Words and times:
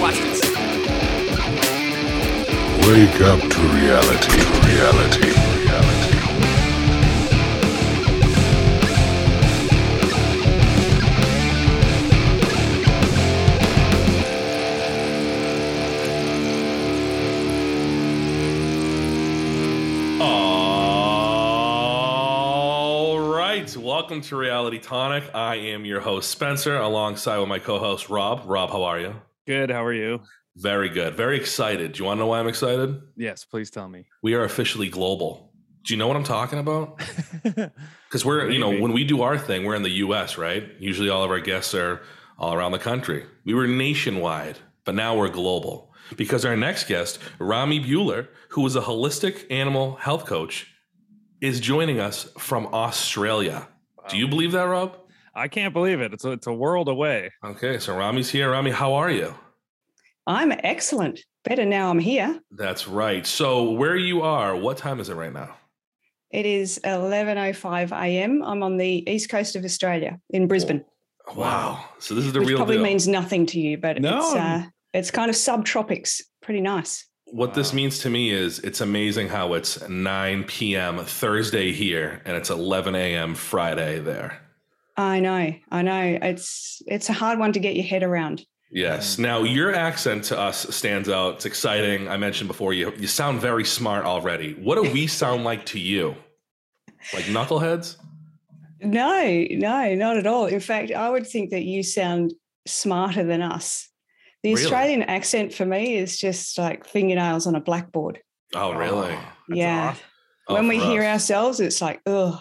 Watch 0.00 0.18
this. 0.20 0.40
Wake 2.86 3.20
up 3.22 3.40
to 3.40 3.60
reality, 3.60 4.38
reality, 4.66 5.30
reality. 5.62 6.16
All 21.58 23.18
right, 23.20 23.76
welcome 23.76 24.20
to 24.22 24.36
Reality 24.36 24.78
Tonic. 24.78 25.24
I 25.34 25.56
am 25.56 25.84
your 25.84 26.00
host 26.00 26.30
Spencer, 26.30 26.76
alongside 26.76 27.38
with 27.38 27.48
my 27.48 27.58
co-host 27.58 28.08
Rob. 28.08 28.42
Rob, 28.46 28.70
how 28.70 28.84
are 28.84 29.00
you? 29.00 29.16
Good. 29.46 29.70
How 29.70 29.84
are 29.84 29.92
you? 29.92 30.22
Very 30.56 30.88
good. 30.88 31.14
Very 31.14 31.36
excited. 31.36 31.92
Do 31.92 31.98
you 32.00 32.04
want 32.06 32.18
to 32.18 32.20
know 32.20 32.26
why 32.28 32.40
I'm 32.40 32.48
excited? 32.48 33.00
Yes, 33.16 33.44
please 33.44 33.70
tell 33.70 33.88
me. 33.88 34.06
We 34.22 34.34
are 34.34 34.44
officially 34.44 34.88
global. 34.88 35.52
Do 35.84 35.94
you 35.94 35.98
know 35.98 36.08
what 36.08 36.16
I'm 36.16 36.24
talking 36.24 36.58
about? 36.58 37.00
Because 38.08 38.24
we're, 38.24 38.48
you 38.50 38.60
know, 38.60 38.70
when 38.70 38.92
we 38.92 39.02
do 39.02 39.22
our 39.22 39.36
thing, 39.36 39.64
we're 39.64 39.74
in 39.74 39.82
the 39.82 39.90
U.S., 40.06 40.38
right? 40.38 40.70
Usually, 40.78 41.10
all 41.10 41.24
of 41.24 41.30
our 41.30 41.40
guests 41.40 41.74
are 41.74 42.00
all 42.38 42.54
around 42.54 42.70
the 42.70 42.78
country. 42.78 43.26
We 43.44 43.52
were 43.52 43.66
nationwide, 43.66 44.58
but 44.84 44.94
now 44.94 45.16
we're 45.16 45.28
global 45.28 45.92
because 46.16 46.44
our 46.44 46.56
next 46.56 46.86
guest, 46.86 47.18
Rommie 47.40 47.80
Buhler, 47.84 48.28
who 48.50 48.64
is 48.64 48.76
a 48.76 48.80
holistic 48.80 49.44
animal 49.50 49.96
health 49.96 50.24
coach, 50.24 50.72
is 51.40 51.58
joining 51.58 51.98
us 51.98 52.28
from 52.38 52.68
Australia. 52.68 53.68
Do 54.08 54.16
you 54.16 54.28
believe 54.28 54.52
that, 54.52 54.62
Rob? 54.62 54.96
I 55.36 55.48
can't 55.48 55.74
believe 55.74 56.00
it. 56.00 56.12
It's 56.14 56.24
a, 56.24 56.32
it's 56.32 56.46
a 56.46 56.52
world 56.52 56.88
away. 56.88 57.30
Okay, 57.44 57.78
so 57.78 57.94
Rommie's 57.96 58.30
here. 58.30 58.50
Rommie, 58.50 58.70
how 58.70 58.94
are 58.94 59.10
you? 59.10 59.34
I'm 60.26 60.50
excellent. 60.64 61.20
Better 61.44 61.64
now 61.66 61.90
I'm 61.90 61.98
here. 62.00 62.40
That's 62.50 62.88
right. 62.88 63.24
So, 63.26 63.70
where 63.72 63.96
you 63.96 64.22
are, 64.22 64.56
what 64.56 64.78
time 64.78 64.98
is 64.98 65.08
it 65.10 65.14
right 65.14 65.32
now? 65.32 65.54
It 66.32 66.46
is 66.46 66.80
11:05 66.84 67.92
a.m. 67.92 68.42
I'm 68.42 68.62
on 68.62 68.78
the 68.78 69.04
east 69.08 69.28
coast 69.28 69.54
of 69.56 69.64
Australia 69.64 70.18
in 70.30 70.48
Brisbane, 70.48 70.84
Wow. 71.36 71.84
So, 72.00 72.14
this 72.14 72.24
is 72.24 72.32
the 72.32 72.40
which 72.40 72.48
real 72.48 72.56
probably 72.56 72.76
deal. 72.76 72.84
means 72.84 73.06
nothing 73.06 73.46
to 73.46 73.60
you, 73.60 73.78
but 73.78 74.00
No. 74.00 74.16
it's 74.18 74.34
uh, 74.34 74.62
it's 74.94 75.10
kind 75.10 75.28
of 75.28 75.36
subtropics. 75.36 76.22
Pretty 76.42 76.60
nice. 76.62 77.04
what 77.26 77.54
this 77.54 77.72
means 77.72 77.98
to 78.00 78.08
me 78.10 78.30
is 78.30 78.58
it's 78.60 78.80
amazing 78.80 79.28
how 79.28 79.54
it's 79.54 79.86
9 79.88 80.44
p.m. 80.44 81.04
Thursday 81.04 81.72
here 81.72 82.22
and 82.24 82.36
it's 82.36 82.50
11 82.50 82.94
a.m. 82.94 83.34
Friday 83.34 83.98
there. 84.00 84.40
I 84.96 85.20
know. 85.20 85.54
I 85.70 85.82
know. 85.82 86.18
It's 86.22 86.82
it's 86.86 87.08
a 87.08 87.12
hard 87.12 87.38
one 87.38 87.52
to 87.52 87.60
get 87.60 87.76
your 87.76 87.84
head 87.84 88.02
around. 88.02 88.44
Yes. 88.70 89.18
Now, 89.18 89.42
your 89.42 89.74
accent 89.74 90.24
to 90.24 90.38
us 90.38 90.74
stands 90.74 91.08
out. 91.08 91.36
It's 91.36 91.46
exciting. 91.46 92.08
I 92.08 92.16
mentioned 92.16 92.48
before, 92.48 92.72
you, 92.74 92.92
you 92.98 93.06
sound 93.06 93.40
very 93.40 93.64
smart 93.64 94.04
already. 94.04 94.54
What 94.54 94.74
do 94.82 94.90
we 94.90 95.06
sound 95.22 95.44
like 95.44 95.66
to 95.66 95.78
you? 95.78 96.16
Like 97.14 97.24
knuckleheads? 97.24 97.96
No, 98.80 99.46
no, 99.50 99.94
not 99.94 100.16
at 100.16 100.26
all. 100.26 100.46
In 100.46 100.60
fact, 100.60 100.90
I 100.90 101.08
would 101.08 101.26
think 101.26 101.50
that 101.50 101.62
you 101.62 101.82
sound 101.82 102.34
smarter 102.66 103.24
than 103.24 103.40
us. 103.40 103.88
The 104.42 104.50
Really? 104.54 104.64
Australian 104.64 105.02
accent 105.04 105.54
for 105.54 105.64
me 105.64 105.96
is 105.96 106.18
just 106.18 106.58
like 106.58 106.86
fingernails 106.86 107.46
on 107.46 107.54
a 107.54 107.60
blackboard. 107.60 108.20
Oh, 108.54 108.72
really? 108.72 109.10
That's 109.48 109.58
yeah. 109.58 109.88
awesome. 109.90 110.04
Oh, 110.48 110.54
when 110.54 110.68
we 110.68 110.78
for 110.78 110.86
hear 110.86 111.02
us. 111.02 111.08
ourselves, 111.08 111.60
it's 111.60 111.80
like, 111.80 112.00
ugh. 112.06 112.38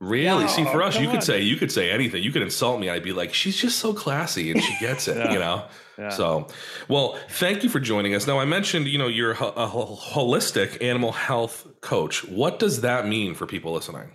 Really? 0.00 0.48
See, 0.48 0.64
for 0.64 0.82
us, 0.82 0.94
you 0.96 1.02
come 1.02 1.10
could 1.12 1.16
on. 1.18 1.22
say 1.22 1.42
you 1.42 1.56
could 1.56 1.70
say 1.70 1.90
anything. 1.90 2.22
You 2.22 2.32
could 2.32 2.40
insult 2.42 2.80
me. 2.80 2.88
I'd 2.88 3.02
be 3.02 3.12
like, 3.12 3.34
she's 3.34 3.56
just 3.56 3.78
so 3.78 3.92
classy 3.92 4.50
and 4.50 4.62
she 4.62 4.74
gets 4.80 5.08
it. 5.08 5.16
Yeah. 5.18 5.32
You 5.32 5.38
know. 5.38 5.66
Yeah. 5.98 6.08
So, 6.08 6.48
well, 6.88 7.18
thank 7.28 7.62
you 7.62 7.68
for 7.68 7.78
joining 7.80 8.14
us. 8.14 8.26
Now, 8.26 8.38
I 8.38 8.46
mentioned, 8.46 8.88
you 8.88 8.96
know, 8.96 9.08
you're 9.08 9.32
a, 9.32 9.34
ho- 9.34 9.52
a 9.54 9.66
ho- 9.66 9.96
holistic 10.00 10.82
animal 10.82 11.12
health 11.12 11.66
coach. 11.82 12.24
What 12.26 12.58
does 12.58 12.80
that 12.80 13.06
mean 13.06 13.34
for 13.34 13.46
people 13.46 13.74
listening? 13.74 14.10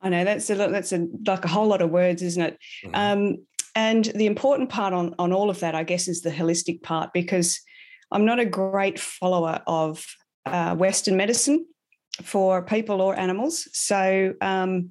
I 0.00 0.08
know 0.10 0.24
that's 0.24 0.48
a 0.48 0.54
lot- 0.54 0.70
that's 0.70 0.92
a 0.92 1.08
like 1.26 1.44
a 1.44 1.48
whole 1.48 1.66
lot 1.66 1.82
of 1.82 1.90
words, 1.90 2.22
isn't 2.22 2.42
it? 2.42 2.58
Mhm. 2.84 2.90
Um, 2.94 3.36
and 3.74 4.04
the 4.14 4.26
important 4.26 4.70
part 4.70 4.94
on 4.94 5.14
on 5.18 5.32
all 5.32 5.50
of 5.50 5.58
that, 5.60 5.74
I 5.74 5.82
guess, 5.82 6.06
is 6.06 6.20
the 6.22 6.30
holistic 6.30 6.82
part 6.82 7.12
because 7.12 7.60
I'm 8.12 8.24
not 8.24 8.38
a 8.38 8.44
great 8.46 8.98
follower 9.00 9.60
of 9.66 10.04
uh, 10.46 10.74
Western 10.76 11.16
medicine 11.16 11.66
for 12.22 12.62
people 12.62 13.00
or 13.00 13.18
animals. 13.18 13.68
So 13.72 14.34
um, 14.40 14.90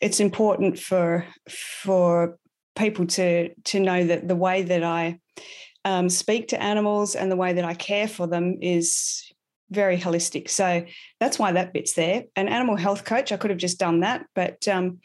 it's 0.00 0.20
important 0.20 0.78
for 0.78 1.26
for 1.48 2.38
people 2.74 3.06
to 3.06 3.54
to 3.54 3.80
know 3.80 4.04
that 4.04 4.28
the 4.28 4.36
way 4.36 4.62
that 4.62 4.82
I 4.82 5.20
um, 5.84 6.08
speak 6.08 6.48
to 6.48 6.62
animals 6.62 7.14
and 7.14 7.30
the 7.30 7.36
way 7.36 7.52
that 7.54 7.64
I 7.64 7.74
care 7.74 8.08
for 8.08 8.26
them 8.26 8.58
is 8.60 9.32
very 9.70 9.98
holistic. 9.98 10.48
So 10.48 10.84
that's 11.18 11.38
why 11.38 11.52
that 11.52 11.72
bit's 11.72 11.94
there. 11.94 12.24
An 12.36 12.48
animal 12.48 12.76
health 12.76 13.04
coach, 13.04 13.32
I 13.32 13.36
could 13.36 13.50
have 13.50 13.58
just 13.58 13.78
done 13.78 14.00
that, 14.00 14.26
but 14.34 14.66
um, 14.68 15.00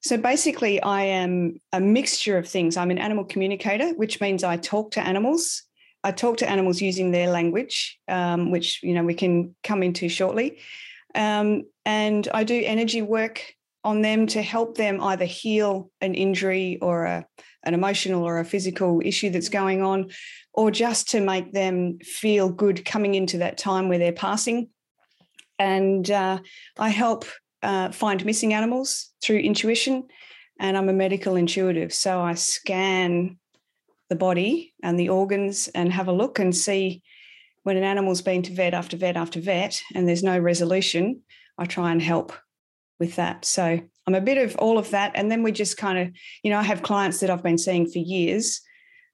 so 0.00 0.16
basically, 0.16 0.80
I 0.80 1.02
am 1.02 1.60
a 1.72 1.80
mixture 1.80 2.38
of 2.38 2.48
things. 2.48 2.76
I'm 2.76 2.90
an 2.90 2.98
animal 2.98 3.24
communicator, 3.24 3.90
which 3.94 4.20
means 4.20 4.44
I 4.44 4.56
talk 4.56 4.92
to 4.92 5.00
animals. 5.00 5.64
I 6.04 6.12
talk 6.12 6.36
to 6.38 6.48
animals 6.48 6.80
using 6.80 7.10
their 7.10 7.28
language, 7.30 7.98
um, 8.06 8.52
which 8.52 8.80
you 8.82 8.94
know 8.94 9.02
we 9.02 9.14
can 9.14 9.56
come 9.64 9.82
into 9.82 10.08
shortly, 10.08 10.58
um, 11.14 11.62
and 11.84 12.28
I 12.32 12.44
do 12.44 12.62
energy 12.64 13.02
work 13.02 13.42
on 13.84 14.02
them 14.02 14.26
to 14.26 14.42
help 14.42 14.76
them 14.76 15.00
either 15.00 15.24
heal 15.24 15.90
an 16.00 16.14
injury 16.14 16.78
or 16.82 17.04
a, 17.04 17.26
an 17.64 17.74
emotional 17.74 18.24
or 18.24 18.38
a 18.38 18.44
physical 18.44 19.00
issue 19.04 19.30
that's 19.30 19.48
going 19.48 19.82
on, 19.82 20.10
or 20.52 20.70
just 20.70 21.08
to 21.10 21.20
make 21.20 21.52
them 21.52 21.98
feel 22.00 22.48
good 22.48 22.84
coming 22.84 23.14
into 23.14 23.38
that 23.38 23.58
time 23.58 23.88
where 23.88 23.98
they're 23.98 24.12
passing. 24.12 24.68
And 25.58 26.10
uh, 26.10 26.40
I 26.78 26.88
help 26.90 27.24
uh, 27.62 27.90
find 27.90 28.24
missing 28.24 28.52
animals 28.52 29.10
through 29.22 29.38
intuition, 29.38 30.08
and 30.60 30.76
I'm 30.76 30.88
a 30.88 30.92
medical 30.92 31.36
intuitive. 31.36 31.92
So 31.92 32.20
I 32.20 32.34
scan 32.34 33.38
the 34.08 34.16
body 34.16 34.74
and 34.82 34.98
the 34.98 35.08
organs 35.08 35.68
and 35.68 35.92
have 35.92 36.08
a 36.08 36.12
look 36.12 36.38
and 36.38 36.56
see 36.56 37.02
when 37.68 37.76
an 37.76 37.84
animal's 37.84 38.22
been 38.22 38.40
to 38.40 38.54
vet 38.54 38.72
after 38.72 38.96
vet 38.96 39.14
after 39.14 39.38
vet 39.42 39.82
and 39.94 40.08
there's 40.08 40.22
no 40.22 40.38
resolution, 40.38 41.20
I 41.58 41.66
try 41.66 41.92
and 41.92 42.00
help 42.00 42.32
with 42.98 43.16
that. 43.16 43.44
So 43.44 43.78
I'm 44.06 44.14
a 44.14 44.22
bit 44.22 44.38
of 44.38 44.56
all 44.56 44.78
of 44.78 44.88
that. 44.92 45.12
And 45.14 45.30
then 45.30 45.42
we 45.42 45.52
just 45.52 45.76
kind 45.76 45.98
of, 45.98 46.08
you 46.42 46.50
know, 46.50 46.58
I 46.58 46.62
have 46.62 46.82
clients 46.82 47.20
that 47.20 47.28
I've 47.28 47.42
been 47.42 47.58
seeing 47.58 47.86
for 47.86 47.98
years 47.98 48.62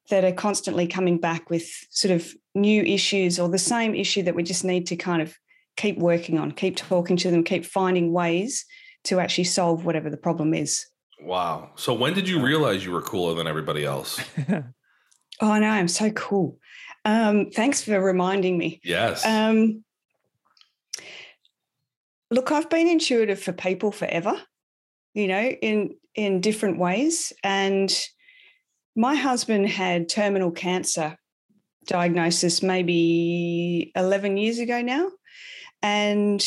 that 0.08 0.22
are 0.22 0.30
constantly 0.30 0.86
coming 0.86 1.18
back 1.18 1.50
with 1.50 1.68
sort 1.90 2.14
of 2.14 2.32
new 2.54 2.84
issues 2.84 3.40
or 3.40 3.48
the 3.48 3.58
same 3.58 3.92
issue 3.92 4.22
that 4.22 4.36
we 4.36 4.44
just 4.44 4.62
need 4.62 4.86
to 4.86 4.94
kind 4.94 5.20
of 5.20 5.34
keep 5.76 5.98
working 5.98 6.38
on, 6.38 6.52
keep 6.52 6.76
talking 6.76 7.16
to 7.16 7.32
them, 7.32 7.42
keep 7.42 7.64
finding 7.64 8.12
ways 8.12 8.64
to 9.02 9.18
actually 9.18 9.42
solve 9.42 9.84
whatever 9.84 10.10
the 10.10 10.16
problem 10.16 10.54
is. 10.54 10.86
Wow. 11.20 11.72
So, 11.74 11.92
when 11.92 12.14
did 12.14 12.28
you 12.28 12.40
realize 12.40 12.84
you 12.84 12.92
were 12.92 13.02
cooler 13.02 13.34
than 13.34 13.48
everybody 13.48 13.84
else? 13.84 14.20
Oh, 15.40 15.50
I 15.50 15.58
know, 15.58 15.68
I'm 15.68 15.88
so 15.88 16.10
cool. 16.10 16.58
Um, 17.04 17.50
thanks 17.50 17.82
for 17.82 18.00
reminding 18.00 18.56
me. 18.56 18.80
Yes. 18.82 19.24
Um, 19.24 19.84
look, 22.30 22.50
I've 22.50 22.70
been 22.70 22.88
intuitive 22.88 23.40
for 23.42 23.52
people 23.52 23.92
forever, 23.92 24.40
you 25.12 25.28
know, 25.28 25.42
in 25.42 25.96
in 26.14 26.40
different 26.40 26.78
ways. 26.78 27.32
And 27.42 27.92
my 28.96 29.14
husband 29.14 29.68
had 29.68 30.08
terminal 30.08 30.50
cancer 30.50 31.16
diagnosis 31.86 32.62
maybe 32.62 33.92
11 33.96 34.36
years 34.36 34.58
ago 34.58 34.80
now. 34.80 35.10
And 35.82 36.44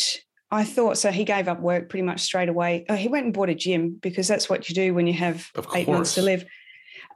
I 0.50 0.64
thought 0.64 0.98
so. 0.98 1.12
He 1.12 1.26
gave 1.26 1.48
up 1.48 1.60
work 1.60 1.90
pretty 1.90 2.04
much 2.04 2.22
straight 2.22 2.50
away. 2.50 2.86
Oh, 2.90 2.96
he 2.96 3.08
went 3.08 3.26
and 3.26 3.34
bought 3.34 3.50
a 3.50 3.56
gym 3.56 3.98
because 4.02 4.28
that's 4.28 4.50
what 4.50 4.70
you 4.70 4.76
do 4.76 4.94
when 4.94 5.06
you 5.06 5.14
have 5.14 5.48
eight 5.76 5.88
months 5.88 6.16
to 6.16 6.22
live. 6.22 6.46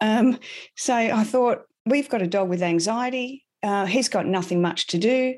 Um, 0.01 0.37
so 0.75 0.93
I 0.93 1.23
thought, 1.23 1.63
we've 1.85 2.09
got 2.09 2.21
a 2.21 2.27
dog 2.27 2.49
with 2.49 2.61
anxiety. 2.63 3.45
Uh, 3.63 3.85
he's 3.85 4.09
got 4.09 4.25
nothing 4.25 4.61
much 4.61 4.87
to 4.87 4.97
do. 4.97 5.35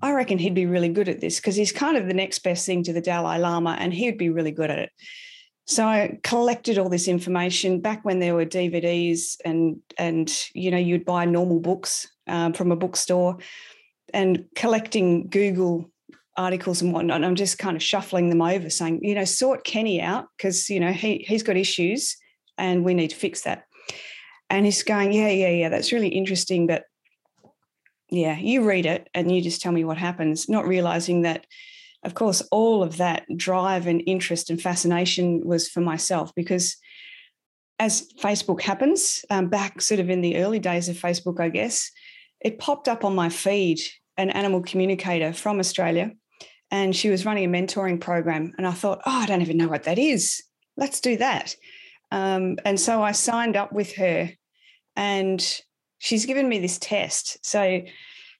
I 0.00 0.12
reckon 0.12 0.38
he'd 0.38 0.54
be 0.54 0.66
really 0.66 0.88
good 0.88 1.08
at 1.08 1.20
this 1.20 1.36
because 1.36 1.56
he's 1.56 1.72
kind 1.72 1.96
of 1.96 2.06
the 2.06 2.14
next 2.14 2.40
best 2.40 2.66
thing 2.66 2.84
to 2.84 2.92
the 2.92 3.00
Dalai 3.00 3.38
Lama 3.38 3.76
and 3.78 3.92
he 3.92 4.06
would 4.06 4.18
be 4.18 4.30
really 4.30 4.52
good 4.52 4.70
at 4.70 4.78
it. 4.78 4.90
So 5.66 5.84
I 5.84 6.18
collected 6.22 6.78
all 6.78 6.88
this 6.88 7.08
information 7.08 7.80
back 7.80 8.04
when 8.04 8.18
there 8.18 8.34
were 8.34 8.44
DVDs 8.44 9.36
and 9.44 9.80
and 9.96 10.32
you 10.54 10.70
know 10.70 10.76
you'd 10.78 11.04
buy 11.04 11.24
normal 11.24 11.60
books 11.60 12.08
um, 12.26 12.52
from 12.52 12.72
a 12.72 12.76
bookstore 12.76 13.38
and 14.12 14.44
collecting 14.56 15.28
Google 15.28 15.90
articles 16.36 16.82
and 16.82 16.92
whatnot. 16.92 17.16
And 17.16 17.26
I'm 17.26 17.36
just 17.36 17.58
kind 17.58 17.76
of 17.76 17.82
shuffling 17.82 18.28
them 18.28 18.42
over, 18.42 18.70
saying 18.70 19.00
you 19.02 19.14
know 19.14 19.24
sort 19.24 19.64
Kenny 19.64 20.00
out 20.00 20.26
because 20.36 20.68
you 20.68 20.80
know 20.80 20.92
he 20.92 21.24
he's 21.28 21.44
got 21.44 21.56
issues 21.56 22.16
and 22.58 22.84
we 22.84 22.94
need 22.94 23.08
to 23.08 23.16
fix 23.16 23.42
that. 23.42 23.64
And 24.52 24.66
he's 24.66 24.82
going, 24.82 25.14
yeah, 25.14 25.30
yeah, 25.30 25.48
yeah, 25.48 25.68
that's 25.70 25.92
really 25.92 26.08
interesting, 26.08 26.66
but 26.66 26.84
yeah, 28.10 28.38
you 28.38 28.64
read 28.68 28.84
it 28.84 29.08
and 29.14 29.34
you 29.34 29.40
just 29.40 29.62
tell 29.62 29.72
me 29.72 29.82
what 29.82 29.96
happens, 29.96 30.46
not 30.46 30.68
realizing 30.68 31.22
that, 31.22 31.46
of 32.04 32.12
course, 32.12 32.42
all 32.52 32.82
of 32.82 32.98
that 32.98 33.24
drive 33.34 33.86
and 33.86 34.02
interest 34.06 34.50
and 34.50 34.60
fascination 34.60 35.40
was 35.42 35.70
for 35.70 35.80
myself 35.80 36.34
because 36.34 36.76
as 37.78 38.06
Facebook 38.20 38.60
happens, 38.60 39.24
um, 39.30 39.48
back 39.48 39.80
sort 39.80 40.00
of 40.00 40.10
in 40.10 40.20
the 40.20 40.36
early 40.36 40.58
days 40.58 40.90
of 40.90 40.96
Facebook, 40.96 41.40
I 41.40 41.48
guess, 41.48 41.90
it 42.38 42.58
popped 42.58 42.88
up 42.88 43.06
on 43.06 43.14
my 43.14 43.30
feed 43.30 43.80
an 44.18 44.28
animal 44.28 44.60
communicator 44.60 45.32
from 45.32 45.58
Australia, 45.58 46.12
and 46.70 46.94
she 46.94 47.08
was 47.08 47.24
running 47.24 47.46
a 47.46 47.48
mentoring 47.48 47.98
program. 47.98 48.52
And 48.58 48.66
I 48.66 48.72
thought, 48.72 49.00
oh, 49.06 49.20
I 49.22 49.24
don't 49.24 49.40
even 49.40 49.56
know 49.56 49.68
what 49.68 49.84
that 49.84 49.98
is. 49.98 50.42
Let's 50.76 51.00
do 51.00 51.16
that. 51.16 51.56
Um, 52.10 52.58
and 52.66 52.78
so 52.78 53.02
I 53.02 53.12
signed 53.12 53.56
up 53.56 53.72
with 53.72 53.94
her, 53.94 54.30
and 54.96 55.60
she's 55.98 56.26
given 56.26 56.48
me 56.48 56.58
this 56.58 56.78
test. 56.78 57.44
So 57.44 57.82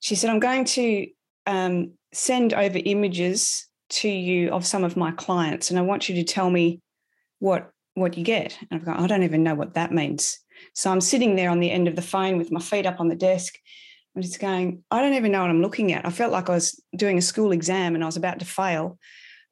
she 0.00 0.14
said, 0.14 0.30
I'm 0.30 0.40
going 0.40 0.64
to 0.64 1.06
um, 1.46 1.92
send 2.12 2.54
over 2.54 2.78
images 2.84 3.66
to 3.90 4.08
you 4.08 4.50
of 4.50 4.66
some 4.66 4.84
of 4.84 4.96
my 4.96 5.12
clients, 5.12 5.70
and 5.70 5.78
I 5.78 5.82
want 5.82 6.08
you 6.08 6.14
to 6.16 6.24
tell 6.24 6.50
me 6.50 6.80
what 7.38 7.70
what 7.94 8.16
you 8.16 8.24
get. 8.24 8.56
And 8.70 8.80
I've 8.80 8.86
gone, 8.86 8.96
I 8.96 9.06
don't 9.06 9.22
even 9.22 9.42
know 9.42 9.54
what 9.54 9.74
that 9.74 9.92
means. 9.92 10.38
So 10.74 10.90
I'm 10.90 11.00
sitting 11.00 11.36
there 11.36 11.50
on 11.50 11.60
the 11.60 11.70
end 11.70 11.88
of 11.88 11.96
the 11.96 12.02
phone 12.02 12.38
with 12.38 12.50
my 12.50 12.60
feet 12.60 12.86
up 12.86 13.00
on 13.00 13.08
the 13.08 13.16
desk. 13.16 13.54
I'm 14.16 14.22
just 14.22 14.40
going, 14.40 14.82
I 14.90 15.00
don't 15.02 15.14
even 15.14 15.32
know 15.32 15.40
what 15.40 15.50
I'm 15.50 15.62
looking 15.62 15.92
at. 15.92 16.06
I 16.06 16.10
felt 16.10 16.32
like 16.32 16.48
I 16.48 16.54
was 16.54 16.80
doing 16.96 17.18
a 17.18 17.22
school 17.22 17.52
exam 17.52 17.94
and 17.94 18.02
I 18.02 18.06
was 18.06 18.16
about 18.16 18.38
to 18.38 18.44
fail. 18.44 18.98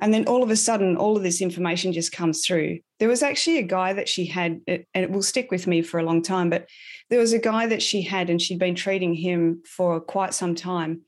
And 0.01 0.15
then 0.15 0.27
all 0.27 0.43
of 0.43 0.51
a 0.51 0.57
sudden, 0.57 0.97
all 0.97 1.17
of 1.17 1.23
this 1.23 1.41
information 1.41 1.93
just 1.93 2.13
comes 2.13 2.45
through. 2.45 2.79
There 2.99 3.09
was 3.09 3.23
actually 3.23 3.59
a 3.59 3.63
guy 3.63 3.93
that 3.93 4.09
she 4.09 4.27
had, 4.27 4.61
and 4.67 4.85
it 4.95 5.11
will 5.11 5.23
stick 5.23 5.51
with 5.51 5.67
me 5.67 5.83
for 5.83 6.01
a 6.01 6.05
long 6.05 6.23
time, 6.23 6.51
but 6.51 6.67
there 7.11 7.19
was 7.19 7.33
a 7.33 7.39
guy 7.39 7.67
that 7.67 7.83
she 7.83 8.03
had, 8.03 8.31
and 8.31 8.41
she'd 8.41 8.59
been 8.59 8.75
treating 8.75 9.15
him 9.15 9.63
for 9.67 10.01
quite 10.01 10.35
some 10.35 10.55
time. 10.55 11.03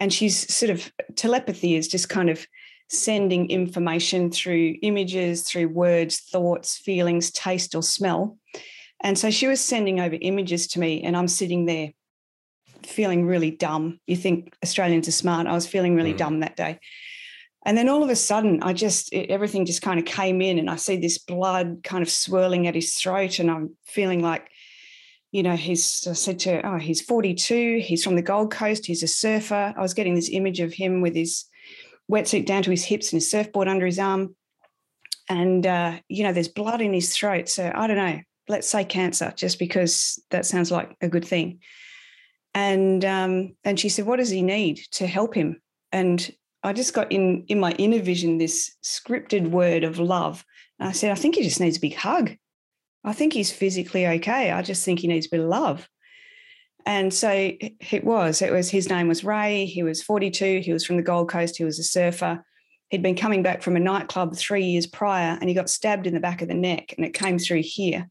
And 0.00 0.12
she's 0.12 0.52
sort 0.52 0.70
of 0.70 0.90
telepathy 1.14 1.76
is 1.76 1.88
just 1.88 2.08
kind 2.08 2.30
of 2.30 2.46
sending 2.88 3.50
information 3.50 4.30
through 4.30 4.76
images, 4.82 5.42
through 5.42 5.68
words, 5.68 6.20
thoughts, 6.20 6.76
feelings, 6.76 7.30
taste, 7.30 7.74
or 7.74 7.82
smell. 7.82 8.38
And 9.02 9.18
so 9.18 9.30
she 9.30 9.46
was 9.46 9.60
sending 9.60 10.00
over 10.00 10.16
images 10.20 10.68
to 10.68 10.80
me, 10.80 11.02
and 11.02 11.16
I'm 11.16 11.28
sitting 11.28 11.66
there 11.66 11.92
feeling 12.82 13.26
really 13.26 13.50
dumb. 13.50 14.00
You 14.06 14.16
think 14.16 14.54
Australians 14.62 15.08
are 15.08 15.12
smart. 15.12 15.46
I 15.46 15.52
was 15.52 15.66
feeling 15.66 15.96
really 15.96 16.14
mm. 16.14 16.18
dumb 16.18 16.40
that 16.40 16.56
day. 16.56 16.78
And 17.66 17.76
then 17.76 17.88
all 17.88 18.04
of 18.04 18.10
a 18.10 18.16
sudden, 18.16 18.62
I 18.62 18.72
just, 18.72 19.12
it, 19.12 19.28
everything 19.28 19.66
just 19.66 19.82
kind 19.82 19.98
of 19.98 20.06
came 20.06 20.40
in, 20.40 20.60
and 20.60 20.70
I 20.70 20.76
see 20.76 20.96
this 20.96 21.18
blood 21.18 21.80
kind 21.82 22.00
of 22.00 22.08
swirling 22.08 22.68
at 22.68 22.76
his 22.76 22.94
throat, 22.94 23.40
and 23.40 23.50
I'm 23.50 23.76
feeling 23.84 24.22
like, 24.22 24.48
you 25.32 25.42
know, 25.42 25.56
he's, 25.56 26.06
I 26.08 26.12
said 26.12 26.38
to 26.40 26.64
oh, 26.64 26.78
he's 26.78 27.00
42, 27.02 27.80
he's 27.82 28.04
from 28.04 28.14
the 28.14 28.22
Gold 28.22 28.52
Coast, 28.52 28.86
he's 28.86 29.02
a 29.02 29.08
surfer. 29.08 29.74
I 29.76 29.82
was 29.82 29.94
getting 29.94 30.14
this 30.14 30.30
image 30.30 30.60
of 30.60 30.72
him 30.72 31.00
with 31.00 31.16
his 31.16 31.44
wetsuit 32.10 32.46
down 32.46 32.62
to 32.62 32.70
his 32.70 32.84
hips 32.84 33.12
and 33.12 33.16
his 33.16 33.28
surfboard 33.28 33.66
under 33.66 33.84
his 33.84 33.98
arm. 33.98 34.36
And, 35.28 35.66
uh, 35.66 35.98
you 36.08 36.22
know, 36.22 36.32
there's 36.32 36.46
blood 36.46 36.80
in 36.80 36.94
his 36.94 37.16
throat. 37.16 37.48
So 37.48 37.72
I 37.74 37.88
don't 37.88 37.96
know, 37.96 38.20
let's 38.48 38.68
say 38.68 38.84
cancer, 38.84 39.32
just 39.36 39.58
because 39.58 40.22
that 40.30 40.46
sounds 40.46 40.70
like 40.70 40.96
a 41.00 41.08
good 41.08 41.24
thing. 41.24 41.58
And, 42.54 43.04
um, 43.04 43.56
and 43.64 43.78
she 43.78 43.88
said, 43.88 44.06
what 44.06 44.16
does 44.16 44.30
he 44.30 44.42
need 44.42 44.78
to 44.92 45.06
help 45.08 45.34
him? 45.34 45.60
And 45.90 46.30
I 46.66 46.72
just 46.72 46.94
got 46.94 47.12
in, 47.12 47.44
in 47.46 47.60
my 47.60 47.72
inner 47.72 48.00
vision 48.00 48.38
this 48.38 48.74
scripted 48.82 49.50
word 49.50 49.84
of 49.84 49.98
love. 49.98 50.44
And 50.80 50.88
I 50.88 50.92
said, 50.92 51.12
I 51.12 51.14
think 51.14 51.36
he 51.36 51.42
just 51.42 51.60
needs 51.60 51.76
a 51.76 51.80
big 51.80 51.94
hug. 51.94 52.36
I 53.04 53.12
think 53.12 53.32
he's 53.32 53.52
physically 53.52 54.06
okay. 54.06 54.50
I 54.50 54.62
just 54.62 54.84
think 54.84 54.98
he 54.98 55.06
needs 55.06 55.26
a 55.26 55.30
bit 55.30 55.40
of 55.40 55.46
love. 55.46 55.88
And 56.84 57.14
so 57.14 57.30
it 57.30 58.04
was. 58.04 58.42
It 58.42 58.52
was 58.52 58.70
his 58.70 58.88
name 58.88 59.06
was 59.06 59.24
Ray. 59.24 59.66
He 59.66 59.84
was 59.84 60.02
42. 60.02 60.60
He 60.60 60.72
was 60.72 60.84
from 60.84 60.96
the 60.96 61.02
Gold 61.02 61.28
Coast. 61.28 61.56
He 61.56 61.64
was 61.64 61.78
a 61.78 61.84
surfer. 61.84 62.44
He'd 62.90 63.02
been 63.02 63.16
coming 63.16 63.42
back 63.42 63.62
from 63.62 63.76
a 63.76 63.80
nightclub 63.80 64.36
three 64.36 64.64
years 64.64 64.86
prior, 64.86 65.36
and 65.40 65.48
he 65.48 65.54
got 65.54 65.70
stabbed 65.70 66.06
in 66.06 66.14
the 66.14 66.20
back 66.20 66.42
of 66.42 66.48
the 66.48 66.54
neck, 66.54 66.94
and 66.96 67.04
it 67.04 67.14
came 67.14 67.36
through 67.36 67.62
here, 67.62 68.08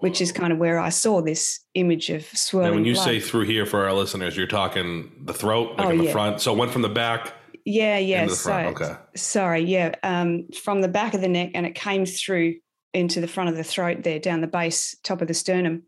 which 0.00 0.20
is 0.20 0.32
kind 0.32 0.52
of 0.52 0.58
where 0.58 0.80
I 0.80 0.88
saw 0.88 1.22
this 1.22 1.60
image 1.74 2.10
of 2.10 2.24
swirling. 2.24 2.66
And 2.68 2.76
when 2.76 2.84
you 2.84 2.94
blood. 2.94 3.04
say 3.04 3.20
through 3.20 3.44
here 3.44 3.66
for 3.66 3.84
our 3.84 3.92
listeners, 3.92 4.36
you're 4.36 4.48
talking 4.48 5.12
the 5.24 5.34
throat, 5.34 5.78
like 5.78 5.86
oh, 5.86 5.90
in 5.90 5.98
the 5.98 6.04
yeah. 6.06 6.12
front. 6.12 6.40
So 6.40 6.52
it 6.52 6.58
went 6.58 6.72
from 6.72 6.82
the 6.82 6.88
back. 6.88 7.34
Yeah, 7.66 7.98
yeah. 7.98 8.28
So, 8.28 8.54
okay. 8.54 8.94
Sorry, 9.16 9.64
yeah. 9.64 9.92
Um, 10.04 10.46
from 10.62 10.82
the 10.82 10.88
back 10.88 11.14
of 11.14 11.20
the 11.20 11.28
neck, 11.28 11.50
and 11.54 11.66
it 11.66 11.74
came 11.74 12.06
through 12.06 12.54
into 12.94 13.20
the 13.20 13.26
front 13.26 13.50
of 13.50 13.56
the 13.56 13.64
throat 13.64 14.04
there, 14.04 14.20
down 14.20 14.40
the 14.40 14.46
base, 14.46 14.96
top 15.02 15.20
of 15.20 15.26
the 15.26 15.34
sternum, 15.34 15.82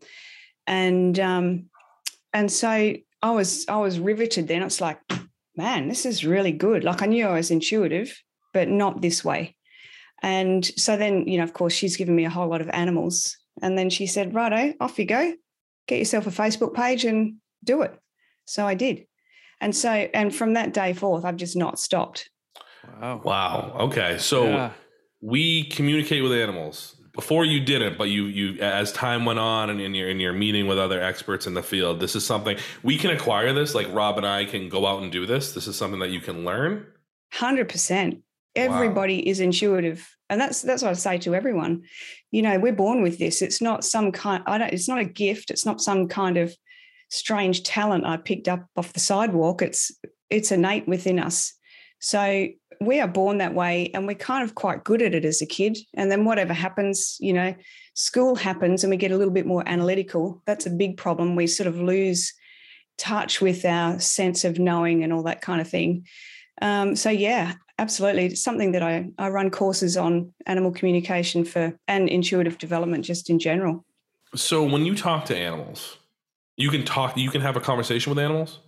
and 0.67 1.17
um, 1.21 1.69
and 2.33 2.51
so 2.51 2.93
I 3.21 3.31
was 3.31 3.65
I 3.69 3.77
was 3.77 3.97
riveted 3.97 4.49
then. 4.49 4.61
It's 4.61 4.81
like, 4.81 4.99
man, 5.55 5.87
this 5.87 6.05
is 6.05 6.25
really 6.25 6.51
good. 6.51 6.83
Like 6.83 7.01
I 7.01 7.05
knew 7.05 7.25
I 7.25 7.35
was 7.35 7.49
intuitive, 7.49 8.21
but 8.53 8.67
not 8.67 9.01
this 9.01 9.23
way. 9.23 9.55
And 10.21 10.65
so 10.65 10.97
then, 10.97 11.29
you 11.29 11.37
know, 11.37 11.45
of 11.45 11.53
course, 11.53 11.73
she's 11.73 11.95
given 11.95 12.13
me 12.13 12.25
a 12.25 12.29
whole 12.29 12.49
lot 12.49 12.59
of 12.59 12.69
animals. 12.69 13.37
And 13.61 13.77
then 13.77 13.89
she 13.89 14.05
said, 14.05 14.33
righto, 14.33 14.73
off 14.81 14.99
you 14.99 15.05
go. 15.05 15.33
Get 15.87 15.99
yourself 15.99 16.27
a 16.27 16.29
Facebook 16.29 16.73
page 16.73 17.05
and 17.05 17.35
do 17.63 17.83
it. 17.83 17.97
So 18.45 18.67
I 18.67 18.73
did. 18.73 19.05
And 19.61 19.75
so, 19.75 19.89
and 19.89 20.33
from 20.33 20.53
that 20.53 20.73
day 20.73 20.93
forth, 20.93 21.25
I've 21.25 21.37
just 21.37 21.55
not 21.55 21.79
stopped. 21.79 22.29
Wow. 23.01 23.21
Wow. 23.23 23.75
Okay. 23.79 24.17
So 24.17 24.45
yeah. 24.45 24.71
we 25.21 25.65
communicate 25.65 26.23
with 26.23 26.31
animals 26.31 26.95
before 27.13 27.43
you 27.43 27.59
didn't, 27.59 27.97
but 27.97 28.05
you 28.05 28.25
you 28.25 28.61
as 28.61 28.93
time 28.93 29.25
went 29.25 29.39
on 29.39 29.69
and 29.69 29.81
in 29.81 29.93
your 29.93 30.09
in 30.09 30.19
your 30.19 30.33
meeting 30.33 30.67
with 30.67 30.79
other 30.79 31.01
experts 31.01 31.47
in 31.47 31.53
the 31.53 31.63
field, 31.63 31.99
this 31.99 32.15
is 32.15 32.25
something 32.25 32.57
we 32.83 32.97
can 32.97 33.11
acquire 33.11 33.51
this. 33.51 33.75
Like 33.75 33.93
Rob 33.93 34.17
and 34.17 34.25
I 34.25 34.45
can 34.45 34.69
go 34.69 34.85
out 34.85 35.01
and 35.01 35.11
do 35.11 35.25
this. 35.25 35.53
This 35.53 35.67
is 35.67 35.75
something 35.75 35.99
that 35.99 36.11
you 36.11 36.21
can 36.21 36.45
learn. 36.45 36.85
Hundred 37.33 37.67
percent. 37.67 38.19
Everybody 38.55 39.17
wow. 39.17 39.23
is 39.31 39.39
intuitive, 39.41 40.07
and 40.29 40.39
that's 40.39 40.61
that's 40.61 40.81
what 40.81 40.91
I 40.91 40.93
say 40.93 41.17
to 41.19 41.35
everyone. 41.35 41.83
You 42.31 42.41
know, 42.41 42.57
we're 42.57 42.73
born 42.73 43.01
with 43.01 43.19
this. 43.19 43.41
It's 43.41 43.61
not 43.61 43.83
some 43.83 44.11
kind. 44.11 44.43
I 44.47 44.57
don't. 44.57 44.71
It's 44.71 44.87
not 44.87 44.99
a 44.99 45.05
gift. 45.05 45.51
It's 45.51 45.65
not 45.65 45.81
some 45.81 46.07
kind 46.07 46.37
of 46.37 46.55
strange 47.09 47.63
talent 47.63 48.05
I 48.05 48.17
picked 48.17 48.47
up 48.47 48.65
off 48.77 48.93
the 48.93 48.99
sidewalk. 48.99 49.61
It's 49.61 49.91
it's 50.29 50.51
innate 50.51 50.87
within 50.87 51.19
us. 51.19 51.53
So 51.99 52.47
we 52.81 52.99
are 52.99 53.07
born 53.07 53.39
that 53.39 53.53
way 53.53 53.91
and 53.93 54.07
we're 54.07 54.15
kind 54.15 54.43
of 54.43 54.55
quite 54.55 54.83
good 54.83 55.01
at 55.01 55.13
it 55.13 55.25
as 55.25 55.41
a 55.41 55.45
kid. 55.45 55.77
And 55.95 56.09
then 56.09 56.23
whatever 56.23 56.53
happens, 56.53 57.17
you 57.19 57.33
know, 57.33 57.53
school 57.93 58.35
happens 58.35 58.83
and 58.83 58.91
we 58.91 58.97
get 58.97 59.11
a 59.11 59.17
little 59.17 59.33
bit 59.33 59.45
more 59.45 59.63
analytical. 59.67 60.41
That's 60.45 60.65
a 60.65 60.69
big 60.69 60.97
problem. 60.97 61.35
We 61.35 61.47
sort 61.47 61.67
of 61.67 61.79
lose 61.79 62.33
touch 62.97 63.41
with 63.41 63.65
our 63.65 63.99
sense 63.99 64.45
of 64.45 64.59
knowing 64.59 65.03
and 65.03 65.11
all 65.11 65.23
that 65.23 65.41
kind 65.41 65.59
of 65.59 65.67
thing. 65.67 66.05
Um, 66.61 66.95
so 66.95 67.09
yeah, 67.09 67.53
absolutely. 67.77 68.27
It's 68.27 68.43
something 68.43 68.73
that 68.73 68.83
I, 68.83 69.09
I 69.17 69.29
run 69.29 69.49
courses 69.49 69.97
on 69.97 70.33
animal 70.45 70.71
communication 70.71 71.43
for 71.43 71.77
and 71.87 72.07
intuitive 72.07 72.57
development 72.57 73.03
just 73.03 73.29
in 73.29 73.39
general. 73.39 73.85
So 74.35 74.63
when 74.63 74.85
you 74.85 74.95
talk 74.95 75.25
to 75.25 75.37
animals, 75.37 75.97
you 76.59 76.69
can 76.69 76.85
talk 76.85 77.17
you 77.17 77.31
can 77.31 77.41
have 77.41 77.55
a 77.55 77.61
conversation 77.61 78.11
with 78.11 78.19
animals? 78.19 78.59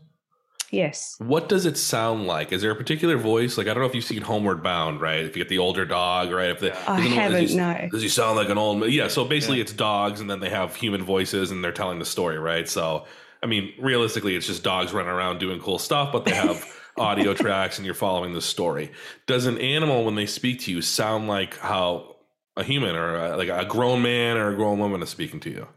Yes. 0.71 1.17
What 1.19 1.50
does 1.50 1.65
it 1.65 1.77
sound 1.77 2.27
like? 2.27 2.53
Is 2.53 2.62
there 2.62 2.71
a 2.71 2.75
particular 2.75 3.17
voice? 3.17 3.57
Like 3.57 3.67
I 3.67 3.74
don't 3.74 3.81
know 3.81 3.89
if 3.89 3.93
you've 3.93 4.05
seen 4.05 4.21
Homeward 4.21 4.63
Bound, 4.63 5.01
right? 5.01 5.19
If 5.19 5.36
you 5.36 5.43
get 5.43 5.50
the 5.50 5.60
older 5.60 5.86
dog, 5.86 6.31
right? 6.31 6.50
If 6.50 6.62
the 6.62 6.71
I 6.89 7.01
haven't. 7.01 7.41
Does 7.41 7.51
he, 7.51 7.57
no. 7.57 7.89
Does 7.91 8.01
he 8.01 8.10
sound 8.10 8.38
like 8.38 8.50
an 8.50 8.57
old? 8.57 8.89
Yeah. 8.89 9.10
So 9.10 9.25
basically, 9.25 9.57
yeah. 9.57 9.63
it's 9.63 9.74
dogs, 9.74 10.21
and 10.21 10.29
then 10.29 10.39
they 10.39 10.50
have 10.50 10.75
human 10.75 11.03
voices, 11.03 11.51
and 11.51 11.63
they're 11.63 11.74
telling 11.74 12.00
the 12.00 12.05
story, 12.05 12.39
right? 12.39 12.67
So 12.67 13.05
I 13.43 13.48
mean, 13.48 13.74
realistically, 13.79 14.36
it's 14.36 14.48
just 14.48 14.63
dogs 14.63 14.93
running 14.93 15.12
around 15.12 15.39
doing 15.39 15.60
cool 15.60 15.79
stuff, 15.79 16.12
but 16.12 16.25
they 16.25 16.36
have 16.36 16.65
audio 16.98 17.33
tracks, 17.33 17.77
and 17.77 17.86
you're 17.86 17.95
following 17.95 18.33
the 18.33 18.41
story. 18.41 18.91
Does 19.25 19.45
an 19.45 19.57
animal, 19.57 20.05
when 20.05 20.15
they 20.15 20.27
speak 20.27 20.62
to 20.62 20.71
you, 20.71 20.81
sound 20.81 21.27
like 21.27 21.57
how 21.57 22.15
a 22.55 22.63
human 22.63 22.95
or 22.95 23.15
a, 23.17 23.38
like 23.38 23.50
a 23.50 23.65
grown 23.65 24.01
man 24.01 24.38
or 24.38 24.50
a 24.50 24.55
grown 24.55 24.79
woman 24.79 25.01
is 25.01 25.10
speaking 25.10 25.39
to 25.41 25.50
you? 25.50 25.67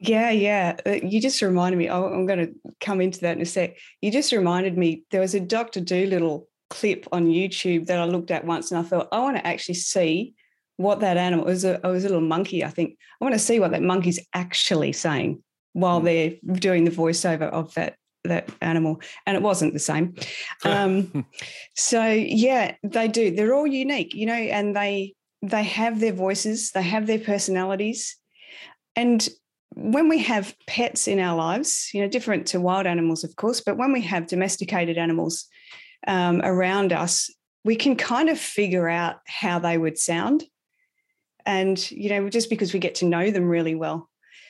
Yeah, 0.00 0.30
yeah. 0.30 0.76
Uh, 0.86 0.98
you 1.02 1.20
just 1.20 1.42
reminded 1.42 1.76
me. 1.76 1.88
I'm 1.88 2.26
going 2.26 2.38
to 2.38 2.54
come 2.80 3.00
into 3.00 3.20
that 3.20 3.36
in 3.36 3.42
a 3.42 3.46
sec. 3.46 3.76
You 4.00 4.12
just 4.12 4.32
reminded 4.32 4.78
me 4.78 5.02
there 5.10 5.20
was 5.20 5.34
a 5.34 5.40
Dr. 5.40 5.80
Dolittle 5.80 6.48
clip 6.70 7.06
on 7.10 7.26
YouTube 7.26 7.86
that 7.86 7.98
I 7.98 8.04
looked 8.04 8.30
at 8.30 8.44
once, 8.44 8.70
and 8.70 8.78
I 8.78 8.84
thought 8.84 9.08
I 9.10 9.18
want 9.18 9.36
to 9.36 9.46
actually 9.46 9.74
see 9.74 10.34
what 10.76 11.00
that 11.00 11.16
animal 11.16 11.46
was. 11.46 11.64
A, 11.64 11.74
it 11.74 11.84
was 11.84 12.04
a 12.04 12.08
little 12.08 12.22
monkey, 12.22 12.64
I 12.64 12.68
think. 12.68 12.96
I 13.20 13.24
want 13.24 13.34
to 13.34 13.40
see 13.40 13.58
what 13.58 13.72
that 13.72 13.82
monkey's 13.82 14.20
actually 14.34 14.92
saying 14.92 15.42
while 15.72 15.98
hmm. 15.98 16.06
they're 16.06 16.34
doing 16.54 16.84
the 16.84 16.90
voiceover 16.90 17.50
of 17.50 17.74
that 17.74 17.96
that 18.24 18.50
animal, 18.60 19.00
and 19.26 19.36
it 19.36 19.42
wasn't 19.42 19.72
the 19.72 19.80
same. 19.80 20.14
Um, 20.64 21.24
so 21.74 22.04
yeah, 22.06 22.74
they 22.82 23.08
do. 23.08 23.34
They're 23.34 23.54
all 23.54 23.66
unique, 23.66 24.12
you 24.14 24.26
know, 24.26 24.34
and 24.34 24.74
they 24.74 25.14
they 25.42 25.62
have 25.62 26.00
their 26.00 26.12
voices, 26.12 26.72
they 26.72 26.82
have 26.82 27.06
their 27.06 27.20
personalities, 27.20 28.16
and 28.96 29.26
when 29.74 30.08
we 30.08 30.18
have 30.18 30.54
pets 30.66 31.06
in 31.08 31.18
our 31.18 31.36
lives, 31.36 31.90
you 31.92 32.00
know, 32.00 32.08
different 32.08 32.46
to 32.48 32.60
wild 32.60 32.86
animals, 32.86 33.24
of 33.24 33.36
course, 33.36 33.60
but 33.60 33.76
when 33.76 33.92
we 33.92 34.02
have 34.02 34.26
domesticated 34.26 34.98
animals 34.98 35.46
um, 36.06 36.40
around 36.42 36.92
us, 36.92 37.30
we 37.64 37.76
can 37.76 37.96
kind 37.96 38.28
of 38.28 38.38
figure 38.38 38.88
out 38.88 39.16
how 39.26 39.58
they 39.58 39.76
would 39.76 39.98
sound. 39.98 40.44
And, 41.44 41.90
you 41.90 42.10
know, 42.10 42.28
just 42.28 42.50
because 42.50 42.72
we 42.72 42.80
get 42.80 42.96
to 42.96 43.06
know 43.06 43.30
them 43.30 43.48
really 43.48 43.74
well. 43.74 44.08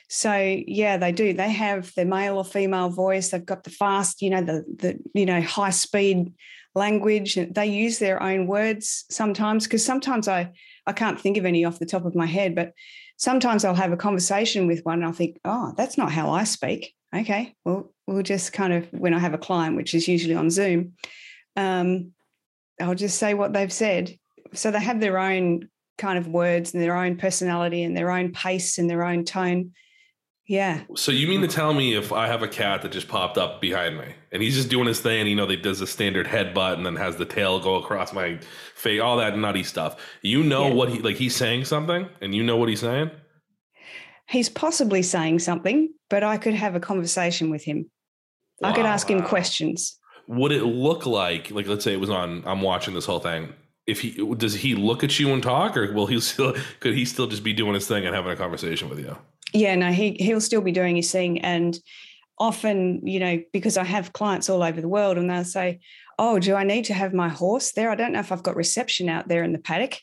So 0.09 0.35
yeah, 0.67 0.97
they 0.97 1.11
do. 1.11 1.33
They 1.33 1.51
have 1.51 1.93
their 1.93 2.05
male 2.05 2.37
or 2.37 2.43
female 2.43 2.89
voice. 2.89 3.29
They've 3.29 3.45
got 3.45 3.63
the 3.63 3.69
fast, 3.69 4.23
you 4.23 4.31
know, 4.31 4.41
the 4.41 4.65
the 4.77 4.99
you 5.13 5.25
know 5.25 5.39
high 5.39 5.69
speed 5.69 6.33
language. 6.73 7.35
They 7.35 7.67
use 7.67 7.99
their 7.99 8.21
own 8.21 8.47
words 8.47 9.05
sometimes 9.11 9.65
because 9.65 9.85
sometimes 9.85 10.27
I 10.27 10.51
I 10.87 10.93
can't 10.93 11.21
think 11.21 11.37
of 11.37 11.45
any 11.45 11.63
off 11.63 11.77
the 11.77 11.85
top 11.85 12.05
of 12.05 12.15
my 12.15 12.25
head, 12.25 12.55
but 12.55 12.73
sometimes 13.19 13.65
I'll 13.65 13.75
have 13.75 13.91
a 13.91 13.97
conversation 13.97 14.65
with 14.65 14.83
one 14.85 14.95
and 14.95 15.05
I'll 15.05 15.11
think, 15.13 15.39
oh, 15.45 15.73
that's 15.77 15.97
not 15.97 16.11
how 16.11 16.31
I 16.31 16.45
speak. 16.45 16.95
okay, 17.15 17.53
well, 17.65 17.91
we'll 18.07 18.23
just 18.23 18.53
kind 18.53 18.73
of, 18.73 18.87
when 18.91 19.13
I 19.13 19.19
have 19.19 19.33
a 19.33 19.37
client, 19.37 19.75
which 19.75 19.93
is 19.93 20.07
usually 20.07 20.35
on 20.35 20.49
Zoom, 20.49 20.93
um, 21.55 22.13
I'll 22.81 22.95
just 22.95 23.19
say 23.19 23.33
what 23.33 23.53
they've 23.53 23.71
said. 23.71 24.17
So 24.53 24.71
they 24.71 24.79
have 24.79 24.99
their 24.99 25.19
own 25.19 25.69
kind 25.97 26.17
of 26.17 26.27
words 26.27 26.73
and 26.73 26.81
their 26.81 26.95
own 26.95 27.17
personality 27.17 27.83
and 27.83 27.95
their 27.95 28.09
own 28.09 28.31
pace 28.31 28.77
and 28.77 28.89
their 28.89 29.03
own 29.03 29.25
tone. 29.25 29.73
Yeah. 30.49 30.81
So 30.95 31.11
you 31.11 31.27
mean 31.27 31.41
to 31.41 31.47
tell 31.47 31.75
me 31.75 31.93
if 31.93 32.11
I 32.11 32.25
have 32.25 32.41
a 32.41 32.47
cat 32.47 32.81
that 32.81 32.91
just 32.91 33.07
popped 33.07 33.37
up 33.37 33.61
behind 33.61 33.99
me 33.99 34.15
and 34.31 34.41
he's 34.41 34.55
just 34.55 34.67
doing 34.67 34.87
his 34.87 34.99
thing 34.99 35.19
and 35.19 35.29
you 35.29 35.35
know 35.35 35.45
they 35.45 35.55
does 35.55 35.79
a 35.79 35.85
standard 35.85 36.25
headbutt 36.25 36.73
and 36.73 36.83
then 36.83 36.95
has 36.95 37.17
the 37.17 37.25
tail 37.25 37.59
go 37.59 37.75
across 37.75 38.11
my 38.13 38.39
face, 38.73 38.99
all 38.99 39.17
that 39.17 39.37
nutty 39.37 39.61
stuff. 39.63 39.97
You 40.23 40.43
know 40.43 40.67
Yeah. 40.69 40.73
what 40.73 40.89
he 40.89 40.99
like 41.01 41.17
he's 41.17 41.35
saying 41.35 41.65
something 41.65 42.09
and 42.19 42.33
you 42.33 42.41
know 42.43 42.57
what 42.57 42.67
he's 42.67 42.79
saying? 42.79 43.11
He's 44.27 44.49
possibly 44.49 45.03
saying 45.03 45.37
something, 45.37 45.93
but 46.09 46.23
I 46.23 46.37
could 46.37 46.55
have 46.55 46.73
a 46.73 46.79
conversation 46.79 47.51
with 47.51 47.63
him. 47.63 47.91
I 48.63 48.73
could 48.73 48.87
ask 48.87 49.07
him 49.07 49.21
questions. 49.21 49.99
Would 50.27 50.51
it 50.51 50.63
look 50.63 51.05
like 51.05 51.51
like 51.51 51.67
let's 51.67 51.83
say 51.83 51.93
it 51.93 51.99
was 51.99 52.09
on 52.09 52.41
I'm 52.47 52.61
watching 52.61 52.95
this 52.95 53.05
whole 53.05 53.19
thing. 53.19 53.53
If 53.85 54.01
he 54.01 54.11
does 54.35 54.55
he 54.55 54.73
look 54.73 55.03
at 55.03 55.19
you 55.19 55.31
and 55.31 55.43
talk 55.43 55.77
or 55.77 55.93
will 55.93 56.07
he 56.07 56.19
still 56.19 56.55
could 56.79 56.95
he 56.95 57.05
still 57.05 57.27
just 57.27 57.43
be 57.43 57.53
doing 57.53 57.75
his 57.75 57.87
thing 57.87 58.03
and 58.07 58.15
having 58.15 58.31
a 58.31 58.35
conversation 58.35 58.89
with 58.89 58.97
you? 58.99 59.15
Yeah, 59.53 59.75
no, 59.75 59.91
he 59.91 60.15
he'll 60.19 60.41
still 60.41 60.61
be 60.61 60.71
doing 60.71 60.95
his 60.95 61.11
thing. 61.11 61.39
And 61.41 61.77
often, 62.37 63.05
you 63.05 63.19
know, 63.19 63.41
because 63.51 63.77
I 63.77 63.83
have 63.83 64.13
clients 64.13 64.49
all 64.49 64.63
over 64.63 64.79
the 64.81 64.87
world 64.87 65.17
and 65.17 65.29
they'll 65.29 65.43
say, 65.43 65.79
Oh, 66.17 66.39
do 66.39 66.55
I 66.55 66.63
need 66.63 66.85
to 66.85 66.93
have 66.93 67.13
my 67.13 67.29
horse 67.29 67.71
there? 67.71 67.89
I 67.89 67.95
don't 67.95 68.11
know 68.13 68.19
if 68.19 68.31
I've 68.31 68.43
got 68.43 68.55
reception 68.55 69.07
out 69.09 69.27
there 69.27 69.43
in 69.43 69.53
the 69.53 69.59
paddock. 69.59 69.97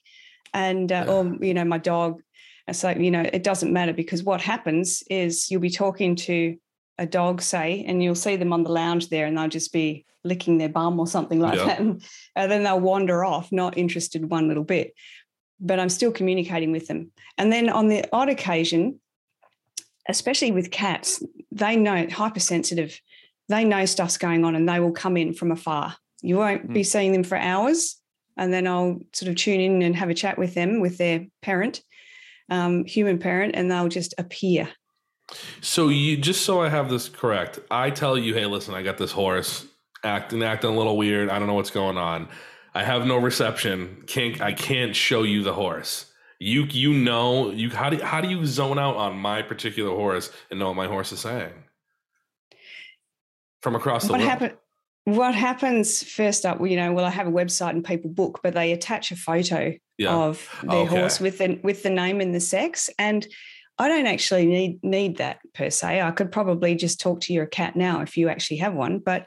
And 0.55 0.91
uh, 0.91 1.05
or, 1.09 1.37
you 1.45 1.53
know, 1.55 1.65
my 1.65 1.79
dog. 1.79 2.23
And 2.67 2.75
so, 2.75 2.91
you 2.91 3.11
know, 3.11 3.21
it 3.33 3.43
doesn't 3.43 3.73
matter 3.73 3.93
because 3.93 4.23
what 4.25 4.41
happens 4.41 5.03
is 5.11 5.51
you'll 5.51 5.61
be 5.61 5.71
talking 5.71 6.17
to 6.17 6.57
a 6.99 7.05
dog, 7.07 7.43
say, 7.43 7.85
and 7.87 8.03
you'll 8.03 8.15
see 8.15 8.37
them 8.37 8.53
on 8.53 8.63
the 8.63 8.73
lounge 8.73 9.09
there 9.11 9.27
and 9.27 9.37
they'll 9.37 9.49
just 9.49 9.73
be 9.73 10.07
licking 10.25 10.57
their 10.59 10.71
bum 10.71 10.99
or 10.99 11.07
something 11.07 11.39
like 11.41 11.59
Yeah. 11.59 11.67
that. 11.67 11.81
And 11.81 12.03
uh, 12.35 12.47
then 12.47 12.63
they'll 12.63 12.81
wander 12.81 13.25
off, 13.25 13.53
not 13.53 13.77
interested 13.77 14.31
one 14.31 14.49
little 14.49 14.65
bit. 14.65 14.95
But 15.61 15.79
I'm 15.79 15.89
still 15.91 16.11
communicating 16.11 16.73
with 16.73 16.87
them. 16.89 17.13
And 17.39 17.53
then 17.53 17.69
on 17.69 17.89
the 17.89 18.05
odd 18.13 18.29
occasion, 18.31 18.99
especially 20.09 20.53
with 20.53 20.71
cats, 20.71 21.23
they 21.51 21.77
know 21.77 22.07
hypersensitive. 22.11 23.01
They 23.49 23.65
know 23.65 23.85
stuff's 23.87 24.19
going 24.19 24.45
on 24.45 24.57
and 24.57 24.69
they 24.69 24.81
will 24.81 24.93
come 24.93 25.17
in 25.17 25.33
from 25.33 25.53
afar. 25.53 25.97
You 26.23 26.37
won't 26.39 26.73
be 26.73 26.83
seeing 26.83 27.13
them 27.13 27.23
for 27.23 27.37
hours. 27.37 27.97
And 28.37 28.53
then 28.53 28.67
I'll 28.67 29.01
sort 29.13 29.31
of 29.31 29.37
tune 29.37 29.61
in 29.61 29.83
and 29.83 29.97
have 29.97 30.11
a 30.11 30.15
chat 30.15 30.37
with 30.37 30.55
them, 30.55 30.81
with 30.81 30.99
their 30.99 31.27
parent, 31.43 31.83
um, 32.51 32.85
human 32.85 33.19
parent, 33.19 33.55
and 33.57 33.71
they'll 33.71 33.89
just 33.89 34.15
appear. 34.19 34.69
So 35.61 35.89
you 35.89 36.17
just 36.17 36.43
so 36.43 36.61
I 36.63 36.69
have 36.69 36.89
this 36.91 37.09
correct, 37.09 37.59
I 37.71 37.91
tell 37.91 38.17
you, 38.17 38.35
hey, 38.35 38.47
listen, 38.47 38.75
I 38.75 38.83
got 38.83 38.99
this 38.99 39.13
horse 39.13 39.67
acting 40.05 40.43
acting 40.43 40.71
a 40.71 40.77
little 40.77 40.97
weird. 40.97 41.31
I 41.31 41.39
don't 41.39 41.49
know 41.49 41.55
what's 41.55 41.71
going 41.71 41.97
on. 41.97 42.29
I 42.75 42.85
have 42.85 43.07
no 43.07 43.17
reception. 43.17 44.03
Can't 44.07 44.41
I 44.41 44.53
can't 44.53 44.95
show 44.95 45.23
you 45.23 45.43
the 45.43 45.55
horse. 45.55 46.13
You 46.39 46.65
you 46.65 46.93
know 46.93 47.51
you 47.51 47.71
how 47.71 47.91
do 47.91 47.99
how 48.03 48.21
do 48.21 48.29
you 48.29 48.45
zone 48.47 48.79
out 48.79 48.97
on 48.97 49.17
my 49.19 49.43
particular 49.43 49.91
horse 49.95 50.31
and 50.51 50.59
know 50.59 50.67
what 50.69 50.77
my 50.77 50.87
horse 50.87 51.13
is 51.13 51.21
saying 51.21 51.53
from 53.63 53.75
across 53.75 54.07
the 54.07 54.13
what 54.13 54.21
happen, 54.21 54.53
What 55.05 55.35
happens 55.35 56.03
first 56.03 56.45
up? 56.45 56.61
You 56.61 56.77
know, 56.77 56.93
well, 56.93 57.05
I 57.05 57.11
have 57.11 57.27
a 57.27 57.33
website 57.33 57.71
and 57.71 57.85
people 57.85 58.11
book, 58.11 58.41
but 58.43 58.55
they 58.55 58.73
attach 58.73 59.11
a 59.13 59.17
photo 59.17 59.73
Yeah. 59.99 60.15
of 60.15 60.47
their 60.63 60.85
Okay. 60.87 60.99
horse 60.99 61.21
with 61.21 61.39
the 61.39 61.59
with 61.63 61.83
the 61.83 61.91
name 61.91 62.21
and 62.21 62.35
the 62.35 62.41
sex. 62.41 62.91
And 62.99 63.27
I 63.79 63.89
don't 63.89 64.07
actually 64.07 64.47
need 64.47 64.85
need 64.85 65.17
that 65.19 65.39
per 65.55 65.71
se. 65.71 66.01
I 66.01 66.11
could 66.11 66.33
probably 66.33 66.75
just 66.75 67.01
talk 67.01 67.21
to 67.23 67.33
your 67.33 67.47
cat 67.47 67.77
now 67.77 68.03
if 68.03 68.17
you 68.17 68.29
actually 68.29 68.59
have 68.59 68.75
one. 68.75 68.99
But 68.99 69.27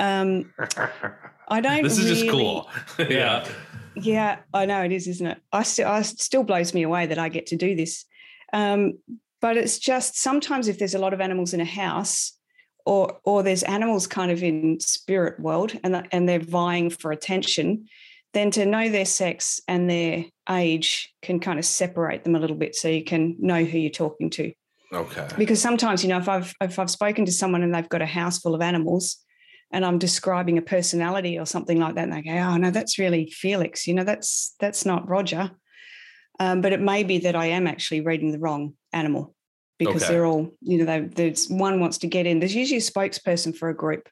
um, 0.00 0.52
I 1.48 1.60
don't. 1.60 1.82
this 1.82 1.98
is 1.98 2.06
just 2.08 2.22
really- 2.22 2.30
cool. 2.32 2.68
yeah. 3.08 3.46
Yeah, 4.00 4.38
I 4.54 4.64
know 4.66 4.82
it 4.84 4.92
is, 4.92 5.08
isn't 5.08 5.26
it? 5.26 5.38
I 5.52 5.64
still, 5.64 5.88
I 5.88 6.02
still 6.02 6.44
blows 6.44 6.72
me 6.72 6.82
away 6.84 7.06
that 7.06 7.18
I 7.18 7.28
get 7.28 7.46
to 7.46 7.56
do 7.56 7.74
this. 7.74 8.04
Um, 8.52 8.98
but 9.40 9.56
it's 9.56 9.78
just 9.78 10.16
sometimes 10.18 10.68
if 10.68 10.78
there's 10.78 10.94
a 10.94 10.98
lot 11.00 11.12
of 11.14 11.20
animals 11.20 11.52
in 11.54 11.60
a 11.60 11.64
house, 11.64 12.32
or 12.86 13.18
or 13.24 13.42
there's 13.42 13.62
animals 13.64 14.06
kind 14.06 14.30
of 14.30 14.42
in 14.42 14.78
spirit 14.80 15.40
world, 15.40 15.76
and 15.82 15.94
that- 15.94 16.08
and 16.12 16.28
they're 16.28 16.38
vying 16.38 16.90
for 16.90 17.10
attention, 17.12 17.86
then 18.34 18.50
to 18.52 18.64
know 18.66 18.88
their 18.88 19.04
sex 19.04 19.60
and 19.66 19.90
their 19.90 20.24
age 20.48 21.12
can 21.22 21.40
kind 21.40 21.58
of 21.58 21.64
separate 21.64 22.22
them 22.24 22.36
a 22.36 22.38
little 22.38 22.56
bit, 22.56 22.76
so 22.76 22.86
you 22.88 23.02
can 23.04 23.36
know 23.40 23.64
who 23.64 23.78
you're 23.78 23.90
talking 23.90 24.30
to 24.30 24.52
Okay. 24.92 25.26
because 25.36 25.60
sometimes 25.60 26.02
you 26.02 26.08
know 26.08 26.16
if 26.18 26.28
i've 26.30 26.54
if 26.62 26.78
i've 26.78 26.90
spoken 26.90 27.26
to 27.26 27.32
someone 27.32 27.62
and 27.62 27.74
they've 27.74 27.88
got 27.90 28.00
a 28.00 28.06
house 28.06 28.38
full 28.38 28.54
of 28.54 28.62
animals 28.62 29.18
and 29.70 29.84
i'm 29.84 29.98
describing 29.98 30.58
a 30.58 30.62
personality 30.62 31.38
or 31.38 31.46
something 31.46 31.78
like 31.78 31.94
that 31.94 32.04
and 32.04 32.12
they 32.12 32.22
go 32.22 32.30
oh 32.32 32.56
no 32.56 32.70
that's 32.70 32.98
really 32.98 33.26
felix 33.30 33.86
you 33.86 33.94
know 33.94 34.04
that's 34.04 34.54
that's 34.60 34.84
not 34.84 35.08
roger 35.08 35.50
um, 36.40 36.60
but 36.60 36.72
it 36.72 36.80
may 36.80 37.02
be 37.02 37.18
that 37.18 37.36
i 37.36 37.46
am 37.46 37.66
actually 37.66 38.00
reading 38.00 38.32
the 38.32 38.38
wrong 38.38 38.74
animal 38.92 39.34
because 39.78 40.02
Okay. 40.04 40.12
they're 40.14 40.26
all 40.26 40.50
you 40.60 40.78
know 40.78 40.84
they, 40.84 41.00
there's 41.00 41.48
one 41.48 41.80
wants 41.80 41.98
to 41.98 42.06
get 42.06 42.26
in 42.26 42.38
there's 42.40 42.54
usually 42.54 42.78
a 42.78 42.80
spokesperson 42.80 43.56
for 43.56 43.68
a 43.68 43.74
group 43.76 44.08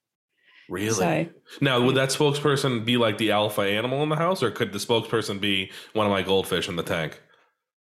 Really? 0.69 0.91
So- 0.91 1.27
now, 1.61 1.81
would 1.81 1.95
that 1.95 2.09
spokesperson 2.09 2.85
be 2.85 2.97
like 2.97 3.19
the 3.19 3.31
alpha 3.31 3.61
animal 3.63 4.03
in 4.03 4.09
the 4.09 4.17
house, 4.17 4.43
or 4.43 4.51
could 4.51 4.73
the 4.73 4.81
spokesperson 4.81 5.41
be 5.41 5.71
one 5.93 6.07
of 6.07 6.11
my 6.11 6.23
goldfish 6.23 6.69
in 6.69 6.75
the 6.75 6.83
tank? 6.83 7.23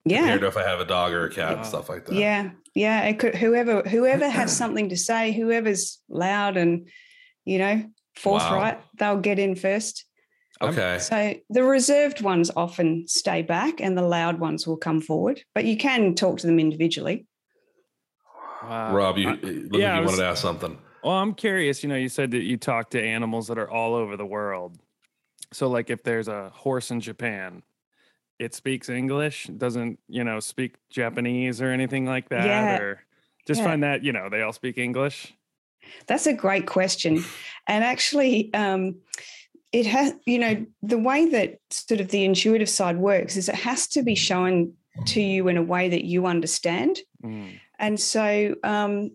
yeah 0.05 0.19
Compared 0.19 0.41
to 0.41 0.47
if 0.47 0.57
I 0.57 0.63
have 0.63 0.79
a 0.79 0.85
dog 0.85 1.11
or 1.11 1.25
a 1.25 1.31
cat 1.31 1.53
and 1.57 1.65
stuff 1.65 1.89
like 1.89 2.05
that. 2.05 2.13
yeah 2.13 2.51
yeah 2.75 3.01
it 3.05 3.17
could 3.17 3.33
whoever 3.33 3.81
whoever 3.81 4.29
has 4.29 4.55
something 4.61 4.89
to 4.89 4.95
say 4.95 5.31
whoever's 5.31 5.97
loud 6.07 6.55
and 6.55 6.87
you 7.47 7.57
know 7.59 7.83
forthright 8.15 8.79
they'll 8.99 9.19
get 9.29 9.39
in 9.39 9.55
first 9.55 10.05
Okay. 10.59 10.97
So 10.97 11.35
the 11.51 11.63
reserved 11.63 12.21
ones 12.21 12.49
often 12.55 13.07
stay 13.07 13.43
back 13.43 13.79
and 13.79 13.95
the 13.95 14.01
loud 14.01 14.39
ones 14.39 14.65
will 14.65 14.75
come 14.77 15.01
forward, 15.01 15.43
but 15.53 15.65
you 15.65 15.77
can 15.77 16.15
talk 16.15 16.39
to 16.39 16.47
them 16.47 16.57
individually. 16.59 17.27
Wow. 18.63 18.95
Rob, 18.95 19.17
you 19.19 19.29
I- 19.29 19.31
look 19.33 19.43
like 19.43 19.53
you 19.53 19.69
yeah, 19.73 19.95
I 19.97 19.99
was- 19.99 20.07
wanted 20.13 20.21
to 20.23 20.27
ask 20.29 20.41
something. 20.41 20.77
Well, 21.03 21.13
I'm 21.13 21.35
curious. 21.35 21.83
You 21.83 21.89
know, 21.89 21.95
you 21.95 22.09
said 22.09 22.31
that 22.31 22.41
you 22.41 22.57
talk 22.57 22.89
to 22.89 22.99
animals 23.01 23.45
that 23.49 23.59
are 23.59 23.69
all 23.69 23.93
over 23.93 24.17
the 24.17 24.25
world. 24.25 24.79
So, 25.53 25.67
like, 25.69 25.91
if 25.91 26.01
there's 26.01 26.27
a 26.27 26.49
horse 26.49 26.89
in 26.89 27.01
Japan, 27.01 27.61
it 28.39 28.55
speaks 28.55 28.89
English, 28.89 29.45
doesn't, 29.45 29.99
you 30.07 30.23
know, 30.23 30.39
speak 30.39 30.77
Japanese 30.89 31.61
or 31.61 31.67
anything 31.69 32.05
like 32.07 32.29
that, 32.29 32.45
Yeah. 32.47 32.77
or 32.79 33.03
just 33.45 33.59
Yeah. 33.61 33.67
find 33.67 33.83
that 33.83 34.03
you 34.03 34.11
know 34.11 34.27
they 34.27 34.41
all 34.41 34.53
speak 34.53 34.79
English. 34.79 35.35
That's 36.07 36.27
a 36.27 36.33
great 36.33 36.65
question. 36.65 37.23
And 37.67 37.83
actually, 37.83 38.53
um, 38.53 38.95
it 39.71 39.85
has, 39.85 40.13
you 40.25 40.39
know, 40.39 40.65
the 40.81 40.97
way 40.97 41.25
that 41.29 41.59
sort 41.69 41.99
of 41.99 42.09
the 42.09 42.23
intuitive 42.23 42.69
side 42.69 42.97
works 42.97 43.35
is 43.35 43.49
it 43.49 43.55
has 43.55 43.87
to 43.89 44.03
be 44.03 44.15
shown 44.15 44.73
to 45.07 45.21
you 45.21 45.47
in 45.47 45.57
a 45.57 45.63
way 45.63 45.89
that 45.89 46.05
you 46.05 46.25
understand. 46.25 46.99
Mm. 47.23 47.59
And 47.77 47.99
so 47.99 48.55
um, 48.63 49.11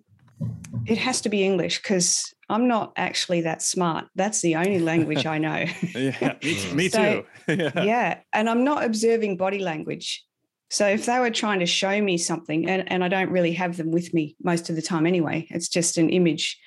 it 0.87 0.99
has 0.99 1.23
to 1.23 1.29
be 1.29 1.43
English 1.45 1.81
because 1.83 2.33
I'm 2.49 2.69
not 2.69 2.93
actually 2.97 3.41
that 3.43 3.63
smart. 3.63 4.07
That's 4.15 4.43
the 4.43 4.57
only 4.57 4.79
language 4.79 5.27
I 5.35 5.39
know. 5.39 5.65
Yeah, 5.95 6.35
me, 6.43 6.55
t- 6.55 6.75
me 6.75 6.89
So- 6.89 7.23
too. 7.23 7.27
yeah. 7.49 7.83
yeah 7.83 8.19
and 8.33 8.49
i'm 8.49 8.63
not 8.63 8.85
observing 8.85 9.37
body 9.37 9.59
language 9.59 10.25
so 10.73 10.87
if 10.87 11.05
they 11.05 11.19
were 11.19 11.31
trying 11.31 11.61
to 11.61 11.67
show 11.67 12.01
me 12.01 12.17
something 12.17 12.69
and, 12.69 12.91
and 12.91 13.05
i 13.05 13.09
don't 13.09 13.31
really 13.31 13.53
have 13.53 13.77
them 13.77 13.91
with 13.91 14.13
me 14.15 14.35
most 14.43 14.71
of 14.71 14.77
the 14.77 14.83
time 14.83 15.07
anyway 15.07 15.47
it's 15.51 15.69
just 15.69 15.99
an 15.99 16.09
image. 16.11 16.59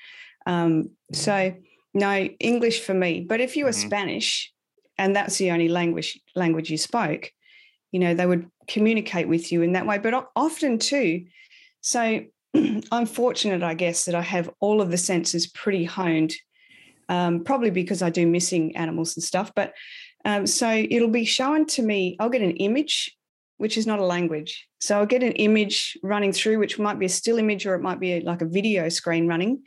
Um, 0.46 0.92
so 1.12 1.54
no 1.94 2.30
english 2.40 2.82
for 2.82 2.94
me 2.94 3.26
but 3.28 3.42
if 3.42 3.58
you 3.58 3.66
were 3.66 3.72
Mhm. 3.72 3.88
spanish 3.88 4.54
and 4.98 5.16
that's 5.16 5.38
the 5.38 5.52
only 5.52 5.68
language 5.68 6.20
language 6.36 6.70
you 6.70 6.78
spoke 6.78 7.32
you 7.92 8.00
know 8.00 8.14
they 8.14 8.26
would 8.26 8.50
communicate 8.68 9.28
with 9.28 9.52
you 9.52 9.62
in 9.62 9.74
that 9.74 9.86
way. 9.86 9.98
But 9.98 10.28
often 10.36 10.78
too 10.78 11.26
so 11.82 12.22
i'm 12.92 13.06
fortunate 13.06 13.64
i 13.64 13.74
guess 13.74 14.06
that 14.06 14.16
i 14.16 14.22
have 14.22 14.50
all 14.60 14.82
of 14.82 14.92
the 14.92 14.98
senses 14.98 15.48
pretty 15.48 15.84
honed 15.84 16.34
um, 17.10 17.44
probably 17.44 17.70
because 17.70 18.02
i 18.02 18.10
do 18.10 18.26
missing 18.28 18.76
animals 18.76 19.16
and 19.16 19.24
stuff 19.24 19.52
but 19.56 19.74
um, 20.26 20.48
so 20.48 20.68
it'll 20.90 21.08
be 21.08 21.24
shown 21.24 21.68
to 21.68 21.84
me, 21.84 22.18
I'll 22.20 22.30
get 22.30 22.42
an 22.42 22.58
image, 22.58 23.16
which 23.58 23.78
is 23.78 23.88
not 23.88 24.00
a 24.00 24.06
language. 24.06 24.68
So 24.80 24.98
I'll 24.98 25.06
get 25.06 25.24
an 25.24 25.32
image 25.34 25.98
running 26.04 26.34
through, 26.34 26.60
which 26.60 26.78
might 26.78 27.00
be 27.00 27.06
a 27.06 27.10
still 27.10 27.38
image 27.38 27.66
or 27.66 27.76
it 27.76 27.82
might 27.82 28.00
be 28.00 28.20
like 28.22 28.42
a 28.42 28.46
video 28.48 28.90
screen 28.90 29.28
running. 29.28 29.64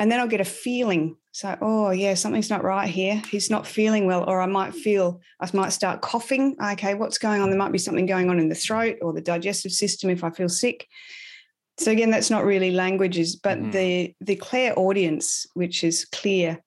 And 0.00 0.12
then 0.12 0.20
I'll 0.20 0.28
get 0.28 0.40
a 0.40 0.44
feeling. 0.44 1.16
So, 1.32 1.56
oh, 1.60 1.90
yeah, 1.90 2.14
something's 2.14 2.50
not 2.50 2.62
right 2.62 2.88
here. 2.88 3.20
He's 3.30 3.50
not 3.50 3.66
feeling 3.66 4.06
well. 4.06 4.24
Or 4.28 4.40
I 4.40 4.46
might 4.46 4.74
feel, 4.74 5.20
I 5.40 5.48
might 5.54 5.70
start 5.70 6.02
coughing. 6.02 6.56
Okay, 6.62 6.94
what's 6.94 7.18
going 7.18 7.40
on? 7.40 7.50
There 7.50 7.58
might 7.58 7.72
be 7.72 7.78
something 7.78 8.06
going 8.06 8.30
on 8.30 8.38
in 8.38 8.48
the 8.48 8.54
throat 8.54 8.98
or 9.02 9.12
the 9.12 9.20
digestive 9.20 9.72
system 9.72 10.10
if 10.10 10.22
I 10.22 10.30
feel 10.30 10.48
sick. 10.48 10.86
So 11.78 11.90
again, 11.92 12.10
that's 12.10 12.30
not 12.30 12.44
really 12.44 12.70
languages, 12.72 13.36
but 13.36 13.58
Mhm. 13.58 13.72
the 13.72 14.14
the 14.20 14.36
clairaudience, 14.36 15.46
which 15.54 15.82
is 15.84 16.04
clear 16.04 16.62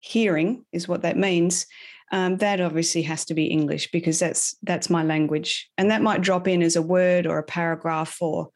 hearing, 0.00 0.64
is 0.72 0.86
what 0.88 1.02
that 1.02 1.16
means 1.16 1.66
um, 2.12 2.36
that 2.38 2.60
obviously 2.60 3.02
has 3.02 3.24
to 3.26 3.34
be 3.34 3.46
English 3.46 3.90
because 3.90 4.18
that's 4.18 4.56
that's 4.62 4.88
my 4.88 5.02
language, 5.02 5.70
and 5.76 5.90
that 5.90 6.02
might 6.02 6.20
drop 6.20 6.46
in 6.46 6.62
as 6.62 6.76
a 6.76 6.82
word 6.82 7.26
or 7.26 7.38
a 7.38 7.42
paragraph 7.42 8.18
or 8.20 8.50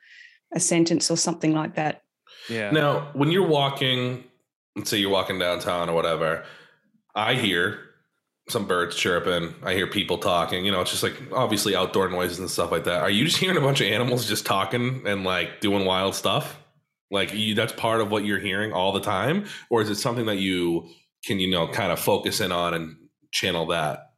a 0.55 0.61
sentence 0.61 1.11
or 1.11 1.17
something 1.17 1.53
like 1.53 1.75
that. 1.75 2.03
Yeah. 2.49 2.71
Now, 2.71 3.11
when 3.13 3.31
you're 3.31 3.47
walking, 3.47 4.25
let's 4.77 4.91
say 4.91 4.99
you're 4.99 5.11
walking 5.11 5.39
downtown 5.39 5.89
or 5.89 5.95
whatever, 5.95 6.45
I 7.15 7.35
hear 7.35 7.81
some 8.49 8.67
birds 8.67 8.97
chirping. 8.97 9.55
I 9.63 9.75
hear 9.75 9.87
people 9.87 10.19
talking. 10.19 10.65
You 10.65 10.73
know, 10.73 10.81
it's 10.81 10.91
just 10.91 11.03
like 11.03 11.15
obviously 11.33 11.77
outdoor 11.77 12.09
noises 12.09 12.39
and 12.39 12.51
stuff 12.51 12.73
like 12.73 12.85
that. 12.85 13.03
Are 13.03 13.11
you 13.11 13.25
just 13.25 13.37
hearing 13.37 13.57
a 13.57 13.61
bunch 13.61 13.81
of 13.81 13.87
animals 13.87 14.27
just 14.27 14.47
talking 14.47 15.07
and 15.07 15.25
like 15.25 15.61
doing 15.61 15.85
wild 15.85 16.15
stuff? 16.15 16.59
Like 17.11 17.35
you, 17.35 17.55
that's 17.55 17.73
part 17.73 18.01
of 18.01 18.11
what 18.11 18.25
you're 18.25 18.39
hearing 18.39 18.73
all 18.73 18.93
the 18.93 19.01
time, 19.01 19.47
or 19.71 19.83
is 19.83 19.91
it 19.91 19.97
something 19.97 20.27
that 20.27 20.39
you 20.39 20.89
can, 21.25 21.41
you 21.41 21.51
know, 21.51 21.69
kind 21.69 21.93
of 21.93 21.99
focus 21.99 22.41
in 22.41 22.53
on 22.53 22.75
and 22.75 22.97
channel 23.31 23.67
that? 23.67 24.11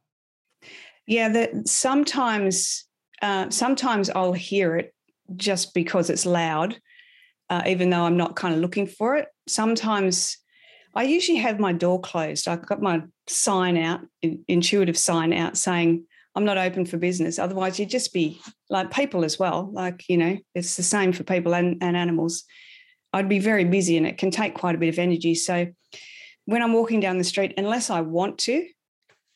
Yeah, 1.05 1.29
that 1.29 1.67
sometimes 1.67 2.85
uh, 3.21 3.49
sometimes 3.49 4.09
I'll 4.09 4.33
hear 4.33 4.75
it 4.75 4.93
just 5.35 5.73
because 5.73 6.09
it's 6.09 6.25
loud, 6.25 6.77
uh, 7.49 7.63
even 7.67 7.89
though 7.89 8.03
I'm 8.03 8.17
not 8.17 8.35
kind 8.35 8.53
of 8.53 8.59
looking 8.59 8.87
for 8.87 9.15
it. 9.15 9.27
Sometimes 9.47 10.37
I 10.95 11.03
usually 11.03 11.37
have 11.37 11.59
my 11.59 11.73
door 11.73 11.99
closed. 12.01 12.47
I've 12.47 12.65
got 12.65 12.81
my 12.81 13.03
sign 13.27 13.77
out, 13.77 14.01
intuitive 14.47 14.97
sign 14.97 15.33
out 15.33 15.57
saying 15.57 16.05
I'm 16.35 16.45
not 16.45 16.57
open 16.57 16.85
for 16.85 16.97
business. 16.97 17.39
Otherwise, 17.39 17.79
you'd 17.79 17.89
just 17.89 18.13
be 18.13 18.41
like 18.69 18.91
people 18.91 19.23
as 19.23 19.39
well. 19.39 19.69
Like, 19.71 20.03
you 20.09 20.17
know, 20.17 20.37
it's 20.55 20.75
the 20.75 20.83
same 20.83 21.13
for 21.13 21.23
people 21.23 21.53
and, 21.55 21.81
and 21.81 21.95
animals. 21.95 22.43
I'd 23.13 23.29
be 23.29 23.39
very 23.39 23.65
busy 23.65 23.97
and 23.97 24.07
it 24.07 24.17
can 24.17 24.31
take 24.31 24.55
quite 24.55 24.75
a 24.75 24.79
bit 24.79 24.89
of 24.89 24.99
energy. 24.99 25.35
So 25.35 25.67
when 26.45 26.61
I'm 26.61 26.73
walking 26.73 26.99
down 26.99 27.19
the 27.19 27.23
street, 27.23 27.53
unless 27.57 27.89
I 27.89 28.01
want 28.01 28.39
to 28.39 28.67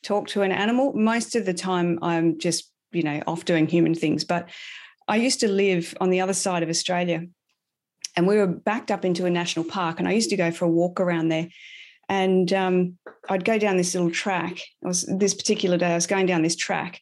talk 0.02 0.28
to 0.28 0.42
an 0.42 0.52
animal, 0.52 0.92
most 0.94 1.36
of 1.36 1.46
the 1.46 1.54
time 1.54 1.98
I'm 2.02 2.38
just, 2.38 2.70
you 2.92 3.02
know, 3.02 3.22
off 3.26 3.44
doing 3.44 3.66
human 3.66 3.94
things. 3.94 4.24
But 4.24 4.48
I 5.06 5.16
used 5.16 5.40
to 5.40 5.48
live 5.48 5.94
on 6.00 6.10
the 6.10 6.20
other 6.20 6.32
side 6.32 6.62
of 6.62 6.68
Australia 6.68 7.26
and 8.16 8.26
we 8.26 8.36
were 8.36 8.46
backed 8.46 8.90
up 8.90 9.04
into 9.04 9.26
a 9.26 9.30
national 9.30 9.64
park 9.64 9.98
and 9.98 10.08
I 10.08 10.12
used 10.12 10.30
to 10.30 10.36
go 10.36 10.50
for 10.50 10.64
a 10.64 10.70
walk 10.70 11.00
around 11.00 11.28
there. 11.28 11.48
And 12.08 12.50
um, 12.52 12.98
I'd 13.28 13.44
go 13.44 13.58
down 13.58 13.76
this 13.76 13.94
little 13.94 14.10
track. 14.10 14.58
It 14.58 14.86
was 14.86 15.02
this 15.18 15.34
particular 15.34 15.76
day, 15.76 15.92
I 15.92 15.94
was 15.94 16.06
going 16.06 16.26
down 16.26 16.42
this 16.42 16.56
track 16.56 17.00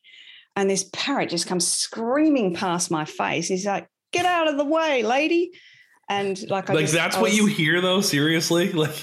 and 0.57 0.69
this 0.69 0.89
parrot 0.93 1.31
just 1.31 1.47
comes 1.47 1.67
screaming 1.67 2.55
past 2.55 2.91
my 2.91 3.05
face. 3.05 3.49
He's 3.49 3.67
like, 3.67 3.89
get 4.13 4.27
out 4.27 4.49
of 4.49 4.57
the 4.57 4.65
way, 4.65 5.03
lady 5.03 5.53
and 6.09 6.49
like 6.51 6.71
I 6.71 6.75
like 6.75 6.83
just, 6.83 6.95
that's 6.95 7.17
I 7.17 7.21
what 7.21 7.35
you 7.35 7.47
hear 7.47 7.81
though 7.81 8.01
seriously 8.01 8.73
like 8.73 8.95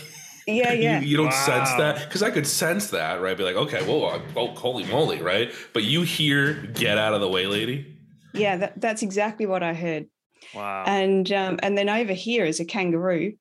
yeah 0.47 0.71
yeah. 0.73 0.99
you, 0.99 1.07
you 1.07 1.17
don't 1.17 1.33
sense 1.33 1.69
that? 1.71 2.05
Because 2.05 2.23
i 2.23 2.31
could 2.31 2.47
sense 2.47 2.87
that 2.87 3.21
right? 3.21 3.37
Be 3.37 3.43
like 3.43 3.55
okay 3.55 3.83
whoa 3.83 4.21
oh 4.35 4.47
holy 4.47 4.85
moly 4.85 5.21
right? 5.21 5.51
But 5.73 5.83
you 5.83 6.01
hear 6.03 6.53
get 6.53 6.97
out 6.97 7.13
of 7.13 7.21
the 7.21 7.27
way 7.27 7.45
lady. 7.47 7.97
Yeah 8.33 8.57
that, 8.57 8.81
that's 8.81 9.01
exactly 9.01 9.45
what 9.45 9.63
I 9.63 9.73
heard. 9.73 10.07
Wow. 10.53 10.83
and 10.85 11.31
um, 11.31 11.59
and 11.63 11.77
then 11.77 11.89
over 11.89 12.13
here 12.13 12.45
is 12.45 12.59
a 12.59 12.65
kangaroo. 12.65 13.33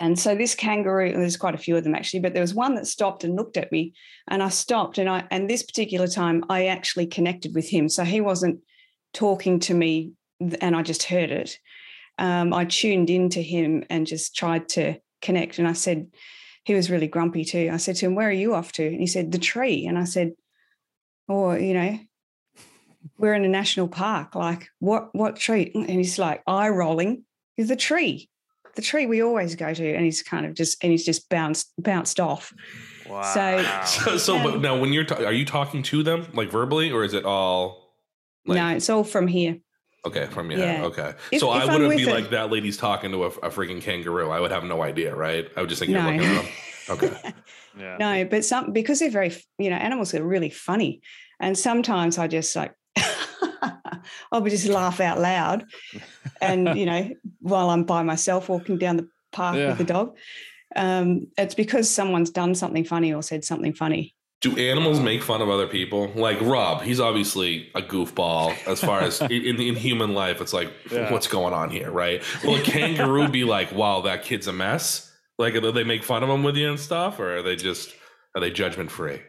And 0.00 0.18
so 0.18 0.34
this 0.34 0.54
kangaroo 0.54 1.10
and 1.10 1.22
there's 1.22 1.36
quite 1.36 1.54
a 1.54 1.58
few 1.58 1.76
of 1.76 1.84
them 1.84 1.94
actually 1.94 2.20
but 2.20 2.32
there 2.32 2.42
was 2.42 2.54
one 2.54 2.74
that 2.74 2.86
stopped 2.86 3.24
and 3.24 3.36
looked 3.36 3.56
at 3.56 3.70
me 3.70 3.92
and 4.28 4.42
i 4.42 4.48
stopped 4.48 4.98
and 4.98 5.08
i 5.08 5.24
and 5.30 5.48
this 5.48 5.62
particular 5.62 6.08
time 6.08 6.44
i 6.48 6.66
actually 6.66 7.06
connected 7.06 7.54
with 7.54 7.68
him. 7.68 7.88
So 7.88 8.04
he 8.04 8.20
wasn't 8.20 8.60
talking 9.12 9.60
to 9.60 9.74
me 9.74 10.12
and 10.60 10.74
i 10.74 10.82
just 10.82 11.04
heard 11.04 11.30
it. 11.30 11.58
Um, 12.18 12.52
i 12.52 12.64
tuned 12.64 13.10
into 13.10 13.40
him 13.40 13.84
and 13.90 14.06
just 14.06 14.34
tried 14.36 14.68
to 14.70 14.98
connect. 15.22 15.58
And 15.58 15.66
i 15.68 15.72
said 15.72 16.08
he 16.64 16.74
was 16.74 16.90
really 16.90 17.08
grumpy 17.08 17.44
too. 17.44 17.70
I 17.72 17.78
said 17.78 17.96
to 17.96 18.06
him 18.06 18.14
where 18.14 18.28
are 18.28 18.32
you 18.32 18.54
off 18.54 18.72
to? 18.72 18.86
And 18.86 19.00
he 19.00 19.06
said 19.06 19.32
the 19.32 19.38
tree. 19.38 19.86
And 19.86 19.98
i 19.98 20.04
said 20.04 20.32
oh 21.28 21.54
you 21.54 21.74
know 21.74 21.98
we're 23.18 23.34
in 23.34 23.44
a 23.44 23.48
national 23.48 23.88
park. 23.88 24.34
Like 24.34 24.68
what 24.78 25.14
what 25.14 25.36
tree? 25.36 25.70
And 25.74 25.88
he's 25.88 26.18
like 26.18 26.42
eye 26.46 26.68
rolling. 26.68 27.24
Is 27.56 27.68
the 27.68 27.76
tree. 27.76 28.28
The 28.76 28.82
tree 28.82 29.06
we 29.06 29.22
always 29.22 29.54
go 29.56 29.74
to. 29.74 29.94
And 29.94 30.04
he's 30.04 30.22
kind 30.22 30.46
of 30.46 30.54
just 30.54 30.82
and 30.82 30.90
he's 30.92 31.04
just 31.04 31.28
bounced 31.28 31.72
bounced 31.78 32.20
off. 32.20 32.52
Wow. 33.08 33.22
so, 33.84 34.16
so 34.16 34.36
Yeah. 34.36 34.42
but 34.44 34.60
now 34.60 34.78
when 34.78 34.92
you're 34.92 35.04
ta- 35.04 35.24
are 35.24 35.32
you 35.32 35.44
talking 35.44 35.82
to 35.84 36.02
them 36.02 36.26
like 36.32 36.50
verbally 36.50 36.90
or 36.92 37.04
is 37.04 37.12
it 37.14 37.24
all 37.24 37.96
like 38.46 38.56
no 38.56 38.68
it's 38.68 38.88
all 38.88 39.04
from 39.04 39.26
here 39.26 39.58
okay 40.04 40.26
from 40.26 40.50
your 40.50 40.60
Yeah. 40.60 40.84
okay. 40.84 41.14
If- 41.30 41.40
so 41.40 41.50
i 41.50 41.62
if 41.62 41.68
I'm 41.70 41.82
wouldn't 41.82 41.96
be 41.96 42.08
a- 42.10 42.14
like 42.14 42.30
that 42.30 42.50
lady's 42.50 42.76
talking 42.76 43.10
to 43.12 43.24
a, 43.24 43.28
a 43.28 43.50
freaking 43.50 43.80
kangaroo. 43.80 44.30
I 44.30 44.40
would 44.40 44.50
have 44.50 44.64
no 44.64 44.82
idea 44.82 45.14
right? 45.14 45.48
I 45.56 45.60
would 45.60 45.68
just 45.68 45.78
think 45.80 45.92
you're 45.92 46.02
looking 46.02 46.22
at 46.24 46.42
them 46.44 46.52
okay. 46.90 47.32
Yeah. 47.78 47.96
no 47.98 48.24
but 48.26 48.44
some 48.44 48.72
because 48.72 48.98
they're 48.98 49.10
very 49.10 49.32
you 49.58 49.70
know 49.70 49.76
animals 49.76 50.12
are 50.14 50.22
really 50.22 50.50
funny. 50.50 51.00
And 51.40 51.56
sometimes 51.56 52.18
i 52.18 52.26
just 52.28 52.54
like 52.54 52.74
i'll 54.32 54.40
just 54.42 54.66
laugh 54.68 55.00
out 55.00 55.18
loud 55.20 55.64
and 56.40 56.76
you 56.78 56.86
know 56.86 57.10
while 57.40 57.70
i'm 57.70 57.84
by 57.84 58.02
myself 58.02 58.48
walking 58.48 58.78
down 58.78 58.96
the 58.96 59.08
park 59.32 59.56
Yeah. 59.56 59.68
with 59.68 59.78
the 59.78 59.84
dog. 59.84 60.16
Um, 60.74 61.26
it's 61.36 61.54
because 61.54 61.88
someone's 61.90 62.30
done 62.30 62.54
something 62.54 62.84
funny 62.84 63.12
or 63.12 63.22
said 63.22 63.44
something 63.44 63.74
funny 63.74 64.14
Do 64.42 64.56
animals 64.56 64.98
make 65.00 65.22
fun 65.22 65.40
of 65.40 65.48
other 65.48 65.68
people? 65.68 66.08
Like 66.16 66.40
Rob, 66.40 66.82
he's 66.82 66.98
obviously 66.98 67.70
a 67.76 67.80
goofball 67.80 68.54
as 68.66 68.80
far 68.80 69.00
as 69.00 69.20
in, 69.22 69.30
in, 69.30 69.60
in 69.60 69.76
human 69.76 70.14
life. 70.14 70.40
It's 70.40 70.52
like, 70.52 70.70
Yeah. 70.90 71.12
what's 71.12 71.28
going 71.28 71.54
on 71.54 71.70
here, 71.70 71.90
right? 71.92 72.22
Will 72.44 72.56
a 72.56 72.60
kangaroo 72.62 73.28
be 73.28 73.44
like, 73.44 73.70
wow, 73.72 74.00
that 74.00 74.24
kid's 74.24 74.48
a 74.48 74.52
mess? 74.52 75.10
Like, 75.38 75.54
do 75.54 75.70
they 75.72 75.84
make 75.84 76.02
fun 76.02 76.22
of 76.24 76.28
him 76.28 76.42
with 76.42 76.56
you 76.56 76.68
and 76.68 76.78
stuff, 76.78 77.18
or 77.20 77.36
are 77.38 77.42
they 77.42 77.56
just 77.56 77.94
are 78.34 78.40
they 78.40 78.50
judgment 78.50 78.90
free? 78.90 79.20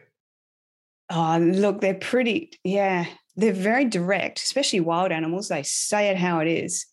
Oh, 1.10 1.38
look, 1.38 1.80
they're 1.80 1.94
pretty, 1.94 2.50
yeah, 2.64 3.06
they're 3.36 3.52
very 3.52 3.84
direct, 3.84 4.38
especially 4.38 4.80
wild 4.80 5.12
animals. 5.12 5.48
They 5.48 5.62
say 5.62 6.08
it 6.08 6.16
how 6.16 6.40
it 6.40 6.48
is. 6.48 6.86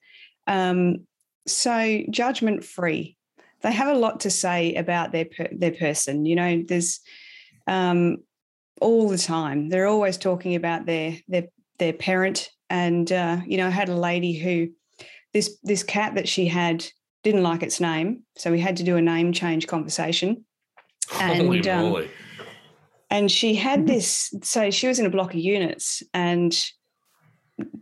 Um, 0.48 1.08
so 1.48 2.04
judgment 2.10 2.64
free. 2.64 3.18
They 3.62 3.72
have 3.72 3.88
a 3.96 3.98
lot 4.00 4.22
to 4.22 4.30
say 4.30 4.76
about 4.76 5.12
their 5.12 5.26
per- 5.26 5.50
their 5.52 5.72
person. 5.72 6.26
You 6.26 6.36
know, 6.36 6.64
there's 6.68 7.00
um, 7.68 8.18
all 8.80 9.10
the 9.10 9.18
time. 9.18 9.70
They're 9.70 9.88
always 9.88 10.18
talking 10.18 10.56
about 10.56 10.86
their 10.86 11.18
their 11.28 11.46
their 11.80 11.94
parent. 11.94 12.50
And 12.70 13.12
uh, 13.12 13.42
you 13.46 13.58
know, 13.58 13.68
I 13.68 13.72
had 13.72 13.90
a 13.90 13.96
lady 13.96 14.34
who 14.34 14.70
this 15.34 15.58
this 15.64 15.84
cat 15.84 16.16
that 16.16 16.28
she 16.28 16.48
had 16.48 16.86
didn't 17.24 17.44
like 17.44 17.64
its 17.64 17.80
name, 17.80 18.24
so 18.38 18.52
we 18.52 18.60
had 18.60 18.78
to 18.78 18.84
do 18.84 18.98
a 18.98 19.02
name 19.02 19.34
change 19.34 19.68
conversation. 19.68 20.46
Holy 21.10 21.58
And, 21.60 21.68
um, 21.68 22.08
and 23.12 23.30
she 23.30 23.54
had 23.54 23.86
this 23.86 24.34
so 24.42 24.72
she 24.72 24.88
was 24.88 24.98
in 24.98 25.06
a 25.06 25.10
block 25.10 25.34
of 25.34 25.40
units 25.40 26.02
and 26.14 26.58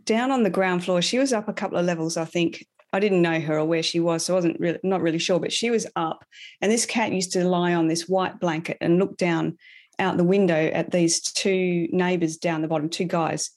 down 0.04 0.30
on 0.30 0.42
the 0.42 0.50
ground 0.50 0.84
floor 0.84 1.00
she 1.00 1.18
was 1.18 1.32
up 1.32 1.48
a 1.48 1.52
couple 1.52 1.78
of 1.78 1.86
levels 1.86 2.16
i 2.16 2.24
think 2.24 2.66
i 2.92 3.00
didn't 3.00 3.22
know 3.22 3.40
her 3.40 3.58
or 3.58 3.64
where 3.64 3.82
she 3.82 4.00
was 4.00 4.24
so 4.24 4.34
i 4.34 4.36
wasn't 4.36 4.58
really 4.60 4.78
not 4.82 5.02
really 5.02 5.18
sure 5.18 5.38
but 5.40 5.52
she 5.52 5.70
was 5.70 5.86
up 5.96 6.24
and 6.60 6.70
this 6.70 6.86
cat 6.86 7.12
used 7.12 7.32
to 7.32 7.44
lie 7.44 7.74
on 7.74 7.88
this 7.88 8.08
white 8.08 8.38
blanket 8.40 8.76
and 8.80 8.98
look 8.98 9.16
down 9.16 9.56
out 9.98 10.16
the 10.16 10.24
window 10.24 10.54
at 10.72 10.90
these 10.90 11.20
two 11.20 11.88
neighbors 11.92 12.36
down 12.36 12.62
the 12.62 12.68
bottom 12.68 12.88
two 12.88 13.04
guys 13.04 13.50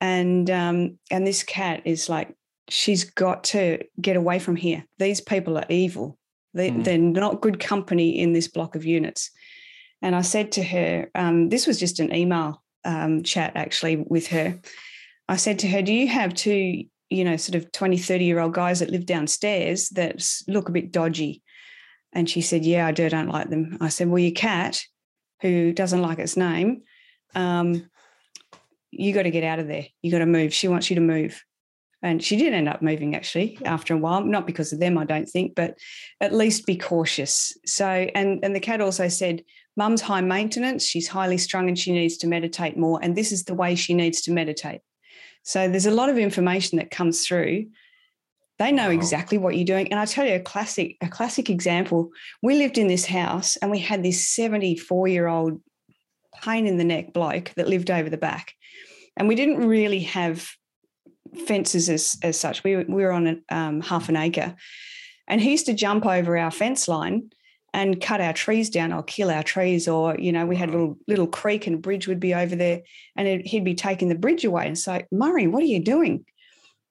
and 0.00 0.50
um 0.50 0.98
and 1.10 1.26
this 1.26 1.42
cat 1.42 1.82
is 1.84 2.08
like 2.08 2.34
she's 2.68 3.04
got 3.04 3.44
to 3.44 3.78
get 4.00 4.16
away 4.16 4.38
from 4.38 4.56
here 4.56 4.84
these 4.98 5.20
people 5.20 5.56
are 5.58 5.66
evil 5.68 6.18
they, 6.54 6.70
Mm. 6.70 6.84
they're 6.84 6.98
not 6.98 7.40
good 7.42 7.60
company 7.60 8.18
in 8.18 8.32
this 8.32 8.48
block 8.48 8.74
of 8.74 8.84
units 8.84 9.30
and 10.02 10.14
I 10.14 10.22
said 10.22 10.52
to 10.52 10.62
her, 10.62 11.10
um, 11.14 11.48
this 11.48 11.66
was 11.66 11.78
just 11.78 11.98
an 12.00 12.14
email 12.14 12.62
um, 12.84 13.22
chat 13.22 13.52
actually 13.56 13.96
with 13.96 14.28
her. 14.28 14.60
I 15.28 15.36
said 15.36 15.58
to 15.60 15.68
her, 15.68 15.82
Do 15.82 15.92
you 15.92 16.06
have 16.08 16.34
two, 16.34 16.84
you 17.10 17.24
know, 17.24 17.36
sort 17.36 17.54
of 17.56 17.70
20, 17.72 17.98
30 17.98 18.24
year 18.24 18.40
old 18.40 18.54
guys 18.54 18.80
that 18.80 18.90
live 18.90 19.06
downstairs 19.06 19.88
that 19.90 20.24
look 20.46 20.68
a 20.68 20.72
bit 20.72 20.92
dodgy? 20.92 21.42
And 22.12 22.28
she 22.28 22.40
said, 22.40 22.64
Yeah, 22.64 22.86
I 22.86 22.92
do. 22.92 23.08
Don't 23.08 23.28
like 23.28 23.50
them. 23.50 23.78
I 23.80 23.88
said, 23.88 24.08
Well, 24.08 24.18
your 24.18 24.32
cat, 24.32 24.82
who 25.42 25.72
doesn't 25.72 26.02
like 26.02 26.18
its 26.18 26.36
name, 26.36 26.82
um, 27.34 27.88
you 28.90 29.12
got 29.12 29.24
to 29.24 29.30
get 29.30 29.44
out 29.44 29.58
of 29.58 29.68
there. 29.68 29.86
You 30.02 30.10
got 30.10 30.18
to 30.18 30.26
move. 30.26 30.54
She 30.54 30.68
wants 30.68 30.90
you 30.90 30.96
to 30.96 31.02
move. 31.02 31.42
And 32.00 32.22
she 32.22 32.36
did 32.36 32.54
end 32.54 32.68
up 32.68 32.80
moving 32.80 33.16
actually 33.16 33.58
after 33.64 33.92
a 33.92 33.98
while, 33.98 34.22
not 34.24 34.46
because 34.46 34.72
of 34.72 34.78
them, 34.78 34.96
I 34.96 35.04
don't 35.04 35.28
think, 35.28 35.56
but 35.56 35.76
at 36.20 36.32
least 36.32 36.64
be 36.64 36.76
cautious. 36.76 37.52
So, 37.66 37.86
and 37.86 38.38
and 38.44 38.54
the 38.54 38.60
cat 38.60 38.80
also 38.80 39.08
said, 39.08 39.42
Mum's 39.76 40.00
high 40.00 40.20
maintenance. 40.20 40.84
She's 40.84 41.08
highly 41.08 41.38
strung 41.38 41.68
and 41.68 41.78
she 41.78 41.92
needs 41.92 42.16
to 42.18 42.26
meditate 42.26 42.76
more. 42.76 42.98
And 43.02 43.16
this 43.16 43.30
is 43.30 43.44
the 43.44 43.54
way 43.54 43.74
she 43.74 43.94
needs 43.94 44.20
to 44.22 44.32
meditate. 44.32 44.80
So 45.42 45.68
there's 45.68 45.86
a 45.86 45.90
lot 45.90 46.10
of 46.10 46.18
information 46.18 46.78
that 46.78 46.90
comes 46.90 47.26
through. 47.26 47.66
They 48.58 48.72
know 48.72 48.88
Wow. 48.88 48.94
exactly 48.94 49.38
what 49.38 49.56
you're 49.56 49.64
doing. 49.64 49.90
And 49.90 50.00
I 50.00 50.04
tell 50.04 50.26
you 50.26 50.34
a 50.34 50.40
classic, 50.40 50.96
a 51.00 51.08
classic 51.08 51.48
example. 51.48 52.10
We 52.42 52.56
lived 52.56 52.76
in 52.76 52.88
this 52.88 53.06
house 53.06 53.56
and 53.56 53.70
we 53.70 53.78
had 53.78 54.02
this 54.02 54.28
74 54.28 55.08
year 55.08 55.26
old 55.28 55.60
pain 56.42 56.66
in 56.66 56.76
the 56.76 56.84
neck 56.84 57.12
bloke 57.12 57.52
that 57.56 57.68
lived 57.68 57.90
over 57.90 58.10
the 58.10 58.16
back. 58.16 58.54
And 59.16 59.28
we 59.28 59.34
didn't 59.34 59.66
really 59.66 60.00
have 60.00 60.48
fences 61.46 61.88
as, 61.88 62.16
as 62.22 62.38
such. 62.38 62.64
We, 62.64 62.76
were- 62.76 62.84
we 62.88 63.02
were 63.02 63.12
on 63.12 63.26
a, 63.26 63.54
um, 63.54 63.80
half 63.80 64.08
an 64.08 64.16
acre. 64.16 64.56
And 65.26 65.40
he 65.40 65.50
used 65.50 65.66
to 65.66 65.74
jump 65.74 66.06
over 66.06 66.36
our 66.38 66.50
fence 66.50 66.88
line 66.88 67.30
and 67.78 68.00
cut 68.00 68.20
our 68.20 68.32
trees 68.32 68.70
down 68.70 68.92
or 68.92 69.02
kill 69.02 69.30
our 69.30 69.42
trees 69.42 69.88
or 69.88 70.16
you 70.18 70.32
know 70.32 70.44
we 70.46 70.56
had 70.56 70.68
a 70.68 70.72
little 70.72 70.98
little 71.06 71.26
creek 71.26 71.66
and 71.66 71.76
a 71.76 71.78
bridge 71.78 72.08
would 72.08 72.20
be 72.20 72.34
over 72.34 72.56
there 72.56 72.80
and 73.16 73.28
it, 73.28 73.46
he'd 73.46 73.64
be 73.64 73.74
taking 73.74 74.08
the 74.08 74.14
bridge 74.14 74.44
away 74.44 74.66
and 74.66 74.78
say 74.78 75.06
murray 75.10 75.46
what 75.46 75.62
are 75.62 75.66
you 75.66 75.82
doing 75.82 76.24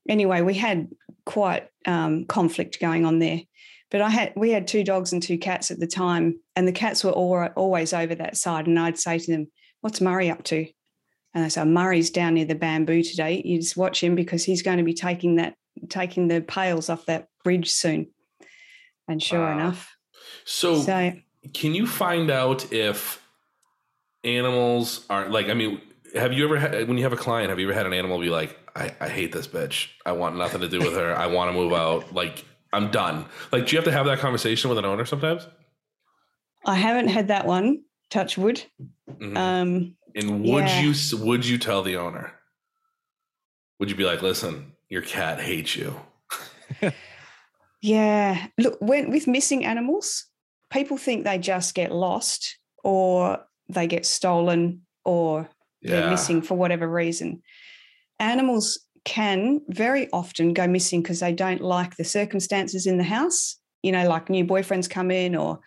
anyway 0.09 0.41
we 0.41 0.53
had 0.53 0.87
quite 1.27 1.67
um, 1.85 2.25
conflict 2.25 2.79
going 2.79 3.05
on 3.05 3.19
there. 3.19 3.41
But 3.91 4.01
I 4.01 4.09
had 4.09 4.33
we 4.35 4.51
had 4.51 4.67
two 4.67 4.83
dogs 4.83 5.13
and 5.13 5.21
two 5.21 5.37
cats 5.37 5.71
at 5.71 5.79
the 5.79 5.87
time, 5.87 6.39
and 6.55 6.67
the 6.67 6.73
cats 6.73 7.03
were 7.03 7.11
all, 7.11 7.47
always 7.55 7.93
over 7.93 8.15
that 8.15 8.35
side. 8.35 8.67
And 8.67 8.79
I'd 8.79 8.97
say 8.97 9.19
to 9.19 9.31
them, 9.31 9.47
"What's 9.81 10.01
Murray 10.01 10.29
up 10.29 10.43
to?" 10.45 10.65
And 11.33 11.45
I 11.45 11.47
said, 11.49 11.67
"Murray's 11.67 12.09
down 12.09 12.33
near 12.33 12.45
the 12.45 12.55
bamboo 12.55 13.03
today. 13.03 13.41
You 13.45 13.59
just 13.59 13.77
watch 13.77 14.03
him 14.03 14.15
because 14.15 14.43
he's 14.43 14.61
going 14.61 14.77
to 14.77 14.83
be 14.83 14.93
taking 14.93 15.35
that 15.35 15.55
taking 15.89 16.27
the 16.27 16.41
pails 16.41 16.89
off 16.89 17.05
that 17.05 17.27
bridge 17.43 17.71
soon." 17.71 18.07
And 19.07 19.23
sure 19.23 19.39
Wow. 19.39 19.53
enough, 19.53 19.95
So, 20.45 20.81
so 20.81 21.13
can 21.53 21.73
you 21.73 21.87
find 21.87 22.29
out 22.29 22.71
if 22.71 23.21
animals 24.23 25.05
are 25.09 25.29
like? 25.29 25.49
I 25.49 25.53
mean, 25.53 25.81
have 26.15 26.33
you 26.33 26.45
ever 26.45 26.57
had 26.57 26.87
when 26.87 26.97
you 26.97 27.03
have 27.03 27.13
a 27.13 27.17
client? 27.17 27.49
Have 27.49 27.59
you 27.59 27.67
ever 27.67 27.77
had 27.77 27.85
an 27.85 27.93
animal 27.93 28.19
be 28.19 28.29
like, 28.29 28.57
"I, 28.75 28.95
I 28.99 29.09
hate 29.09 29.31
this 29.31 29.47
bitch. 29.47 29.89
I 30.05 30.13
want 30.13 30.37
nothing 30.37 30.61
to 30.61 30.69
do 30.69 30.79
with 30.79 30.93
her. 30.93 31.15
I 31.15 31.27
want 31.27 31.49
to 31.49 31.53
move 31.53 31.73
out. 31.73 32.13
Like, 32.13 32.45
I'm 32.73 32.91
done." 32.91 33.25
Like, 33.51 33.67
do 33.67 33.73
you 33.73 33.77
have 33.77 33.85
to 33.85 33.91
have 33.91 34.05
that 34.05 34.19
conversation 34.19 34.69
with 34.69 34.77
an 34.77 34.85
owner 34.85 35.05
sometimes? 35.05 35.47
I 36.65 36.75
haven't 36.75 37.09
had 37.09 37.29
that 37.29 37.45
one. 37.45 37.83
Touch 38.09 38.37
wood. 38.37 38.63
Mhm. 39.09 39.37
Um, 39.37 39.95
and 40.15 40.43
would 40.43 40.65
yeah. 40.65 40.81
you 40.81 40.93
would 41.17 41.45
you 41.45 41.57
tell 41.57 41.83
the 41.83 41.97
owner? 41.97 42.33
Would 43.79 43.89
you 43.89 43.95
be 43.95 44.05
like, 44.05 44.21
"Listen, 44.21 44.73
your 44.89 45.01
cat 45.01 45.39
hates 45.39 45.75
you." 45.75 45.99
Yeah. 47.81 48.47
Look, 48.57 48.77
when 48.81 49.11
with 49.11 49.27
missing 49.27 49.65
animals, 49.65 50.25
people 50.71 50.97
think 50.97 51.23
they 51.23 51.37
just 51.37 51.75
get 51.75 51.91
lost 51.91 52.57
or 52.83 53.39
they 53.69 53.87
get 53.87 54.05
stolen 54.05 54.81
or 55.05 55.49
they're 55.81 56.09
missing 56.09 56.41
for 56.41 56.55
whatever 56.55 56.87
reason. 56.87 57.41
Animals 58.19 58.79
can 59.05 59.61
very 59.69 60.09
often 60.11 60.53
go 60.53 60.67
missing 60.67 61.01
because 61.01 61.19
they 61.21 61.31
don't 61.33 61.61
like 61.61 61.95
the 61.95 62.03
circumstances 62.03 62.85
in 62.85 62.97
the 62.97 63.03
house. 63.03 63.57
You 63.83 63.91
know, 63.91 64.07
like 64.09 64.29
new 64.29 64.43
boyfriends 64.43 64.89
come 64.89 65.11
in 65.11 65.35
or, 65.35 65.59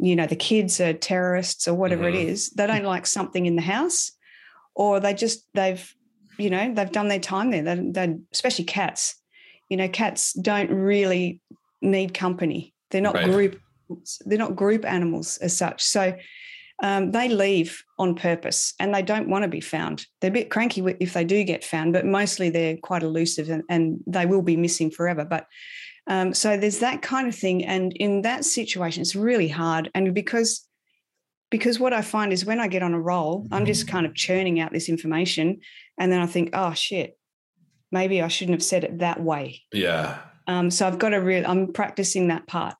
you 0.00 0.16
know, 0.16 0.26
the 0.26 0.34
kids 0.36 0.80
are 0.80 0.94
terrorists 0.94 1.68
or 1.68 1.74
whatever 1.74 2.04
Mhm. 2.04 2.14
it 2.14 2.28
is. 2.28 2.50
They 2.50 2.66
don't 2.66 2.84
like 2.84 3.06
something 3.06 3.46
in 3.46 3.56
the 3.56 3.62
house 3.62 4.10
or 4.74 5.00
they 5.00 5.14
just, 5.14 5.46
they've, 5.54 5.94
you 6.38 6.50
know, 6.50 6.72
they've 6.72 6.90
done 6.90 7.08
their 7.08 7.20
time 7.20 7.50
there. 7.50 7.62
They, 7.62 7.90
they, 8.06 8.14
especially 8.32 8.64
cats. 8.64 9.14
You 9.68 9.76
know, 9.76 9.88
cats 9.88 10.32
don't 10.32 10.70
really 10.70 11.40
need 11.80 12.14
company. 12.14 12.74
They're 12.90 13.00
not 13.00 13.14
Right. 13.14 13.26
group. 13.26 13.60
They're 14.26 14.38
not 14.38 14.56
group 14.56 14.84
animals 14.84 15.38
as 15.38 15.56
such. 15.56 15.82
So 15.82 16.14
um, 16.82 17.10
they 17.10 17.28
leave 17.28 17.82
on 17.98 18.14
purpose 18.14 18.74
and 18.78 18.94
they 18.94 19.02
don't 19.02 19.28
want 19.28 19.42
to 19.42 19.48
be 19.48 19.60
found. 19.60 20.06
They're 20.20 20.30
a 20.30 20.32
bit 20.32 20.50
cranky 20.50 20.82
if 21.00 21.12
they 21.12 21.24
do 21.24 21.42
get 21.42 21.64
found, 21.64 21.92
but 21.92 22.04
mostly 22.04 22.50
they're 22.50 22.76
quite 22.76 23.02
elusive 23.02 23.50
and, 23.50 23.62
and 23.68 24.00
they 24.06 24.26
will 24.26 24.42
be 24.42 24.56
missing 24.56 24.90
forever. 24.90 25.24
But 25.24 25.46
um, 26.06 26.32
so 26.32 26.56
there's 26.56 26.78
that 26.78 27.02
kind 27.02 27.28
of 27.28 27.34
thing, 27.34 27.64
and 27.66 27.92
in 27.92 28.22
that 28.22 28.44
situation, 28.44 29.02
it's 29.02 29.14
really 29.14 29.48
hard. 29.48 29.90
And 29.94 30.14
because 30.14 30.66
because 31.50 31.78
what 31.78 31.92
I 31.92 32.02
find 32.02 32.32
is 32.32 32.44
when 32.44 32.60
I 32.60 32.68
get 32.68 32.82
on 32.82 32.94
a 32.94 33.00
roll, 33.00 33.46
I'm 33.50 33.64
just 33.66 33.88
kind 33.88 34.04
of 34.06 34.14
churning 34.14 34.60
out 34.60 34.72
this 34.72 34.88
information, 34.88 35.60
and 35.98 36.10
then 36.10 36.20
I 36.20 36.26
think, 36.26 36.50
oh 36.54 36.72
shit, 36.72 37.18
maybe 37.92 38.22
I 38.22 38.28
shouldn't 38.28 38.54
have 38.54 38.62
said 38.62 38.84
it 38.84 38.98
that 38.98 39.22
way. 39.22 39.62
Yeah. 39.72 40.18
Um, 40.48 40.70
so 40.70 40.86
I've 40.86 40.98
got 40.98 41.10
to 41.10 41.18
really, 41.18 41.44
I'm 41.44 41.72
practicing 41.72 42.28
that 42.28 42.46
part. 42.46 42.74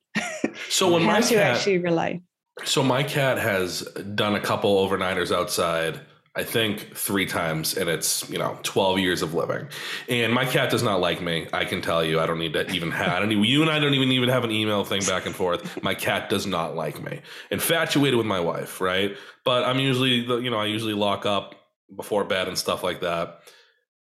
So 0.70 0.90
when 0.92 1.04
my 1.04 1.20
cat, 1.20 1.32
actually 1.32 1.78
relay. 1.78 2.22
so 2.64 2.82
my 2.82 3.02
cat 3.02 3.38
has 3.38 3.82
done 4.14 4.34
a 4.34 4.40
couple 4.40 4.88
overnighters 4.88 5.30
outside. 5.30 6.00
I 6.34 6.44
think 6.44 6.96
three 6.96 7.26
times 7.26 7.76
in 7.76 7.88
its 7.88 8.28
you 8.30 8.38
know 8.38 8.58
twelve 8.62 9.00
years 9.00 9.22
of 9.22 9.34
living, 9.34 9.68
and 10.08 10.32
my 10.32 10.44
cat 10.44 10.70
does 10.70 10.84
not 10.84 11.00
like 11.00 11.20
me. 11.20 11.48
I 11.52 11.64
can 11.64 11.82
tell 11.82 12.04
you. 12.04 12.20
I 12.20 12.26
don't 12.26 12.38
need 12.38 12.52
to 12.52 12.70
even 12.70 12.92
have. 12.92 13.08
I 13.08 13.18
don't 13.18 13.32
even, 13.32 13.44
you 13.44 13.60
and 13.62 13.70
I 13.70 13.80
don't 13.80 13.94
even 13.94 14.12
even 14.12 14.28
have 14.28 14.44
an 14.44 14.52
email 14.52 14.84
thing 14.84 15.02
back 15.04 15.26
and 15.26 15.34
forth. 15.34 15.82
My 15.82 15.94
cat 15.94 16.30
does 16.30 16.46
not 16.46 16.76
like 16.76 17.02
me. 17.02 17.22
Infatuated 17.50 18.16
with 18.16 18.26
my 18.26 18.38
wife, 18.38 18.80
right? 18.80 19.16
But 19.44 19.64
I'm 19.64 19.80
usually 19.80 20.24
the 20.24 20.38
you 20.38 20.50
know 20.50 20.58
I 20.58 20.66
usually 20.66 20.94
lock 20.94 21.26
up 21.26 21.56
before 21.94 22.24
bed 22.24 22.46
and 22.46 22.56
stuff 22.56 22.84
like 22.84 23.00
that. 23.00 23.40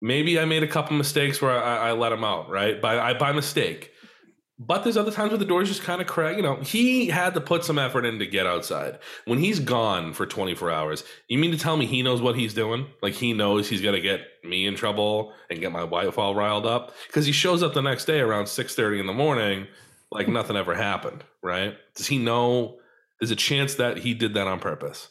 Maybe 0.00 0.38
I 0.38 0.44
made 0.44 0.62
a 0.62 0.68
couple 0.68 0.96
mistakes 0.96 1.42
where 1.42 1.62
I, 1.62 1.88
I 1.88 1.92
let 1.92 2.12
him 2.12 2.24
out, 2.24 2.48
right? 2.48 2.80
By 2.80 2.98
I 2.98 3.14
by 3.14 3.32
mistake. 3.32 3.92
But 4.61 4.82
there's 4.82 4.96
other 4.96 5.12
times 5.12 5.30
where 5.30 5.38
the 5.38 5.44
doors 5.44 5.68
just 5.68 5.82
kind 5.82 6.00
of 6.00 6.08
crack. 6.08 6.37
You 6.37 6.42
know, 6.42 6.56
he 6.56 7.06
had 7.06 7.34
to 7.34 7.40
put 7.40 7.64
some 7.64 7.78
effort 7.78 8.04
in 8.04 8.18
to 8.18 8.26
get 8.26 8.44
outside. 8.44 8.98
When 9.24 9.38
he's 9.38 9.61
gone 9.61 10.12
for 10.12 10.26
24 10.26 10.68
hours, 10.70 11.04
you 11.28 11.38
mean 11.38 11.52
to 11.52 11.58
tell 11.58 11.76
me 11.76 11.87
he 11.87 12.02
knows 12.02 12.20
what 12.20 12.34
he's 12.37 12.54
doing? 12.54 12.88
Like 13.00 13.14
he 13.14 13.32
knows 13.32 13.68
he's 13.68 13.82
gonna 13.82 14.00
get 14.00 14.22
me 14.42 14.66
in 14.66 14.74
trouble 14.74 15.32
and 15.48 15.61
get 15.61 15.70
my 15.70 15.84
wife 15.84 16.18
all 16.18 16.34
riled 16.34 16.66
up 16.66 16.92
because 17.06 17.24
he 17.24 17.32
shows 17.32 17.62
up 17.62 17.72
the 17.74 17.82
next 17.82 18.06
day 18.06 18.18
around 18.18 18.46
6:30 18.46 18.98
in 18.98 19.06
the 19.06 19.12
morning, 19.12 19.68
like 20.11 20.26
nothing 20.26 20.56
ever 20.56 20.74
happened, 20.74 21.22
right? 21.42 21.76
Does 21.94 22.08
he 22.08 22.18
know? 22.18 22.78
There's 23.20 23.30
a 23.32 23.37
chance 23.37 23.74
that 23.76 23.98
he 23.98 24.14
did 24.14 24.34
that 24.34 24.46
on 24.46 24.61
purpose. 24.61 25.08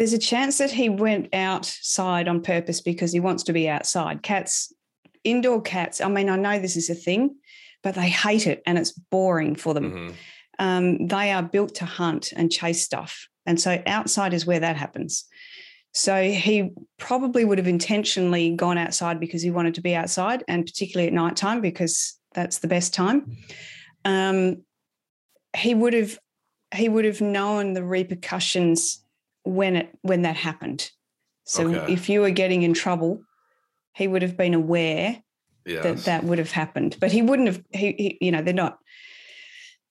There's 0.00 0.14
a 0.14 0.18
chance 0.18 0.56
that 0.56 0.70
he 0.70 0.88
went 0.88 1.28
outside 1.34 2.26
on 2.26 2.40
purpose 2.40 2.80
because 2.80 3.12
he 3.12 3.20
wants 3.20 3.42
to 3.42 3.52
be 3.52 3.68
outside. 3.68 4.22
Cats, 4.22 4.72
indoor 5.24 5.60
cats, 5.60 6.00
I 6.00 6.08
mean, 6.08 6.30
I 6.30 6.36
know 6.36 6.58
this 6.58 6.74
is 6.74 6.88
a 6.88 6.94
thing, 6.94 7.36
but 7.82 7.96
they 7.96 8.08
hate 8.08 8.46
it 8.46 8.62
and 8.64 8.78
it's 8.78 8.92
boring 8.92 9.56
for 9.56 9.74
them. 9.74 9.92
Mhm. 9.92 10.14
Um, 10.58 11.06
they 11.06 11.32
are 11.32 11.42
built 11.42 11.74
to 11.74 11.84
hunt 11.84 12.32
and 12.34 12.50
chase 12.50 12.82
stuff. 12.82 13.28
And 13.44 13.60
so 13.60 13.82
outside 13.86 14.32
is 14.32 14.46
where 14.46 14.60
that 14.60 14.76
happens. 14.78 15.26
So 15.92 16.30
he 16.30 16.70
probably 16.96 17.44
would 17.44 17.58
have 17.58 17.68
intentionally 17.68 18.56
gone 18.56 18.78
outside 18.78 19.20
because 19.20 19.42
he 19.42 19.50
wanted 19.50 19.74
to 19.74 19.82
be 19.82 19.94
outside 19.94 20.44
and 20.48 20.64
particularly 20.64 21.08
at 21.08 21.12
night 21.12 21.36
time 21.36 21.60
because 21.60 22.18
that's 22.32 22.60
the 22.60 22.68
best 22.68 22.94
time. 22.94 23.36
Um, 24.06 24.62
he 25.54 25.74
would 25.74 25.92
have 25.92 26.18
he 26.74 26.88
would 26.88 27.04
have 27.04 27.20
known 27.20 27.74
the 27.74 27.84
repercussions 27.84 29.04
when 29.50 29.76
it 29.76 29.98
when 30.02 30.22
that 30.22 30.36
happened. 30.36 30.90
So 31.44 31.68
Okay. 31.68 31.92
if 31.92 32.08
you 32.08 32.20
were 32.20 32.30
getting 32.30 32.62
in 32.62 32.74
trouble, 32.74 33.22
he 33.94 34.06
would 34.06 34.22
have 34.22 34.36
been 34.36 34.54
aware 34.54 35.22
Yes. 35.66 35.82
that 35.82 36.04
that 36.04 36.24
would 36.24 36.38
have 36.38 36.50
happened. 36.50 36.96
But 37.00 37.12
he 37.12 37.22
wouldn't 37.22 37.48
have. 37.48 37.62
He, 37.70 37.92
he 37.92 38.18
you 38.20 38.32
know, 38.32 38.42
they're 38.42 38.54
not. 38.54 38.78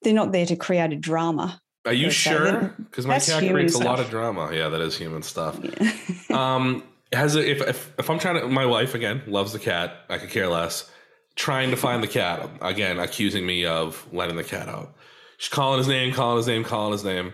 They're 0.02 0.14
not 0.14 0.32
there 0.32 0.46
to 0.46 0.56
create 0.56 0.94
a 0.94 0.96
drama. 0.96 1.62
Are 1.86 1.94
you 1.94 2.10
sure? 2.10 2.74
Because 2.78 3.06
my 3.06 3.20
cat 3.20 3.40
creates 3.40 3.76
a 3.76 3.80
lot 3.80 4.00
of 4.00 4.10
drama. 4.10 4.52
Yeah, 4.54 4.70
that 4.70 4.82
is 4.82 4.98
human 4.98 5.22
stuff. 5.24 5.60
Yeah. 5.62 5.92
um 6.38 6.84
has 7.12 7.36
a, 7.36 7.50
if, 7.50 7.62
if 7.68 7.94
if 7.98 8.10
i'm 8.10 8.20
trying 8.20 8.40
to 8.40 8.48
my 8.48 8.66
wife 8.66 8.94
again 8.94 9.24
loves 9.26 9.52
the 9.52 9.58
cat 9.58 9.96
i 10.10 10.20
could 10.20 10.30
care 10.30 10.48
less 10.48 10.88
trying 11.36 11.72
to 11.72 11.76
find 11.76 12.04
the 12.04 12.08
cat 12.08 12.48
again 12.62 13.00
accusing 13.00 13.44
me 13.48 13.66
of 13.66 14.06
letting 14.14 14.36
the 14.36 14.44
cat 14.44 14.70
out 14.70 14.94
she's 15.40 15.50
calling 15.50 15.80
his 15.80 15.88
name 15.88 16.14
calling 16.14 16.38
his 16.38 16.46
name 16.46 16.64
calling 16.64 16.92
his 16.92 17.04
name 17.04 17.34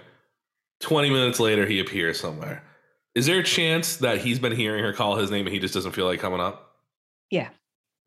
20 0.81 1.09
minutes 1.09 1.39
later 1.39 1.65
he 1.65 1.79
appears 1.79 2.19
somewhere. 2.19 2.63
Is 3.15 3.25
there 3.25 3.39
a 3.39 3.43
chance 3.43 3.97
that 3.97 4.19
he's 4.19 4.39
been 4.39 4.51
hearing 4.55 4.83
her 4.83 4.91
call 4.93 5.15
his 5.15 5.31
name 5.31 5.45
and 5.45 5.53
he 5.53 5.59
just 5.59 5.73
doesn't 5.73 5.93
feel 5.93 6.05
like 6.05 6.19
coming 6.19 6.39
up? 6.41 6.75
Yeah. 7.31 7.49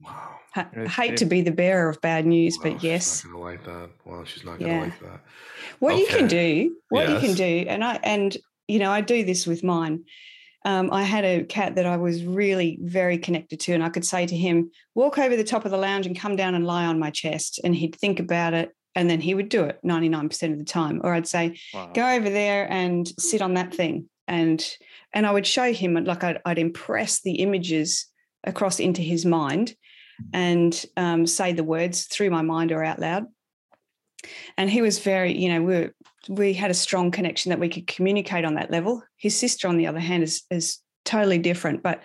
wow. 0.00 0.34
I 0.56 0.60
It's- 0.72 0.94
hate 0.94 1.16
to 1.18 1.24
be 1.24 1.40
the 1.40 1.50
bearer 1.52 1.88
of 1.88 2.00
bad 2.00 2.26
news, 2.26 2.58
Well, 2.62 2.72
but 2.74 2.82
yes, 2.82 3.20
she's 3.22 3.24
not 3.24 3.32
gonna 3.32 3.44
like 3.44 3.64
that. 3.64 3.90
Well 4.04 4.24
she's 4.24 4.44
not 4.44 4.58
gonna 4.58 4.72
Yeah. 4.72 4.80
like 4.80 5.00
that. 5.00 5.20
What 5.78 5.96
you 5.98 6.06
can 6.06 6.26
do, 6.26 6.76
what 6.88 7.08
you 7.08 7.18
can 7.18 7.34
do, 7.34 7.64
and 7.68 7.84
I 7.84 7.98
and 8.02 8.36
you 8.66 8.78
know 8.78 8.90
I 8.90 9.00
do 9.00 9.24
this 9.24 9.46
with 9.46 9.62
mine. 9.62 10.04
Um, 10.64 10.90
I 10.92 11.04
had 11.04 11.24
a 11.24 11.44
cat 11.44 11.76
that 11.76 11.86
I 11.86 11.96
was 11.96 12.24
really 12.24 12.78
very 12.82 13.16
connected 13.18 13.60
to, 13.60 13.72
and 13.74 13.82
I 13.84 13.88
could 13.88 14.04
say 14.04 14.26
to 14.26 14.36
him, 14.36 14.70
"Walk 14.94 15.16
over 15.18 15.36
the 15.36 15.44
top 15.44 15.64
of 15.64 15.70
the 15.70 15.76
lounge 15.78 16.06
and 16.06 16.18
come 16.18 16.34
down 16.36 16.54
and 16.54 16.66
lie 16.66 16.84
on 16.84 16.98
my 16.98 17.10
chest," 17.10 17.60
and 17.62 17.74
he'd 17.76 17.94
think 17.94 18.18
about 18.18 18.54
it, 18.54 18.70
and 18.98 19.08
then 19.08 19.20
he 19.20 19.34
would 19.34 19.48
do 19.48 19.64
it 19.64 19.78
ninety 19.82 20.08
nine 20.08 20.28
percent 20.28 20.52
of 20.52 20.58
the 20.58 20.64
time. 20.64 21.00
Or 21.04 21.14
I'd 21.14 21.26
say, 21.26 21.58
Wow. 21.72 21.90
go 21.94 22.06
over 22.16 22.28
there 22.28 22.70
and 22.70 23.06
sit 23.18 23.40
on 23.40 23.54
that 23.54 23.74
thing 23.74 24.08
and 24.28 24.76
and 25.14 25.26
i 25.26 25.32
would 25.32 25.46
show 25.46 25.72
him 25.72 25.94
like 26.04 26.22
i'd, 26.22 26.38
I'd 26.44 26.58
impress 26.58 27.22
the 27.22 27.36
images 27.36 28.06
across 28.44 28.78
into 28.78 29.02
his 29.02 29.24
mind 29.24 29.74
and 30.32 30.84
um, 30.96 31.26
say 31.26 31.52
the 31.52 31.64
words 31.64 32.04
through 32.04 32.30
my 32.30 32.42
mind 32.42 32.72
or 32.72 32.84
out 32.84 32.98
loud 32.98 33.26
and 34.56 34.68
he 34.70 34.82
was 34.82 34.98
very 34.98 35.36
you 35.36 35.48
know 35.48 35.62
we 35.62 35.74
were, 35.74 35.94
we 36.28 36.52
had 36.52 36.70
a 36.70 36.74
strong 36.74 37.10
connection 37.10 37.50
that 37.50 37.60
we 37.60 37.68
could 37.68 37.86
communicate 37.86 38.44
on 38.44 38.54
that 38.54 38.70
level 38.70 39.02
his 39.16 39.34
sister 39.34 39.66
on 39.66 39.76
the 39.76 39.86
other 39.86 40.00
hand 40.00 40.22
is 40.22 40.42
is 40.50 40.78
totally 41.04 41.38
different 41.38 41.82
but 41.82 42.02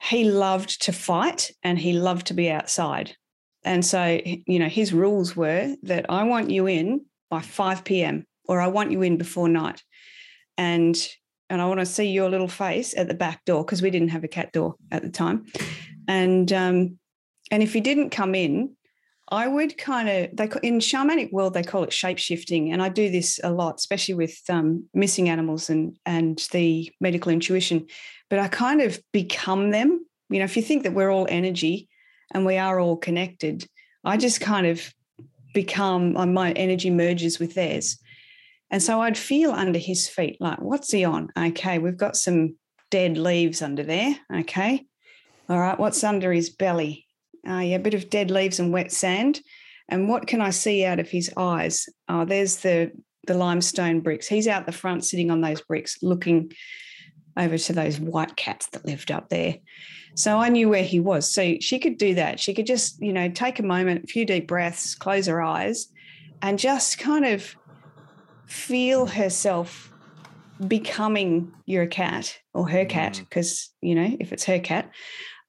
he 0.00 0.30
loved 0.30 0.82
to 0.82 0.92
fight 0.92 1.50
and 1.64 1.78
he 1.78 1.92
loved 1.92 2.26
to 2.28 2.34
be 2.34 2.50
outside 2.50 3.16
and 3.64 3.84
so 3.84 4.20
you 4.24 4.58
know 4.58 4.68
his 4.68 4.92
rules 4.92 5.36
were 5.36 5.74
that 5.82 6.06
i 6.08 6.22
want 6.22 6.50
you 6.50 6.66
in 6.66 7.04
by 7.30 7.40
5 7.40 7.84
p.m 7.84 8.26
or 8.48 8.60
i 8.60 8.66
want 8.66 8.90
you 8.90 9.02
in 9.02 9.16
before 9.16 9.48
night. 9.48 9.82
And 10.56 10.96
and 11.50 11.62
i 11.62 11.66
want 11.66 11.80
to 11.80 11.86
see 11.86 12.10
your 12.10 12.28
little 12.28 12.48
face 12.48 12.96
at 12.96 13.06
the 13.06 13.14
back 13.14 13.44
door 13.44 13.64
because 13.64 13.82
we 13.82 13.90
didn't 13.90 14.08
have 14.08 14.24
a 14.24 14.28
cat 14.28 14.52
door 14.52 14.74
at 14.90 15.02
the 15.02 15.10
time. 15.10 15.46
And 16.08 16.52
um 16.52 16.98
and 17.50 17.62
if 17.62 17.74
you 17.74 17.80
didn't 17.80 18.10
come 18.10 18.34
in 18.34 18.74
i 19.30 19.46
would 19.46 19.76
kind 19.76 20.08
of 20.08 20.34
they 20.34 20.48
in 20.62 20.78
shamanic 20.78 21.30
world 21.32 21.52
they 21.52 21.62
call 21.62 21.84
it 21.84 21.92
shape 21.92 22.18
shifting 22.18 22.72
and 22.72 22.82
i 22.82 22.88
do 22.88 23.10
this 23.10 23.38
a 23.44 23.50
lot 23.50 23.74
especially 23.76 24.14
with 24.14 24.38
um, 24.48 24.84
missing 24.94 25.28
animals 25.28 25.68
and 25.68 25.96
and 26.06 26.48
the 26.52 26.90
medical 27.00 27.30
intuition. 27.30 27.86
But 28.30 28.40
i 28.40 28.48
kind 28.48 28.80
of 28.80 28.98
become 29.12 29.70
them. 29.70 30.04
You 30.30 30.38
know 30.38 30.44
if 30.44 30.56
you 30.56 30.62
think 30.62 30.82
that 30.82 30.94
we're 30.94 31.10
all 31.10 31.26
energy 31.30 31.87
and 32.32 32.46
we 32.46 32.56
are 32.58 32.78
all 32.78 32.96
connected. 32.96 33.66
I 34.04 34.16
just 34.16 34.40
kind 34.40 34.66
of 34.66 34.92
become 35.54 36.16
uh, 36.16 36.26
my 36.26 36.52
energy 36.52 36.90
merges 36.90 37.38
with 37.38 37.54
theirs. 37.54 37.98
And 38.70 38.82
so 38.82 39.00
I'd 39.00 39.16
feel 39.16 39.52
under 39.52 39.78
his 39.78 40.08
feet, 40.08 40.36
like, 40.40 40.60
what's 40.60 40.92
he 40.92 41.04
on? 41.04 41.30
Okay, 41.38 41.78
we've 41.78 41.96
got 41.96 42.16
some 42.16 42.56
dead 42.90 43.16
leaves 43.16 43.62
under 43.62 43.82
there. 43.82 44.14
Okay. 44.34 44.86
All 45.48 45.58
right, 45.58 45.78
what's 45.78 46.04
under 46.04 46.32
his 46.32 46.50
belly? 46.50 47.06
Uh, 47.48 47.58
yeah, 47.58 47.76
a 47.76 47.80
bit 47.80 47.94
of 47.94 48.10
dead 48.10 48.30
leaves 48.30 48.60
and 48.60 48.72
wet 48.72 48.92
sand. 48.92 49.40
And 49.88 50.08
what 50.08 50.26
can 50.26 50.42
I 50.42 50.50
see 50.50 50.84
out 50.84 51.00
of 51.00 51.08
his 51.08 51.32
eyes? 51.36 51.86
Oh, 52.08 52.24
there's 52.24 52.58
the 52.58 52.92
the 53.26 53.34
limestone 53.34 54.00
bricks. 54.00 54.26
He's 54.26 54.48
out 54.48 54.64
the 54.64 54.72
front 54.72 55.04
sitting 55.04 55.30
on 55.30 55.42
those 55.42 55.60
bricks 55.60 55.98
looking 56.02 56.50
over 57.36 57.58
to 57.58 57.72
those 57.72 58.00
white 58.00 58.36
cats 58.36 58.68
that 58.72 58.86
lived 58.86 59.10
up 59.10 59.28
there. 59.28 59.56
So 60.18 60.38
I 60.38 60.48
knew 60.48 60.68
where 60.68 60.82
he 60.82 60.98
was. 60.98 61.32
So 61.32 61.58
she 61.60 61.78
could 61.78 61.96
do 61.96 62.16
that. 62.16 62.40
She 62.40 62.52
could 62.52 62.66
just, 62.66 63.00
you 63.00 63.12
know, 63.12 63.28
take 63.28 63.60
a 63.60 63.62
moment, 63.62 64.02
a 64.02 64.06
few 64.08 64.24
deep 64.24 64.48
breaths, 64.48 64.96
close 64.96 65.28
her 65.28 65.40
eyes, 65.40 65.86
and 66.42 66.58
just 66.58 66.98
kind 66.98 67.24
of 67.24 67.54
feel 68.48 69.06
herself 69.06 69.92
becoming 70.66 71.52
your 71.66 71.86
cat 71.86 72.36
or 72.52 72.68
her 72.68 72.84
cat, 72.84 73.20
because, 73.20 73.70
you 73.80 73.94
know, 73.94 74.16
if 74.18 74.32
it's 74.32 74.42
her 74.42 74.58
cat. 74.58 74.90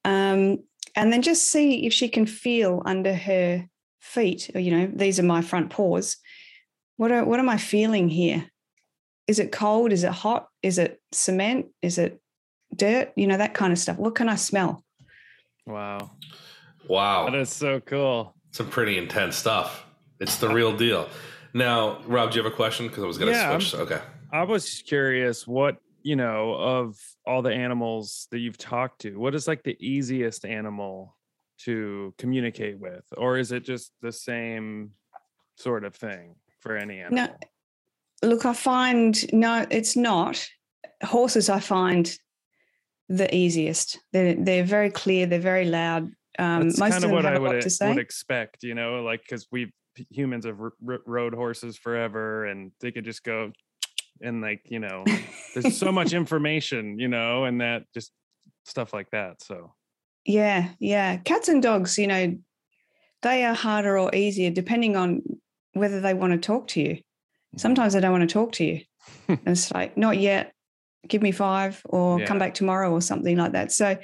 Um, 0.04 0.58
and 0.94 1.12
then 1.12 1.22
just 1.22 1.48
see 1.48 1.84
if 1.84 1.92
she 1.92 2.08
can 2.08 2.24
feel 2.24 2.80
under 2.86 3.12
her 3.12 3.66
feet, 3.98 4.50
or, 4.54 4.60
you 4.60 4.70
know, 4.70 4.88
these 4.94 5.18
are 5.18 5.24
my 5.24 5.42
front 5.42 5.70
paws. 5.70 6.16
What, 6.96 7.10
are, 7.10 7.24
what 7.24 7.40
am 7.40 7.48
I 7.48 7.56
feeling 7.56 8.08
here? 8.08 8.48
Is 9.26 9.40
it 9.40 9.50
cold? 9.50 9.90
Is 9.90 10.04
it 10.04 10.12
hot? 10.12 10.46
Is 10.62 10.78
it 10.78 11.00
cement? 11.10 11.66
Is 11.82 11.98
it 11.98 12.19
dirt? 12.80 13.12
You 13.14 13.26
know, 13.26 13.36
that 13.36 13.54
kind 13.54 13.72
of 13.72 13.78
stuff. 13.78 13.96
What 13.98 14.14
can 14.14 14.28
I 14.28 14.36
smell? 14.36 14.82
Wow. 15.66 16.10
Wow. 16.88 17.30
That 17.30 17.36
is 17.36 17.50
so 17.50 17.80
cool. 17.80 18.34
Some 18.50 18.68
pretty 18.68 18.98
intense 18.98 19.36
stuff. 19.36 19.86
It's 20.18 20.36
the 20.36 20.48
uh, 20.48 20.54
real 20.54 20.76
deal. 20.76 21.08
Now, 21.54 22.00
Rob, 22.06 22.30
do 22.30 22.38
you 22.38 22.44
have 22.44 22.52
a 22.52 22.56
question? 22.56 22.88
Because 22.88 23.04
I 23.04 23.06
was 23.06 23.18
going 23.18 23.32
to 23.32 23.38
yeah, 23.38 23.58
switch. 23.58 23.74
I'm, 23.74 23.80
okay. 23.82 24.00
I 24.32 24.42
was 24.42 24.82
curious 24.86 25.46
what, 25.46 25.76
you 26.02 26.16
know, 26.16 26.54
of 26.54 26.96
all 27.26 27.42
the 27.42 27.52
animals 27.52 28.26
that 28.30 28.38
you've 28.38 28.58
talked 28.58 29.02
to, 29.02 29.18
what 29.18 29.34
is 29.34 29.46
like 29.46 29.62
the 29.62 29.76
easiest 29.78 30.44
animal 30.44 31.16
to 31.64 32.14
communicate 32.18 32.78
with? 32.78 33.04
Or 33.16 33.38
is 33.38 33.52
it 33.52 33.64
just 33.64 33.92
the 34.00 34.12
same 34.12 34.92
sort 35.56 35.84
of 35.84 35.94
thing 35.94 36.36
for 36.60 36.76
any 36.76 37.00
animal? 37.00 37.28
No, 38.22 38.28
look, 38.28 38.46
I 38.46 38.54
find, 38.54 39.32
no, 39.32 39.66
it's 39.70 39.96
not. 39.96 40.48
Horses, 41.02 41.48
I 41.48 41.60
find 41.60 42.10
the 43.10 43.34
easiest. 43.34 43.98
They're, 44.12 44.34
they're 44.34 44.64
very 44.64 44.90
clear, 44.90 45.26
they're 45.26 45.40
very 45.40 45.66
loud. 45.66 46.12
Um, 46.38 46.68
That's 46.68 46.78
most 46.78 46.92
kind 46.92 47.04
of, 47.04 47.10
what 47.10 47.26
I 47.26 47.38
would, 47.38 47.64
would 47.80 47.98
expect, 47.98 48.62
you 48.62 48.74
know, 48.74 49.02
like 49.02 49.20
because 49.22 49.46
we 49.50 49.72
humans 50.08 50.46
have 50.46 50.58
r- 50.60 50.72
rode 51.04 51.34
horses 51.34 51.76
forever 51.76 52.46
and 52.46 52.70
they 52.80 52.92
could 52.92 53.04
just 53.04 53.24
go 53.24 53.52
and 54.22 54.40
like 54.40 54.62
you 54.66 54.78
know 54.78 55.04
there's 55.54 55.76
so 55.76 55.90
much 56.00 56.12
information 56.12 56.98
you 56.98 57.08
know 57.08 57.44
and 57.44 57.60
that 57.60 57.82
just 57.92 58.12
stuff 58.64 58.94
like 58.94 59.10
that 59.10 59.42
so 59.42 59.74
yeah 60.24 60.68
yeah 60.78 61.16
cats 61.16 61.48
and 61.48 61.62
dogs 61.62 61.98
you 61.98 62.06
know 62.06 62.36
they 63.22 63.44
are 63.44 63.54
harder 63.54 63.98
or 63.98 64.14
easier 64.14 64.50
depending 64.50 64.96
on 64.96 65.22
whether 65.72 66.00
they 66.00 66.14
want 66.14 66.32
to 66.32 66.38
talk 66.38 66.68
to 66.68 66.80
you 66.80 66.94
mm-hmm. 66.94 67.58
sometimes 67.58 67.92
they 67.92 68.00
don't 68.00 68.12
want 68.12 68.28
to 68.28 68.32
talk 68.32 68.52
to 68.52 68.64
you 68.64 68.80
and 69.28 69.40
it's 69.46 69.72
like 69.72 69.96
not 69.96 70.18
yet 70.18 70.52
give 71.08 71.22
me 71.22 71.32
five 71.32 71.80
or 71.84 72.20
yeah. 72.20 72.26
come 72.26 72.38
back 72.38 72.54
tomorrow 72.54 72.90
or 72.90 73.00
something 73.00 73.36
like 73.36 73.52
that 73.52 73.72
so 73.72 73.96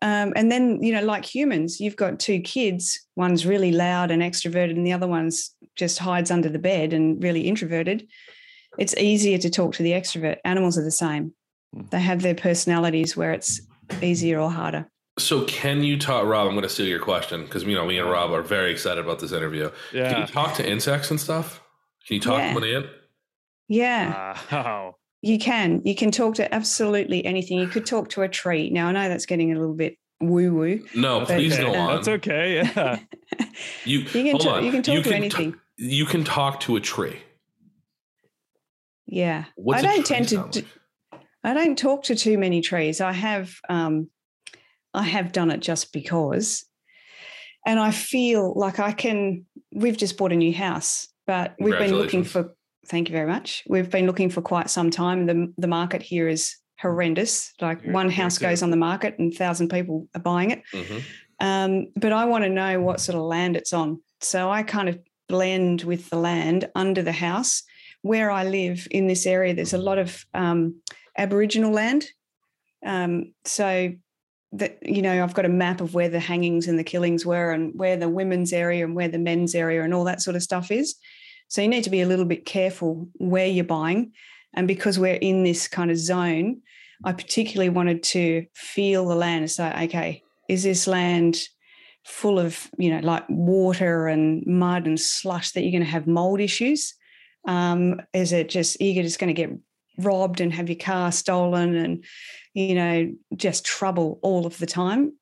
um, 0.00 0.32
and 0.36 0.50
then, 0.50 0.82
you 0.82 0.92
know, 0.92 1.02
like 1.02 1.24
humans, 1.24 1.80
you've 1.80 1.96
got 1.96 2.20
two 2.20 2.40
kids. 2.40 3.00
One's 3.16 3.44
really 3.44 3.72
loud 3.72 4.10
and 4.10 4.22
extroverted, 4.22 4.72
and 4.72 4.86
the 4.86 4.92
other 4.92 5.08
one's 5.08 5.54
just 5.76 5.98
hides 5.98 6.30
under 6.30 6.48
the 6.48 6.58
bed 6.58 6.92
and 6.92 7.22
really 7.22 7.42
introverted. 7.42 8.08
It's 8.78 8.96
easier 8.96 9.38
to 9.38 9.50
talk 9.50 9.74
to 9.74 9.82
the 9.82 9.92
extrovert. 9.92 10.38
Animals 10.44 10.78
are 10.78 10.84
the 10.84 10.90
same. 10.90 11.32
Hmm. 11.74 11.82
They 11.90 12.00
have 12.00 12.22
their 12.22 12.34
personalities 12.34 13.16
where 13.16 13.32
it's 13.32 13.60
easier 14.00 14.38
or 14.38 14.50
harder. 14.50 14.88
So, 15.18 15.44
can 15.46 15.82
you 15.82 15.98
talk, 15.98 16.26
Rob? 16.26 16.46
I'm 16.46 16.54
going 16.54 16.62
to 16.62 16.68
steal 16.68 16.86
your 16.86 17.00
question 17.00 17.42
because 17.42 17.64
you 17.64 17.74
know 17.74 17.86
me 17.86 17.98
and 17.98 18.08
Rob 18.08 18.30
are 18.30 18.42
very 18.42 18.70
excited 18.70 19.04
about 19.04 19.18
this 19.18 19.32
interview. 19.32 19.70
Yeah. 19.92 20.12
Can 20.12 20.20
you 20.20 20.26
talk 20.28 20.54
to 20.54 20.68
insects 20.68 21.10
and 21.10 21.20
stuff? 21.20 21.60
Can 22.06 22.14
you 22.14 22.20
talk 22.20 22.38
yeah. 22.38 22.54
to 22.54 22.60
them 22.60 22.68
in? 22.68 22.90
Yeah. 23.66 24.38
Wow. 24.52 24.94
You 25.20 25.38
can. 25.38 25.82
You 25.84 25.94
can 25.94 26.10
talk 26.10 26.36
to 26.36 26.54
absolutely 26.54 27.24
anything. 27.24 27.58
You 27.58 27.66
could 27.66 27.86
talk 27.86 28.10
to 28.10 28.22
a 28.22 28.28
tree. 28.28 28.70
Now 28.70 28.88
I 28.88 28.92
know 28.92 29.08
that's 29.08 29.26
getting 29.26 29.52
a 29.52 29.58
little 29.58 29.74
bit 29.74 29.96
woo 30.20 30.54
woo. 30.54 30.84
No, 30.94 31.24
please 31.24 31.56
go 31.56 31.74
on. 31.74 31.94
That's 31.94 32.08
okay. 32.08 32.56
Yeah. 32.56 32.98
you, 33.84 33.98
you 34.00 34.06
can 34.06 34.38
talk, 34.38 34.62
you 34.62 34.70
can 34.70 34.82
talk 34.82 34.94
you 34.94 35.02
to 35.02 35.08
can 35.08 35.12
anything. 35.14 35.52
T- 35.52 35.58
you 35.78 36.06
can 36.06 36.24
talk 36.24 36.60
to 36.60 36.76
a 36.76 36.80
tree. 36.80 37.18
Yeah. 39.06 39.44
What's 39.56 39.82
I 39.82 39.86
don't 39.86 40.06
tend 40.06 40.28
to 40.28 40.42
like? 40.42 40.66
I 41.44 41.54
don't 41.54 41.78
talk 41.78 42.04
to 42.04 42.14
too 42.14 42.36
many 42.36 42.60
trees. 42.60 43.00
I 43.00 43.12
have 43.12 43.54
um 43.68 44.10
I 44.94 45.02
have 45.02 45.32
done 45.32 45.50
it 45.50 45.60
just 45.60 45.92
because. 45.92 46.64
And 47.66 47.78
I 47.78 47.90
feel 47.90 48.54
like 48.54 48.78
I 48.78 48.92
can 48.92 49.46
we've 49.72 49.96
just 49.96 50.16
bought 50.16 50.32
a 50.32 50.36
new 50.36 50.52
house, 50.52 51.08
but 51.26 51.54
we've 51.58 51.78
been 51.78 51.94
looking 51.94 52.24
for 52.24 52.54
Thank 52.88 53.08
you 53.08 53.12
very 53.12 53.28
much. 53.28 53.64
We've 53.68 53.90
been 53.90 54.06
looking 54.06 54.30
for 54.30 54.40
quite 54.40 54.70
some 54.70 54.90
time. 54.90 55.26
The, 55.26 55.52
the 55.58 55.66
market 55.66 56.02
here 56.02 56.28
is 56.28 56.56
horrendous. 56.80 57.52
Like 57.60 57.80
yeah, 57.84 57.92
one 57.92 58.10
house 58.10 58.38
goes 58.38 58.62
on 58.62 58.70
the 58.70 58.76
market 58.76 59.18
and 59.18 59.34
thousand 59.34 59.68
people 59.68 60.08
are 60.14 60.20
buying 60.20 60.50
it. 60.50 60.62
Mm-hmm. 60.72 60.98
Um, 61.40 61.86
but 61.96 62.12
I 62.12 62.24
want 62.24 62.44
to 62.44 62.50
know 62.50 62.80
what 62.80 63.00
sort 63.00 63.16
of 63.16 63.22
land 63.22 63.56
it's 63.56 63.72
on. 63.72 64.00
So 64.20 64.50
I 64.50 64.62
kind 64.62 64.88
of 64.88 64.98
blend 65.28 65.82
with 65.82 66.08
the 66.10 66.16
land 66.16 66.68
under 66.74 67.02
the 67.02 67.12
house. 67.12 67.62
Where 68.02 68.30
I 68.30 68.44
live 68.44 68.86
in 68.90 69.08
this 69.08 69.26
area, 69.26 69.54
there's 69.54 69.74
a 69.74 69.78
lot 69.78 69.98
of 69.98 70.24
um, 70.32 70.80
Aboriginal 71.16 71.72
land. 71.72 72.06
Um, 72.86 73.34
so 73.44 73.92
that 74.52 74.78
you 74.82 75.02
know, 75.02 75.22
I've 75.22 75.34
got 75.34 75.44
a 75.44 75.50
map 75.50 75.80
of 75.80 75.94
where 75.94 76.08
the 76.08 76.20
hangings 76.20 76.68
and 76.68 76.78
the 76.78 76.84
killings 76.84 77.26
were, 77.26 77.50
and 77.50 77.72
where 77.78 77.96
the 77.96 78.08
women's 78.08 78.52
area 78.52 78.84
and 78.84 78.94
where 78.94 79.08
the 79.08 79.18
men's 79.18 79.54
area 79.54 79.82
and 79.82 79.92
all 79.92 80.04
that 80.04 80.22
sort 80.22 80.36
of 80.36 80.42
stuff 80.42 80.70
is. 80.70 80.94
So 81.48 81.62
you 81.62 81.68
need 81.68 81.84
to 81.84 81.90
be 81.90 82.02
a 82.02 82.06
little 82.06 82.24
bit 82.24 82.44
careful 82.44 83.08
where 83.14 83.46
you're 83.46 83.64
buying. 83.64 84.12
And 84.54 84.68
because 84.68 84.98
we're 84.98 85.14
in 85.14 85.42
this 85.42 85.66
kind 85.68 85.90
of 85.90 85.98
zone, 85.98 86.60
I 87.04 87.12
particularly 87.12 87.70
wanted 87.70 88.02
to 88.04 88.46
feel 88.54 89.06
the 89.06 89.14
land 89.14 89.42
and 89.42 89.50
say, 89.50 89.84
okay, 89.84 90.22
is 90.48 90.62
this 90.62 90.86
land 90.86 91.38
full 92.04 92.38
of, 92.38 92.68
you 92.78 92.90
know, 92.90 93.00
like 93.00 93.24
water 93.28 94.08
and 94.08 94.44
mud 94.46 94.86
and 94.86 94.98
slush 94.98 95.52
that 95.52 95.62
you're 95.62 95.72
going 95.72 95.84
to 95.84 95.90
have 95.90 96.06
mold 96.06 96.40
issues? 96.40 96.94
Um, 97.46 98.00
is 98.12 98.32
it 98.32 98.48
just, 98.48 98.80
you're 98.80 99.02
just 99.02 99.18
going 99.18 99.34
to 99.34 99.46
get 99.46 99.56
robbed 99.98 100.40
and 100.40 100.52
have 100.52 100.68
your 100.68 100.78
car 100.78 101.12
stolen 101.12 101.76
and, 101.76 102.04
you 102.54 102.74
know, 102.74 103.12
just 103.36 103.64
trouble 103.64 104.18
all 104.22 104.46
of 104.46 104.58
the 104.58 104.66
time? 104.66 105.12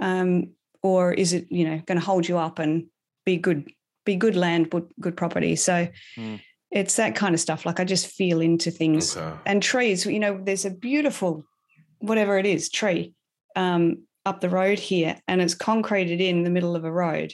Um, 0.00 0.52
or 0.82 1.12
is 1.12 1.32
it, 1.32 1.46
you 1.50 1.64
know, 1.64 1.82
going 1.84 1.98
to 1.98 2.04
hold 2.04 2.26
you 2.26 2.38
up 2.38 2.58
and 2.58 2.86
be 3.26 3.36
good 3.36 3.70
be 4.04 4.16
good 4.16 4.36
land, 4.36 4.70
good, 4.70 4.88
good 5.00 5.16
property. 5.16 5.56
So 5.56 5.88
mm. 6.16 6.40
it's 6.70 6.96
that 6.96 7.14
kind 7.14 7.34
of 7.34 7.40
stuff. 7.40 7.66
Like 7.66 7.80
I 7.80 7.84
just 7.84 8.06
feel 8.06 8.40
into 8.40 8.70
things 8.70 9.16
okay. 9.16 9.38
and 9.46 9.62
trees. 9.62 10.06
You 10.06 10.20
know, 10.20 10.40
there's 10.42 10.64
a 10.64 10.70
beautiful, 10.70 11.44
whatever 11.98 12.38
it 12.38 12.46
is, 12.46 12.70
tree 12.70 13.14
um, 13.56 14.04
up 14.24 14.40
the 14.40 14.50
road 14.50 14.78
here, 14.78 15.16
and 15.28 15.40
it's 15.40 15.54
concreted 15.54 16.20
in 16.20 16.42
the 16.44 16.50
middle 16.50 16.76
of 16.76 16.84
a 16.84 16.92
road. 16.92 17.32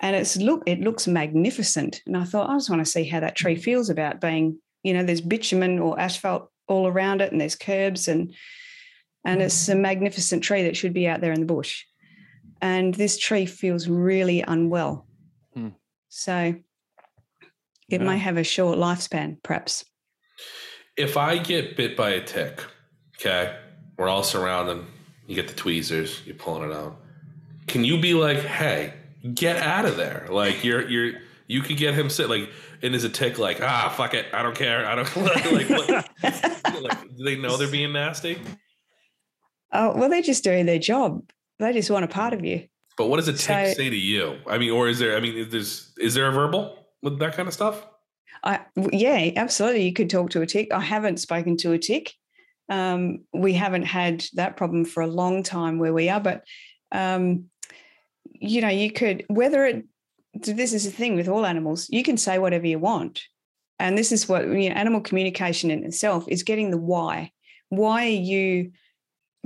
And 0.00 0.14
it's 0.14 0.36
look, 0.36 0.62
it 0.66 0.80
looks 0.80 1.06
magnificent. 1.06 2.02
And 2.06 2.16
I 2.16 2.24
thought, 2.24 2.50
I 2.50 2.54
just 2.54 2.68
want 2.68 2.84
to 2.84 2.90
see 2.90 3.04
how 3.04 3.20
that 3.20 3.36
tree 3.36 3.56
feels 3.56 3.88
about 3.88 4.20
being, 4.20 4.58
you 4.82 4.92
know, 4.92 5.02
there's 5.02 5.22
bitumen 5.22 5.78
or 5.78 5.98
asphalt 5.98 6.50
all 6.68 6.86
around 6.86 7.22
it, 7.22 7.32
and 7.32 7.40
there's 7.40 7.56
curbs 7.56 8.08
and 8.08 8.34
and 9.24 9.42
it's 9.42 9.68
a 9.68 9.74
magnificent 9.74 10.44
tree 10.44 10.62
that 10.62 10.76
should 10.76 10.94
be 10.94 11.08
out 11.08 11.20
there 11.20 11.32
in 11.32 11.40
the 11.40 11.46
bush. 11.46 11.84
And 12.62 12.94
this 12.94 13.18
tree 13.18 13.44
feels 13.44 13.88
really 13.88 14.42
unwell. 14.46 15.05
So 16.16 16.54
it 17.90 18.00
yeah. 18.00 18.06
may 18.06 18.16
have 18.16 18.38
a 18.38 18.42
short 18.42 18.78
lifespan, 18.78 19.36
perhaps. 19.42 19.84
If 20.96 21.18
I 21.18 21.36
get 21.36 21.76
bit 21.76 21.94
by 21.94 22.08
a 22.08 22.22
tick, 22.24 22.64
okay, 23.18 23.54
we're 23.98 24.08
all 24.08 24.22
surrounding, 24.22 24.86
you 25.26 25.34
get 25.34 25.46
the 25.46 25.52
tweezers, 25.52 26.22
you're 26.24 26.34
pulling 26.34 26.70
it 26.70 26.74
out. 26.74 26.96
Can 27.66 27.84
you 27.84 28.00
be 28.00 28.14
like, 28.14 28.38
hey, 28.38 28.94
get 29.34 29.58
out 29.58 29.84
of 29.84 29.98
there? 29.98 30.26
Like 30.30 30.64
you're 30.64 30.88
you're 30.88 31.20
you 31.48 31.60
could 31.60 31.76
get 31.76 31.92
him 31.92 32.08
sit 32.08 32.30
like 32.30 32.48
and 32.80 32.94
is 32.94 33.04
a 33.04 33.10
tick 33.10 33.38
like 33.38 33.60
ah 33.60 33.92
fuck 33.94 34.14
it 34.14 34.26
I 34.32 34.42
don't 34.42 34.56
care 34.56 34.86
I 34.86 34.94
don't 34.94 35.16
like, 35.52 35.70
like, 35.70 36.22
like 36.82 37.16
do 37.16 37.24
they 37.24 37.36
know 37.36 37.58
they're 37.58 37.70
being 37.70 37.92
nasty? 37.92 38.38
Oh 39.70 39.94
well, 39.94 40.08
they're 40.08 40.22
just 40.22 40.44
doing 40.44 40.64
their 40.64 40.78
job. 40.78 41.30
They 41.58 41.74
just 41.74 41.90
want 41.90 42.06
a 42.06 42.08
part 42.08 42.32
of 42.32 42.42
you. 42.42 42.68
But 42.96 43.08
what 43.08 43.16
does 43.16 43.28
a 43.28 43.32
tick 43.32 43.68
so, 43.68 43.72
say 43.74 43.90
to 43.90 43.96
you? 43.96 44.38
I 44.46 44.58
mean, 44.58 44.70
or 44.70 44.88
is 44.88 44.98
there? 44.98 45.16
I 45.16 45.20
mean, 45.20 45.36
is 45.36 45.48
there's 45.50 45.92
is 45.98 46.14
there 46.14 46.28
a 46.28 46.32
verbal 46.32 46.86
with 47.02 47.18
that 47.18 47.36
kind 47.36 47.48
of 47.48 47.54
stuff? 47.54 47.86
I 48.42 48.60
yeah, 48.92 49.32
absolutely. 49.36 49.82
You 49.82 49.92
could 49.92 50.10
talk 50.10 50.30
to 50.30 50.42
a 50.42 50.46
tick. 50.46 50.72
I 50.72 50.80
haven't 50.80 51.18
spoken 51.18 51.56
to 51.58 51.72
a 51.72 51.78
tick. 51.78 52.12
Um, 52.68 53.24
we 53.32 53.52
haven't 53.52 53.84
had 53.84 54.24
that 54.34 54.56
problem 54.56 54.84
for 54.84 55.02
a 55.02 55.06
long 55.06 55.42
time 55.42 55.78
where 55.78 55.92
we 55.92 56.08
are, 56.08 56.20
but 56.20 56.42
um, 56.92 57.46
you 58.40 58.60
know, 58.60 58.68
you 58.68 58.90
could, 58.92 59.24
whether 59.28 59.64
it, 59.64 59.84
this 60.34 60.72
is 60.72 60.84
the 60.84 60.90
thing 60.90 61.14
with 61.14 61.28
all 61.28 61.46
animals, 61.46 61.88
you 61.90 62.02
can 62.02 62.16
say 62.16 62.38
whatever 62.38 62.66
you 62.66 62.78
want. 62.78 63.22
And 63.78 63.96
this 63.96 64.12
is 64.12 64.28
what, 64.28 64.46
you 64.46 64.68
know, 64.68 64.74
animal 64.74 65.00
communication 65.00 65.70
in 65.70 65.84
itself 65.84 66.26
is 66.28 66.42
getting 66.42 66.70
the 66.70 66.78
why. 66.78 67.30
Why 67.68 68.06
are 68.06 68.08
you 68.08 68.72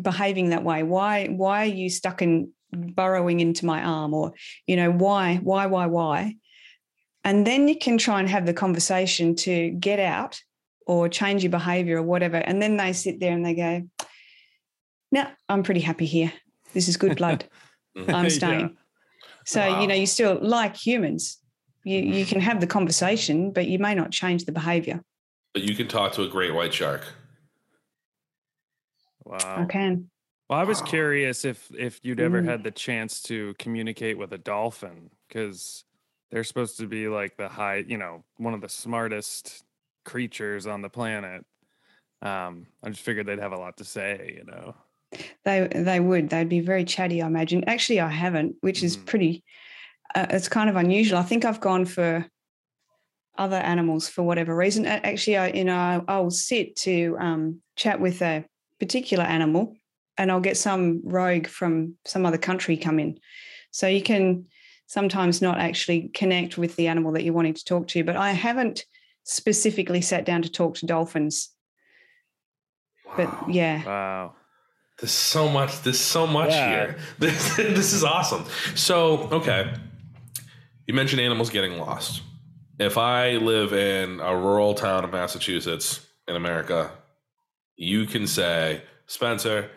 behaving 0.00 0.50
that 0.50 0.64
way? 0.64 0.82
Why, 0.82 1.26
why 1.26 1.62
are 1.62 1.74
you 1.74 1.90
stuck 1.90 2.22
in 2.22 2.52
burrowing 2.72 3.40
into 3.40 3.66
my 3.66 3.82
arm? 3.82 4.14
Or, 4.14 4.32
you 4.66 4.76
know, 4.76 4.90
why, 4.90 5.36
why, 5.42 5.66
why, 5.66 5.86
why? 5.86 6.36
And 7.24 7.46
then 7.46 7.68
you 7.68 7.78
can 7.78 7.98
try 7.98 8.20
and 8.20 8.28
have 8.28 8.46
the 8.46 8.54
conversation 8.54 9.34
to 9.36 9.70
get 9.70 10.00
out 10.00 10.40
or 10.86 11.08
change 11.08 11.42
your 11.42 11.50
behavior 11.50 11.98
or 11.98 12.02
whatever. 12.02 12.36
And 12.36 12.60
then 12.60 12.76
they 12.76 12.92
sit 12.92 13.20
there 13.20 13.32
and 13.32 13.44
they 13.44 13.54
go, 13.54 13.82
no, 15.12 15.26
I'm 15.48 15.62
pretty 15.62 15.80
happy 15.80 16.06
here. 16.06 16.32
This 16.72 16.88
is 16.88 16.96
good 16.96 17.16
blood. 17.16 17.44
I'm 18.08 18.30
staying. 18.30 18.60
Yeah. 18.60 18.68
So, 19.44 19.60
wow. 19.60 19.80
you 19.80 19.86
know, 19.86 19.94
you 19.94 20.06
still 20.06 20.38
like 20.40 20.76
humans. 20.76 21.38
You 21.84 22.02
mm-hmm. 22.02 22.12
you 22.12 22.26
can 22.26 22.40
have 22.40 22.60
the 22.60 22.66
conversation, 22.66 23.52
but 23.52 23.66
you 23.66 23.78
may 23.78 23.94
not 23.94 24.10
change 24.10 24.44
the 24.44 24.52
behavior. 24.52 25.02
But 25.54 25.62
you 25.62 25.74
can 25.74 25.88
talk 25.88 26.12
to 26.12 26.22
a 26.22 26.28
great 26.28 26.54
white 26.54 26.72
shark. 26.72 27.02
Wow. 29.24 29.38
I 29.62 29.64
can. 29.64 30.10
Well, 30.50 30.58
I 30.58 30.64
was 30.64 30.82
curious 30.82 31.44
if 31.44 31.70
if 31.78 32.00
you'd 32.02 32.18
ever 32.18 32.42
mm. 32.42 32.48
had 32.48 32.64
the 32.64 32.72
chance 32.72 33.22
to 33.22 33.54
communicate 33.60 34.18
with 34.18 34.32
a 34.32 34.38
dolphin 34.38 35.08
because 35.28 35.84
they're 36.32 36.42
supposed 36.42 36.76
to 36.78 36.88
be 36.88 37.06
like 37.06 37.36
the 37.36 37.48
high, 37.48 37.84
you 37.86 37.96
know, 37.96 38.24
one 38.36 38.52
of 38.52 38.60
the 38.60 38.68
smartest 38.68 39.62
creatures 40.04 40.66
on 40.66 40.82
the 40.82 40.88
planet. 40.88 41.44
Um, 42.20 42.66
I 42.82 42.88
just 42.88 43.02
figured 43.02 43.26
they'd 43.26 43.38
have 43.38 43.52
a 43.52 43.58
lot 43.58 43.76
to 43.76 43.84
say, 43.84 44.38
you 44.38 44.44
know. 44.44 44.74
They 45.44 45.68
they 45.72 46.00
would. 46.00 46.30
They'd 46.30 46.48
be 46.48 46.58
very 46.58 46.84
chatty, 46.84 47.22
I 47.22 47.28
imagine. 47.28 47.62
Actually, 47.68 48.00
I 48.00 48.08
haven't, 48.08 48.56
which 48.60 48.82
is 48.82 48.96
mm. 48.96 49.06
pretty. 49.06 49.44
Uh, 50.16 50.26
it's 50.30 50.48
kind 50.48 50.68
of 50.68 50.74
unusual. 50.74 51.18
I 51.18 51.22
think 51.22 51.44
I've 51.44 51.60
gone 51.60 51.84
for 51.84 52.26
other 53.38 53.58
animals 53.58 54.08
for 54.08 54.24
whatever 54.24 54.56
reason. 54.56 54.84
Actually, 54.84 55.36
I 55.36 55.48
you 55.50 55.64
know 55.64 56.04
I'll 56.08 56.32
sit 56.32 56.74
to 56.78 57.16
um, 57.20 57.62
chat 57.76 58.00
with 58.00 58.20
a 58.20 58.44
particular 58.80 59.22
animal, 59.22 59.76
and 60.20 60.30
I'll 60.30 60.38
get 60.38 60.58
some 60.58 61.00
rogue 61.02 61.46
from 61.46 61.94
some 62.04 62.26
other 62.26 62.36
country 62.36 62.76
come 62.76 62.98
in. 63.00 63.18
So 63.70 63.86
you 63.86 64.02
can 64.02 64.44
sometimes 64.86 65.40
not 65.40 65.58
actually 65.58 66.10
connect 66.12 66.58
with 66.58 66.76
the 66.76 66.88
animal 66.88 67.12
that 67.12 67.24
you're 67.24 67.32
wanting 67.32 67.54
to 67.54 67.64
talk 67.64 67.88
to. 67.88 68.04
But 68.04 68.16
I 68.16 68.32
haven't 68.32 68.84
specifically 69.24 70.02
sat 70.02 70.26
down 70.26 70.42
to 70.42 70.50
talk 70.50 70.74
to 70.76 70.86
dolphins. 70.86 71.48
Wow. 73.06 73.14
But 73.16 73.50
yeah. 73.54 73.82
Wow. 73.82 74.34
There's 74.98 75.10
so 75.10 75.48
much. 75.48 75.80
There's 75.80 75.98
so 75.98 76.26
much 76.26 76.50
yeah. 76.50 76.68
here. 76.68 76.98
This, 77.18 77.56
this 77.56 77.92
is 77.94 78.04
awesome. 78.04 78.44
So, 78.74 79.20
okay. 79.32 79.72
You 80.86 80.92
mentioned 80.92 81.22
animals 81.22 81.48
getting 81.48 81.78
lost. 81.78 82.20
If 82.78 82.98
I 82.98 83.36
live 83.36 83.72
in 83.72 84.20
a 84.20 84.36
rural 84.36 84.74
town 84.74 85.04
of 85.04 85.12
Massachusetts 85.12 86.06
in 86.28 86.36
America, 86.36 86.90
you 87.76 88.04
can 88.04 88.26
say, 88.26 88.82
Spencer, 89.06 89.70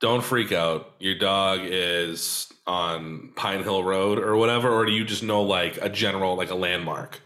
don't 0.00 0.24
freak 0.24 0.50
out. 0.50 0.94
Your 0.98 1.14
dog 1.16 1.60
is 1.62 2.52
on 2.66 3.30
Pine 3.36 3.62
Hill 3.62 3.84
Road 3.84 4.18
or 4.18 4.36
whatever, 4.36 4.72
or 4.72 4.86
do 4.86 4.92
you 4.92 5.04
just 5.04 5.22
know 5.22 5.42
like 5.42 5.78
a 5.82 5.88
general, 5.88 6.36
like 6.36 6.50
a 6.50 6.54
landmark? 6.54 7.20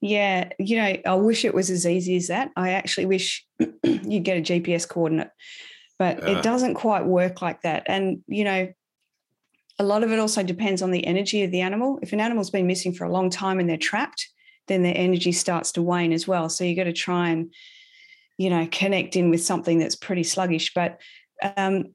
Yeah, 0.00 0.50
you 0.58 0.76
know, 0.76 0.96
I 1.04 1.14
wish 1.14 1.44
it 1.44 1.54
was 1.54 1.70
as 1.70 1.86
easy 1.86 2.16
as 2.16 2.28
that. 2.28 2.50
I 2.56 2.70
actually 2.70 3.06
wish 3.06 3.44
you 3.82 4.20
get 4.20 4.38
a 4.38 4.60
GPS 4.60 4.88
coordinate, 4.88 5.30
but 5.98 6.18
yeah. 6.18 6.38
it 6.38 6.42
doesn't 6.42 6.74
quite 6.74 7.06
work 7.06 7.42
like 7.42 7.62
that. 7.62 7.84
And, 7.86 8.22
you 8.28 8.44
know, 8.44 8.72
a 9.78 9.84
lot 9.84 10.04
of 10.04 10.12
it 10.12 10.18
also 10.18 10.42
depends 10.42 10.82
on 10.82 10.90
the 10.90 11.06
energy 11.06 11.42
of 11.42 11.50
the 11.50 11.62
animal. 11.62 11.98
If 12.02 12.12
an 12.12 12.20
animal's 12.20 12.50
been 12.50 12.66
missing 12.66 12.92
for 12.92 13.04
a 13.04 13.12
long 13.12 13.30
time 13.30 13.58
and 13.58 13.68
they're 13.68 13.76
trapped, 13.76 14.28
then 14.68 14.82
their 14.82 14.96
energy 14.96 15.32
starts 15.32 15.72
to 15.72 15.82
wane 15.82 16.12
as 16.12 16.28
well. 16.28 16.48
So 16.48 16.64
you 16.64 16.76
got 16.76 16.84
to 16.84 16.92
try 16.92 17.30
and, 17.30 17.52
you 18.36 18.50
know, 18.50 18.68
connect 18.70 19.16
in 19.16 19.30
with 19.30 19.42
something 19.42 19.78
that's 19.78 19.96
pretty 19.96 20.24
sluggish. 20.24 20.72
But 20.74 21.00
um, 21.56 21.94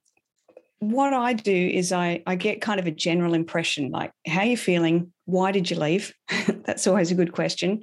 what 0.82 1.14
I 1.14 1.34
do 1.34 1.56
is 1.56 1.92
I, 1.92 2.24
I 2.26 2.36
get 2.36 2.60
kind 2.60 2.80
of 2.80 2.88
a 2.88 2.92
general 2.92 3.36
impression 3.36 3.92
like, 3.92 4.12
how 4.26 4.42
you 4.42 4.58
feeling? 4.58 5.14
Why 5.26 5.52
did 5.52 5.70
you 5.70 5.78
leave? 5.78 6.12
That's 6.66 6.88
always 6.88 7.12
a 7.12 7.16
good 7.16 7.34
question. 7.34 7.82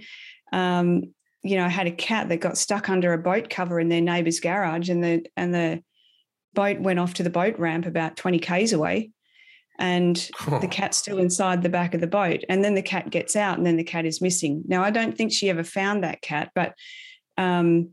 Um, 0.53 1.15
you 1.45 1.57
know, 1.57 1.65
I 1.65 1.69
had 1.69 1.87
a 1.87 1.93
cat 1.93 2.29
that 2.29 2.39
got 2.39 2.59
stuck 2.59 2.89
under 2.89 3.13
a 3.13 3.19
boat 3.19 3.51
cover 3.51 3.79
in 3.79 3.89
their 3.89 4.01
neighbour's 4.01 4.41
garage, 4.41 4.89
and 4.89 5.03
the 5.03 5.25
and 5.37 5.55
the 5.55 5.83
boat 6.55 6.81
went 6.81 6.99
off 6.99 7.15
to 7.15 7.23
the 7.23 7.31
boat 7.31 7.57
ramp 7.59 7.87
about 7.87 8.17
20 8.17 8.41
k's 8.41 8.73
away, 8.73 9.11
and 9.79 10.29
oh. 10.49 10.59
the 10.59 10.67
cat's 10.69 10.97
still 10.97 11.19
inside 11.19 11.63
the 11.63 11.69
back 11.69 11.95
of 11.95 12.01
the 12.01 12.09
boat. 12.09 12.43
And 12.49 12.65
then 12.65 12.75
the 12.75 12.83
cat 12.83 13.11
gets 13.11 13.37
out, 13.37 13.59
and 13.59 13.67
then 13.67 13.77
the 13.77 13.85
cat 13.85 14.07
is 14.07 14.21
missing. 14.21 14.65
Now, 14.67 14.83
I 14.83 14.91
don't 14.91 15.17
think 15.17 15.33
she 15.33 15.49
ever 15.49 15.63
found 15.63 16.03
that 16.03 16.21
cat, 16.21 16.51
but 16.53 16.75
um, 17.37 17.91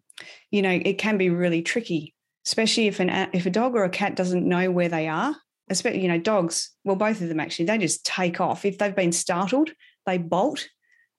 you 0.50 0.64
know, 0.64 0.72
it 0.84 0.98
can 0.98 1.20
be 1.20 1.30
really 1.30 1.62
tricky 1.62 2.15
especially 2.46 2.88
if 2.88 3.00
an 3.00 3.30
if 3.34 3.46
a 3.46 3.50
dog 3.50 3.76
or 3.76 3.84
a 3.84 3.90
cat 3.90 4.16
doesn't 4.16 4.48
know 4.48 4.72
where 4.72 4.90
they 4.90 5.08
are 5.08 5.36
especially 5.70 6.02
you 6.02 6.08
know 6.08 6.20
dogs 6.20 6.72
well 6.84 6.96
both 6.96 7.22
of 7.22 7.30
them 7.30 7.40
actually 7.40 7.66
they 7.66 7.78
just 7.78 8.06
take 8.06 8.40
off. 8.40 8.66
If 8.66 8.78
they've 8.78 8.96
been 8.96 9.12
startled 9.12 9.72
they 10.06 10.18
bolt 10.18 10.68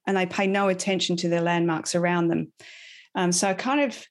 and 0.07 0.17
they 0.17 0.27
pay 0.27 0.47
no 0.47 0.69
attention 0.69 1.17
to 1.17 1.29
their 1.29 1.41
landmarks 1.41 1.95
around 1.95 2.29
them. 2.29 2.53
Um, 3.15 3.33
so 3.33 3.49
i 3.49 3.55
kind 3.55 3.81
of 3.81 4.07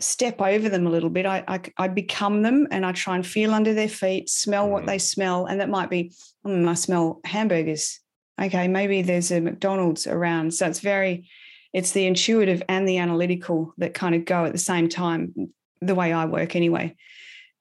step 0.00 0.40
over 0.40 0.68
them 0.68 0.86
a 0.86 0.90
little 0.90 1.10
bit. 1.10 1.26
I, 1.26 1.44
I, 1.48 1.60
I 1.76 1.88
become 1.88 2.42
them 2.42 2.68
and 2.70 2.86
i 2.86 2.92
try 2.92 3.16
and 3.16 3.26
feel 3.26 3.52
under 3.52 3.74
their 3.74 3.88
feet 3.88 4.28
smell 4.28 4.68
what 4.68 4.84
mm. 4.84 4.86
they 4.86 4.98
smell 4.98 5.46
and 5.46 5.60
that 5.60 5.68
might 5.68 5.90
be 5.90 6.12
mm, 6.46 6.68
i 6.68 6.74
smell 6.74 7.20
hamburgers. 7.24 8.00
Okay 8.40 8.68
maybe 8.68 9.02
there's 9.02 9.30
a 9.30 9.40
mcdonald's 9.40 10.06
around. 10.06 10.54
So 10.54 10.66
it's 10.66 10.80
very 10.80 11.28
it's 11.72 11.92
the 11.92 12.06
intuitive 12.06 12.62
and 12.68 12.88
the 12.88 12.98
analytical 12.98 13.74
that 13.76 13.92
kind 13.92 14.14
of 14.14 14.24
go 14.24 14.46
at 14.46 14.52
the 14.52 14.58
same 14.58 14.88
time 14.88 15.52
the 15.80 15.94
way 15.94 16.12
I 16.12 16.24
work 16.24 16.56
anyway. 16.56 16.96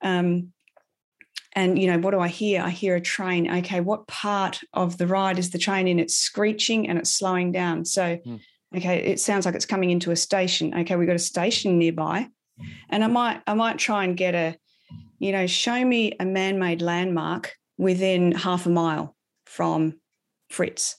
Um, 0.01 0.53
and 1.53 1.79
you 1.79 1.87
know 1.87 1.97
what 1.97 2.11
do 2.11 2.19
i 2.19 2.27
hear? 2.27 2.61
I 2.61 2.69
hear 2.69 2.95
a 2.95 3.01
train. 3.01 3.49
Okay 3.59 3.79
what 3.79 4.07
part 4.07 4.59
of 4.73 4.97
the 4.97 5.07
ride 5.07 5.39
is 5.39 5.49
the 5.49 5.57
train 5.57 5.87
in? 5.87 5.99
It's 5.99 6.15
screeching 6.15 6.87
and 6.87 6.99
it's 6.99 7.09
slowing 7.09 7.51
down. 7.51 7.85
So 7.85 8.17
mm. 8.17 8.39
okay 8.75 8.97
it 8.97 9.19
sounds 9.19 9.45
like 9.45 9.55
it's 9.55 9.65
coming 9.65 9.89
into 9.89 10.11
a 10.11 10.15
station. 10.15 10.73
Okay 10.79 10.95
we've 10.95 11.07
got 11.07 11.15
a 11.15 11.19
station 11.19 11.79
nearby. 11.79 12.27
And 12.89 13.03
i 13.03 13.07
might 13.07 13.41
i 13.47 13.53
might 13.53 13.79
try 13.79 14.03
and 14.03 14.15
get 14.15 14.35
a 14.35 14.55
you 15.19 15.31
know 15.31 15.47
show 15.47 15.83
me 15.83 16.13
a 16.19 16.25
man-made 16.25 16.81
landmark 16.81 17.53
within 17.77 18.31
half 18.33 18.65
a 18.65 18.69
mile 18.69 19.15
from 19.45 19.99
fritz. 20.49 20.97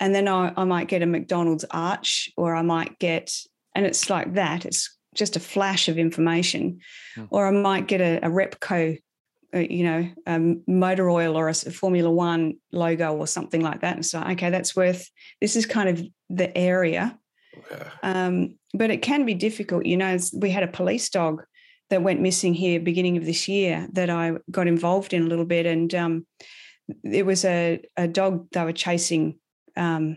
And 0.00 0.14
then 0.14 0.28
I, 0.28 0.52
I 0.56 0.64
might 0.64 0.88
get 0.88 1.02
a 1.02 1.06
mcdonald's 1.06 1.64
arch 1.70 2.30
or 2.36 2.54
i 2.54 2.62
might 2.62 2.98
get 2.98 3.30
and 3.74 3.84
it's 3.84 4.08
like 4.08 4.34
that. 4.34 4.64
It's 4.64 4.93
just 5.14 5.36
a 5.36 5.40
flash 5.40 5.88
of 5.88 5.98
information, 5.98 6.80
mm. 7.16 7.28
or 7.30 7.46
I 7.46 7.50
might 7.50 7.86
get 7.86 8.00
a, 8.00 8.18
a 8.18 8.30
Repco, 8.30 8.98
uh, 9.54 9.58
you 9.58 9.84
know, 9.84 10.10
um, 10.26 10.62
motor 10.66 11.08
oil 11.10 11.36
or 11.36 11.48
a 11.48 11.54
Formula 11.54 12.10
One 12.10 12.54
logo 12.72 13.14
or 13.14 13.26
something 13.26 13.60
like 13.60 13.80
that, 13.80 13.96
and 13.96 14.06
so 14.06 14.22
okay, 14.22 14.50
that's 14.50 14.76
worth. 14.76 15.08
This 15.40 15.56
is 15.56 15.66
kind 15.66 15.88
of 15.88 16.02
the 16.30 16.56
area, 16.56 17.18
okay. 17.58 17.86
um, 18.02 18.58
but 18.72 18.90
it 18.90 19.02
can 19.02 19.24
be 19.24 19.34
difficult. 19.34 19.86
You 19.86 19.96
know, 19.96 20.18
we 20.34 20.50
had 20.50 20.64
a 20.64 20.68
police 20.68 21.08
dog 21.08 21.42
that 21.90 22.02
went 22.02 22.20
missing 22.20 22.54
here 22.54 22.80
beginning 22.80 23.16
of 23.16 23.26
this 23.26 23.46
year 23.46 23.88
that 23.92 24.10
I 24.10 24.32
got 24.50 24.66
involved 24.66 25.12
in 25.12 25.22
a 25.22 25.26
little 25.26 25.44
bit, 25.44 25.66
and 25.66 25.94
um, 25.94 26.26
it 27.04 27.24
was 27.24 27.44
a, 27.44 27.80
a 27.96 28.08
dog 28.08 28.48
they 28.50 28.64
were 28.64 28.72
chasing 28.72 29.38
um, 29.76 30.16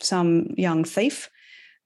some 0.00 0.48
young 0.56 0.84
thief 0.84 1.30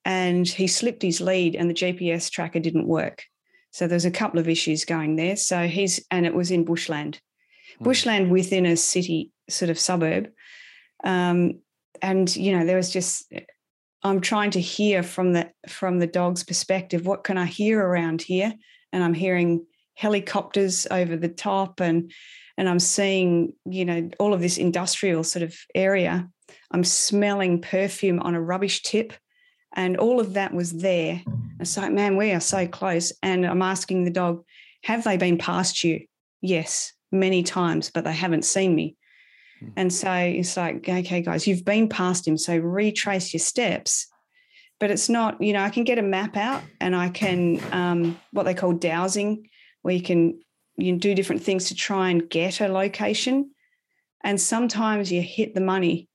and 0.05 0.49
he 0.49 0.67
slipped 0.67 1.03
his 1.03 1.21
lead 1.21 1.55
and 1.55 1.69
the 1.69 1.75
GPS 1.75 2.31
tracker 2.31 2.61
didn't 2.61 2.87
work. 2.87 3.25
So 3.73 3.87
there's 3.87 4.05
a 4.05 4.11
couple 4.11 4.41
of 4.41 4.49
issues 4.49 4.85
going 4.85 5.17
there. 5.17 5.37
So 5.37 5.69
he's, 5.69 6.05
and 6.11 6.27
it 6.27 6.35
was 6.35 6.51
in 6.51 6.65
bushland, 6.65 7.21
mm. 7.79 7.85
bushland 7.85 8.31
within 8.31 8.67
a 8.67 8.77
city 8.77 9.31
sort 9.49 9.71
of 9.71 9.79
suburb. 9.79 10.31
Um, 11.05 11.61
and, 12.03 12.35
you 12.35 12.57
know, 12.57 12.65
there 12.65 12.77
was 12.77 12.93
just, 12.93 13.33
I'm 14.03 14.21
trying 14.21 14.51
to 14.53 14.61
hear 14.61 15.03
from 15.03 15.33
the, 15.35 15.51
from 15.69 15.99
the 15.99 16.07
dog's 16.07 16.43
perspective, 16.43 17.07
what 17.07 17.25
can 17.25 17.39
I 17.39 17.47
hear 17.47 17.81
around 17.81 18.23
here? 18.23 18.55
And 18.93 19.05
I'm 19.05 19.15
hearing 19.15 19.67
helicopters 19.95 20.87
over 20.91 21.17
the 21.17 21.29
top 21.29 21.81
and, 21.81 22.11
and 22.57 22.69
I'm 22.69 22.79
seeing, 22.79 23.53
you 23.67 23.85
know, 23.85 24.11
all 24.19 24.35
of 24.35 24.41
this 24.41 24.59
industrial 24.59 25.25
sort 25.25 25.43
of 25.43 25.55
area. 25.75 26.29
I'm 26.73 26.85
smelling 26.85 27.61
perfume 27.61 28.21
on 28.21 28.35
a 28.35 28.41
rubbish 28.41 28.83
tip 28.83 29.13
and 29.75 29.97
all 29.97 30.21
of 30.21 30.35
that 30.35 30.53
was 30.53 30.73
there. 30.73 31.23
It's 31.59 31.77
like, 31.77 31.93
man, 31.93 32.17
we 32.17 32.33
are 32.33 32.41
so 32.41 32.67
close. 32.67 33.13
And 33.23 33.47
I'm 33.47 33.63
asking 33.63 34.05
the 34.05 34.11
dog, 34.11 34.45
have 34.83 35.05
they 35.05 35.17
been 35.17 35.39
past 35.39 35.85
you? 35.85 36.07
Yes, 36.41 36.93
many 37.13 37.43
times, 37.43 37.91
but 37.91 38.05
they 38.05 38.13
haven't 38.13 38.45
seen 38.45 38.75
me. 38.75 38.97
Hmm. 39.61 39.69
And 39.77 39.93
so 39.93 40.13
it's 40.13 40.57
like, 40.57 40.89
okay, 40.89 41.23
guys, 41.23 41.47
you've 41.47 41.65
been 41.65 41.89
past 41.89 42.27
him. 42.27 42.39
So 42.39 42.57
retrace 42.57 43.33
your 43.33 43.41
steps. 43.41 44.07
But 44.79 44.91
it's 44.91 45.11
not, 45.11 45.41
you 45.43 45.53
know, 45.53 45.63
I 45.63 45.69
can 45.69 45.85
get 45.85 45.99
a 45.99 46.03
map 46.03 46.37
out 46.37 46.63
and 46.81 46.97
I 46.97 47.11
can, 47.11 47.61
um, 47.73 48.19
what 48.33 48.45
they 48.45 48.55
call 48.55 48.73
dowsing, 48.73 49.49
where 49.83 49.95
you 49.95 50.03
can 50.03 50.41
you 50.77 50.97
do 50.97 51.15
different 51.15 51.43
things 51.43 51.67
to 51.67 51.75
try 51.75 52.11
and 52.11 52.29
get 52.29 52.61
a 52.61 52.69
location. 52.69 53.51
and 54.23 54.39
sometimes 54.39 55.11
you 55.11 55.23
hit 55.23 55.55
the 55.55 55.61
money 55.61 56.10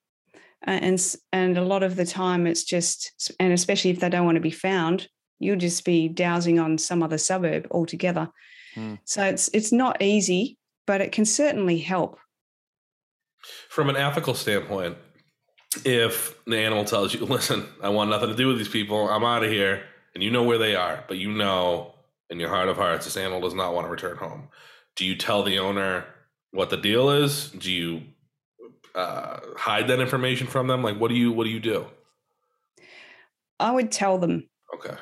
and 0.65 1.15
and 1.31 1.57
a 1.57 1.63
lot 1.63 1.83
of 1.83 1.95
the 1.95 2.05
time 2.05 2.47
it's 2.47 2.63
just 2.63 3.31
and 3.39 3.53
especially 3.53 3.91
if 3.91 3.99
they 3.99 4.09
don't 4.09 4.25
want 4.25 4.35
to 4.35 4.41
be 4.41 4.51
found 4.51 5.07
you'll 5.39 5.57
just 5.57 5.85
be 5.85 6.07
dowsing 6.07 6.59
on 6.59 6.77
some 6.77 7.03
other 7.03 7.17
suburb 7.17 7.67
altogether 7.71 8.29
Hmm. 8.75 8.95
so 9.05 9.23
it's 9.23 9.49
it's 9.53 9.71
not 9.71 10.01
easy 10.01 10.57
but 10.85 10.99
it 10.99 11.13
can 11.13 11.23
certainly 11.25 11.77
help 11.77 12.19
From 13.69 13.89
an 13.89 13.95
ethical 13.95 14.33
standpoint, 14.33 14.97
if 15.85 16.35
the 16.45 16.57
animal 16.57 16.83
tells 16.83 17.13
you, 17.13 17.25
listen, 17.25 17.67
I 17.81 17.89
want 17.89 18.09
nothing 18.09 18.29
to 18.29 18.35
do 18.35 18.47
with 18.47 18.57
these 18.57 18.67
people, 18.69 19.07
I'm 19.09 19.23
out 19.23 19.43
of 19.43 19.51
here, 19.51 19.83
and 20.13 20.23
you 20.23 20.29
know 20.31 20.43
where 20.43 20.57
they 20.57 20.75
are, 20.75 21.03
but 21.07 21.17
you 21.17 21.31
know 21.31 21.93
in 22.29 22.39
your 22.39 22.49
heart 22.49 22.69
of 22.69 22.77
hearts 22.77 23.05
this 23.05 23.17
animal 23.17 23.39
does 23.41 23.53
not 23.53 23.73
want 23.73 23.85
to 23.85 23.91
return 23.91 24.17
home, 24.17 24.49
do 24.95 25.05
you 25.05 25.15
tell 25.15 25.43
the 25.43 25.59
owner 25.59 26.05
what 26.51 26.69
the 26.69 26.77
deal 26.77 27.09
is? 27.09 27.51
Do 27.51 27.71
you 27.71 28.01
uh, 28.95 29.39
hide 29.57 29.87
that 29.89 29.99
information 29.99 30.47
from 30.47 30.67
them? 30.67 30.81
Like, 30.81 30.97
what 30.99 31.09
do 31.09 31.15
you 31.15 31.31
what 31.31 31.43
do 31.43 31.49
you 31.49 31.59
do? 31.59 31.85
i 33.59 33.71
would 33.71 33.89
tell 33.91 34.17
them 34.17 34.49
Okay, 34.73 34.95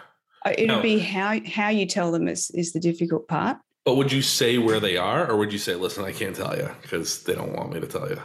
it'd 0.45 0.67
No. 0.67 0.81
be 0.81 0.99
how 0.99 1.39
how 1.47 1.69
you 1.69 1.85
tell 1.87 2.11
them 2.11 2.27
is 2.27 2.51
is 2.51 2.71
the 2.73 2.79
difficult 2.79 3.27
part 3.27 3.57
but 3.85 3.95
would 3.95 4.11
you 4.11 4.21
say 4.21 4.57
where 4.59 4.79
they 4.79 4.95
are, 4.95 5.29
or 5.29 5.35
would 5.35 5.51
you 5.51 5.59
say, 5.59 5.75
listen, 5.75 6.05
I 6.05 6.13
can't 6.13 6.33
tell 6.33 6.55
you 6.55 6.69
because 6.81 7.23
they 7.23 7.35
don't 7.35 7.51
want 7.51 7.73
me 7.73 7.81
to 7.81 7.87
tell 7.87 8.07
you? 8.09 8.19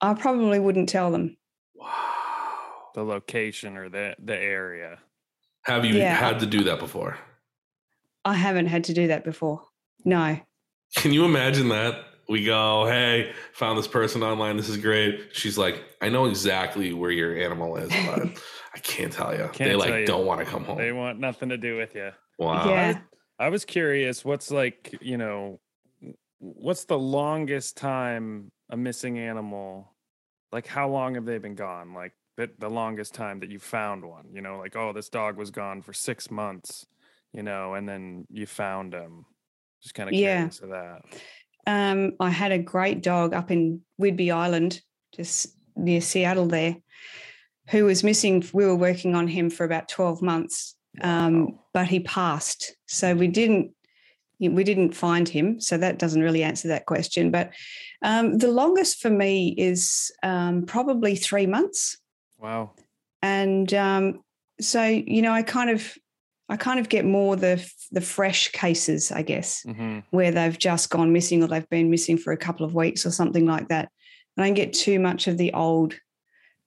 i 0.00 0.12
probably 0.14 0.58
wouldn't 0.58 0.88
tell 0.88 1.10
them 1.12 1.36
Wow. 1.74 2.90
The 2.94 3.04
location 3.04 3.76
or 3.76 3.88
the 3.88 4.16
the 4.18 4.36
area. 4.36 4.98
Have 5.62 5.84
you 5.84 5.94
Yeah. 5.98 6.14
had 6.14 6.40
to 6.40 6.46
do 6.46 6.64
that 6.64 6.78
before? 6.80 7.18
i 8.24 8.34
haven't 8.34 8.66
had 8.66 8.84
to 8.84 8.92
do 8.92 9.06
that 9.06 9.22
before 9.24 9.62
no 10.04 10.40
Can 10.96 11.12
you 11.12 11.24
imagine 11.24 11.68
that? 11.68 11.94
We 12.28 12.44
go, 12.44 12.84
hey, 12.86 13.32
found 13.52 13.78
this 13.78 13.88
person 13.88 14.22
online. 14.22 14.56
This 14.56 14.68
is 14.68 14.76
great. 14.76 15.30
She's 15.32 15.56
like, 15.56 15.82
I 16.02 16.10
know 16.10 16.26
exactly 16.26 16.92
where 16.92 17.10
your 17.10 17.36
animal 17.36 17.76
is, 17.76 17.88
but 18.06 18.42
I 18.74 18.78
can't 18.80 19.12
tell 19.12 19.32
you. 19.32 19.48
Can't 19.52 19.56
they 19.58 19.70
tell 19.70 19.78
like 19.78 19.94
you. 20.00 20.06
don't 20.06 20.26
want 20.26 20.40
to 20.40 20.46
come 20.46 20.64
home. 20.64 20.76
They 20.76 20.92
want 20.92 21.18
nothing 21.18 21.48
to 21.48 21.56
do 21.56 21.76
with 21.76 21.94
you. 21.94 22.10
wow. 22.38 22.68
yeah 22.68 22.98
I 23.40 23.50
was 23.50 23.64
curious, 23.64 24.24
what's 24.24 24.50
like, 24.50 24.98
you 25.00 25.16
know, 25.16 25.60
what's 26.38 26.84
the 26.84 26.98
longest 26.98 27.76
time 27.76 28.50
a 28.70 28.76
missing 28.76 29.18
animal, 29.18 29.94
like 30.52 30.66
how 30.66 30.88
long 30.88 31.14
have 31.14 31.24
they 31.24 31.38
been 31.38 31.54
gone? 31.54 31.94
Like 31.94 32.12
the, 32.36 32.50
the 32.58 32.68
longest 32.68 33.14
time 33.14 33.40
that 33.40 33.48
you 33.48 33.58
found 33.60 34.04
one, 34.04 34.26
you 34.32 34.42
know, 34.42 34.58
like, 34.58 34.74
oh, 34.76 34.92
this 34.92 35.08
dog 35.08 35.36
was 35.36 35.50
gone 35.50 35.82
for 35.82 35.92
six 35.92 36.30
months, 36.30 36.84
you 37.32 37.42
know, 37.42 37.74
and 37.74 37.88
then 37.88 38.26
you 38.28 38.46
found 38.46 38.92
him. 38.92 39.24
Just 39.82 39.94
kind 39.94 40.08
of 40.08 40.14
Yeah. 40.14 40.38
curious 40.38 40.60
of 40.60 40.70
that. 40.70 41.02
Um, 41.68 42.12
I 42.18 42.30
had 42.30 42.50
a 42.50 42.58
great 42.58 43.02
dog 43.02 43.34
up 43.34 43.50
in 43.50 43.82
Whidbey 44.00 44.34
Island, 44.34 44.80
just 45.14 45.48
near 45.76 46.00
Seattle 46.00 46.46
there, 46.46 46.76
who 47.68 47.84
was 47.84 48.02
missing. 48.02 48.42
We 48.54 48.64
were 48.64 48.74
working 48.74 49.14
on 49.14 49.28
him 49.28 49.50
for 49.50 49.64
about 49.64 49.90
12 49.90 50.22
months, 50.22 50.74
um, 51.02 51.58
but 51.74 51.86
he 51.86 52.00
passed. 52.00 52.74
So 52.86 53.14
we 53.14 53.28
didn't 53.28 53.72
we 54.40 54.64
didn't 54.64 54.94
find 54.94 55.28
him. 55.28 55.60
So 55.60 55.76
that 55.76 55.98
doesn't 55.98 56.22
really 56.22 56.42
answer 56.42 56.68
that 56.68 56.86
question. 56.86 57.30
But 57.30 57.52
um, 58.02 58.38
the 58.38 58.50
longest 58.50 59.02
for 59.02 59.10
me 59.10 59.48
is 59.58 60.12
um, 60.22 60.64
probably 60.64 61.16
three 61.16 61.46
months. 61.46 61.98
Wow. 62.38 62.70
And 63.20 63.74
um, 63.74 64.20
so, 64.60 64.84
you 64.84 65.22
know, 65.22 65.32
I 65.32 65.42
kind 65.42 65.70
of 65.70 65.92
I 66.48 66.56
kind 66.56 66.80
of 66.80 66.88
get 66.88 67.04
more 67.04 67.36
the 67.36 67.64
the 67.90 68.00
fresh 68.00 68.48
cases, 68.52 69.12
I 69.12 69.22
guess 69.22 69.62
hmm 69.62 70.00
where 70.10 70.30
they've 70.30 70.58
just 70.58 70.90
gone 70.90 71.12
missing 71.12 71.42
or 71.42 71.48
they've 71.48 71.68
been 71.68 71.90
missing 71.90 72.16
for 72.16 72.32
a 72.32 72.36
couple 72.36 72.64
of 72.64 72.74
weeks 72.74 73.04
or 73.04 73.10
something 73.10 73.46
like 73.46 73.68
that. 73.68 73.90
And 74.36 74.44
I 74.44 74.48
don't 74.48 74.54
get 74.54 74.72
too 74.72 74.98
much 74.98 75.26
of 75.26 75.36
the 75.36 75.52
old 75.52 75.94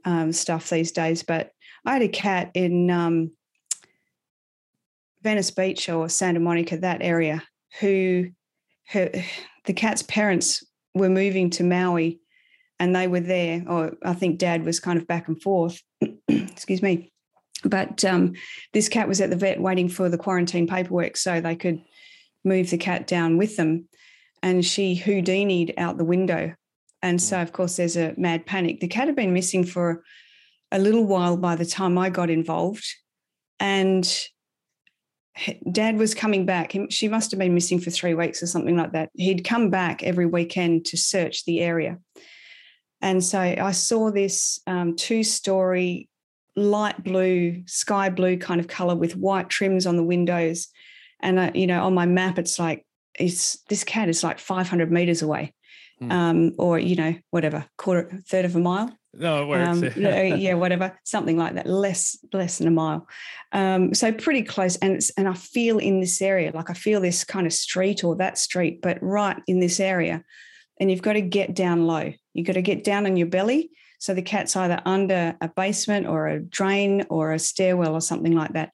um, 0.06 0.32
stuff 0.32 0.70
these 0.70 0.92
days. 0.92 1.24
But 1.24 1.52
I 1.86 1.94
had 1.94 2.02
a 2.02 2.08
cat 2.08 2.52
in 2.54 2.90
um, 2.92 3.32
Venice 5.24 5.52
Beach 5.52 5.90
or 5.90 6.10
Santa 6.10 6.40
Monica, 6.40 6.78
that 6.78 7.02
area, 7.02 7.44
who 7.80 8.30
her, 8.90 9.10
the 9.66 9.74
cat's 9.74 10.04
parents 10.04 10.64
were 10.94 11.10
moving 11.10 11.50
to 11.52 11.64
Maui 11.64 12.20
and 12.80 12.96
they 12.96 13.08
were 13.08 13.20
there, 13.20 13.64
or 13.68 13.94
I 14.04 14.14
think 14.14 14.40
dad 14.40 14.66
was 14.66 14.80
kind 14.80 15.00
of 15.00 15.08
back 15.08 15.28
and 15.28 15.42
forth. 15.42 15.82
Excuse 16.28 16.82
me. 16.82 17.12
But 17.64 18.04
um, 18.06 18.34
this 18.74 18.90
cat 18.90 19.08
was 19.08 19.22
at 19.22 19.30
the 19.30 19.36
vet 19.36 19.62
waiting 19.62 19.90
for 19.90 20.10
the 20.10 20.18
quarantine 20.18 20.68
paperwork 20.68 21.18
so 21.18 21.40
they 21.40 21.56
could 21.56 21.82
move 22.44 22.70
the 22.70 22.78
cat 22.78 23.08
down 23.08 23.38
with 23.38 23.58
them. 23.58 23.88
And 24.44 24.66
she 24.66 24.96
Houdini'd 24.96 25.74
out 25.78 25.98
the 25.98 26.06
window. 26.06 26.56
And 27.04 27.22
so, 27.22 27.42
of 27.42 27.52
course, 27.52 27.78
there's 27.78 27.98
a 27.98 28.14
mad 28.18 28.46
panic. 28.46 28.80
The 28.80 28.88
cat 28.88 29.08
had 29.08 29.16
been 29.16 29.34
missing 29.34 29.64
for 29.64 30.04
a 30.72 30.80
little 30.80 31.06
while 31.06 31.38
by 31.38 31.56
the 31.56 31.66
time 31.66 31.98
I 31.98 32.10
got 32.10 32.30
involved. 32.30 32.86
And 33.60 34.08
dad 35.72 35.98
was 35.98 36.16
coming 36.16 36.46
back. 36.46 36.76
She 36.90 37.08
must 37.08 37.32
have 37.32 37.40
been 37.40 37.54
missing 37.54 37.80
for 37.80 37.92
three 37.92 38.14
weeks 38.14 38.42
or 38.42 38.48
something 38.48 38.78
like 38.78 38.94
that. 38.94 39.10
He'd 39.14 39.44
come 39.44 39.70
back 39.70 40.04
every 40.04 40.26
weekend 40.26 40.86
to 40.86 40.98
search 40.98 41.46
the 41.46 41.62
area. 41.62 42.00
And 43.02 43.24
so 43.24 43.40
I 43.40 43.72
saw 43.72 44.12
this 44.12 44.60
um, 44.68 44.96
two 44.96 45.24
story 45.24 46.10
light 46.56 47.04
blue, 47.04 47.64
sky 47.66 48.10
blue 48.10 48.38
kind 48.38 48.60
of 48.60 48.68
color 48.68 48.96
with 48.96 49.16
white 49.16 49.50
trims 49.50 49.86
on 49.86 49.98
the 49.98 50.04
windows. 50.04 50.68
And, 51.22 51.40
uh, 51.40 51.52
you 51.54 51.68
know, 51.68 51.84
on 51.84 51.94
my 51.94 52.06
map, 52.06 52.40
it's 52.40 52.60
like, 52.60 52.86
it's, 53.20 53.62
this 53.70 53.84
cat 53.84 54.10
is 54.10 54.24
like 54.24 54.40
500 54.40 54.92
meters 54.92 55.22
away. 55.22 55.54
Hmm. 56.02 56.12
Um, 56.12 56.52
or 56.58 56.80
you 56.80 56.96
know 56.96 57.14
whatever 57.30 57.64
quarter 57.78 58.10
third 58.28 58.46
of 58.46 58.56
a 58.56 58.60
mile 58.60 58.92
No, 59.14 59.44
it 59.44 59.46
works. 59.46 59.70
um, 59.70 59.84
yeah, 59.96 60.24
yeah, 60.24 60.54
whatever, 60.56 60.98
something 61.04 61.38
like 61.38 61.54
that, 61.54 61.68
less 61.68 62.18
less 62.34 62.58
than 62.58 62.68
a 62.68 62.72
mile. 62.72 63.08
Um, 63.52 63.94
so 63.94 64.12
pretty 64.12 64.42
close, 64.42 64.78
and 64.78 64.94
it's, 64.94 65.12
and 65.12 65.28
I 65.28 65.36
feel 65.36 65.78
in 65.78 66.00
this 66.00 66.20
area, 66.20 66.52
like 66.56 66.72
I 66.72 66.74
feel 66.74 67.02
this 67.02 67.24
kind 67.24 67.46
of 67.46 67.54
street 67.54 68.04
or 68.04 68.16
that 68.16 68.40
street, 68.40 68.82
but 68.82 68.98
right 69.02 69.40
in 69.46 69.60
this 69.60 69.80
area, 69.80 70.24
and 70.80 70.90
you've 70.90 71.04
got 71.04 71.14
to 71.14 71.22
get 71.22 71.54
down 71.54 71.86
low. 71.86 72.12
You've 72.34 72.48
got 72.48 72.54
to 72.54 72.64
get 72.64 72.84
down 72.84 73.06
on 73.06 73.16
your 73.16 73.28
belly, 73.28 73.70
so 74.02 74.14
the 74.14 74.22
cat's 74.22 74.56
either 74.56 74.82
under 74.86 75.36
a 75.42 75.48
basement 75.48 76.08
or 76.08 76.28
a 76.28 76.40
drain 76.40 77.06
or 77.10 77.32
a 77.32 77.40
stairwell 77.40 77.94
or 77.94 78.02
something 78.02 78.36
like 78.36 78.54
that. 78.54 78.72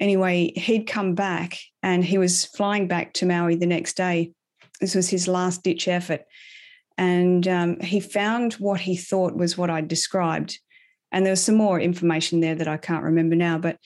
Anyway, 0.00 0.52
he'd 0.56 0.86
come 0.86 1.14
back, 1.14 1.58
and 1.82 2.04
he 2.04 2.18
was 2.18 2.44
flying 2.44 2.88
back 2.88 3.12
to 3.14 3.26
Maui 3.26 3.56
the 3.56 3.66
next 3.66 3.96
day. 3.96 4.32
This 4.80 4.94
was 4.94 5.08
his 5.08 5.28
last 5.28 5.62
ditch 5.62 5.88
effort 5.88 6.22
and 6.98 7.46
um, 7.46 7.80
he 7.80 8.00
found 8.00 8.54
what 8.54 8.80
he 8.80 8.96
thought 8.96 9.36
was 9.36 9.58
what 9.58 9.70
I 9.70 9.80
described. 9.80 10.58
And 11.12 11.24
there 11.24 11.32
was 11.32 11.44
some 11.44 11.54
more 11.54 11.78
information 11.78 12.40
there 12.40 12.54
that 12.54 12.68
I 12.68 12.76
can't 12.76 13.04
remember 13.04 13.36
now, 13.36 13.58
but 13.58 13.78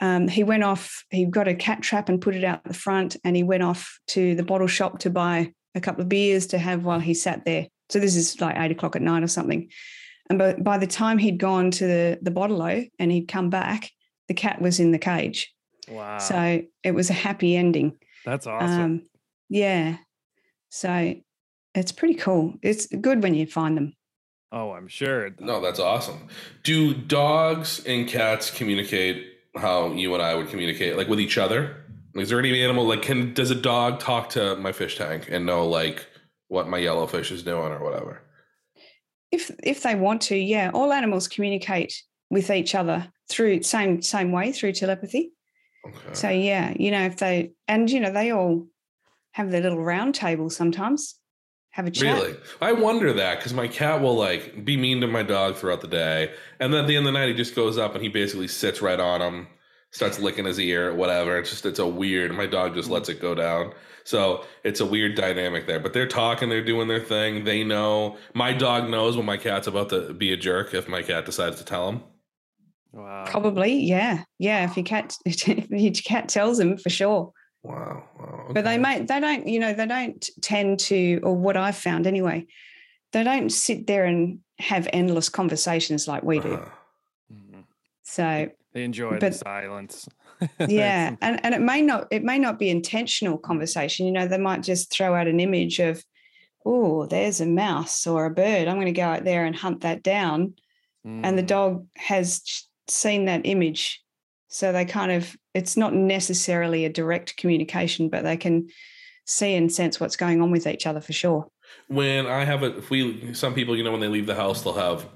um, 0.00 0.28
he 0.28 0.44
went 0.44 0.62
off, 0.62 1.04
he 1.10 1.24
got 1.24 1.48
a 1.48 1.54
cat 1.54 1.82
trap 1.82 2.08
and 2.08 2.20
put 2.20 2.34
it 2.34 2.44
out 2.44 2.64
the 2.64 2.74
front, 2.74 3.16
and 3.24 3.36
he 3.36 3.42
went 3.42 3.62
off 3.62 3.98
to 4.08 4.34
the 4.34 4.42
bottle 4.42 4.66
shop 4.66 5.00
to 5.00 5.10
buy 5.10 5.52
a 5.74 5.80
couple 5.80 6.02
of 6.02 6.08
beers 6.08 6.48
to 6.48 6.58
have 6.58 6.84
while 6.84 7.00
he 7.00 7.14
sat 7.14 7.44
there. 7.44 7.68
So 7.90 7.98
this 7.98 8.16
is 8.16 8.40
like 8.40 8.56
eight 8.56 8.70
o'clock 8.70 8.96
at 8.96 9.02
night 9.02 9.22
or 9.22 9.28
something. 9.28 9.68
And 10.30 10.38
by, 10.38 10.54
by 10.54 10.78
the 10.78 10.86
time 10.86 11.18
he'd 11.18 11.38
gone 11.38 11.72
to 11.72 11.86
the, 11.86 12.18
the 12.22 12.30
bottle 12.30 12.62
and 12.62 13.12
he'd 13.12 13.26
come 13.26 13.50
back, 13.50 13.90
the 14.28 14.34
cat 14.34 14.62
was 14.62 14.78
in 14.78 14.92
the 14.92 14.98
cage. 14.98 15.52
wow. 15.88 16.18
So 16.18 16.62
it 16.84 16.92
was 16.92 17.10
a 17.10 17.14
happy 17.14 17.56
ending. 17.56 17.98
That's 18.24 18.46
awesome. 18.46 18.80
Um, 18.80 19.02
yeah. 19.48 19.96
So 20.68 21.14
it's 21.74 21.90
pretty 21.90 22.14
cool. 22.14 22.54
It's 22.62 22.86
good 22.86 23.24
when 23.24 23.34
you 23.34 23.46
find 23.46 23.76
them. 23.76 23.94
oh, 24.52 24.70
I'm 24.70 24.86
sure. 24.86 25.30
No, 25.40 25.60
that's 25.60 25.80
awesome. 25.80 26.28
Do 26.62 26.94
dogs 26.94 27.84
and 27.84 28.08
cats 28.08 28.52
communicate 28.52 29.26
how 29.56 29.92
you 29.92 30.14
and 30.14 30.22
I 30.22 30.36
would 30.36 30.48
communicate, 30.48 30.96
like 30.96 31.08
with 31.08 31.20
each 31.20 31.38
other? 31.38 31.76
Is 32.14 32.28
there 32.28 32.38
any 32.38 32.62
animal 32.62 32.86
like 32.86 33.02
can 33.02 33.34
does 33.34 33.50
a 33.50 33.56
dog 33.56 33.98
talk 33.98 34.30
to 34.30 34.54
my 34.56 34.70
fish 34.70 34.96
tank 34.96 35.28
and 35.28 35.44
know 35.44 35.66
like 35.66 36.06
what 36.46 36.68
my 36.68 36.78
yellowfish 36.78 37.32
is 37.32 37.42
doing 37.42 37.72
or 37.72 37.82
whatever? 37.82 38.22
If 39.32 39.50
if 39.62 39.82
they 39.82 39.94
want 39.94 40.22
to, 40.22 40.36
yeah. 40.36 40.70
All 40.74 40.92
animals 40.92 41.28
communicate 41.28 42.02
with 42.30 42.50
each 42.50 42.74
other 42.74 43.12
through 43.28 43.62
same 43.62 44.02
same 44.02 44.32
way 44.32 44.52
through 44.52 44.72
telepathy. 44.72 45.32
Okay. 45.86 46.14
So 46.14 46.28
yeah, 46.28 46.74
you 46.76 46.90
know, 46.90 47.04
if 47.04 47.16
they 47.16 47.52
and 47.68 47.90
you 47.90 48.00
know, 48.00 48.12
they 48.12 48.32
all 48.32 48.66
have 49.32 49.50
their 49.50 49.62
little 49.62 49.82
round 49.82 50.14
table 50.14 50.50
sometimes, 50.50 51.14
have 51.70 51.86
a 51.86 51.90
chat. 51.90 52.20
Really? 52.20 52.36
I 52.60 52.72
wonder 52.72 53.12
that 53.12 53.38
because 53.38 53.54
my 53.54 53.68
cat 53.68 54.00
will 54.00 54.16
like 54.16 54.64
be 54.64 54.76
mean 54.76 55.00
to 55.00 55.06
my 55.06 55.22
dog 55.22 55.56
throughout 55.56 55.80
the 55.80 55.88
day. 55.88 56.32
And 56.58 56.72
then 56.72 56.82
at 56.82 56.88
the 56.88 56.96
end 56.96 57.06
of 57.06 57.12
the 57.12 57.18
night, 57.18 57.28
he 57.28 57.34
just 57.34 57.54
goes 57.54 57.78
up 57.78 57.94
and 57.94 58.02
he 58.02 58.08
basically 58.08 58.48
sits 58.48 58.82
right 58.82 58.98
on 58.98 59.22
him, 59.22 59.46
starts 59.92 60.18
licking 60.18 60.46
his 60.46 60.58
ear, 60.58 60.92
whatever. 60.94 61.38
It's 61.38 61.50
just, 61.50 61.64
it's 61.64 61.78
a 61.78 61.86
weird, 61.86 62.34
my 62.34 62.46
dog 62.46 62.74
just 62.74 62.90
lets 62.90 63.08
mm. 63.08 63.12
it 63.12 63.20
go 63.20 63.34
down. 63.34 63.72
So 64.04 64.44
it's 64.64 64.80
a 64.80 64.86
weird 64.86 65.14
dynamic 65.14 65.66
there. 65.66 65.80
But 65.80 65.92
they're 65.92 66.08
talking, 66.08 66.48
they're 66.48 66.64
doing 66.64 66.88
their 66.88 67.00
thing. 67.00 67.44
They 67.44 67.64
know, 67.64 68.16
my 68.34 68.52
dog 68.52 68.88
knows 68.90 69.16
when 69.16 69.26
my 69.26 69.36
cat's 69.36 69.66
about 69.66 69.90
to 69.90 70.12
be 70.14 70.32
a 70.32 70.36
jerk 70.36 70.74
if 70.74 70.88
my 70.88 71.02
cat 71.02 71.26
decides 71.26 71.56
to 71.58 71.64
tell 71.64 71.88
him. 71.88 72.02
Wow. 72.92 73.24
Probably, 73.26 73.74
yeah. 73.74 74.24
Yeah. 74.38 74.64
If 74.64 74.76
your 74.76 74.84
cat 74.84 75.16
if 75.24 75.46
your 75.70 75.92
cat 75.92 76.28
tells 76.28 76.58
him 76.58 76.76
for 76.76 76.90
sure. 76.90 77.32
Wow. 77.62 78.04
wow 78.18 78.46
But 78.52 78.64
they 78.64 78.74
okay. 78.74 78.78
may 78.78 79.00
they 79.04 79.20
don't, 79.20 79.46
you 79.46 79.60
know, 79.60 79.72
they 79.72 79.86
don't 79.86 80.28
tend 80.42 80.80
to, 80.80 81.20
or 81.22 81.34
what 81.34 81.56
I've 81.56 81.76
found 81.76 82.06
anyway, 82.06 82.46
they 83.12 83.22
don't 83.22 83.50
sit 83.50 83.86
there 83.86 84.04
and 84.04 84.40
have 84.58 84.88
endless 84.92 85.28
conversations 85.28 86.08
like 86.08 86.22
we 86.22 86.40
do. 86.40 86.54
Uh-huh. 86.54 86.68
Mhm. 87.32 87.64
So 88.02 88.48
They 88.72 88.84
enjoy 88.84 89.18
the 89.18 89.32
silence. 89.32 90.08
yeah 90.68 91.14
and 91.20 91.44
and 91.44 91.54
it 91.54 91.60
may 91.60 91.82
not 91.82 92.06
it 92.10 92.22
may 92.22 92.38
not 92.38 92.58
be 92.58 92.70
intentional 92.70 93.38
conversation 93.38 94.06
you 94.06 94.12
know 94.12 94.26
they 94.26 94.38
might 94.38 94.62
just 94.62 94.90
throw 94.90 95.14
out 95.14 95.26
an 95.26 95.40
image 95.40 95.78
of 95.78 96.04
oh 96.64 97.06
there's 97.06 97.40
a 97.40 97.46
mouse 97.46 98.06
or 98.06 98.26
a 98.26 98.30
bird 98.30 98.68
i'm 98.68 98.76
going 98.76 98.86
to 98.86 98.92
go 98.92 99.02
out 99.04 99.24
there 99.24 99.44
and 99.44 99.56
hunt 99.56 99.80
that 99.80 100.02
down 100.02 100.54
and 101.04 101.38
the 101.38 101.42
Mm. 101.42 101.46
dog 101.46 101.86
has 101.96 102.66
seen 102.88 103.24
that 103.24 103.42
image 103.44 104.02
so 104.48 104.72
they 104.72 104.84
kind 104.84 105.12
of 105.12 105.36
it's 105.54 105.76
not 105.76 105.94
necessarily 105.94 106.84
a 106.84 106.90
direct 106.90 107.36
communication 107.36 108.08
but 108.08 108.22
they 108.22 108.36
can 108.36 108.68
see 109.26 109.54
and 109.54 109.72
sense 109.72 109.98
what's 110.00 110.16
going 110.16 110.42
on 110.42 110.50
with 110.50 110.66
each 110.66 110.86
other 110.86 111.00
for 111.00 111.12
sure 111.12 111.46
when 111.88 112.26
I 112.26 112.44
have 112.44 112.62
a, 112.62 112.78
if 112.78 112.90
we, 112.90 113.34
some 113.34 113.54
people, 113.54 113.76
you 113.76 113.82
know, 113.84 113.90
when 113.92 114.00
they 114.00 114.08
leave 114.08 114.26
the 114.26 114.34
house, 114.34 114.62
they'll 114.62 114.72
have 114.74 115.06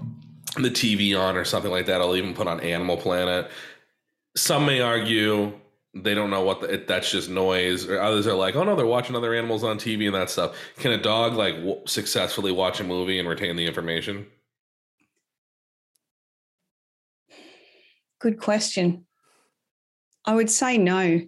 the 0.57 0.71
TV 0.71 1.19
on 1.19 1.37
or 1.37 1.45
something 1.45 1.71
like 1.71 1.87
that. 1.87 2.01
I'll 2.01 2.17
even 2.17 2.35
put 2.35 2.47
on 2.47 2.61
Animal 2.61 2.97
Planet. 2.97 3.51
Some 4.37 4.67
may 4.67 4.81
argue 4.81 5.53
they 5.95 6.13
don't 6.15 6.31
know 6.31 6.43
what 6.43 6.61
the, 6.61 6.75
it, 6.75 6.89
that's 6.89 7.11
just 7.11 7.31
noise, 7.31 7.87
or 7.89 8.01
others 8.01 8.27
are 8.27 8.35
like, 8.35 8.57
oh 8.57 8.65
no, 8.65 8.75
they're 8.75 8.85
watching 8.87 9.15
other 9.15 9.33
animals 9.35 9.63
on 9.63 9.79
TV 9.79 10.07
and 10.07 10.15
that 10.15 10.29
stuff. 10.29 10.57
Can 10.77 10.91
a 10.91 10.99
dog 11.01 11.35
like 11.35 11.55
w- 11.55 11.81
successfully 11.87 12.51
watch 12.51 12.81
a 12.81 12.85
movie 12.85 13.19
and 13.21 13.29
retain 13.29 13.55
the 13.57 13.65
information? 13.67 14.27
good 18.21 18.39
question 18.41 19.05
i 20.25 20.35
would 20.35 20.51
say 20.51 20.79
no 20.79 21.21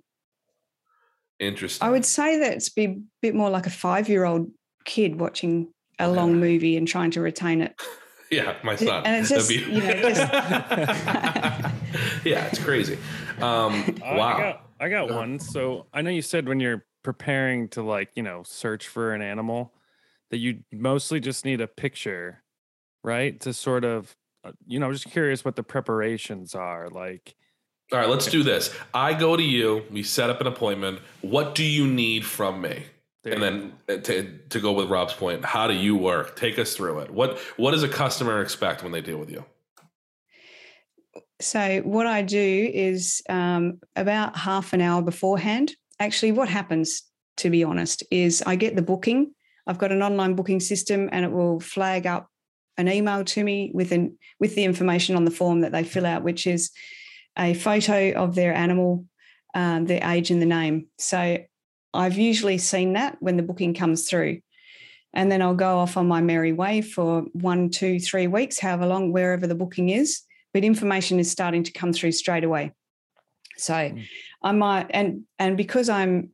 Interesting. 1.39 1.87
i 1.87 1.91
would 1.91 2.07
say 2.07 2.39
that 2.39 2.55
it's 2.55 2.71
be 2.71 2.85
a 2.85 2.97
bit 3.21 3.35
more 3.35 3.51
like 3.51 3.67
a 3.67 3.71
five 3.71 4.09
year 4.09 4.25
old 4.25 4.51
kid 4.87 5.21
watching 5.21 5.69
a 5.99 6.09
long 6.11 6.31
Yeah. 6.31 6.37
movie 6.39 6.77
and 6.79 6.89
trying 6.89 7.11
to 7.11 7.21
retain 7.21 7.61
it 7.61 7.75
yeah, 8.31 8.57
my 8.65 8.77
son. 8.77 9.03
and 9.05 9.17
it's 9.21 9.29
just, 9.29 9.51
you 9.51 9.83
know, 9.83 9.91
yeah, 12.25 12.47
it's 12.47 12.63
crazy. 12.63 12.99
Um, 13.41 13.97
I- 14.05 14.17
wow. 14.17 14.37
I 14.37 14.41
got, 14.41 14.71
I 14.79 14.89
got 14.89 15.15
one. 15.15 15.39
So 15.39 15.87
I 15.93 16.03
know 16.03 16.11
you 16.11 16.23
said 16.23 16.49
when 16.49 16.61
you're 16.61 16.85
preparing 17.03 17.69
to 17.69 17.83
like, 17.83 18.11
you 18.15 18.23
know, 18.23 18.43
search 18.45 18.89
for 18.89 19.15
an 19.15 19.23
animal 19.23 19.73
that 20.31 20.39
you 20.39 20.61
mostly 20.73 21.21
just 21.21 21.45
need 21.45 21.61
a 21.61 21.67
picture, 21.67 22.43
right? 23.05 23.39
To 23.41 23.53
sort 23.53 23.85
of, 23.85 24.15
uh, 24.45 24.53
you 24.67 24.79
know, 24.79 24.87
I'm 24.87 24.93
just 24.93 25.11
curious 25.11 25.45
what 25.45 25.57
the 25.57 25.63
preparations 25.63 26.55
are. 26.55 26.89
Like, 26.89 27.35
All 27.93 27.99
right, 27.99 28.09
let's 28.09 28.27
do 28.27 28.43
this. 28.43 28.75
I 28.93 29.15
go 29.15 29.37
to 29.37 29.43
you. 29.43 29.85
We 29.91 30.03
set 30.03 30.31
up 30.31 30.41
an 30.41 30.47
appointment. 30.47 31.01
What 31.23 31.55
do 31.55 31.65
you 31.65 31.87
need 31.87 32.27
from 32.27 32.61
me? 32.61 32.85
there 33.27 33.35
And 33.35 33.43
then 33.43 33.73
uh, 33.89 34.01
to, 34.03 34.39
to 34.51 34.61
go 34.61 34.73
with 34.73 34.89
Rob's 34.89 35.13
point, 35.13 35.45
how 35.45 35.67
do 35.67 35.75
you 35.75 35.97
work? 35.97 36.37
Take 36.37 36.59
us 36.59 36.75
through 36.75 37.01
it. 37.01 37.11
What 37.11 37.39
what 37.57 37.73
does 37.73 37.83
a 37.83 37.89
customer 37.89 38.41
expect 38.41 38.83
when 38.83 38.93
they 38.93 39.01
deal 39.01 39.19
with 39.19 39.31
you? 39.31 39.45
So 41.41 41.80
what 41.80 42.07
I 42.07 42.22
do 42.22 42.70
is 42.72 43.22
um, 43.28 43.80
about 43.95 44.37
half 44.37 44.72
an 44.72 44.80
hour 44.80 45.03
beforehand. 45.03 45.74
Actually, 46.01 46.32
what 46.32 46.49
happens, 46.49 47.03
to 47.39 47.51
be 47.51 47.62
honest, 47.62 48.03
is 48.11 48.43
I 48.47 48.57
get 48.57 48.74
the 48.74 48.82
booking. 48.82 49.32
I've 49.66 49.78
got 49.78 49.93
an 49.93 50.03
online 50.03 50.34
booking 50.34 50.61
system, 50.61 51.09
and 51.12 51.24
it 51.24 51.32
will 51.32 51.61
flag 51.61 52.07
up 52.07 52.28
an 52.78 52.89
email 52.89 53.24
to 53.24 53.45
me 53.45 53.70
with 53.74 53.93
an 53.93 54.18
with 54.41 54.55
the 54.55 54.64
information 54.64 55.16
on 55.16 55.24
the 55.24 55.30
form 55.30 55.61
that 55.61 55.72
they 55.72 55.84
fill 55.84 56.07
out, 56.07 56.22
which 56.22 56.47
is 56.47 56.70
a 57.39 57.53
photo 57.55 58.12
of 58.12 58.34
their 58.34 58.55
animal, 58.55 59.05
um, 59.55 59.84
their 59.84 60.03
age, 60.05 60.30
and 60.30 60.41
the 60.41 60.47
name. 60.47 60.87
So 60.99 61.39
I've 61.93 62.16
usually 62.16 62.59
seen 62.59 62.95
that 62.95 63.16
when 63.20 63.37
the 63.37 63.43
booking 63.43 63.74
comes 63.74 64.09
through. 64.09 64.41
And 65.12 65.32
then 65.32 65.41
I'll 65.41 65.55
go 65.55 65.78
off 65.78 65.97
on 65.97 66.09
my 66.09 66.20
merry 66.20 66.53
way 66.53 66.82
for 66.82 67.22
one, 67.32 67.70
two, 67.70 67.99
three 67.99 68.26
weeks, 68.26 68.59
however 68.59 68.87
long, 68.87 69.12
wherever 69.12 69.47
the 69.47 69.55
booking 69.55 69.89
is 69.89 70.22
but 70.57 70.65
information 70.65 71.21
is 71.21 71.31
starting 71.31 71.63
to 71.65 71.71
come 71.71 71.93
through 71.93 72.13
straight 72.13 72.43
away. 72.43 72.73
So 73.59 73.75
Mm. 73.75 74.07
I 74.43 74.53
might 74.53 74.87
and 74.89 75.25
and 75.39 75.55
because 75.55 75.91
I'm 75.91 76.31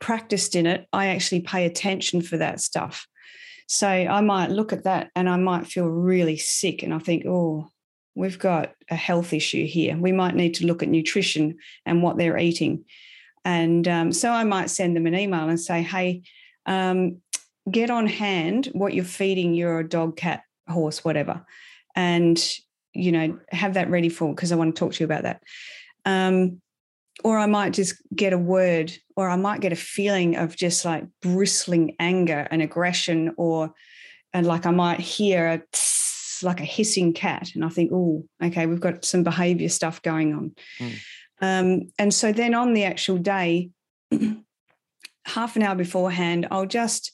practiced 0.00 0.54
in 0.54 0.66
it, 0.66 0.86
I 0.92 1.06
actually 1.06 1.40
pay 1.40 1.64
attention 1.64 2.20
for 2.20 2.36
that 2.36 2.60
stuff. 2.60 3.06
So 3.66 3.88
I 3.88 4.20
might 4.20 4.50
look 4.50 4.74
at 4.74 4.84
that 4.84 5.10
and 5.16 5.30
I 5.30 5.38
might 5.38 5.66
feel 5.66 5.86
really 5.86 6.36
sick 6.36 6.82
and 6.82 6.92
I 6.92 6.98
think, 6.98 7.24
oh, 7.26 7.68
we've 8.14 8.38
got 8.38 8.74
a 8.90 8.96
health 8.96 9.32
issue 9.32 9.66
here. 9.66 9.96
We 9.96 10.12
might 10.12 10.34
need 10.34 10.52
to 10.56 10.66
look 10.66 10.82
at 10.82 10.90
nutrition 10.90 11.56
and 11.86 12.02
what 12.02 12.18
they're 12.18 12.36
eating. 12.36 12.84
And 13.46 13.88
um, 13.88 14.12
so 14.12 14.30
I 14.30 14.44
might 14.44 14.68
send 14.68 14.94
them 14.94 15.06
an 15.06 15.14
email 15.14 15.48
and 15.48 15.58
say, 15.58 15.80
hey, 15.80 16.24
um, 16.66 17.22
get 17.70 17.88
on 17.88 18.08
hand 18.08 18.66
what 18.74 18.92
you're 18.92 19.06
feeding 19.06 19.54
your 19.54 19.82
dog, 19.82 20.18
cat, 20.18 20.42
horse, 20.68 21.02
whatever. 21.02 21.46
And 21.96 22.38
you 22.94 23.12
know, 23.12 23.38
have 23.50 23.74
that 23.74 23.90
ready 23.90 24.08
for 24.08 24.34
because 24.34 24.52
I 24.52 24.56
want 24.56 24.74
to 24.74 24.78
talk 24.78 24.94
to 24.94 25.00
you 25.00 25.04
about 25.04 25.24
that. 25.24 25.42
Um, 26.04 26.60
or 27.22 27.38
I 27.38 27.46
might 27.46 27.72
just 27.72 27.94
get 28.14 28.32
a 28.32 28.38
word, 28.38 28.92
or 29.16 29.28
I 29.28 29.36
might 29.36 29.60
get 29.60 29.72
a 29.72 29.76
feeling 29.76 30.36
of 30.36 30.56
just 30.56 30.84
like 30.84 31.04
bristling 31.22 31.94
anger 32.00 32.46
and 32.50 32.60
aggression, 32.60 33.34
or 33.36 33.72
and 34.32 34.46
like 34.46 34.66
I 34.66 34.72
might 34.72 35.00
hear 35.00 35.46
a 35.46 35.58
tss, 35.72 36.42
like 36.42 36.60
a 36.60 36.64
hissing 36.64 37.12
cat, 37.12 37.50
and 37.54 37.64
I 37.64 37.68
think, 37.68 37.92
oh, 37.92 38.24
okay, 38.42 38.66
we've 38.66 38.80
got 38.80 39.04
some 39.04 39.22
behavior 39.22 39.68
stuff 39.68 40.02
going 40.02 40.34
on. 40.34 40.52
Mm. 40.78 40.94
Um, 41.40 41.92
and 41.98 42.12
so 42.12 42.32
then 42.32 42.54
on 42.54 42.74
the 42.74 42.84
actual 42.84 43.18
day, 43.18 43.70
half 45.24 45.56
an 45.56 45.62
hour 45.62 45.74
beforehand, 45.74 46.48
I'll 46.50 46.66
just 46.66 47.12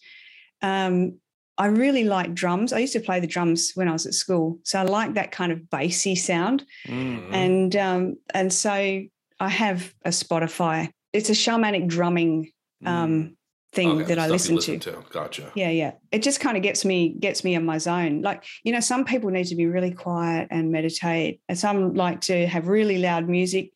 um, 0.63 1.19
I 1.59 1.67
really 1.67 2.05
like 2.05 2.35
drums. 2.35 2.73
I 2.73 2.79
used 2.79 2.95
to 2.95 3.01
play 3.01 3.21
the 3.21 3.27
drums 3.27 3.73
when 3.75 3.89
I 3.89 3.93
was 3.93 4.07
at 4.07 4.15
school, 4.15 4.59
so 4.63 4.79
I 4.79 4.83
like 4.83 5.15
that 5.15 5.31
kind 5.33 5.53
of 5.53 5.69
bassy 5.69 6.15
sound. 6.15 6.65
Mm. 6.87 7.33
And 7.33 7.77
um, 7.77 8.17
and 8.33 8.53
so 8.53 8.71
I 8.71 9.49
have 9.49 9.93
a 10.05 10.11
Spotify. 10.11 10.91
It's 11.13 11.29
a 11.29 11.35
shamanic 11.35 11.89
drumming 11.89 12.53
um, 12.87 13.37
thing 13.73 13.91
Okay, 13.91 14.05
that 14.05 14.19
I 14.19 14.27
you 14.27 14.33
listen, 14.33 14.59
to. 14.81 15.05
Gotcha. 15.11 15.53
Yeah, 15.55 15.71
yeah. 15.71 15.93
It 16.13 16.23
just 16.23 16.41
kind 16.41 16.57
of 16.57 16.63
gets 16.63 16.85
me 16.85 17.11
gets 17.19 17.45
me 17.45 17.55
in 17.55 17.65
my 17.65 17.79
zone. 17.79 18.23
Like 18.23 18.45
you 18.65 18.73
know, 18.73 18.81
some 18.81 19.05
people 19.05 19.31
need 19.31 19.47
to 19.47 19.57
be 19.57 19.67
really 19.67 19.93
quiet 19.93 20.49
and 20.51 20.73
meditate, 20.73 21.41
and 21.49 21.59
some 21.59 21.95
like 21.95 22.21
to 22.23 22.47
have 22.47 22.69
really 22.69 22.99
loud 22.99 23.29
music. 23.29 23.73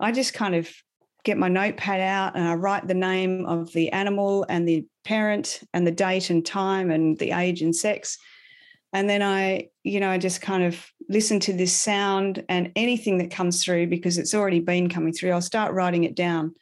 I 0.00 0.12
just 0.12 0.34
kind 0.34 0.54
of 0.54 0.70
get 1.24 1.38
my 1.38 1.48
notepad 1.48 2.00
out 2.00 2.36
and 2.36 2.46
I 2.46 2.54
write 2.54 2.86
the 2.86 2.94
name 2.94 3.46
of 3.46 3.72
the 3.72 3.90
animal 3.92 4.44
and 4.48 4.68
the 4.68 4.86
parent 5.04 5.60
and 5.72 5.86
the 5.86 5.90
date 5.90 6.30
and 6.30 6.44
time 6.44 6.90
and 6.90 7.18
the 7.18 7.32
age 7.32 7.62
and 7.62 7.74
sex. 7.74 8.18
And 8.92 9.08
then 9.08 9.22
I, 9.22 9.70
you 9.82 10.00
know, 10.00 10.10
I 10.10 10.18
just 10.18 10.42
kind 10.42 10.62
of 10.62 10.86
listen 11.08 11.40
to 11.40 11.52
this 11.52 11.72
sound 11.72 12.44
and 12.48 12.70
anything 12.76 13.18
that 13.18 13.30
comes 13.30 13.64
through 13.64 13.88
because 13.88 14.18
it's 14.18 14.34
already 14.34 14.60
been 14.60 14.88
coming 14.88 15.12
through, 15.12 15.32
I'll 15.32 15.40
start 15.40 15.74
writing 15.74 16.04
it 16.04 16.14
down. 16.14 16.54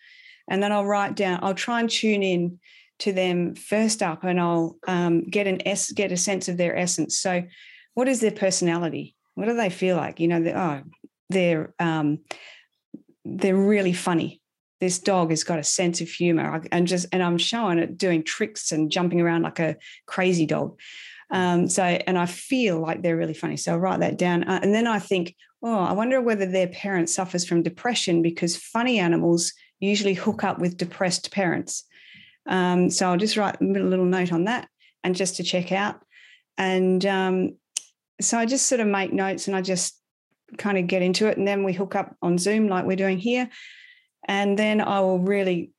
And 0.48 0.62
then 0.62 0.72
I'll 0.72 0.86
write 0.86 1.16
down, 1.16 1.40
I'll 1.42 1.54
try 1.54 1.80
and 1.80 1.90
tune 1.90 2.22
in 2.22 2.58
to 3.00 3.12
them 3.12 3.54
first 3.54 4.02
up 4.02 4.22
and 4.22 4.40
I'll 4.40 4.76
um, 4.86 5.24
get 5.24 5.46
an 5.46 5.66
s 5.66 5.90
get 5.90 6.12
a 6.12 6.16
sense 6.16 6.48
of 6.48 6.56
their 6.56 6.76
essence. 6.76 7.18
So 7.18 7.42
what 7.94 8.08
is 8.08 8.20
their 8.20 8.30
personality? 8.30 9.16
What 9.34 9.46
do 9.46 9.56
they 9.56 9.70
feel 9.70 9.96
like? 9.96 10.20
You 10.20 10.28
know, 10.28 10.42
they're, 10.42 10.58
oh, 10.58 10.82
they're 11.30 11.74
um, 11.78 12.20
they're 13.24 13.56
really 13.56 13.92
funny 13.92 14.41
this 14.82 14.98
dog 14.98 15.30
has 15.30 15.44
got 15.44 15.60
a 15.60 15.62
sense 15.62 16.00
of 16.00 16.08
humor 16.08 16.60
and 16.72 16.88
just 16.88 17.06
and 17.12 17.22
i'm 17.22 17.38
showing 17.38 17.78
it 17.78 17.96
doing 17.96 18.24
tricks 18.24 18.72
and 18.72 18.90
jumping 18.90 19.20
around 19.20 19.42
like 19.42 19.60
a 19.60 19.76
crazy 20.06 20.44
dog. 20.44 20.76
Um, 21.30 21.68
so 21.68 21.84
and 21.84 22.18
i 22.18 22.26
feel 22.26 22.80
like 22.80 23.00
they're 23.00 23.16
really 23.16 23.32
funny 23.32 23.56
so 23.56 23.72
i'll 23.72 23.78
write 23.78 24.00
that 24.00 24.18
down. 24.18 24.42
Uh, 24.42 24.58
and 24.60 24.74
then 24.74 24.88
i 24.88 24.98
think 24.98 25.36
oh 25.62 25.78
i 25.78 25.92
wonder 25.92 26.20
whether 26.20 26.46
their 26.46 26.66
parent 26.66 27.08
suffers 27.08 27.46
from 27.46 27.62
depression 27.62 28.22
because 28.22 28.56
funny 28.56 28.98
animals 28.98 29.52
usually 29.78 30.14
hook 30.14 30.42
up 30.42 30.58
with 30.58 30.76
depressed 30.76 31.30
parents. 31.30 31.84
Um, 32.46 32.90
so 32.90 33.08
i'll 33.08 33.16
just 33.16 33.36
write 33.36 33.60
a 33.60 33.64
little 33.64 34.04
note 34.04 34.32
on 34.32 34.44
that 34.44 34.68
and 35.04 35.14
just 35.14 35.36
to 35.36 35.44
check 35.44 35.70
out. 35.70 36.00
And 36.58 37.06
um, 37.06 37.56
so 38.20 38.36
i 38.36 38.46
just 38.46 38.66
sort 38.66 38.80
of 38.80 38.88
make 38.88 39.12
notes 39.12 39.46
and 39.46 39.56
i 39.56 39.62
just 39.62 39.96
kind 40.58 40.76
of 40.76 40.88
get 40.88 41.02
into 41.02 41.28
it 41.28 41.38
and 41.38 41.46
then 41.46 41.62
we 41.62 41.72
hook 41.72 41.94
up 41.94 42.16
on 42.20 42.36
zoom 42.36 42.66
like 42.66 42.84
we're 42.84 42.96
doing 42.96 43.18
here 43.18 43.48
and 44.26 44.58
then 44.58 44.80
I 44.80 45.00
will 45.00 45.18
really 45.18 45.72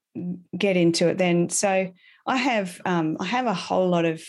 get 0.58 0.78
into 0.78 1.08
it 1.08 1.18
then. 1.18 1.50
So 1.50 1.92
I 2.26 2.38
have 2.38 2.82
um, 2.86 3.18
I 3.20 3.26
have 3.26 3.46
a 3.46 3.54
whole 3.54 3.90
lot 3.90 4.06
of, 4.06 4.24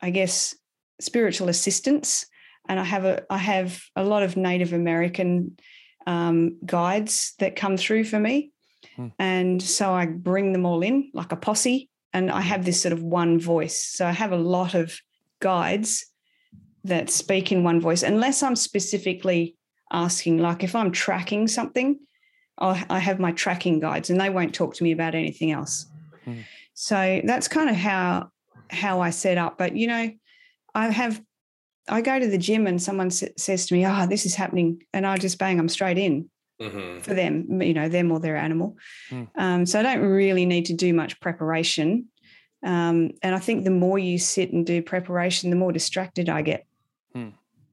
I 0.00 0.10
guess, 0.10 0.54
spiritual 1.00 1.48
assistance, 1.48 2.26
and 2.68 2.80
I 2.80 2.84
have 2.84 3.04
a 3.04 3.24
I 3.30 3.38
have 3.38 3.80
a 3.96 4.04
lot 4.04 4.22
of 4.22 4.36
Native 4.36 4.72
American 4.72 5.56
um, 6.06 6.58
guides 6.64 7.34
that 7.38 7.56
come 7.56 7.76
through 7.76 8.04
for 8.04 8.18
me, 8.18 8.52
Hmm. 8.96 9.08
and 9.18 9.62
so 9.62 9.92
I 9.92 10.06
bring 10.06 10.52
them 10.52 10.66
all 10.66 10.82
in 10.82 11.10
like 11.14 11.32
a 11.32 11.36
posse, 11.36 11.88
and 12.12 12.30
I 12.30 12.40
have 12.40 12.64
this 12.64 12.82
sort 12.82 12.92
of 12.92 13.02
one 13.02 13.38
voice. 13.38 13.84
So 13.84 14.06
I 14.06 14.12
have 14.12 14.32
a 14.32 14.36
lot 14.36 14.74
of 14.74 14.98
guides 15.40 16.06
that 16.84 17.10
speak 17.10 17.52
in 17.52 17.62
one 17.62 17.80
voice, 17.80 18.02
unless 18.02 18.42
I'm 18.42 18.56
specifically 18.56 19.56
asking, 19.92 20.38
like 20.38 20.64
if 20.64 20.74
I'm 20.74 20.90
tracking 20.92 21.46
something. 21.48 21.98
I'll, 22.60 22.78
I 22.90 22.98
have 22.98 23.18
my 23.18 23.32
tracking 23.32 23.80
guides, 23.80 24.10
and 24.10 24.20
they 24.20 24.30
won't 24.30 24.54
talk 24.54 24.74
to 24.74 24.84
me 24.84 24.92
about 24.92 25.14
anything 25.14 25.50
else. 25.50 25.86
Hmm. 26.24 26.40
So 26.74 27.20
that's 27.24 27.48
kind 27.48 27.70
of 27.70 27.76
how 27.76 28.30
how 28.70 29.00
I 29.00 29.10
set 29.10 29.38
up. 29.38 29.58
But 29.58 29.76
you 29.76 29.86
know, 29.86 30.10
I 30.74 30.90
have, 30.90 31.20
I 31.88 32.00
go 32.02 32.18
to 32.20 32.26
the 32.26 32.38
gym 32.38 32.66
and 32.66 32.80
someone 32.80 33.08
s- 33.08 33.24
says 33.36 33.66
to 33.66 33.74
me, 33.74 33.86
"Oh, 33.86 34.06
this 34.06 34.26
is 34.26 34.34
happening," 34.34 34.82
and 34.92 35.06
I 35.06 35.16
just 35.16 35.38
bang 35.38 35.56
them 35.56 35.68
straight 35.68 35.98
in 35.98 36.30
hmm 36.60 36.98
for 37.00 37.14
them, 37.14 37.62
you 37.62 37.72
know, 37.72 37.88
them 37.88 38.12
or 38.12 38.20
their 38.20 38.36
animal. 38.36 38.76
Hmm. 39.08 39.24
Um, 39.36 39.66
so 39.66 39.80
I 39.80 39.82
don't 39.82 40.00
really 40.02 40.44
need 40.44 40.66
to 40.66 40.74
do 40.74 40.92
much 40.92 41.18
preparation. 41.20 42.08
Um, 42.62 43.12
and 43.22 43.34
I 43.34 43.38
think 43.38 43.64
the 43.64 43.70
more 43.70 43.98
you 43.98 44.18
sit 44.18 44.52
and 44.52 44.66
do 44.66 44.82
preparation, 44.82 45.48
the 45.48 45.56
more 45.56 45.72
distracted 45.72 46.28
I 46.28 46.42
get. 46.42 46.66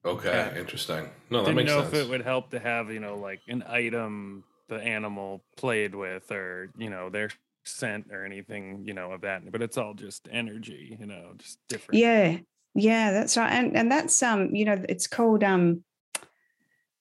Okay, 0.05 0.29
Yeah. 0.31 0.57
interesting. 0.57 1.09
No, 1.29 1.39
that 1.39 1.45
Didn't 1.47 1.55
makes 1.57 1.67
know 1.67 1.81
sense. 1.81 1.93
if 1.93 2.05
it 2.05 2.09
would 2.09 2.21
help 2.21 2.51
to 2.51 2.59
have 2.59 2.89
you 2.91 3.01
know 3.01 3.17
like 3.17 3.41
an 3.49 3.61
item 3.67 4.45
the 4.67 4.75
animal 4.75 5.43
played 5.55 5.95
with, 5.95 6.31
or 6.31 6.69
you 6.77 6.89
know 6.89 7.09
their 7.09 7.29
scent 7.65 8.07
or 8.11 8.25
anything 8.25 8.83
you 8.85 8.93
know 8.93 9.11
of 9.11 9.21
that. 9.21 9.51
But 9.51 9.61
it's 9.61 9.77
all 9.77 9.93
just 9.93 10.27
energy, 10.31 10.97
you 10.99 11.05
know, 11.05 11.33
just 11.37 11.59
different. 11.67 11.99
Yeah, 11.99 12.37
yeah, 12.75 13.11
that's 13.11 13.37
right. 13.37 13.51
And 13.51 13.75
and 13.75 13.91
that's 13.91 14.21
um, 14.23 14.53
you 14.55 14.65
know, 14.65 14.83
it's 14.87 15.07
called 15.07 15.43
um 15.43 15.83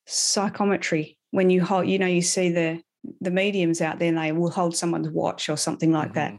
psychometry. 0.06 1.18
When 1.30 1.50
you 1.50 1.64
hold, 1.64 1.88
you 1.88 1.98
know, 1.98 2.06
you 2.06 2.22
see 2.22 2.50
the 2.50 2.82
the 3.20 3.30
mediums 3.30 3.80
out 3.80 3.98
there 3.98 4.08
and 4.08 4.18
they 4.18 4.32
will 4.32 4.50
hold 4.50 4.76
someone's 4.76 5.08
watch 5.08 5.48
or 5.48 5.56
something 5.56 5.92
like 5.92 6.14
that. 6.14 6.32
Mhm. 6.32 6.38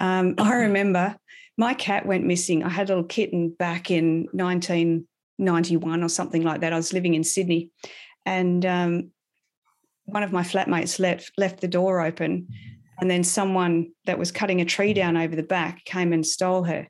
Um, 0.00 0.34
I 0.38 0.54
remember 0.66 1.16
my 1.56 1.74
cat 1.74 2.06
went 2.06 2.24
missing. 2.24 2.62
I 2.64 2.68
had 2.68 2.88
a 2.88 2.94
little 2.94 3.04
kitten 3.04 3.50
back 3.50 3.90
in 3.90 4.28
1991 4.32 6.02
or 6.02 6.08
something 6.08 6.42
like 6.42 6.60
that. 6.62 6.72
I 6.72 6.76
was 6.76 6.92
living 6.92 7.14
in 7.14 7.24
Sydney, 7.24 7.70
and 8.24 8.64
um, 8.66 9.10
one 10.10 10.22
of 10.22 10.32
my 10.32 10.42
flatmates 10.42 10.98
left 10.98 11.32
left 11.36 11.60
the 11.60 11.68
door 11.68 12.00
open, 12.00 12.48
and 13.00 13.10
then 13.10 13.24
someone 13.24 13.92
that 14.06 14.18
was 14.18 14.32
cutting 14.32 14.60
a 14.60 14.64
tree 14.64 14.92
down 14.92 15.16
over 15.16 15.34
the 15.34 15.42
back 15.42 15.84
came 15.84 16.12
and 16.12 16.26
stole 16.26 16.64
her. 16.64 16.88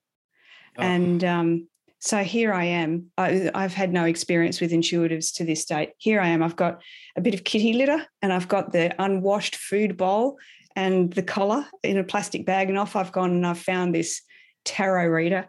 Oh, 0.77 0.83
And 0.83 1.25
um, 1.25 1.69
so 2.01 2.25
here 2.25 2.53
I 2.53 2.65
am. 2.65 3.11
I, 3.19 3.51
I've 3.55 3.75
had 3.75 3.93
no 3.93 4.05
experience 4.05 4.61
with 4.61 4.73
intuitives 4.73 5.35
to 5.35 5.45
this 5.45 5.65
date. 5.67 5.91
Here 5.99 6.21
I 6.21 6.29
am. 6.29 6.43
I've 6.43 6.57
got 6.57 6.83
a 7.15 7.21
bit 7.21 7.35
of 7.35 7.45
kitty 7.45 7.75
litter 7.75 8.05
and 8.23 8.33
I've 8.33 8.49
got 8.49 8.73
the 8.73 8.95
unwashed 9.03 9.57
food 9.57 9.97
bowl 9.99 10.39
and 10.75 11.13
the 11.13 11.23
collar 11.23 11.67
in 11.83 11.99
a 11.99 12.05
plastic 12.05 12.47
bag. 12.47 12.71
And 12.71 12.79
off 12.79 12.97
I've 12.97 13.13
gone 13.13 13.33
and 13.33 13.47
I've 13.47 13.59
found 13.59 13.95
this 13.95 14.23
tarot 14.65 15.09
reader. 15.09 15.47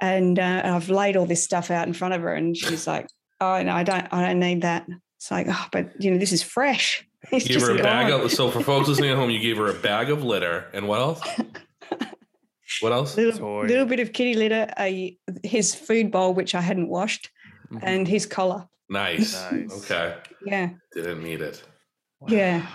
And 0.00 0.40
uh, 0.40 0.62
I've 0.64 0.90
laid 0.90 1.16
all 1.16 1.26
this 1.26 1.44
stuff 1.44 1.70
out 1.70 1.86
in 1.86 1.94
front 1.94 2.14
of 2.14 2.22
her. 2.22 2.34
And 2.34 2.56
she's 2.56 2.88
like, 2.88 3.06
oh, 3.40 3.62
no, 3.62 3.72
I 3.72 3.84
don't, 3.84 4.08
I 4.12 4.26
don't 4.26 4.40
need 4.40 4.62
that. 4.62 4.86
It's 5.18 5.30
like, 5.30 5.46
oh, 5.48 5.66
but 5.70 5.92
you 6.02 6.10
know, 6.10 6.18
this 6.18 6.32
is 6.32 6.42
fresh. 6.42 7.06
It's 7.30 7.48
You 7.48 7.54
gave 7.54 7.62
her 7.62 7.70
a 7.70 7.74
just 7.74 7.84
bag 7.84 8.12
of. 8.12 8.32
So 8.32 8.50
for 8.50 8.62
folks 8.62 8.88
listening 8.88 9.10
at 9.10 9.16
home, 9.16 9.30
you 9.30 9.38
gave 9.38 9.56
her 9.56 9.68
a 9.68 9.74
bag 9.74 10.10
of 10.10 10.24
litter, 10.24 10.66
and 10.72 10.88
what 10.88 11.00
else? 11.00 11.20
What 12.80 12.92
else? 12.92 13.16
little, 13.16 13.38
Toy. 13.38 13.66
little 13.66 13.84
bit 13.84 14.00
of 14.00 14.12
kitty 14.12 14.34
litter, 14.34 14.66
a, 14.78 15.16
his 15.42 15.74
food 15.74 16.10
bowl, 16.10 16.34
which 16.34 16.54
I 16.54 16.60
hadn't 16.60 16.88
washed, 16.88 17.30
mhm. 17.70 17.80
and 17.82 18.08
his 18.08 18.26
collar. 18.26 18.66
Nice. 18.88 19.34
Nice. 19.52 19.84
Okay. 19.84 20.16
Yeah. 20.44 20.70
Didn't 20.94 21.22
need 21.22 21.40
it. 21.40 21.62
Yeah. 22.28 22.66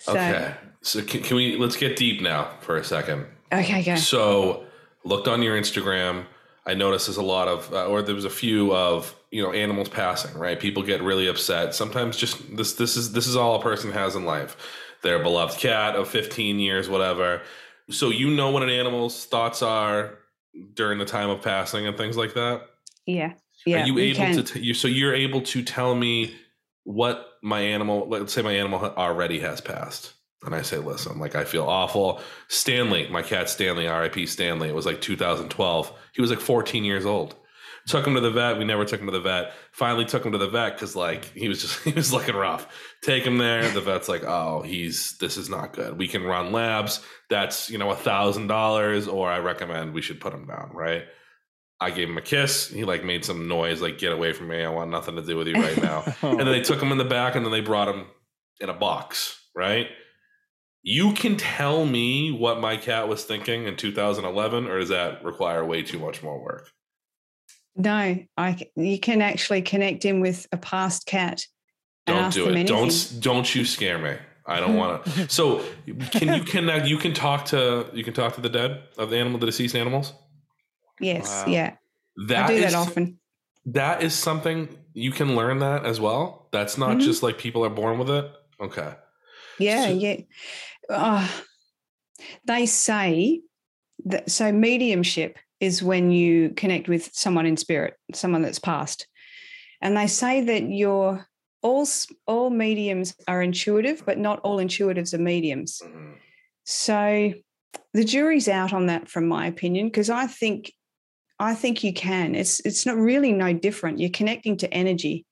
So, 0.00 0.12
Okay. 0.12 0.54
So 0.82 1.02
can, 1.02 1.22
can 1.22 1.36
we 1.36 1.56
let's 1.56 1.76
get 1.76 1.96
deep 1.96 2.20
now 2.20 2.50
for 2.60 2.76
a 2.76 2.84
second. 2.84 3.26
okay, 3.52 3.82
go. 3.82 3.96
So 3.96 4.64
looked 5.04 5.28
on 5.28 5.42
your 5.42 5.58
Instagram. 5.58 6.26
I 6.66 6.74
noticed 6.74 7.06
there's 7.06 7.16
a 7.16 7.22
lot 7.22 7.48
of, 7.48 7.72
uh, 7.72 7.86
or 7.86 8.02
there 8.02 8.14
was 8.14 8.24
a 8.24 8.30
few 8.30 8.74
of, 8.74 9.14
you 9.34 9.42
know, 9.42 9.52
animals 9.52 9.88
passing. 9.88 10.32
Right? 10.38 10.58
People 10.58 10.84
get 10.84 11.02
really 11.02 11.26
upset. 11.26 11.74
Sometimes 11.74 12.16
just 12.16 12.56
this. 12.56 12.74
This 12.74 12.96
is 12.96 13.12
this 13.12 13.26
is 13.26 13.34
all 13.34 13.56
a 13.56 13.60
person 13.60 13.90
has 13.90 14.14
in 14.14 14.24
life. 14.24 14.56
Their 15.02 15.18
beloved 15.18 15.58
cat 15.58 15.96
of 15.96 16.08
15 16.08 16.60
years, 16.60 16.88
whatever. 16.88 17.42
So 17.90 18.10
you 18.10 18.30
know 18.30 18.52
what 18.52 18.62
an 18.62 18.70
animal's 18.70 19.26
thoughts 19.26 19.60
are 19.60 20.18
during 20.72 20.98
the 20.98 21.04
time 21.04 21.28
of 21.30 21.42
passing 21.42 21.86
and 21.86 21.96
things 21.96 22.16
like 22.16 22.34
that. 22.34 22.62
Yeah. 23.06 23.34
Yeah. 23.66 23.82
Are 23.82 23.86
you 23.86 23.98
able 23.98 24.16
can. 24.16 24.36
to? 24.36 24.42
T- 24.44 24.60
you, 24.60 24.72
so 24.72 24.86
you're 24.86 25.14
able 25.14 25.42
to 25.42 25.62
tell 25.64 25.96
me 25.96 26.34
what 26.84 27.26
my 27.42 27.60
animal. 27.60 28.06
Let's 28.08 28.32
say 28.32 28.42
my 28.42 28.52
animal 28.52 28.80
already 28.84 29.40
has 29.40 29.60
passed, 29.60 30.14
and 30.44 30.54
I 30.54 30.62
say, 30.62 30.78
"Listen, 30.78 31.18
like 31.18 31.34
I 31.34 31.44
feel 31.44 31.64
awful." 31.64 32.20
Stanley, 32.48 33.08
my 33.08 33.22
cat 33.22 33.50
Stanley, 33.50 33.88
R.I.P. 33.88 34.26
Stanley. 34.26 34.68
It 34.68 34.74
was 34.74 34.86
like 34.86 35.00
2012. 35.00 35.92
He 36.14 36.20
was 36.20 36.30
like 36.30 36.40
14 36.40 36.84
years 36.84 37.04
old. 37.04 37.34
Took 37.86 38.06
him 38.06 38.14
to 38.14 38.20
the 38.20 38.30
vet. 38.30 38.56
We 38.56 38.64
never 38.64 38.86
took 38.86 39.00
him 39.00 39.06
to 39.06 39.12
the 39.12 39.20
vet. 39.20 39.52
Finally 39.72 40.06
took 40.06 40.24
him 40.24 40.32
to 40.32 40.38
the 40.38 40.48
vet 40.48 40.74
because 40.74 40.96
like 40.96 41.26
he 41.26 41.48
was 41.48 41.60
just 41.60 41.78
he 41.84 41.92
was 41.92 42.12
looking 42.12 42.34
rough. 42.34 42.66
Take 43.02 43.24
him 43.24 43.38
there. 43.38 43.68
The 43.68 43.80
vet's 43.80 44.08
like, 44.08 44.24
"Oh, 44.24 44.62
he's 44.62 45.18
this 45.18 45.36
is 45.36 45.50
not 45.50 45.74
good. 45.74 45.98
We 45.98 46.08
can 46.08 46.24
run 46.24 46.52
labs. 46.52 47.00
That's 47.28 47.68
you 47.70 47.76
know 47.76 47.90
a 47.90 47.96
thousand 47.96 48.46
dollars, 48.46 49.06
or 49.06 49.30
I 49.30 49.38
recommend 49.38 49.92
we 49.92 50.02
should 50.02 50.20
put 50.20 50.32
him 50.32 50.46
down." 50.46 50.70
Right. 50.72 51.04
I 51.80 51.90
gave 51.90 52.08
him 52.08 52.16
a 52.16 52.22
kiss. 52.22 52.68
He 52.68 52.84
like 52.84 53.04
made 53.04 53.24
some 53.24 53.48
noise, 53.48 53.82
like 53.82 53.98
"Get 53.98 54.12
away 54.12 54.32
from 54.32 54.48
me! 54.48 54.64
I 54.64 54.70
want 54.70 54.90
nothing 54.90 55.16
to 55.16 55.22
do 55.22 55.36
with 55.36 55.48
you 55.48 55.54
right 55.54 55.82
now." 55.82 56.04
Oh. 56.22 56.30
and 56.30 56.40
then 56.40 56.52
they 56.52 56.62
took 56.62 56.80
him 56.80 56.92
in 56.92 56.98
the 56.98 57.04
back, 57.04 57.34
and 57.34 57.44
then 57.44 57.52
they 57.52 57.60
brought 57.60 57.88
him 57.88 58.06
in 58.60 58.70
a 58.70 58.74
box. 58.74 59.38
Right? 59.54 59.88
You 60.82 61.12
can 61.12 61.36
tell 61.36 61.84
me 61.84 62.30
what 62.30 62.60
my 62.60 62.76
cat 62.76 63.08
was 63.08 63.24
thinking 63.24 63.66
in 63.66 63.76
2011, 63.76 64.68
or 64.68 64.78
does 64.78 64.88
that 64.90 65.24
require 65.24 65.64
way 65.64 65.82
too 65.82 65.98
much 65.98 66.22
more 66.22 66.42
work? 66.42 66.70
No, 67.76 68.18
I 68.36 68.68
You 68.76 68.98
can 68.98 69.20
actually 69.22 69.62
connect 69.62 70.04
in 70.04 70.20
with 70.20 70.46
a 70.52 70.56
past 70.56 71.06
cat. 71.06 71.46
Don't 72.06 72.32
do 72.32 72.48
it. 72.48 72.66
Don't 72.66 73.16
don't 73.20 73.54
you 73.54 73.64
scare 73.64 73.98
me. 73.98 74.16
I 74.46 74.60
don't 74.60 74.76
want 74.76 75.04
to. 75.04 75.28
So 75.28 75.64
can 76.12 76.34
you 76.36 76.44
connect? 76.54 76.86
You 76.86 76.98
can 76.98 77.14
talk 77.14 77.46
to 77.46 77.88
you 77.92 78.04
can 78.04 78.12
talk 78.14 78.34
to 78.34 78.40
the 78.40 78.48
dead 78.50 78.82
of 78.98 79.10
the 79.10 79.16
animal, 79.16 79.38
the 79.38 79.46
deceased 79.46 79.74
animals. 79.74 80.12
Yes. 81.00 81.26
Wow. 81.28 81.52
Yeah. 81.52 81.76
That 82.28 82.44
I 82.44 82.48
do 82.48 82.54
is- 82.54 82.72
that 82.72 82.78
often. 82.78 83.18
That 83.66 84.02
is 84.02 84.14
something 84.14 84.68
you 84.92 85.10
can 85.10 85.34
learn 85.36 85.60
that 85.60 85.86
as 85.86 85.98
well. 85.98 86.48
That's 86.52 86.76
not 86.76 86.98
Mhm. 86.98 87.00
just 87.00 87.22
like 87.22 87.38
people 87.38 87.64
are 87.64 87.70
born 87.70 87.98
with 87.98 88.10
it. 88.10 88.30
Okay. 88.60 88.92
Yeah. 89.58 89.86
So- 89.86 89.94
yeah. 89.94 90.16
Uh, 90.90 91.26
they 92.44 92.66
say 92.66 93.40
that. 94.04 94.30
So 94.30 94.52
mediumship 94.52 95.38
is 95.60 95.82
when 95.82 96.10
you 96.10 96.50
connect 96.50 96.88
with 96.88 97.10
someone 97.12 97.46
in 97.46 97.56
spirit, 97.56 97.94
someone 98.12 98.42
that's 98.42 98.58
passed, 98.58 99.06
and 99.80 99.96
they 99.96 100.06
say 100.06 100.40
that 100.42 100.62
your 100.70 101.26
all 101.62 101.86
all 102.26 102.50
mediums 102.50 103.14
are 103.26 103.42
intuitive, 103.42 104.02
but 104.04 104.18
not 104.18 104.40
all 104.40 104.58
intuitives 104.58 105.14
are 105.14 105.18
mediums. 105.18 105.80
Mhm. 105.82 106.14
So 106.64 107.34
the 107.92 108.04
jury's 108.04 108.48
out 108.48 108.72
on 108.72 108.86
that 108.86 109.08
from 109.08 109.26
my 109.26 109.46
opinion 109.46 109.86
because 109.86 110.10
I 110.10 110.26
think 110.26 110.72
I 111.38 111.54
think 111.54 111.82
you 111.82 111.92
can. 111.92 112.34
It's 112.34 112.60
it's 112.60 112.86
not 112.86 112.96
really 112.96 113.32
no 113.32 113.52
different. 113.52 113.98
You're 113.98 114.10
connecting 114.10 114.56
to 114.58 114.72
energy. 114.72 115.26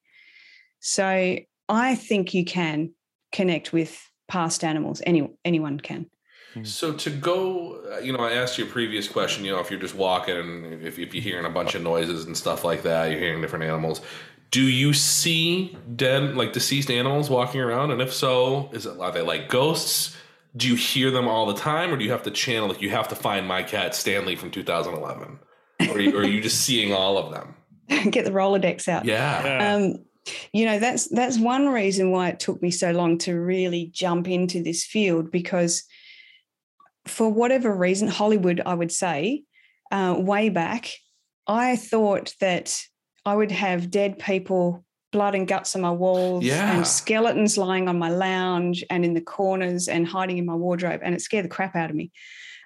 So 0.80 1.38
I 1.68 1.94
think 1.94 2.34
you 2.34 2.44
can 2.44 2.92
connect 3.30 3.72
with 3.72 3.98
past 4.28 4.64
animals. 4.64 5.02
Any 5.06 5.28
anyone 5.44 5.78
can. 5.78 6.06
So 6.64 6.92
to 6.92 7.10
go, 7.10 7.80
uh, 7.92 7.98
you 8.00 8.12
know, 8.12 8.18
I 8.20 8.32
asked 8.32 8.58
you 8.58 8.64
a 8.64 8.68
previous 8.68 9.08
question. 9.08 9.44
You 9.44 9.52
know, 9.52 9.60
if 9.60 9.70
you're 9.70 9.80
just 9.80 9.94
walking 9.94 10.36
and 10.36 10.82
if, 10.82 10.98
if 10.98 11.14
you're 11.14 11.22
hearing 11.22 11.46
a 11.46 11.50
bunch 11.50 11.74
of 11.74 11.82
noises 11.82 12.26
and 12.26 12.36
stuff 12.36 12.64
like 12.64 12.82
that, 12.82 13.10
you're 13.10 13.20
hearing 13.20 13.40
different 13.40 13.64
animals. 13.64 14.00
Do 14.50 14.60
you 14.62 14.92
see 14.92 15.76
dead, 15.96 16.36
like 16.36 16.52
deceased 16.52 16.90
animals 16.90 17.30
walking 17.30 17.60
around? 17.60 17.90
And 17.90 18.02
if 18.02 18.12
so, 18.12 18.68
is 18.72 18.84
it 18.84 18.98
are 19.00 19.10
they 19.10 19.22
like 19.22 19.48
ghosts? 19.48 20.14
Do 20.54 20.68
you 20.68 20.74
hear 20.74 21.10
them 21.10 21.26
all 21.26 21.46
the 21.46 21.54
time, 21.54 21.90
or 21.90 21.96
do 21.96 22.04
you 22.04 22.10
have 22.10 22.24
to 22.24 22.30
channel? 22.30 22.68
Like 22.68 22.82
you 22.82 22.90
have 22.90 23.08
to 23.08 23.14
find 23.14 23.48
my 23.48 23.62
cat 23.62 23.94
Stanley 23.94 24.36
from 24.36 24.50
2011, 24.50 25.38
or, 25.88 26.00
you- 26.00 26.14
or 26.14 26.20
are 26.20 26.26
you 26.26 26.42
just 26.42 26.60
seeing 26.60 26.92
all 26.92 27.16
of 27.16 27.32
them? 27.32 27.54
Get 28.10 28.26
the 28.26 28.30
Rolodex 28.30 28.88
out. 28.88 29.06
Yeah. 29.06 29.42
Yeah. 29.44 29.74
Um, 29.74 30.04
you 30.52 30.66
know, 30.66 30.78
that's 30.78 31.08
that's 31.08 31.38
one 31.38 31.68
reason 31.68 32.10
why 32.10 32.28
it 32.28 32.38
took 32.38 32.60
me 32.60 32.70
so 32.70 32.92
long 32.92 33.16
to 33.18 33.32
really 33.40 33.86
jump 33.86 34.28
into 34.28 34.62
this 34.62 34.84
field 34.84 35.30
because 35.32 35.84
for 37.06 37.28
whatever 37.28 37.74
reason, 37.74 38.08
Hollywood, 38.08 38.60
I 38.64 38.74
would 38.74 38.92
say, 38.92 39.42
uh, 39.90 40.14
way 40.18 40.48
back, 40.48 40.90
I 41.46 41.76
thought 41.76 42.34
that 42.40 42.80
I 43.24 43.34
would 43.34 43.50
have 43.50 43.90
dead 43.90 44.18
people, 44.18 44.84
blood 45.10 45.34
and 45.34 45.46
guts 45.46 45.74
on 45.76 45.82
my 45.82 45.90
walls, 45.90 46.44
Yeah. 46.44 46.76
and 46.76 46.86
skeletons 46.86 47.58
lying 47.58 47.88
on 47.88 47.98
my 47.98 48.08
lounge 48.08 48.84
and 48.88 49.04
in 49.04 49.14
the 49.14 49.20
corners 49.20 49.88
and 49.88 50.06
hiding 50.06 50.38
in 50.38 50.46
my 50.46 50.54
wardrobe, 50.54 51.00
and 51.02 51.14
it 51.14 51.20
scared 51.20 51.44
the 51.44 51.48
crap 51.50 51.76
out 51.76 51.90
of 51.90 51.96
me. 51.96 52.10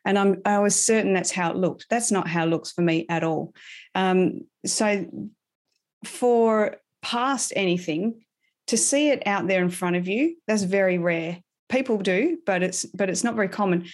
And 0.05 0.17
I'm 0.19 0.41
I 0.45 0.61
was 0.61 0.77
certain 0.77 1.13
that's 1.15 1.33
how 1.33 1.51
it 1.51 1.57
looked. 1.57 1.87
That's 1.91 2.13
not 2.13 2.29
how 2.29 2.45
it 2.45 2.51
looks 2.51 2.71
for 2.71 2.83
me 2.83 3.07
at 3.09 3.25
all. 3.25 3.53
Um, 3.95 4.43
so 4.65 5.07
for 6.05 6.77
past 7.03 7.53
anything, 7.57 8.25
to 8.69 8.77
see 8.77 9.09
it 9.11 9.27
out 9.27 9.49
there 9.49 9.63
in 9.63 9.71
front 9.71 9.97
of 9.97 10.07
you, 10.07 10.37
that's 10.47 10.63
very 10.63 10.99
rare. 10.99 11.39
People 11.69 11.99
do, 11.99 12.39
but 12.47 12.63
it's 12.63 12.85
but 12.85 13.11
it's 13.11 13.25
not 13.25 13.35
very 13.35 13.49
common. 13.49 13.87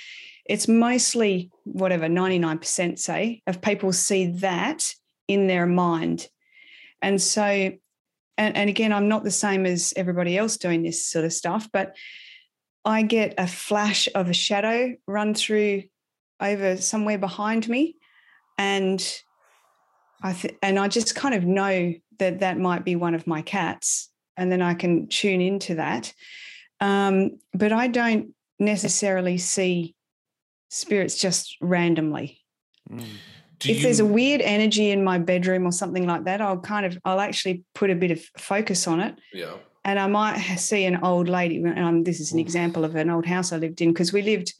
It's 0.44 0.68
mostly 0.68 1.50
whatever 1.64 2.06
99% 2.06 2.98
say 2.98 3.42
of 3.46 3.62
people 3.62 3.92
see 3.92 4.26
that 4.26 4.94
in 5.28 5.46
their 5.46 5.66
mind. 5.66 6.28
And 7.00 7.20
so, 7.20 7.42
and, 7.42 8.56
and 8.56 8.68
again, 8.68 8.92
I'm 8.92 9.08
not 9.08 9.24
the 9.24 9.30
same 9.30 9.66
as 9.66 9.92
everybody 9.96 10.36
else 10.36 10.56
doing 10.56 10.82
this 10.82 11.04
sort 11.04 11.24
of 11.24 11.32
stuff, 11.32 11.68
but 11.72 11.96
I 12.84 13.02
get 13.02 13.34
a 13.38 13.46
flash 13.46 14.08
of 14.14 14.28
a 14.28 14.34
shadow 14.34 14.94
run 15.06 15.34
through 15.34 15.84
over 16.40 16.76
somewhere 16.76 17.18
behind 17.18 17.68
me. 17.68 17.96
And 18.58 19.00
I 20.22 20.32
th- 20.32 20.56
and 20.62 20.78
I 20.78 20.88
just 20.88 21.14
kind 21.14 21.34
of 21.34 21.44
know 21.44 21.94
that 22.18 22.40
that 22.40 22.58
might 22.58 22.84
be 22.84 22.96
one 22.96 23.14
of 23.14 23.26
my 23.26 23.42
cats, 23.42 24.10
and 24.36 24.50
then 24.52 24.62
I 24.62 24.74
can 24.74 25.08
tune 25.08 25.40
into 25.40 25.76
that. 25.76 26.12
Um, 26.80 27.38
but 27.54 27.72
I 27.72 27.88
don't 27.88 28.34
necessarily 28.58 29.38
see 29.38 29.94
spirits 30.72 31.18
just 31.18 31.56
randomly. 31.60 32.40
Mm. 32.90 33.04
Do 33.58 33.70
if 33.70 33.82
there's 33.82 34.00
a 34.00 34.04
weird 34.04 34.40
energy 34.40 34.90
in 34.90 35.04
my 35.04 35.18
bedroom 35.18 35.66
or 35.66 35.72
something 35.72 36.06
like 36.06 36.24
that, 36.24 36.40
I'll 36.40 36.58
kind 36.58 36.84
of 36.84 36.98
I'll 37.04 37.20
actually 37.20 37.62
put 37.74 37.90
a 37.90 37.94
bit 37.94 38.10
of 38.10 38.20
focus 38.36 38.88
on 38.88 39.00
it, 39.00 39.14
yeah. 39.32 39.54
and 39.84 39.98
I 39.98 40.08
might 40.08 40.38
see 40.56 40.84
an 40.84 41.04
old 41.04 41.28
lady. 41.28 41.56
And 41.56 41.78
um, 41.78 42.04
this 42.04 42.18
is 42.18 42.32
an 42.32 42.40
example 42.40 42.84
of 42.84 42.96
an 42.96 43.10
old 43.10 43.26
house 43.26 43.52
I 43.52 43.58
lived 43.58 43.80
in 43.80 43.92
because 43.92 44.12
we 44.12 44.22
lived 44.22 44.52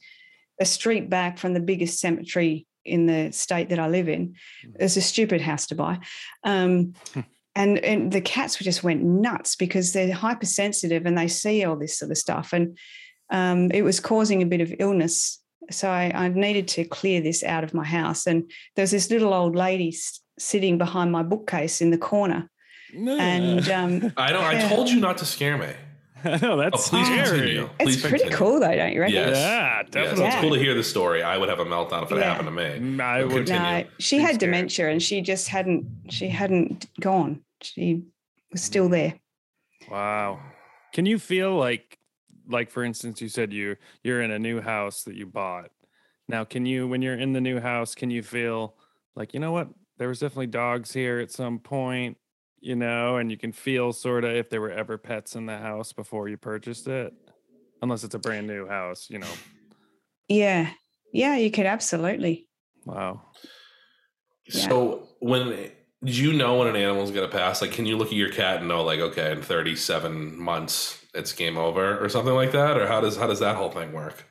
a 0.61 0.65
street 0.65 1.09
back 1.09 1.37
from 1.37 1.53
the 1.53 1.59
biggest 1.59 1.99
cemetery 1.99 2.65
in 2.85 3.05
the 3.07 3.31
state 3.31 3.69
that 3.69 3.79
I 3.79 3.87
live 3.87 4.07
in. 4.07 4.35
It's 4.79 4.97
a 4.97 5.01
stupid 5.01 5.41
house 5.41 5.67
to 5.67 5.75
buy. 5.75 5.99
Um, 6.43 6.93
and, 7.55 7.79
and 7.79 8.11
the 8.11 8.21
cats 8.21 8.57
just 8.57 8.83
went 8.83 9.03
nuts 9.03 9.55
because 9.55 9.93
they're 9.93 10.13
hypersensitive 10.13 11.05
and 11.05 11.17
they 11.17 11.27
see 11.27 11.63
all 11.63 11.75
this 11.75 11.97
sort 11.97 12.11
of 12.11 12.17
stuff. 12.17 12.53
And 12.53 12.77
um, 13.29 13.71
it 13.71 13.83
was 13.83 13.99
causing 13.99 14.41
a 14.41 14.45
bit 14.45 14.61
of 14.61 14.73
illness. 14.79 15.39
So 15.71 15.89
I, 15.89 16.11
I 16.13 16.27
needed 16.29 16.67
to 16.69 16.83
clear 16.85 17.21
this 17.21 17.43
out 17.43 17.63
of 17.63 17.73
my 17.73 17.83
house. 17.85 18.27
And 18.27 18.49
there's 18.75 18.91
this 18.91 19.09
little 19.09 19.33
old 19.33 19.55
lady 19.55 19.89
s- 19.89 20.19
sitting 20.37 20.77
behind 20.77 21.11
my 21.11 21.23
bookcase 21.23 21.81
in 21.81 21.89
the 21.91 21.97
corner. 21.97 22.49
And 22.95 23.67
um, 23.69 24.13
I 24.17 24.31
don't. 24.31 24.43
I 24.43 24.67
told 24.69 24.89
you 24.89 24.99
not 24.99 25.17
to 25.19 25.25
scare 25.25 25.57
me. 25.57 25.69
no, 26.25 26.37
Oh, 26.53 26.57
that's 26.57 26.87
please 26.89 27.05
scary. 27.07 27.25
continue. 27.27 27.69
Please 27.79 27.95
it's 27.97 28.07
pretty 28.07 28.29
cool, 28.29 28.59
though, 28.59 28.75
don't 28.75 28.93
you 28.93 29.01
reckon? 29.01 29.15
Yes. 29.15 29.35
Yeah, 29.37 29.77
Yes, 29.81 29.89
definitely. 29.91 30.25
it's 30.25 30.35
cool 30.37 30.53
to 30.53 30.59
hear 30.59 30.73
the 30.73 30.83
story. 30.83 31.21
I 31.23 31.37
would 31.37 31.49
have 31.49 31.59
a 31.59 31.65
meltdown 31.65 32.03
if 32.03 32.11
it 32.11 32.17
Yeah. 32.19 32.23
happened 32.31 32.47
to 32.47 32.51
me. 32.51 32.63
Mm, 32.95 33.01
I 33.01 33.21
But 33.23 33.27
would. 33.33 33.47
continue. 33.47 33.61
No, 33.83 33.83
she 33.99 34.17
Be 34.17 34.21
had 34.21 34.27
scared. 34.35 34.39
dementia 34.39 34.89
and 34.89 35.01
she 35.03 35.21
just 35.21 35.47
hadn't 35.49 35.85
she 36.09 36.27
hadn't 36.29 36.85
gone. 37.01 37.41
She 37.61 38.03
was 38.51 38.61
still 38.61 38.87
there. 38.89 39.15
Wow. 39.89 40.39
Can 40.93 41.05
you 41.05 41.19
feel 41.19 41.55
like 41.57 41.97
like 42.53 42.69
for 42.69 42.83
instance 42.83 43.19
you 43.19 43.27
said 43.27 43.51
you 43.51 43.75
you're 44.03 44.21
in 44.21 44.31
a 44.31 44.39
new 44.39 44.61
house 44.61 45.03
that 45.03 45.15
you 45.15 45.25
bought. 45.25 45.71
Now 46.29 46.45
can 46.45 46.65
you 46.65 46.87
when 46.87 47.01
you're 47.01 47.19
in 47.19 47.33
the 47.33 47.41
new 47.41 47.59
house 47.59 47.95
can 47.95 48.09
you 48.09 48.23
feel 48.23 48.77
like 49.15 49.33
you 49.33 49.41
know 49.41 49.51
what 49.51 49.67
there 49.97 50.07
was 50.07 50.19
definitely 50.19 50.47
dogs 50.47 50.91
here 50.93 51.19
at 51.19 51.31
some 51.31 51.59
point, 51.59 52.17
you 52.59 52.75
know, 52.75 53.17
and 53.17 53.29
you 53.29 53.37
can 53.37 53.51
feel 53.51 53.93
sort 53.93 54.23
of 54.23 54.31
if 54.31 54.49
there 54.49 54.61
were 54.61 54.71
ever 54.71 54.97
pets 54.97 55.35
in 55.35 55.45
the 55.45 55.57
house 55.57 55.93
before 55.93 56.27
you 56.29 56.37
purchased 56.37 56.87
it. 56.87 57.13
Unless 57.81 58.03
it's 58.05 58.15
a 58.15 58.19
brand 58.19 58.47
new 58.47 58.65
house, 58.67 59.09
you 59.09 59.19
know. 59.19 59.33
Yeah. 60.29 60.69
Yeah, 61.11 61.35
you 61.35 61.51
could 61.51 61.65
absolutely. 61.65 62.47
Wow. 62.85 63.21
Yeah. 64.45 64.69
So 64.69 65.09
when 65.19 65.49
did 66.03 66.17
you 66.17 66.33
know 66.33 66.57
when 66.59 66.69
an 66.69 66.75
animal's 66.75 67.11
gonna 67.11 67.27
pass? 67.27 67.61
Like, 67.61 67.71
can 67.71 67.85
you 67.85 67.97
look 67.97 68.07
at 68.07 68.13
your 68.13 68.31
cat 68.31 68.59
and 68.59 68.67
know, 68.67 68.83
like, 68.83 68.99
okay, 68.99 69.31
in 69.31 69.41
thirty-seven 69.41 70.37
months 70.37 71.02
it's 71.13 71.33
game 71.33 71.57
over, 71.57 71.97
or 72.03 72.09
something 72.09 72.33
like 72.33 72.51
that, 72.51 72.77
or 72.77 72.87
how 72.87 73.01
does 73.01 73.17
how 73.17 73.27
does 73.27 73.39
that 73.39 73.55
whole 73.55 73.69
thing 73.71 73.93
work? 73.93 74.25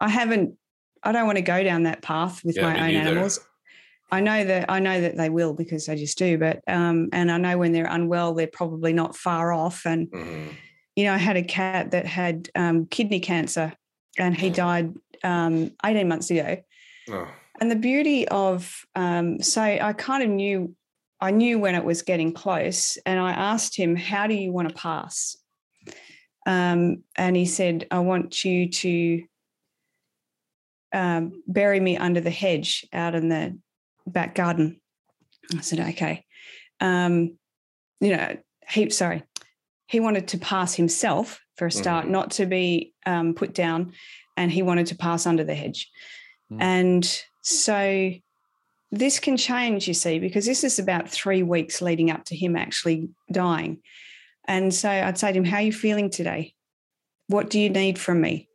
I 0.00 0.08
haven't 0.08 0.56
I 1.02 1.12
don't 1.12 1.26
want 1.26 1.38
to 1.38 1.42
go 1.42 1.62
down 1.62 1.84
that 1.84 2.02
path 2.02 2.44
with 2.44 2.56
Yeah, 2.56 2.62
my 2.62 2.74
own 2.88 2.94
neither. 2.94 3.08
animals. 3.08 3.38
I 4.10 4.20
know 4.20 4.44
that 4.44 4.70
I 4.70 4.78
know 4.80 5.00
that 5.00 5.16
they 5.16 5.30
will 5.30 5.54
because 5.54 5.86
they 5.86 5.96
just 5.96 6.18
do, 6.18 6.38
but 6.38 6.62
um 6.68 7.08
and 7.12 7.30
I 7.30 7.38
know 7.38 7.58
when 7.58 7.72
they're 7.72 7.86
unwell, 7.86 8.34
they're 8.34 8.46
probably 8.46 8.92
not 8.92 9.16
far 9.16 9.52
off. 9.52 9.86
And 9.86 10.12
Mhm. 10.12 10.56
you 10.96 11.04
know, 11.04 11.14
I 11.14 11.18
had 11.18 11.36
a 11.36 11.44
cat 11.44 11.92
that 11.92 12.06
had 12.06 12.50
um, 12.54 12.86
kidney 12.86 13.20
cancer 13.20 13.74
and 14.18 14.36
he 14.36 14.50
died 14.50 14.94
um 15.24 15.72
18 15.84 16.08
months 16.08 16.30
ago. 16.30 16.58
Oh, 17.08 17.32
And 17.60 17.70
the 17.70 17.76
beauty 17.76 18.28
of 18.28 18.82
um, 18.94 19.40
so 19.40 19.62
I 19.62 19.92
kind 19.94 20.22
of 20.22 20.28
knew 20.30 20.74
I 21.20 21.30
knew 21.30 21.58
when 21.58 21.74
it 21.74 21.84
was 21.84 22.02
getting 22.02 22.32
close, 22.32 22.98
and 23.06 23.18
I 23.18 23.32
asked 23.32 23.76
him, 23.76 23.96
"How 23.96 24.26
do 24.26 24.34
you 24.34 24.52
want 24.52 24.68
to 24.68 24.74
pass?" 24.74 25.36
Um, 26.46 27.02
and 27.16 27.36
he 27.36 27.44
said, 27.44 27.86
"I 27.90 27.98
want 27.98 28.44
you 28.44 28.70
to 28.70 29.24
um, 30.92 31.42
bury 31.46 31.80
me 31.80 31.96
under 31.96 32.20
the 32.20 32.30
hedge 32.30 32.86
out 32.92 33.14
in 33.14 33.28
the 33.28 33.58
back 34.06 34.34
garden." 34.34 34.80
I 35.56 35.60
said, 35.60 35.80
"Okay." 35.80 36.24
Um, 36.80 37.38
you 38.00 38.16
know, 38.16 38.36
he 38.70 38.90
sorry, 38.90 39.22
he 39.86 40.00
wanted 40.00 40.28
to 40.28 40.38
pass 40.38 40.74
himself 40.74 41.40
for 41.56 41.66
a 41.66 41.70
start, 41.70 42.06
Mhm. 42.06 42.10
not 42.10 42.30
to 42.32 42.46
be 42.46 42.92
um, 43.06 43.34
put 43.34 43.54
down, 43.54 43.92
and 44.36 44.50
he 44.52 44.62
wanted 44.62 44.86
to 44.88 44.96
pass 44.96 45.26
under 45.26 45.44
the 45.44 45.54
hedge. 45.54 45.90
Mm. 46.52 46.60
And 46.60 47.22
so 47.42 48.12
this 48.92 49.18
can 49.18 49.36
change, 49.36 49.88
you 49.88 49.94
see, 49.94 50.18
because 50.18 50.46
this 50.46 50.62
is 50.64 50.78
about 50.78 51.08
three 51.08 51.42
weeks 51.42 51.82
leading 51.82 52.10
up 52.10 52.24
to 52.26 52.36
him 52.36 52.56
actually 52.56 53.08
dying. 53.32 53.82
And 54.46 54.72
so 54.72 54.88
I'd 54.88 55.18
say 55.18 55.32
to 55.32 55.38
him, 55.38 55.44
How 55.44 55.58
are 55.58 55.62
you 55.62 55.72
feeling 55.72 56.10
today? 56.10 56.54
What 57.28 57.50
do 57.50 57.60
you 57.60 57.70
need 57.70 57.98
from 57.98 58.20
me? 58.20 58.48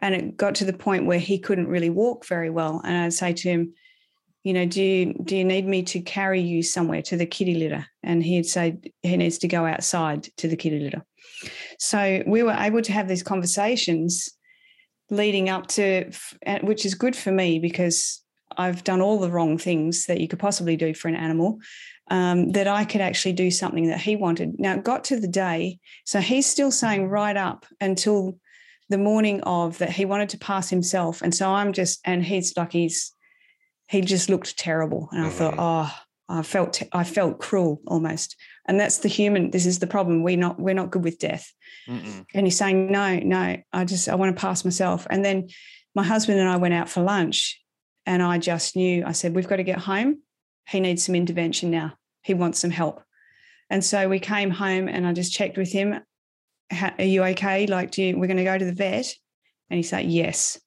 And 0.00 0.14
it 0.14 0.36
got 0.36 0.56
to 0.56 0.64
the 0.64 0.72
point 0.72 1.06
where 1.06 1.18
he 1.18 1.38
couldn't 1.38 1.68
really 1.68 1.90
walk 1.90 2.26
very 2.26 2.50
well. 2.50 2.80
And 2.84 2.96
I'd 2.96 3.12
say 3.12 3.32
to 3.32 3.48
him, 3.48 3.74
you 4.44 4.52
know, 4.52 4.66
do 4.66 4.82
you 4.82 5.14
do 5.24 5.36
you 5.36 5.44
need 5.44 5.66
me 5.66 5.82
to 5.84 6.00
carry 6.00 6.40
you 6.40 6.62
somewhere 6.62 7.00
to 7.02 7.16
the 7.16 7.24
kitty 7.26 7.54
litter? 7.54 7.86
And 8.02 8.22
he'd 8.22 8.46
say 8.46 8.76
he 9.02 9.16
needs 9.16 9.38
to 9.38 9.48
go 9.48 9.64
outside 9.64 10.24
to 10.36 10.48
the 10.48 10.56
kitty 10.56 10.80
litter. 10.80 11.02
So 11.78 12.22
we 12.26 12.42
were 12.42 12.56
able 12.58 12.82
to 12.82 12.92
have 12.92 13.08
these 13.08 13.22
conversations 13.22 14.28
leading 15.10 15.48
up 15.48 15.66
to, 15.68 16.10
which 16.62 16.84
is 16.84 16.94
good 16.94 17.16
for 17.16 17.32
me 17.32 17.58
because 17.58 18.22
I've 18.56 18.84
done 18.84 19.00
all 19.00 19.18
the 19.18 19.30
wrong 19.30 19.58
things 19.58 20.06
that 20.06 20.20
you 20.20 20.28
could 20.28 20.38
possibly 20.38 20.76
do 20.76 20.94
for 20.94 21.08
an 21.08 21.16
animal. 21.16 21.58
Um, 22.08 22.52
that 22.52 22.68
I 22.68 22.84
could 22.84 23.00
actually 23.00 23.32
do 23.32 23.50
something 23.50 23.86
that 23.88 24.00
he 24.00 24.14
wanted. 24.14 24.60
Now 24.60 24.74
it 24.74 24.84
got 24.84 25.04
to 25.04 25.18
the 25.18 25.26
day, 25.26 25.78
so 26.04 26.20
he's 26.20 26.46
still 26.46 26.70
saying 26.70 27.08
right 27.08 27.36
up 27.36 27.64
until 27.80 28.38
the 28.90 28.98
morning 28.98 29.40
of 29.44 29.78
that 29.78 29.88
he 29.90 30.04
wanted 30.04 30.28
to 30.30 30.38
pass 30.38 30.68
himself, 30.68 31.22
and 31.22 31.34
so 31.34 31.48
I'm 31.50 31.72
just, 31.72 32.00
and 32.04 32.22
he's 32.22 32.54
like 32.58 32.72
he's, 32.72 33.12
he 33.88 34.02
just 34.02 34.28
looked 34.28 34.58
terrible, 34.58 35.08
and 35.12 35.24
I 35.24 35.30
thought, 35.30 35.54
Mhm. 35.54 35.58
oh, 35.88 35.98
I 36.28 36.42
felt, 36.42 36.82
I 36.92 37.04
felt 37.04 37.38
cruel 37.38 37.80
almost, 37.86 38.36
and 38.68 38.78
that's 38.78 38.98
the 38.98 39.08
human. 39.08 39.50
This 39.50 39.64
is 39.64 39.78
the 39.78 39.86
problem. 39.86 40.22
We're 40.22 40.36
not, 40.36 40.60
we're 40.60 40.74
not 40.74 40.90
good 40.90 41.04
with 41.04 41.18
death 41.18 41.50
Mm-mm. 41.88 42.26
and 42.34 42.46
he's 42.46 42.56
saying 42.56 42.90
no 42.90 43.18
no 43.18 43.56
i 43.72 43.84
just 43.84 44.08
i 44.08 44.14
want 44.14 44.34
to 44.34 44.40
pass 44.40 44.64
myself 44.64 45.06
and 45.10 45.22
then 45.22 45.48
my 45.94 46.02
husband 46.02 46.38
and 46.40 46.48
i 46.48 46.56
went 46.56 46.72
out 46.72 46.88
for 46.88 47.02
lunch 47.02 47.60
and 48.06 48.22
i 48.22 48.38
just 48.38 48.74
knew 48.74 49.04
i 49.04 49.12
said 49.12 49.34
we've 49.34 49.48
got 49.48 49.56
to 49.56 49.64
get 49.64 49.78
home 49.78 50.16
he 50.68 50.80
needs 50.80 51.04
some 51.04 51.14
intervention 51.14 51.70
now 51.70 51.92
he 52.22 52.34
wants 52.34 52.58
some 52.58 52.70
help 52.70 53.02
and 53.70 53.84
so 53.84 54.08
we 54.08 54.18
came 54.18 54.50
home 54.50 54.88
and 54.88 55.06
i 55.06 55.12
just 55.12 55.32
checked 55.32 55.56
with 55.56 55.72
him 55.72 56.00
are 56.98 57.04
you 57.04 57.22
okay 57.22 57.66
like 57.66 57.90
do 57.90 58.02
you 58.02 58.18
we're 58.18 58.26
going 58.26 58.36
to 58.36 58.44
go 58.44 58.58
to 58.58 58.64
the 58.64 58.72
vet 58.72 59.12
and 59.70 59.76
he 59.76 59.82
said 59.82 60.04
yes 60.04 60.58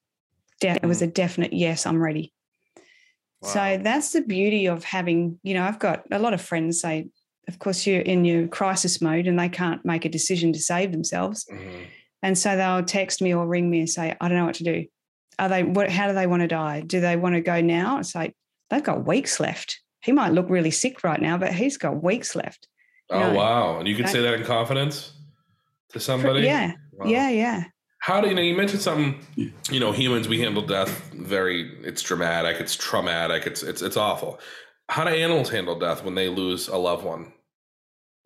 De- 0.60 0.74
it 0.74 0.86
was 0.86 1.02
a 1.02 1.06
definite 1.06 1.52
yes 1.52 1.86
i'm 1.86 2.00
ready 2.02 2.32
so 3.44 3.78
that's 3.80 4.10
the 4.10 4.22
beauty 4.22 4.66
of 4.66 4.82
having 4.82 5.38
you 5.44 5.54
know 5.54 5.62
i've 5.62 5.78
got 5.78 6.02
a 6.10 6.18
lot 6.18 6.34
of 6.34 6.40
friends 6.40 6.80
say 6.80 7.08
of 7.48 7.58
course 7.58 7.86
you're 7.86 8.00
in 8.02 8.24
your 8.24 8.46
crisis 8.46 9.00
mode 9.00 9.26
and 9.26 9.38
they 9.38 9.48
can't 9.48 9.84
make 9.84 10.04
a 10.04 10.08
decision 10.08 10.52
to 10.52 10.60
save 10.60 10.92
themselves 10.92 11.46
mhm. 11.50 11.86
and 12.22 12.36
so 12.36 12.56
they'll 12.56 12.84
text 12.84 13.22
me 13.22 13.34
or 13.34 13.46
ring 13.46 13.70
me 13.70 13.80
and 13.80 13.90
say, 13.90 14.14
I 14.20 14.28
don't 14.28 14.36
know 14.36 14.44
what 14.44 14.56
to 14.56 14.64
do. 14.64 14.84
Are 15.38 15.48
they 15.48 15.62
what 15.62 15.90
how 15.90 16.08
do 16.08 16.14
they 16.14 16.26
want 16.26 16.42
to 16.42 16.48
die? 16.48 16.80
Do 16.80 17.00
they 17.00 17.16
want 17.16 17.34
to 17.36 17.40
go 17.40 17.60
now? 17.60 17.98
It's 17.98 18.14
like 18.14 18.36
they've 18.70 18.82
got 18.82 19.06
weeks 19.06 19.40
left. 19.40 19.80
He 20.08 20.12
might 20.12 20.32
look 20.32 20.48
really 20.48 20.70
sick 20.70 21.04
right 21.04 21.20
now, 21.20 21.36
but 21.36 21.52
he's 21.52 21.76
got 21.76 22.02
weeks 22.02 22.34
left. 22.34 22.66
Oh 23.10 23.20
No. 23.20 23.34
wow! 23.34 23.78
And 23.78 23.86
you 23.86 23.94
can 23.94 24.06
say 24.06 24.22
that 24.22 24.32
in 24.32 24.42
confidence 24.42 25.12
to 25.90 26.00
somebody. 26.00 26.46
yeah, 26.46 26.72
Wow. 26.94 27.06
yeah, 27.10 27.28
yeah. 27.28 27.64
How 28.00 28.22
do 28.22 28.28
you 28.28 28.34
know? 28.34 28.40
You 28.40 28.56
mentioned 28.56 28.80
something. 28.80 29.20
You 29.36 29.80
know, 29.80 29.92
humans 29.92 30.26
we 30.26 30.40
handle 30.40 30.62
death 30.62 31.10
very. 31.12 31.78
It's 31.84 32.00
dramatic. 32.00 32.58
It's 32.58 32.74
traumatic. 32.74 33.46
It's 33.46 33.62
it's 33.62 33.82
it's 33.82 33.98
awful. 33.98 34.40
How 34.88 35.04
do 35.04 35.10
animals 35.10 35.50
handle 35.50 35.78
death 35.78 36.02
when 36.02 36.14
they 36.14 36.30
lose 36.30 36.68
a 36.68 36.78
loved 36.78 37.04
one? 37.04 37.34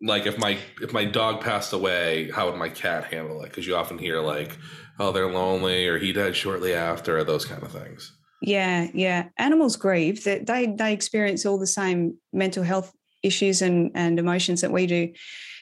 Like 0.01 0.25
if 0.25 0.37
my 0.37 0.57
if 0.81 0.93
my 0.93 1.03
dog 1.03 1.41
passed 1.41 1.73
away, 1.73 2.31
how 2.31 2.49
would 2.49 2.57
my 2.57 2.69
cat 2.69 3.03
handle 3.13 3.41
it? 3.41 3.49
Because 3.49 3.67
you 3.67 3.75
often 3.75 3.97
hear 3.97 4.21
like, 4.21 4.57
oh, 5.01 5.11
they're 5.11 5.29
lonely, 5.29 5.85
or 5.89 5.97
he 5.99 6.13
died 6.13 6.37
shortly 6.37 6.73
after, 6.73 7.17
or 7.17 7.25
those 7.25 7.43
kind 7.43 7.61
of 7.61 7.73
things. 7.73 8.13
Yeah, 8.43 8.89
yeah. 8.93 9.29
Animals 9.37 9.77
grieve. 9.77 10.25
That 10.25 10.45
they 10.45 10.67
they 10.67 10.91
experience 10.91 11.45
all 11.45 11.57
the 11.57 11.65
same 11.65 12.17
mental 12.33 12.61
health 12.61 12.93
issues 13.23 13.61
and 13.61 13.89
and 13.95 14.19
emotions 14.19 14.61
that 14.61 14.71
we 14.71 14.85
do. 14.85 15.13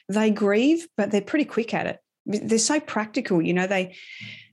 They 0.08 0.30
grieve, 0.30 0.88
but 0.96 1.12
they're 1.12 1.20
pretty 1.20 1.44
quick 1.44 1.72
at 1.74 1.86
it. 1.86 2.00
They're 2.26 2.58
so 2.58 2.80
practical. 2.80 3.40
You 3.40 3.54
know, 3.54 3.68
they 3.68 3.94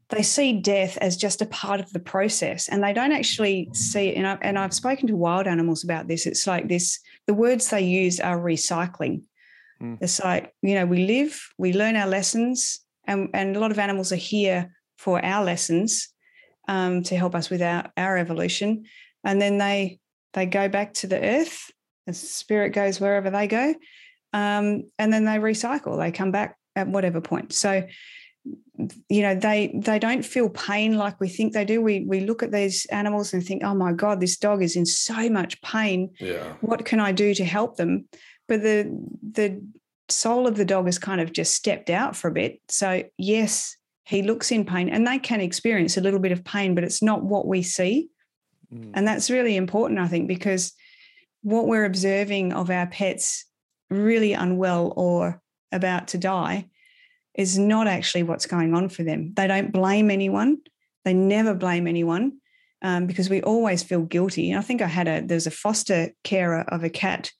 they 0.09 0.21
see 0.21 0.61
death 0.61 0.95
as 0.97 1.17
just 1.17 1.41
a 1.41 1.47
part 1.47 1.79
of 1.79 1.91
the 1.91 1.99
process, 1.99 2.69
and 2.69 2.83
they 2.83 2.93
don't 2.93 3.13
actually 3.13 3.67
see. 3.73 4.13
And 4.13 4.27
I, 4.27 4.37
and 4.43 4.59
I've 4.59 4.75
spoken 4.75 5.07
to 5.07 5.15
wild 5.15 5.47
animals 5.47 5.83
about 5.83 6.07
this. 6.07 6.27
It's 6.27 6.45
like 6.45 6.67
this. 6.67 6.99
The 7.25 7.33
words 7.33 7.71
they 7.71 7.81
use 7.81 8.19
are 8.19 8.37
recycling. 8.37 9.23
Hmm. 9.79 9.95
It's 10.01 10.19
like 10.23 10.53
you 10.61 10.75
know, 10.75 10.85
we 10.85 11.07
live, 11.07 11.49
we 11.57 11.73
learn 11.73 11.95
our 11.95 12.07
lessons, 12.07 12.79
and 13.07 13.29
and 13.33 13.57
a 13.57 13.59
lot 13.59 13.71
of 13.71 13.79
animals 13.79 14.11
are 14.11 14.17
here 14.17 14.71
for 14.99 15.23
our 15.25 15.43
lessons 15.43 16.09
um, 16.69 17.03
to 17.03 17.17
help 17.17 17.35
us 17.35 17.49
with 17.49 17.61
our, 17.61 17.91
our 17.97 18.17
evolution. 18.17 18.85
And 19.25 19.41
then 19.41 19.57
they 19.57 19.99
they 20.31 20.45
go 20.45 20.69
back 20.69 20.93
to 20.93 21.07
the 21.07 21.21
earth 21.21 21.69
the 22.09 22.13
spirit 22.13 22.71
goes 22.71 22.99
wherever 22.99 23.29
they 23.29 23.47
go. 23.47 23.75
Um, 24.33 24.89
and 24.97 25.13
then 25.13 25.25
they 25.25 25.37
recycle, 25.37 25.97
they 25.97 26.11
come 26.11 26.31
back 26.31 26.57
at 26.75 26.87
whatever 26.87 27.21
point. 27.21 27.53
So, 27.53 27.87
you 29.09 29.21
know, 29.21 29.35
they 29.35 29.71
they 29.75 29.99
don't 29.99 30.23
feel 30.23 30.49
pain 30.49 30.97
like 30.97 31.19
we 31.19 31.29
think 31.29 31.53
they 31.53 31.65
do. 31.65 31.81
We 31.81 32.05
we 32.05 32.21
look 32.21 32.41
at 32.41 32.51
these 32.51 32.85
animals 32.87 33.33
and 33.33 33.43
think, 33.45 33.63
oh 33.63 33.75
my 33.75 33.91
God, 33.91 34.19
this 34.19 34.37
dog 34.37 34.63
is 34.63 34.75
in 34.75 34.85
so 34.85 35.29
much 35.29 35.61
pain. 35.61 36.11
Yeah. 36.19 36.53
What 36.61 36.85
can 36.85 36.99
I 36.99 37.11
do 37.11 37.33
to 37.33 37.45
help 37.45 37.75
them? 37.75 38.07
But 38.47 38.61
the 38.61 38.89
the 39.31 39.61
soul 40.07 40.47
of 40.47 40.55
the 40.55 40.65
dog 40.65 40.85
has 40.85 40.97
kind 40.97 41.21
of 41.21 41.31
just 41.33 41.53
stepped 41.53 41.89
out 41.89 42.15
for 42.15 42.29
a 42.29 42.33
bit. 42.33 42.59
So 42.69 43.03
yes, 43.17 43.75
he 44.09 44.23
looks 44.23 44.51
in 44.51 44.65
pain 44.65 44.89
and 44.89 45.05
they 45.05 45.19
can 45.19 45.39
experience 45.39 45.95
a 45.95 46.01
little 46.01 46.19
bit 46.19 46.31
of 46.31 46.43
pain, 46.43 46.73
but 46.73 46.83
it's 46.83 47.03
not 47.03 47.23
what 47.23 47.45
we 47.45 47.61
see. 47.61 48.09
Mm. 48.73 48.91
And 48.95 49.07
that's 49.07 49.29
really 49.29 49.55
important, 49.55 49.99
I 49.99 50.07
think, 50.07 50.27
because 50.27 50.73
what 51.43 51.67
we're 51.67 51.85
observing 51.85 52.51
of 52.51 52.71
our 52.71 52.87
pets 52.87 53.45
really 53.91 54.33
unwell 54.33 54.93
or 54.95 55.41
about 55.71 56.07
to 56.09 56.17
die 56.17 56.65
is 57.35 57.59
not 57.59 57.87
actually 57.87 58.23
what's 58.23 58.47
going 58.47 58.73
on 58.73 58.89
for 58.89 59.03
them. 59.03 59.33
They 59.35 59.45
don't 59.45 59.71
blame 59.71 60.09
anyone. 60.09 60.57
They 61.05 61.13
never 61.13 61.53
blame 61.53 61.85
anyone 61.85 62.39
um, 62.81 63.05
because 63.05 63.29
we 63.29 63.43
always 63.43 63.83
feel 63.83 64.01
guilty. 64.01 64.49
And 64.49 64.57
I 64.57 64.63
think 64.63 64.81
I 64.81 64.87
had 64.87 65.07
a 65.07 65.21
there's 65.21 65.47
a 65.47 65.51
foster 65.51 66.09
carer 66.23 66.61
of 66.61 66.83
a 66.83 66.89
cat 66.89 67.31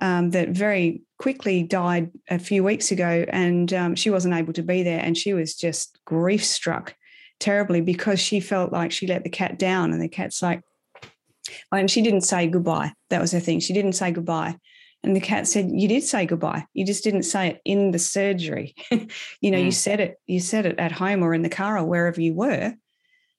um, 0.00 0.30
that 0.30 0.50
very 0.50 1.02
quickly 1.18 1.62
died 1.62 2.10
a 2.28 2.38
few 2.38 2.62
weeks 2.62 2.90
ago, 2.90 3.24
and 3.28 3.72
um, 3.72 3.94
she 3.94 4.10
wasn't 4.10 4.34
able 4.34 4.52
to 4.54 4.62
be 4.62 4.82
there, 4.82 5.00
and 5.00 5.16
she 5.16 5.32
was 5.32 5.54
just 5.54 5.98
grief 6.04 6.44
struck 6.44 6.94
terribly 7.40 7.80
because 7.80 8.20
she 8.20 8.40
felt 8.40 8.72
like 8.72 8.92
she 8.92 9.06
let 9.06 9.24
the 9.24 9.30
cat 9.30 9.58
down, 9.58 9.92
and 9.92 10.00
the 10.02 10.08
cat's 10.08 10.42
like, 10.42 10.62
and 11.72 11.90
she 11.90 12.02
didn't 12.02 12.22
say 12.22 12.46
goodbye. 12.46 12.92
That 13.10 13.20
was 13.20 13.32
her 13.32 13.40
thing. 13.40 13.60
She 13.60 13.72
didn't 13.72 13.92
say 13.94 14.10
goodbye. 14.10 14.56
And 15.02 15.14
the 15.14 15.20
cat 15.20 15.46
said, 15.46 15.70
You 15.72 15.86
did 15.86 16.02
say 16.02 16.26
goodbye. 16.26 16.66
You 16.74 16.84
just 16.84 17.04
didn't 17.04 17.22
say 17.22 17.48
it 17.50 17.60
in 17.64 17.92
the 17.92 17.98
surgery. 17.98 18.74
you 19.40 19.50
know, 19.50 19.58
you 19.58 19.70
Mm. 19.70 19.74
said 19.74 20.00
it, 20.00 20.16
you 20.26 20.40
said 20.40 20.66
it 20.66 20.78
at 20.78 20.90
home 20.92 21.22
or 21.22 21.32
in 21.32 21.42
the 21.42 21.48
car 21.48 21.78
or 21.78 21.84
wherever 21.84 22.20
you 22.20 22.34
were, 22.34 22.74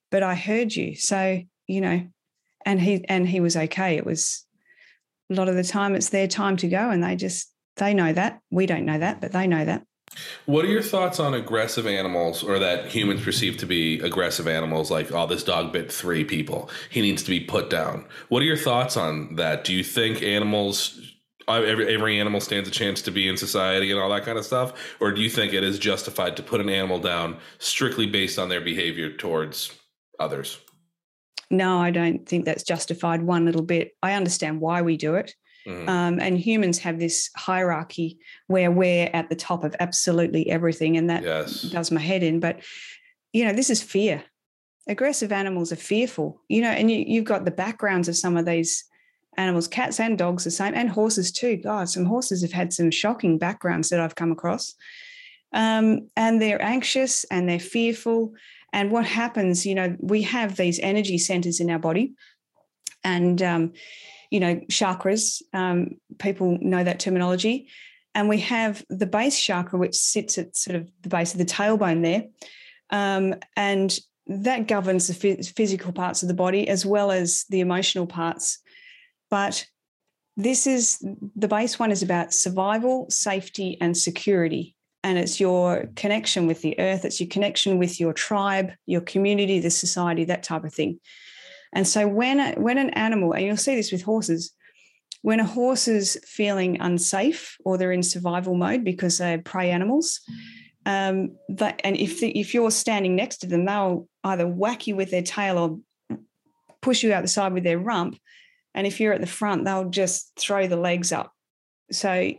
but 0.09 0.23
I 0.23 0.35
heard 0.35 0.73
you. 0.73 0.95
So, 0.95 1.41
you 1.67 1.81
know, 1.81 2.07
and 2.65 2.79
he 2.79 3.03
and 3.09 3.27
he 3.27 3.41
was 3.41 3.57
okay. 3.57 3.97
It 3.97 4.05
was 4.05 4.45
a 5.29 5.33
lot 5.33 5.49
of 5.49 5.55
the 5.55 5.63
time 5.63 5.95
it's 5.95 6.09
their 6.09 6.27
time 6.27 6.57
to 6.57 6.67
go 6.67 6.89
and 6.89 7.03
they 7.03 7.15
just 7.15 7.51
they 7.77 7.93
know 7.93 8.11
that. 8.13 8.41
We 8.49 8.65
don't 8.65 8.85
know 8.85 8.97
that, 8.97 9.21
but 9.21 9.31
they 9.31 9.47
know 9.47 9.63
that. 9.63 9.83
What 10.45 10.65
are 10.65 10.69
your 10.69 10.81
thoughts 10.81 11.19
on 11.19 11.33
aggressive 11.33 11.85
animals 11.85 12.43
or 12.43 12.59
that 12.59 12.87
humans 12.87 13.23
perceive 13.23 13.57
to 13.57 13.65
be 13.65 13.99
aggressive 13.99 14.47
animals 14.47 14.89
like, 14.89 15.11
oh, 15.11 15.27
this 15.27 15.43
dog 15.43 15.73
bit 15.73 15.91
three 15.91 16.23
people. 16.23 16.69
He 16.89 17.01
needs 17.01 17.23
to 17.23 17.29
be 17.29 17.41
put 17.41 17.69
down. 17.69 18.05
What 18.29 18.41
are 18.41 18.45
your 18.45 18.57
thoughts 18.57 18.97
on 18.97 19.35
that? 19.35 19.63
Do 19.63 19.73
you 19.73 19.83
think 19.83 20.23
animals, 20.23 20.99
uh, 21.47 21.61
every, 21.61 21.93
every 21.93 22.19
animal 22.19 22.39
stands 22.39 22.67
a 22.67 22.71
chance 22.71 23.01
to 23.03 23.11
be 23.11 23.27
in 23.27 23.37
society 23.37 23.91
and 23.91 23.99
all 23.99 24.09
that 24.09 24.25
kind 24.25 24.37
of 24.37 24.45
stuff? 24.45 24.95
Or 24.99 25.11
do 25.11 25.21
you 25.21 25.29
think 25.29 25.53
it 25.53 25.63
is 25.63 25.77
justified 25.77 26.37
to 26.37 26.43
put 26.43 26.61
an 26.61 26.69
animal 26.69 26.99
down 26.99 27.37
strictly 27.59 28.07
based 28.07 28.39
on 28.39 28.49
their 28.49 28.61
behavior 28.61 29.11
towards 29.11 29.73
others? 30.19 30.57
No, 31.49 31.79
I 31.79 31.91
don't 31.91 32.27
think 32.27 32.45
that's 32.45 32.63
justified 32.63 33.21
one 33.21 33.45
little 33.45 33.61
bit. 33.61 33.95
I 34.03 34.13
understand 34.13 34.59
why 34.59 34.81
we 34.81 34.97
do 34.97 35.15
it. 35.15 35.33
Mhm. 35.65 35.87
Um, 35.89 36.19
and 36.19 36.37
humans 36.37 36.79
have 36.79 36.97
this 36.97 37.29
hierarchy 37.35 38.19
where 38.47 38.71
we're 38.71 39.09
at 39.13 39.29
the 39.29 39.35
top 39.35 39.63
of 39.63 39.75
absolutely 39.79 40.49
everything, 40.49 40.97
and 40.97 41.09
that 41.09 41.23
yes. 41.23 41.63
does 41.63 41.91
my 41.91 42.01
head 42.01 42.23
in. 42.23 42.39
But 42.39 42.61
you 43.33 43.43
know, 43.45 43.53
this 43.53 43.69
is 43.69 43.83
fear. 43.83 44.23
Aggressive 44.87 45.33
animals 45.33 45.71
are 45.73 45.77
fearful. 45.77 46.41
You 46.47 46.61
know, 46.61 46.69
and 46.69 46.89
you, 46.89 47.03
you've 47.05 47.25
got 47.25 47.43
the 47.43 47.51
backgrounds 47.51 48.07
of 48.07 48.15
some 48.15 48.37
of 48.37 48.45
these 48.45 48.85
animals. 49.35 49.67
Cats 49.67 49.99
and 49.99 50.17
dogs 50.17 50.45
the 50.45 50.51
same, 50.51 50.73
and 50.73 50.89
horses 50.89 51.31
too. 51.31 51.57
God, 51.57 51.89
some 51.89 52.05
horses 52.05 52.41
have 52.41 52.53
had 52.53 52.71
some 52.71 52.89
shocking 52.89 53.37
backgrounds 53.37 53.89
that 53.89 53.99
I've 53.99 54.15
come 54.15 54.31
across. 54.31 54.73
Um, 55.53 56.09
and 56.15 56.41
they're 56.41 56.61
anxious 56.61 57.23
and 57.25 57.47
they're 57.47 57.59
fearful. 57.59 58.33
And 58.73 58.91
what 58.91 59.05
happens? 59.05 59.65
You 59.65 59.75
know, 59.75 59.95
we 59.99 60.23
have 60.23 60.55
these 60.55 60.79
energy 60.79 61.17
centers 61.17 61.59
in 61.59 61.69
our 61.69 61.79
body, 61.79 62.13
and 63.03 63.41
um, 63.41 63.73
you 64.29 64.39
know, 64.39 64.55
chakras. 64.69 65.41
Um, 65.53 65.97
people 66.19 66.57
know 66.61 66.83
that 66.83 66.99
terminology. 66.99 67.69
And 68.15 68.27
we 68.27 68.39
have 68.39 68.83
the 68.89 69.05
base 69.05 69.39
chakra, 69.39 69.77
which 69.77 69.95
sits 69.95 70.39
at 70.39 70.57
sort 70.57 70.75
of 70.75 70.89
the 71.03 71.09
base 71.09 71.33
of 71.33 71.37
the 71.37 71.45
tailbone 71.45 72.01
there. 72.03 72.23
Um, 72.89 73.35
and 73.55 73.97
that 74.25 74.67
governs 74.67 75.07
the 75.07 75.13
phys- 75.13 75.55
physical 75.55 75.93
parts 75.93 76.23
of 76.23 76.27
the 76.27 76.33
body 76.33 76.67
as 76.67 76.85
well 76.85 77.11
as 77.11 77.45
the 77.49 77.59
emotional 77.59 78.07
parts. 78.07 78.59
But 79.29 79.67
this 80.35 80.67
is 80.67 80.97
the 81.35 81.47
base 81.47 81.77
one 81.77 81.91
is 81.91 82.01
about 82.01 82.33
survival, 82.33 83.05
safety, 83.09 83.77
and 83.81 83.95
security. 83.95 84.75
And 85.03 85.17
it's 85.17 85.39
your 85.39 85.89
connection 85.95 86.47
with 86.47 86.61
the 86.61 86.77
earth, 86.79 87.05
it's 87.05 87.19
your 87.19 87.29
connection 87.29 87.77
with 87.77 87.99
your 87.99 88.13
tribe, 88.13 88.71
your 88.85 89.01
community, 89.01 89.59
the 89.59 89.69
society, 89.69 90.25
that 90.25 90.43
type 90.43 90.63
of 90.63 90.73
thing. 90.73 90.99
And 91.73 91.87
so 91.87 92.07
when 92.07 92.61
when 92.61 92.77
an 92.77 92.89
animal, 92.91 93.33
and 93.33 93.45
you'll 93.45 93.57
see 93.57 93.75
this 93.75 93.91
with 93.91 94.01
horses, 94.01 94.53
when 95.21 95.39
a 95.39 95.45
horse 95.45 95.87
is 95.87 96.19
feeling 96.25 96.79
unsafe 96.81 97.57
or 97.65 97.77
they're 97.77 97.91
in 97.91 98.03
survival 98.03 98.55
mode 98.55 98.83
because 98.83 99.17
they're 99.17 99.39
prey 99.39 99.71
animals, 99.71 100.21
um, 100.85 101.35
and 101.83 101.97
if 101.97 102.21
the, 102.21 102.39
if 102.39 102.53
you're 102.53 102.71
standing 102.71 103.15
next 103.15 103.37
to 103.37 103.47
them, 103.47 103.65
they'll 103.65 104.07
either 104.23 104.47
whack 104.47 104.87
you 104.87 104.95
with 104.95 105.11
their 105.11 105.21
tail 105.21 105.57
or 105.57 106.17
push 106.81 107.03
you 107.03 107.11
out 107.11 107.21
the 107.21 107.27
side 107.27 107.53
with 107.53 107.65
their 107.65 107.77
rump. 107.77 108.17
And 108.73 108.87
if 108.87 108.99
you're 108.99 109.11
at 109.11 109.19
the 109.19 109.27
front, 109.27 109.65
they'll 109.65 109.89
just 109.89 110.31
throw 110.39 110.67
the 110.67 110.77
legs 110.77 111.11
up. 111.11 111.33
So, 111.91 112.31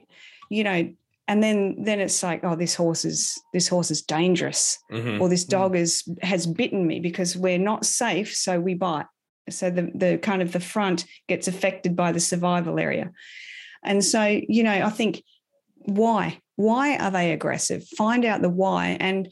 you 0.51 0.65
know, 0.65 0.95
and 1.29 1.43
then 1.43 1.77
then 1.85 2.01
it's 2.01 2.23
like, 2.23 2.41
oh, 2.43 2.57
this 2.57 2.75
horse 2.75 3.05
is 3.05 3.39
this 3.53 3.69
horse 3.69 3.91
is 3.91 4.03
dangerous. 4.03 4.79
Mhm. 4.91 5.21
or 5.21 5.29
this 5.29 5.45
dog 5.45 5.77
is 5.77 6.03
has 6.23 6.47
bitten 6.47 6.87
me 6.87 6.99
because 7.01 7.37
we're 7.37 7.59
not 7.59 7.85
safe 7.85 8.35
so 8.35 8.59
we 8.59 8.75
bite. 8.75 9.07
So 9.51 9.71
the 9.71 9.91
the 9.95 10.19
kind 10.19 10.43
of 10.43 10.53
the 10.53 10.61
front 10.61 11.05
gets 11.29 11.47
affected 11.47 11.95
by 11.95 12.13
the 12.13 12.21
survival 12.21 12.79
area. 12.79 13.13
And 13.85 14.03
so 14.05 14.41
you 14.49 14.65
know 14.65 14.73
i 14.73 14.91
think 14.91 15.23
why? 15.85 16.41
Why 16.57 16.97
are 16.99 17.11
they 17.11 17.33
aggressive? 17.33 17.87
Find 17.97 18.25
out 18.25 18.43
the 18.43 18.51
why. 18.51 18.97
And 18.99 19.29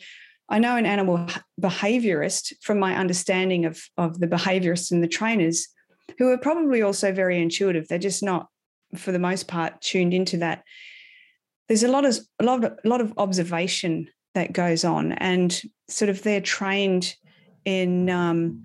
i 0.49 0.59
know 0.59 0.77
an 0.77 0.87
animal 0.87 1.27
behaviorist 1.61 2.53
from 2.63 2.79
my 2.79 2.95
understanding 2.95 3.65
of 3.65 3.83
of 3.97 4.21
the 4.21 4.29
behaviorists 4.29 4.93
and 4.93 5.03
the 5.03 5.09
trainers 5.09 5.67
who 6.19 6.29
are 6.31 6.39
probably 6.39 6.83
also 6.83 7.11
very 7.13 7.41
intuitive. 7.41 7.89
They're 7.89 7.99
just 7.99 8.23
not 8.23 8.49
for 8.95 9.13
the 9.13 9.19
most 9.19 9.49
part 9.49 9.81
tuned 9.81 10.15
into 10.15 10.37
that 10.39 10.63
there's 11.69 11.83
a 11.83 11.89
lot 11.89 12.05
of 12.05 12.19
a 12.41 12.45
lot 12.45 12.65
of, 12.65 12.73
a 12.85 12.89
lot 12.89 13.01
of 13.01 13.13
observation 13.17 14.09
that 14.35 14.53
goes 14.53 14.85
on 14.85 15.13
and 15.13 15.63
sort 15.89 16.09
of 16.09 16.23
they're 16.23 16.41
trained 16.41 17.15
in 17.65 18.11
um, 18.11 18.63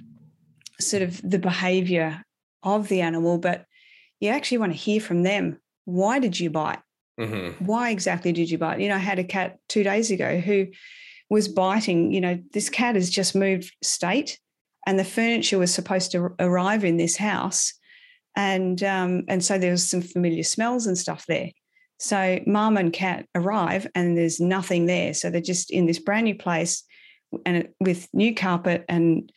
sort 0.79 1.01
of 1.01 1.21
the 1.29 1.39
behavior 1.39 2.23
of 2.63 2.87
the 2.87 3.01
animal 3.01 3.37
but 3.37 3.65
you 4.19 4.29
actually 4.29 4.59
want 4.59 4.71
to 4.71 4.77
hear 4.77 5.01
from 5.01 5.23
them. 5.23 5.59
Why 5.85 6.19
did 6.19 6.39
you 6.39 6.49
bite? 6.49 6.79
Mhm. 7.19 7.59
why 7.61 7.89
exactly 7.89 8.31
did 8.31 8.49
you 8.49 8.57
bite? 8.57 8.79
You 8.79 8.87
know 8.87 8.95
i 8.95 8.99
had 8.99 9.19
a 9.19 9.23
cat 9.23 9.57
two 9.67 9.83
days 9.83 10.09
ago 10.11 10.39
who 10.39 10.67
was 11.29 11.47
biting 11.47 12.11
you 12.13 12.21
know 12.21 12.39
this 12.53 12.69
cat 12.69 12.95
has 12.95 13.09
just 13.09 13.35
moved 13.35 13.75
state 13.83 14.39
and 14.87 14.97
the 14.97 15.03
furniture 15.03 15.59
was 15.59 15.73
supposed 15.73 16.11
to 16.13 16.29
arrive 16.39 16.83
in 16.85 16.97
this 16.97 17.17
house 17.17 17.73
and 18.35 18.81
um, 18.81 19.23
and 19.27 19.43
so 19.43 19.57
there 19.57 19.71
was 19.71 19.87
some 19.87 20.01
familiar 20.01 20.41
smells 20.43 20.87
and 20.87 20.97
stuff 20.97 21.25
there 21.27 21.49
so 22.01 22.39
mum 22.47 22.77
and 22.77 22.91
cat 22.91 23.27
arrive 23.35 23.85
and 23.93 24.17
there's 24.17 24.39
nothing 24.39 24.87
there. 24.87 25.13
So 25.13 25.29
they're 25.29 25.39
just 25.39 25.69
in 25.69 25.85
this 25.85 25.99
brand 25.99 26.23
new 26.25 26.33
place 26.33 26.83
and 27.45 27.69
with 27.79 28.07
new 28.11 28.33
carpet 28.33 28.85
and 28.89 29.31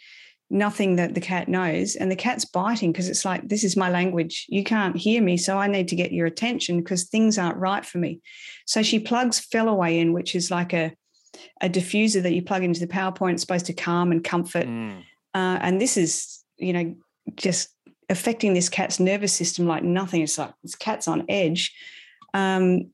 nothing 0.48 0.96
that 0.96 1.14
the 1.14 1.20
cat 1.20 1.46
knows. 1.46 1.94
And 1.94 2.10
the 2.10 2.16
cat's 2.16 2.46
biting 2.46 2.90
because 2.90 3.10
it's 3.10 3.26
like, 3.26 3.46
this 3.46 3.64
is 3.64 3.76
my 3.76 3.90
language. 3.90 4.46
You 4.48 4.64
can't 4.64 4.96
hear 4.96 5.22
me. 5.22 5.36
So 5.36 5.58
I 5.58 5.66
need 5.66 5.88
to 5.88 5.96
get 5.96 6.10
your 6.10 6.26
attention 6.26 6.78
because 6.78 7.04
things 7.04 7.36
aren't 7.36 7.58
right 7.58 7.84
for 7.84 7.98
me. 7.98 8.20
So 8.64 8.82
she 8.82 8.98
plugs 8.98 9.46
Feliway 9.46 9.98
in, 10.00 10.14
which 10.14 10.34
is 10.34 10.50
like 10.50 10.72
a, 10.72 10.94
a 11.60 11.68
diffuser 11.68 12.22
that 12.22 12.32
you 12.32 12.42
plug 12.42 12.64
into 12.64 12.80
the 12.80 12.86
power 12.86 13.12
point. 13.12 13.34
It's 13.34 13.42
supposed 13.42 13.66
to 13.66 13.74
calm 13.74 14.10
and 14.10 14.24
comfort. 14.24 14.66
Mm. 14.66 15.00
Uh, 15.34 15.58
and 15.60 15.78
this 15.78 15.98
is, 15.98 16.42
you 16.56 16.72
know, 16.72 16.94
just 17.36 17.68
affecting 18.08 18.54
this 18.54 18.70
cat's 18.70 18.98
nervous 18.98 19.34
system 19.34 19.66
like 19.66 19.82
nothing. 19.82 20.22
It's 20.22 20.38
like 20.38 20.54
this 20.62 20.74
cat's 20.74 21.08
on 21.08 21.26
edge. 21.28 21.74
Um, 22.34 22.90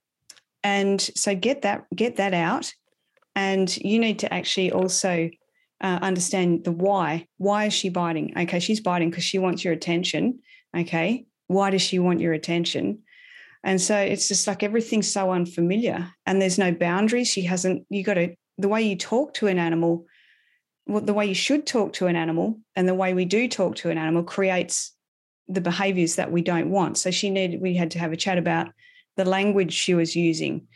and 0.63 1.01
so 1.01 1.35
get 1.35 1.63
that 1.63 1.87
get 1.97 2.17
that 2.17 2.35
out, 2.35 2.73
and 3.35 3.75
you 3.79 3.99
need 3.99 4.21
to 4.21 4.33
actually 4.33 4.71
also 4.71 5.31
uh, 5.81 5.99
understand 6.03 6.65
the 6.65 6.73
why. 6.73 7.27
Why 7.39 7.65
is 7.65 7.73
she 7.73 7.89
biting? 7.89 8.35
Okay, 8.39 8.61
she's 8.61 8.81
biting 8.81 9.11
because 9.11 9.25
she 9.25 9.39
wants 9.39 9.65
your 9.65 9.73
attention. 9.73 10.41
Okay, 10.77 11.27
why 11.49 11.71
does 11.71 11.83
she 11.83 11.99
want 11.99 12.21
your 12.21 12.35
attention? 12.35 13.01
And 13.65 13.81
so 13.81 13.97
it's 13.97 14.29
just 14.29 14.47
like 14.47 14.63
everything's 14.63 15.11
so 15.11 15.33
unfamiliar, 15.33 16.13
and 16.27 16.41
there's 16.41 16.59
no 16.59 16.73
boundaries. 16.73 17.29
She 17.29 17.43
hasn't. 17.43 17.87
You 17.89 18.05
got 18.05 18.15
to 18.15 18.35
the 18.59 18.69
way 18.69 18.83
you 18.83 18.97
talk 18.97 19.33
to 19.35 19.47
an 19.47 19.59
animal, 19.59 20.05
well, 20.87 21.01
the 21.01 21.15
way 21.15 21.25
you 21.25 21.35
should 21.35 21.67
talk 21.67 21.95
to 21.95 22.07
an 22.07 22.17
animal, 22.17 22.61
and 22.77 22.87
the 22.87 22.95
way 22.95 23.15
we 23.15 23.25
do 23.25 23.49
talk 23.49 23.77
to 23.77 23.91
an 23.91 23.97
animal 23.97 24.23
creates 24.23 24.95
the 25.49 25.63
behaviors 25.63 26.17
that 26.17 26.31
we 26.31 26.43
don't 26.43 26.71
want. 26.71 26.99
So 26.99 27.11
she 27.11 27.31
needed, 27.31 27.61
we 27.61 27.75
had 27.75 27.91
to 27.93 27.99
have 27.99 28.13
a 28.13 28.17
chat 28.17 28.39
about 28.39 28.69
the 29.21 29.29
language 29.31 29.75
she 29.75 29.93
was 29.93 30.17
using 30.17 30.67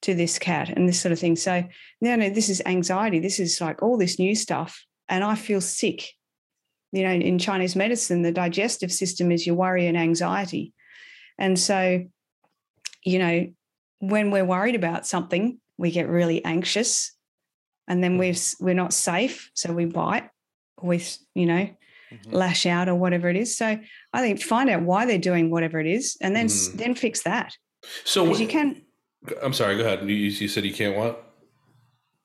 to 0.00 0.14
this 0.14 0.38
cat 0.38 0.70
and 0.70 0.88
this 0.88 0.98
sort 0.98 1.12
of 1.12 1.18
thing. 1.18 1.36
So, 1.36 1.64
no, 2.00 2.16
no, 2.16 2.30
this 2.30 2.48
is 2.48 2.62
anxiety. 2.64 3.18
This 3.20 3.38
is 3.38 3.60
like 3.60 3.82
all 3.82 3.98
this 3.98 4.18
new 4.18 4.34
stuff. 4.34 4.84
And 5.10 5.22
I 5.22 5.34
feel 5.34 5.60
sick. 5.60 6.08
You 6.92 7.02
know, 7.02 7.12
in 7.12 7.38
Chinese 7.38 7.76
medicine, 7.76 8.22
the 8.22 8.32
digestive 8.32 8.90
system 8.90 9.30
is 9.30 9.46
your 9.46 9.56
worry 9.56 9.86
and 9.86 9.96
anxiety. 9.96 10.72
And 11.38 11.58
so, 11.58 12.04
you 13.04 13.18
know, 13.18 13.46
when 13.98 14.30
we're 14.30 14.44
worried 14.44 14.74
about 14.74 15.06
something, 15.06 15.60
we 15.76 15.90
get 15.90 16.08
really 16.08 16.42
anxious 16.44 17.12
and 17.88 18.02
then 18.02 18.16
we're, 18.16 18.34
we're 18.58 18.74
not 18.74 18.94
safe. 18.94 19.50
So 19.54 19.72
we 19.72 19.84
bite, 19.84 20.30
we, 20.82 21.04
you 21.34 21.46
know, 21.46 21.68
Mhm. 22.12 22.32
lash 22.32 22.66
out 22.66 22.88
or 22.88 22.94
whatever 22.94 23.28
it 23.30 23.36
is. 23.36 23.56
So 23.56 23.78
I 24.12 24.20
think 24.20 24.42
find 24.42 24.68
out 24.68 24.82
why 24.82 25.06
they're 25.06 25.18
doing 25.18 25.50
whatever 25.50 25.80
it 25.80 25.86
is 25.86 26.16
and 26.20 26.36
then 26.36 26.46
Mhm. 26.46 26.76
then 26.76 26.94
fix 26.94 27.22
that. 27.22 27.56
So 28.04 28.34
you 28.36 28.46
can 28.48 28.82
I'm 29.42 29.52
sorry. 29.52 29.76
Go 29.76 29.84
ahead. 29.84 30.08
You, 30.08 30.14
you 30.14 30.48
said 30.48 30.64
you 30.64 30.74
can't 30.74 30.96
what? 30.96 31.32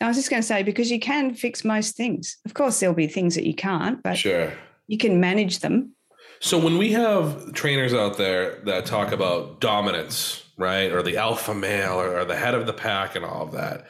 I 0.01 0.07
was 0.07 0.17
just 0.17 0.29
going 0.29 0.41
to 0.41 0.47
say 0.47 0.63
because 0.63 0.91
you 0.91 0.99
can 0.99 1.33
fix 1.33 1.63
most 1.65 1.95
things. 1.95 2.37
Of 2.45 2.53
course 2.53 2.79
there'll 2.79 2.95
be 2.95 3.07
things 3.07 3.35
that 3.35 3.45
you 3.45 3.55
can't, 3.55 4.01
but 4.03 4.17
Sure. 4.17 4.53
you 4.87 4.97
can 4.97 5.19
manage 5.19 5.59
them. 5.59 5.93
So 6.39 6.59
when 6.59 6.77
we 6.77 6.91
have 6.91 7.53
trainers 7.53 7.93
out 7.93 8.17
there 8.17 8.61
that 8.65 8.85
talk 8.85 9.11
about 9.11 9.59
dominance, 9.59 10.43
right, 10.57 10.91
or 10.91 11.01
the 11.01 11.17
alpha 11.17 11.53
male, 11.55 11.99
or, 11.99 12.19
or 12.19 12.25
the 12.25 12.35
head 12.35 12.53
of 12.53 12.67
the 12.67 12.73
pack, 12.73 13.15
and 13.15 13.25
all 13.25 13.41
of 13.43 13.53
that, 13.53 13.87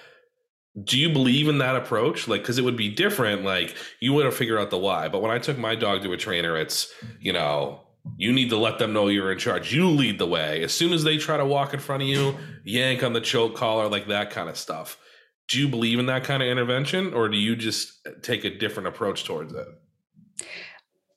do 0.82 0.98
you 0.98 1.10
believe 1.10 1.50
in 1.50 1.58
that 1.58 1.76
approach? 1.76 2.28
Like, 2.28 2.42
because 2.42 2.58
it 2.58 2.64
would 2.64 2.78
be 2.78 2.88
different. 2.88 3.44
Like, 3.44 3.76
you 4.00 4.14
want 4.14 4.32
to 4.32 4.32
figure 4.32 4.58
out 4.60 4.70
the 4.70 4.78
why. 4.78 5.10
But 5.10 5.22
when 5.22 5.32
I 5.32 5.40
took 5.40 5.58
my 5.58 5.76
dog 5.76 6.04
to 6.04 6.14
a 6.14 6.18
trainer, 6.18 6.56
it's 6.56 6.90
you 7.20 7.34
know, 7.34 7.82
you 8.16 8.32
need 8.32 8.50
to 8.50 8.58
let 8.58 8.80
them 8.80 8.94
know 8.94 9.08
you're 9.08 9.32
in 9.32 9.38
charge. 9.38 9.74
You 9.74 9.90
lead 9.90 10.20
the 10.20 10.28
way. 10.28 10.64
As 10.64 10.74
soon 10.74 10.94
as 10.94 11.04
they 11.04 11.18
try 11.18 11.38
to 11.38 11.46
walk 11.46 11.74
in 11.74 11.80
front 11.80 12.04
of 12.04 12.10
you, 12.10 12.36
yank 12.64 13.04
on 13.04 13.14
the 13.14 13.22
choke 13.22 13.56
collar, 13.56 13.88
like 13.88 14.08
that 14.08 14.32
kind 14.32 14.50
of 14.50 14.58
stuff. 14.58 14.98
Do 15.48 15.60
you 15.60 15.68
believe 15.68 16.00
in 16.00 16.08
that 16.08 16.24
kind 16.24 16.44
of 16.44 16.50
intervention, 16.50 17.14
or 17.14 17.30
do 17.30 17.38
you 17.38 17.56
just 17.56 18.06
take 18.22 18.44
a 18.44 18.50
different 18.50 18.88
approach 18.88 19.24
towards 19.24 19.54
it? 19.54 19.68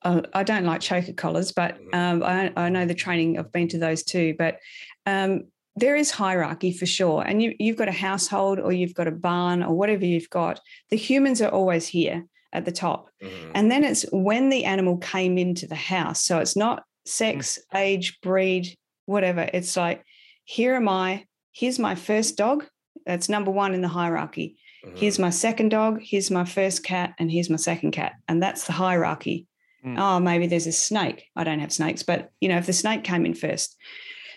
Uh, 0.02 0.22
I 0.32 0.42
don't 0.44 0.64
like 0.64 0.80
choker 0.80 1.12
collars, 1.12 1.52
but 1.52 1.78
Mhm. 1.78 1.94
um, 1.94 2.22
I, 2.22 2.52
I 2.56 2.68
know 2.68 2.86
the 2.86 2.94
training. 2.94 3.38
I've 3.38 3.52
been 3.52 3.68
to 3.68 3.78
those 3.78 4.02
too, 4.02 4.34
but 4.38 4.58
um, 5.04 5.44
there 5.76 5.96
is 5.96 6.10
hierarchy 6.10 6.72
for 6.72 6.86
sure. 6.86 7.22
And 7.22 7.42
you, 7.42 7.54
you've 7.58 7.76
got 7.76 7.88
a 7.88 7.92
household, 7.92 8.60
or 8.60 8.72
you've 8.72 8.94
got 8.94 9.08
a 9.08 9.12
barn, 9.12 9.62
or 9.62 9.74
whatever 9.76 10.06
you've 10.06 10.30
got. 10.30 10.60
The 10.90 10.96
humans 10.96 11.42
are 11.42 11.50
always 11.50 11.88
here 11.88 12.24
at 12.52 12.64
the 12.64 12.72
top, 12.72 13.10
Mhm. 13.22 13.50
and 13.54 13.70
then 13.70 13.84
it's 13.84 14.04
when 14.12 14.48
the 14.48 14.64
animal 14.64 14.96
came 14.98 15.38
into 15.38 15.66
the 15.66 15.74
house. 15.76 16.22
So 16.22 16.38
it's 16.38 16.56
not 16.56 16.84
sex, 17.06 17.58
age, 17.74 18.18
breed, 18.22 18.76
whatever. 19.06 19.48
It's 19.52 19.76
like, 19.76 20.04
here 20.44 20.74
am 20.74 20.88
I. 20.88 21.26
Here's 21.52 21.78
my 21.78 21.94
first 21.94 22.36
dog. 22.36 22.66
That's 23.06 23.28
number 23.28 23.50
one 23.50 23.74
in 23.74 23.80
the 23.82 23.88
hierarchy. 23.88 24.56
Mhm. 24.84 24.98
Here's 24.98 25.18
my 25.18 25.30
second 25.30 25.68
dog. 25.70 26.00
Here's 26.02 26.30
my 26.30 26.44
first 26.44 26.82
cat, 26.84 27.14
and 27.18 27.30
here's 27.30 27.50
my 27.50 27.56
second 27.56 27.92
cat. 27.92 28.12
And 28.28 28.42
that's 28.42 28.64
the 28.66 28.72
hierarchy. 28.72 29.46
Mm. 29.84 29.98
Oh, 29.98 30.20
maybe 30.20 30.46
there's 30.46 30.66
a 30.66 30.72
snake. 30.72 31.26
I 31.36 31.44
don't 31.44 31.60
have 31.60 31.72
snakes, 31.72 32.02
but 32.02 32.30
you 32.40 32.48
know, 32.48 32.58
if 32.58 32.66
the 32.66 32.72
snake 32.72 33.02
came 33.04 33.24
in 33.24 33.34
first. 33.34 33.76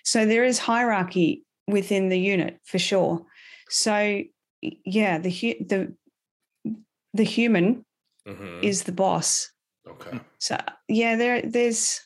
So 0.04 0.26
there 0.26 0.44
is 0.44 0.60
hierarchy 0.60 1.44
within 1.68 2.10
the 2.10 2.20
unit 2.20 2.60
for 2.64 2.80
sure. 2.80 3.26
So 3.70 4.22
yeah, 4.62 5.18
the 5.18 5.30
the 5.68 5.94
the 7.14 7.24
human 7.24 7.86
Mhm. 8.28 8.64
is 8.64 8.84
the 8.84 8.92
boss. 8.92 9.52
okay. 9.88 10.20
So 10.40 10.58
yeah, 10.88 11.16
there 11.18 11.42
there's 11.42 12.02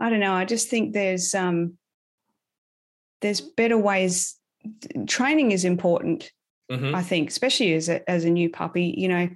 I 0.00 0.10
don't 0.10 0.20
know. 0.20 0.32
I 0.34 0.44
just 0.44 0.68
think 0.68 0.92
there's 0.92 1.34
um 1.34 1.78
there's 3.20 3.40
better 3.40 3.78
ways. 3.78 4.36
Training 5.06 5.52
is 5.52 5.64
important. 5.64 6.30
Mhm. 6.70 6.94
I 6.94 7.02
think, 7.02 7.30
especially 7.30 7.74
as 7.74 7.88
a 7.88 8.08
as 8.10 8.24
a 8.24 8.30
new 8.30 8.48
puppy, 8.48 8.94
you 8.96 9.08
know, 9.08 9.28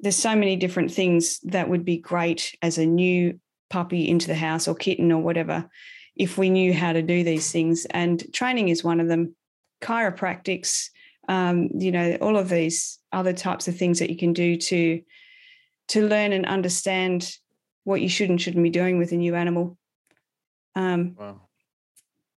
there's 0.00 0.16
so 0.16 0.34
many 0.34 0.56
different 0.56 0.90
things 0.92 1.38
that 1.40 1.68
would 1.68 1.84
be 1.84 1.98
great 1.98 2.54
as 2.62 2.78
a 2.78 2.86
new 2.86 3.38
puppy 3.70 4.08
into 4.08 4.26
the 4.26 4.34
house 4.34 4.68
or 4.68 4.74
kitten 4.74 5.12
or 5.12 5.22
whatever, 5.22 5.68
if 6.16 6.36
we 6.38 6.50
knew 6.50 6.72
how 6.72 6.92
to 6.92 7.02
do 7.02 7.24
these 7.24 7.50
things. 7.52 7.86
And 7.90 8.22
training 8.32 8.68
is 8.68 8.84
one 8.84 9.00
of 9.00 9.08
them. 9.08 9.34
Chiropractics, 9.82 10.88
um, 11.28 11.68
you 11.78 11.92
know, 11.92 12.16
all 12.20 12.36
of 12.36 12.48
these 12.48 12.98
other 13.14 13.32
types 13.32 13.68
of 13.68 13.76
things 13.76 13.98
that 14.00 14.10
you 14.10 14.16
can 14.16 14.32
do 14.32 14.56
to 14.56 15.00
to 15.88 16.08
learn 16.08 16.32
and 16.32 16.46
understand 16.46 17.36
what 17.84 18.00
you 18.00 18.08
should 18.08 18.30
and 18.30 18.40
shouldn't 18.40 18.62
be 18.62 18.70
doing 18.70 18.98
with 18.98 19.12
a 19.12 19.16
new 19.16 19.34
animal. 19.34 19.76
Um, 20.74 21.14
Wow. 21.18 21.40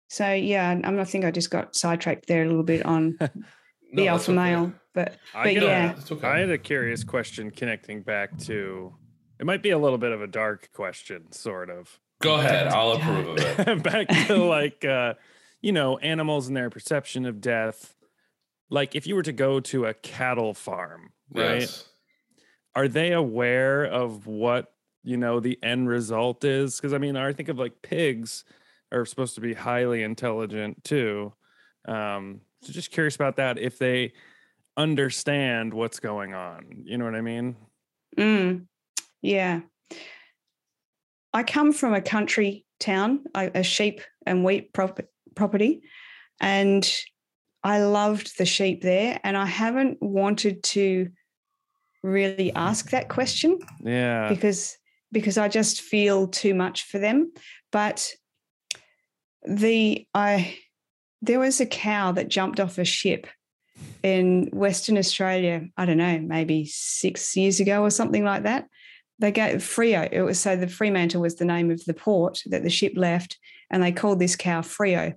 so 0.09 0.33
yeah, 0.33 0.69
I'm, 0.85 0.99
I 0.99 1.05
think 1.05 1.25
I 1.25 1.31
just 1.31 1.51
got 1.51 1.75
sidetracked 1.77 2.27
there 2.27 2.43
a 2.43 2.47
little 2.49 2.63
bit 2.65 2.85
on 2.85 3.17
No, 3.21 4.03
the 4.03 4.09
alpha 4.09 4.33
okay. 4.33 4.37
male, 4.37 4.73
but 4.95 5.17
I 5.35 5.45
But 5.45 5.61
got 5.61 5.63
a- 5.63 5.67
yeah. 5.67 5.95
Okay. 6.11 6.27
I 6.27 6.39
had 6.41 6.51
a 6.51 6.59
curious 6.59 7.05
question 7.05 7.51
connecting 7.53 8.03
back 8.03 8.37
to 8.41 8.93
it 9.39 9.47
might 9.47 9.63
be 9.63 9.71
a 9.71 9.79
little 9.79 9.99
bit 9.99 10.13
of 10.13 10.23
a 10.23 10.27
dark 10.27 10.71
question, 10.73 11.31
sort 11.31 11.71
of. 11.71 12.01
Go 12.23 12.35
ahead. 12.37 12.67
I'll 12.69 12.93
approve 12.97 13.29
of 13.29 13.39
it. 13.69 13.83
back 13.83 14.09
to 14.27 14.37
like 14.45 14.85
uh, 14.85 15.15
you 15.61 15.73
know, 15.73 15.99
animals 15.99 16.49
and 16.49 16.57
their 16.57 16.71
perception 16.71 17.27
of 17.27 17.41
death. 17.41 17.95
Like 18.71 18.95
if 18.95 19.07
you 19.07 19.15
were 19.15 19.23
to 19.23 19.33
go 19.33 19.61
to 19.61 19.87
a 19.87 19.95
cattle 19.95 20.55
farm, 20.55 21.13
right? 21.33 21.61
Yes. 21.61 21.85
Are 22.75 22.89
they 22.89 23.13
aware 23.13 23.85
of 23.85 24.27
what, 24.27 24.73
you 25.03 25.17
know, 25.17 25.41
the 25.41 25.59
end 25.63 25.89
result 25.89 26.45
is? 26.45 26.77
Because 26.77 26.93
I 26.93 26.99
mean, 26.99 27.17
I 27.17 27.33
think 27.33 27.49
of 27.49 27.59
like 27.59 27.81
pigs 27.83 28.45
are 28.93 29.07
supposed 29.07 29.35
to 29.37 29.41
be 29.41 29.55
highly 29.55 30.03
intelligent 30.03 30.85
too. 30.85 31.33
Um, 31.87 32.41
so 32.63 32.73
just 32.73 32.91
curious 32.91 33.15
about 33.15 33.37
that 33.37 33.59
if 33.59 33.79
they 33.79 34.13
understand 34.77 35.73
what's 35.73 36.01
going 36.01 36.35
on. 36.35 36.83
You 36.85 36.99
know 36.99 37.05
what 37.05 37.15
I 37.15 37.21
mean? 37.21 37.57
Mm, 38.19 38.67
yeah. 39.23 39.61
I 41.33 41.43
come 41.43 41.73
from 41.73 41.95
a 41.95 42.01
country 42.01 42.65
town, 42.81 43.25
a, 43.35 43.51
a 43.61 43.63
sheep 43.63 44.01
and 44.27 44.45
wheat 44.45 44.73
prop- 44.73 45.01
property, 45.35 45.83
and 46.41 46.91
I 47.63 47.83
loved 47.83 48.39
the 48.39 48.47
sheep 48.47 48.83
there. 48.83 49.21
And 49.25 49.37
I 49.37 49.47
haven't 49.47 49.99
wanted 50.01 50.63
to 50.65 51.09
really 52.03 52.53
ask 52.55 52.91
that 52.91 53.09
question 53.09 53.59
Yeah. 53.83 54.29
because 54.29 54.77
because 55.13 55.39
I 55.39 55.49
just 55.49 55.81
feel 55.81 56.29
too 56.29 56.55
much 56.55 56.85
for 56.85 56.99
them. 56.99 57.33
But 57.73 58.09
the 59.47 60.07
I 60.15 60.59
there 61.23 61.41
was 61.41 61.61
a 61.61 61.67
cow 61.67 62.13
that 62.13 62.29
jumped 62.29 62.61
off 62.61 62.79
a 62.79 62.85
ship 62.85 63.27
in 64.03 64.49
Western 64.53 64.99
Australia. 64.99 65.67
I 65.77 65.87
don't 65.87 65.99
know, 65.99 66.19
maybe 66.19 66.67
six 66.67 67.37
years 67.37 67.61
ago 67.61 67.83
or 67.83 67.91
something 67.91 68.25
like 68.25 68.45
that. 68.45 68.67
They 69.19 69.33
gave 69.33 69.57
Freo. 69.57 70.09
It 70.13 70.23
was 70.23 70.39
so 70.39 70.57
the 70.57 70.69
Fremantle 70.69 71.23
was 71.23 71.37
the 71.37 71.45
name 71.45 71.71
of 71.71 71.83
the 71.85 71.95
port 71.95 72.43
that 72.47 72.63
the 72.63 72.71
ship 72.71 72.93
left, 72.97 73.39
and 73.71 73.83
they 73.83 73.93
called 73.93 74.19
this 74.19 74.37
cow 74.37 74.61
Freo. 74.61 75.15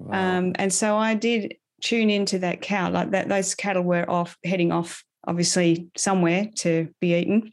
Wow. 0.00 0.38
Um, 0.38 0.52
and 0.56 0.72
so 0.72 0.96
I 0.96 1.14
did 1.14 1.54
tune 1.80 2.10
into 2.10 2.38
that 2.40 2.60
cow. 2.60 2.90
Like 2.90 3.10
that, 3.10 3.28
those 3.28 3.54
cattle 3.54 3.82
were 3.82 4.08
off, 4.08 4.36
heading 4.44 4.72
off, 4.72 5.04
obviously 5.26 5.90
somewhere 5.96 6.48
to 6.56 6.88
be 7.00 7.14
eaten. 7.14 7.52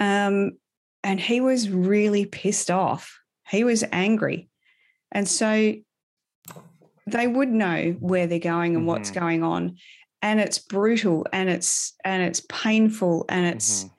Um, 0.00 0.52
and 1.02 1.20
he 1.20 1.40
was 1.40 1.68
really 1.68 2.26
pissed 2.26 2.70
off. 2.70 3.20
He 3.48 3.64
was 3.64 3.84
angry, 3.92 4.48
and 5.12 5.26
so 5.26 5.74
they 7.06 7.26
would 7.26 7.48
know 7.48 7.96
where 8.00 8.26
they're 8.26 8.38
going 8.38 8.76
and 8.76 8.86
what's 8.86 9.10
Mhm. 9.10 9.14
going 9.14 9.42
on, 9.42 9.76
and 10.20 10.40
it's 10.40 10.58
brutal 10.58 11.26
and 11.32 11.48
it's 11.48 11.94
and 12.04 12.22
it's 12.22 12.42
painful 12.48 13.24
and 13.28 13.46
it's 13.46 13.84
Mhm. 13.84 13.90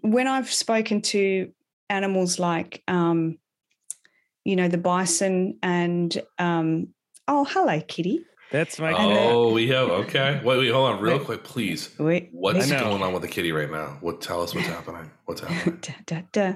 when 0.00 0.26
I've 0.26 0.52
spoken 0.52 1.00
to 1.02 1.52
animals 1.88 2.38
like, 2.38 2.82
um, 2.88 3.38
you 4.44 4.56
know, 4.56 4.68
the 4.68 4.78
bison 4.78 5.58
and, 5.62 6.20
um, 6.38 6.94
oh, 7.28 7.44
hello, 7.44 7.80
kitty. 7.80 8.24
That's 8.52 8.78
my 8.78 8.92
And 8.92 9.16
the- 9.16 9.20
Oh, 9.20 9.52
we 9.52 9.68
have 9.68 9.88
okay. 9.90 10.40
Wait, 10.44 10.58
wait, 10.58 10.68
hold 10.70 10.88
on, 10.92 11.00
real 11.00 11.18
Wait. 11.18 11.26
quick, 11.26 11.42
please. 11.44 11.90
Wait, 11.98 12.28
What's 12.32 12.70
I 12.70 12.74
know. 12.76 12.84
going 12.90 13.02
on 13.02 13.12
with 13.12 13.22
the 13.22 13.28
kitty 13.28 13.50
right 13.52 13.70
now? 13.70 13.98
What? 14.00 14.20
Tell 14.20 14.40
us 14.42 14.54
what's 14.54 14.68
happening. 14.68 15.10
What's 15.24 15.40
happening? 15.46 15.80
da, 15.80 15.92
da, 16.06 16.22
da. 16.32 16.52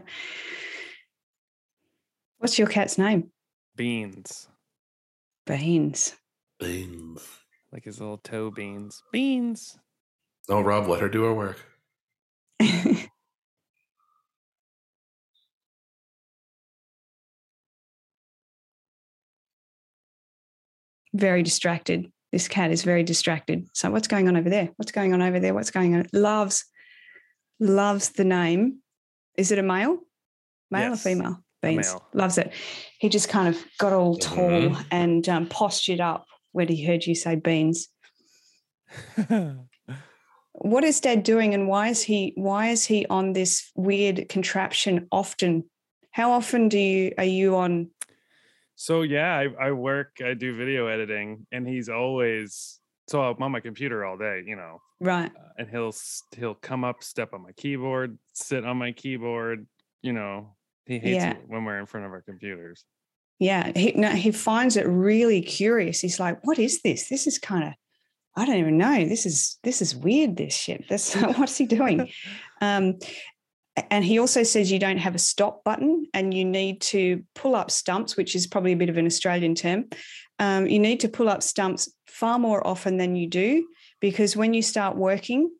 What's 2.39 2.59
your 2.59 2.69
cat's 2.69 2.97
name? 2.99 3.31
beans. 3.77 4.49
Beans. 5.47 6.15
Beans. 6.59 7.23
Like 7.73 7.85
his 7.85 7.99
little 8.01 8.19
toe 8.19 8.51
beans. 8.51 9.03
Beans. 9.13 9.79
No, 10.49 10.61
Rob, 10.61 10.87
let 10.87 11.01
her 11.01 11.09
do 11.09 11.23
her 11.25 11.35
work. 11.35 11.59
very 21.13 21.43
distracted. 21.43 22.11
This 22.33 22.49
cat 22.49 22.71
is 22.71 22.83
very 22.85 23.03
distracted. 23.03 23.69
So 23.73 23.91
what's 23.91 24.09
going 24.09 24.29
on 24.29 24.37
over 24.37 24.49
there? 24.49 24.71
What's 24.77 24.93
going 24.93 25.13
on 25.13 25.21
over 25.23 25.41
there? 25.41 25.53
What's 25.55 25.71
going 25.71 25.97
on? 25.97 26.07
Loves, 26.13 26.65
loves 27.59 28.11
the 28.11 28.25
name. 28.25 28.79
Is 29.37 29.51
it 29.51 29.59
a 29.59 29.63
male? 29.63 29.99
Male 30.71 30.91
Yes, 30.91 31.01
or 31.01 31.09
female? 31.09 31.45
Beans. 31.63 31.95
Loves 32.15 32.39
it. 32.39 32.53
He 32.99 33.09
just 33.09 33.29
kind 33.29 33.49
of 33.49 33.63
got 33.79 33.93
all 33.93 34.17
tall 34.17 34.71
Mhm. 34.71 34.85
and 34.91 35.29
um, 35.29 35.47
postured 35.47 36.01
up 36.01 36.27
when 36.53 36.69
he 36.69 36.85
heard 36.85 37.05
you 37.07 37.15
say 37.15 37.37
beans. 37.37 37.89
What 40.53 40.85
is 40.85 41.01
Dad 41.01 41.23
doing, 41.23 41.55
and 41.55 41.69
why 41.69 41.89
is 41.89 42.03
he 42.03 42.33
why 42.37 42.69
is 42.69 42.85
he 42.85 43.07
on 43.07 43.33
this 43.33 43.71
weird 43.77 44.29
contraption 44.29 45.07
often? 45.11 45.65
How 46.11 46.33
often 46.33 46.69
do 46.69 46.79
you 46.79 47.13
are 47.17 47.25
you 47.25 47.57
on? 47.57 47.89
So 48.83 49.03
yeah, 49.03 49.37
I, 49.37 49.67
I 49.69 49.73
work, 49.73 50.23
I 50.25 50.33
do 50.33 50.57
video 50.57 50.87
editing, 50.87 51.47
and 51.53 51.69
he's 51.69 51.91
always 51.91 52.81
so 53.09 53.21
I'm 53.21 53.43
on 53.43 53.53
my 53.53 53.61
computer 53.61 54.07
all 54.07 54.17
day, 54.17 54.43
you 54.47 54.57
know, 54.57 54.79
Right. 55.01 55.31
uh, 55.37 55.49
and 55.59 55.69
he'll 55.69 55.93
he'll 56.35 56.55
come 56.55 56.83
up, 56.83 57.03
step 57.03 57.35
on 57.35 57.43
my 57.43 57.53
keyboard, 57.53 58.17
sit 58.33 58.65
on 58.65 58.79
my 58.79 58.93
keyboard, 58.93 59.67
you 60.01 60.15
know. 60.15 60.57
He 60.87 60.99
hates 60.99 61.23
Yeah. 61.23 61.33
it 61.33 61.43
when 61.47 61.67
we're 61.67 61.79
in 61.79 61.85
front 61.85 62.07
of 62.07 62.13
our 62.13 62.23
computers. 62.23 62.87
Yeah. 63.39 63.71
He 63.77 63.93
no, 63.93 64.09
he 64.13 64.31
finds 64.31 64.79
it 64.79 64.87
really 64.89 65.43
curious. 65.43 66.01
He's 66.01 66.19
like, 66.19 66.39
"What 66.47 66.59
is 66.59 66.81
this? 66.81 67.09
This 67.11 67.27
is 67.27 67.39
kind 67.39 67.65
of." 67.65 67.75
I 68.35 68.47
don't 68.47 68.57
even 68.57 68.79
know. 68.79 69.05
This 69.07 69.27
is 69.27 69.59
this 69.63 69.83
is 69.83 69.95
weird. 69.95 70.37
This 70.39 70.57
shit. 70.57 70.89
This 70.89 71.15
what's 71.37 71.59
he 71.59 71.67
doing? 71.67 72.09
Um, 72.63 72.99
and 73.91 74.05
he 74.05 74.19
also 74.19 74.43
says 74.43 74.71
you 74.71 74.79
don't 74.79 74.99
have 74.99 75.15
a 75.15 75.19
stop 75.19 75.65
button 75.65 76.07
and 76.15 76.33
you 76.35 76.45
need 76.45 76.81
to 76.83 77.23
pull 77.35 77.55
up 77.55 77.71
stumps, 77.71 78.17
which 78.17 78.35
is 78.35 78.47
probably 78.47 78.73
a 78.73 78.77
bit 78.77 78.89
of 78.89 78.97
an 78.97 79.07
Australian 79.07 79.55
term. 79.55 79.87
Um, 80.39 80.67
you 80.67 80.79
need 80.79 81.01
to 81.01 81.09
pull 81.09 81.29
up 81.29 81.43
stumps 81.43 81.93
far 82.07 82.39
more 82.39 82.67
often 82.67 82.97
than 82.97 83.17
you 83.17 83.29
do 83.29 83.69
because 84.01 84.37
when 84.37 84.55
you 84.55 84.63
start 84.63 84.97
working, 84.97 85.51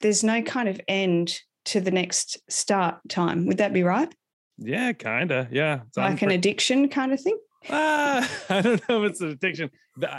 there's 0.00 0.24
no 0.24 0.42
kind 0.42 0.68
of 0.68 0.80
end 0.88 1.38
to 1.66 1.80
the 1.80 1.90
next 1.90 2.38
start 2.48 2.96
time. 3.08 3.46
Would 3.46 3.58
that 3.58 3.72
be 3.72 3.82
right? 3.82 4.12
Yeah, 4.58 4.92
kinda. 4.92 5.48
Yeah, 5.50 5.80
it's 5.86 5.96
Like 5.96 6.22
an 6.22 6.30
addiction 6.30 6.88
kind 6.88 7.12
of 7.12 7.20
thing? 7.20 7.38
Ah, 7.68 8.30
I 8.48 8.62
don't 8.62 8.88
know 8.88 9.04
if 9.04 9.10
it's 9.10 9.20
an 9.20 9.30
addiction. 9.30 9.70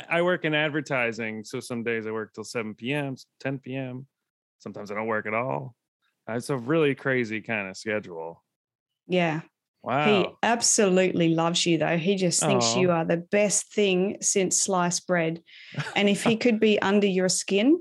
I 0.10 0.22
work 0.22 0.44
in 0.46 0.54
advertising, 0.54 1.44
so 1.44 1.60
some 1.60 1.84
days 1.84 2.06
I 2.06 2.12
work 2.12 2.34
till 2.34 2.44
7 2.44 2.76
p.m., 2.76 3.16
10 3.40 3.60
p.m. 3.60 4.08
Sometimes 4.60 4.92
I 4.92 4.96
don't 4.96 5.08
work 5.08 5.26
at 5.28 5.34
all. 5.34 5.76
It's 6.30 6.50
a 6.50 6.58
really 6.58 6.96
crazy 6.96 7.42
kind 7.42 7.68
of 7.70 7.78
schedule. 7.78 8.44
Yeah. 9.08 9.42
Wow. 9.84 10.06
He 10.06 10.28
absolutely 10.44 11.30
loves 11.30 11.66
you, 11.66 11.78
though. 11.78 11.98
He 11.98 12.16
just 12.16 12.42
thinks 12.42 12.76
you 12.76 12.92
are 12.92 13.06
the 13.06 13.18
best 13.18 13.74
thing 13.74 14.18
since 14.22 14.60
sliced 14.62 15.08
bread. 15.08 15.42
And 15.96 16.10
if 16.10 16.24
he 16.24 16.36
could 16.36 16.60
be 16.60 16.82
under 16.82 17.08
your 17.08 17.30
skin, 17.30 17.80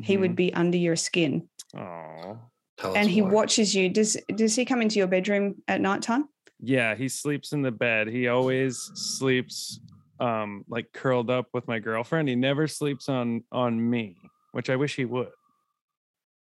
he 0.00 0.16
would 0.16 0.34
be 0.34 0.54
under 0.54 0.78
your 0.78 0.96
skin. 0.96 1.48
Oh. 1.76 2.38
Tell 2.78 2.92
us 2.92 2.96
And 2.96 3.10
he 3.10 3.20
more. 3.20 3.30
watches 3.30 3.74
you. 3.74 3.90
Does 3.90 4.16
does 4.34 4.56
he 4.56 4.64
come 4.64 4.80
into 4.80 4.98
your 4.98 5.08
bedroom 5.08 5.56
at 5.68 5.80
nighttime? 5.82 6.26
Yeah, 6.58 6.94
he 6.94 7.08
sleeps 7.08 7.52
in 7.52 7.60
the 7.60 7.70
bed. 7.72 8.08
He 8.08 8.28
always 8.28 8.78
sleeps 8.94 9.78
um 10.20 10.64
like 10.68 10.92
curled 10.92 11.28
up 11.28 11.48
with 11.52 11.68
my 11.68 11.80
girlfriend. 11.80 12.28
He 12.28 12.36
never 12.36 12.66
sleeps 12.66 13.08
on 13.10 13.44
on 13.52 13.90
me, 13.90 14.16
which 14.52 14.70
I 14.70 14.76
wish 14.76 14.96
he 14.96 15.04
would. 15.04 15.32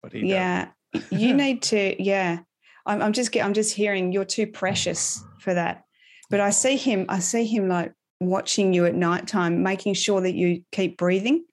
But 0.02 0.14
he 0.14 0.22
doesn't. 0.22 0.72
Yeah. 0.94 1.02
you 1.12 1.34
need 1.44 1.62
to, 1.64 2.02
yeah. 2.02 2.40
I'm, 2.86 3.02
I'm 3.02 3.14
just 3.14 3.36
I'm 3.38 3.54
just 3.54 3.76
hearing 3.76 4.12
you're 4.12 4.26
too 4.26 4.48
precious 4.48 5.24
for 5.40 5.54
that. 5.54 5.86
But 6.30 6.40
I 6.40 6.50
see 6.50 6.78
him, 6.78 7.06
I 7.10 7.20
see 7.20 7.46
him 7.46 7.68
like 7.68 7.94
watching 8.20 8.74
you 8.74 8.86
at 8.86 8.96
nighttime, 8.96 9.62
making 9.64 9.94
sure 9.94 10.22
that 10.22 10.34
you 10.34 10.64
keep 10.72 10.98
breathing 10.98 11.46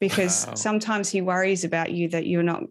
because 0.00 0.46
Wow. 0.46 0.54
sometimes 0.54 1.08
he 1.10 1.20
worries 1.20 1.62
about 1.64 1.92
you 1.92 2.08
that 2.08 2.26
you're 2.26 2.42
not 2.42 2.62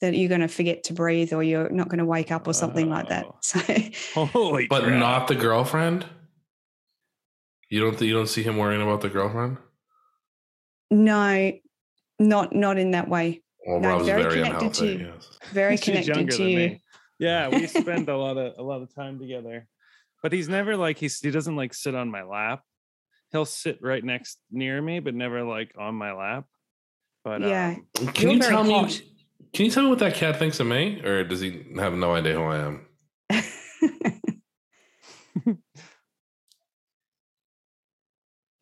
that 0.00 0.14
you're 0.16 0.30
going 0.30 0.40
to 0.40 0.48
forget 0.48 0.84
to 0.84 0.94
breathe 0.94 1.30
or 1.34 1.42
you're 1.42 1.68
not 1.68 1.88
going 1.90 1.98
to 1.98 2.06
wake 2.06 2.30
up 2.32 2.48
or 2.48 2.54
something 2.54 2.88
like 2.88 3.08
that. 3.10 3.26
So 3.42 4.24
Holy 4.24 4.66
but 4.66 4.84
crap. 4.84 4.98
not 4.98 5.28
the 5.28 5.34
girlfriend. 5.34 6.06
You 7.68 7.80
don't. 7.80 8.00
You 8.00 8.14
don't 8.14 8.26
see 8.28 8.42
him 8.42 8.56
worrying 8.56 8.80
about 8.82 9.02
the 9.02 9.10
girlfriend. 9.10 9.58
no, 10.90 11.52
not 12.18 12.54
not 12.54 12.78
in 12.78 12.92
that 12.92 13.08
way. 13.08 13.42
Well, 13.66 13.80
No, 13.80 13.88
Rob's 13.88 14.06
very 14.06 14.22
very, 14.22 14.42
connected 14.42 14.74
to 14.74 14.86
you. 14.86 15.12
Yes. 15.14 15.28
Very 15.52 15.76
She's 15.76 15.84
connected 15.84 16.16
younger 16.16 16.32
to 16.32 16.38
than 16.38 16.48
you. 16.50 16.56
me. 16.56 16.82
Yeah, 17.18 17.48
we 17.48 17.66
spend 17.66 18.08
a 18.08 18.16
lot 18.16 18.38
of 18.38 18.54
a 18.58 18.62
lot 18.62 18.82
of 18.82 18.94
time 18.94 19.18
together. 19.18 19.66
But 20.22 20.32
he's 20.32 20.48
never 20.48 20.76
like 20.76 20.98
he's 20.98 21.20
he 21.20 21.30
doesn't 21.30 21.56
like 21.56 21.74
sit 21.74 21.94
on 21.94 22.10
my 22.10 22.22
lap. 22.22 22.62
He'll 23.32 23.44
sit 23.44 23.78
right 23.82 24.02
next 24.04 24.38
near 24.50 24.80
me, 24.80 25.00
but 25.00 25.14
never 25.14 25.42
like 25.44 25.72
on 25.78 25.94
my 25.94 26.12
lap. 26.12 26.46
But 27.24 27.42
Yeah. 27.42 27.76
um, 28.00 28.06
Can 28.14 28.28
You're 28.30 28.36
you 28.36 28.42
tell 28.42 28.64
me? 28.64 28.72
hot. 28.72 29.00
Can 29.52 29.64
you 29.66 29.70
tell 29.70 29.82
me 29.84 29.90
what 29.90 29.98
that 29.98 30.14
cat 30.14 30.38
thinks 30.38 30.58
of 30.60 30.66
me, 30.66 31.00
or 31.04 31.24
does 31.24 31.40
he 31.40 31.64
have 31.76 31.94
no 31.94 32.14
idea 32.14 32.34
who 32.34 32.44
I 32.44 32.58
am? 32.58 32.86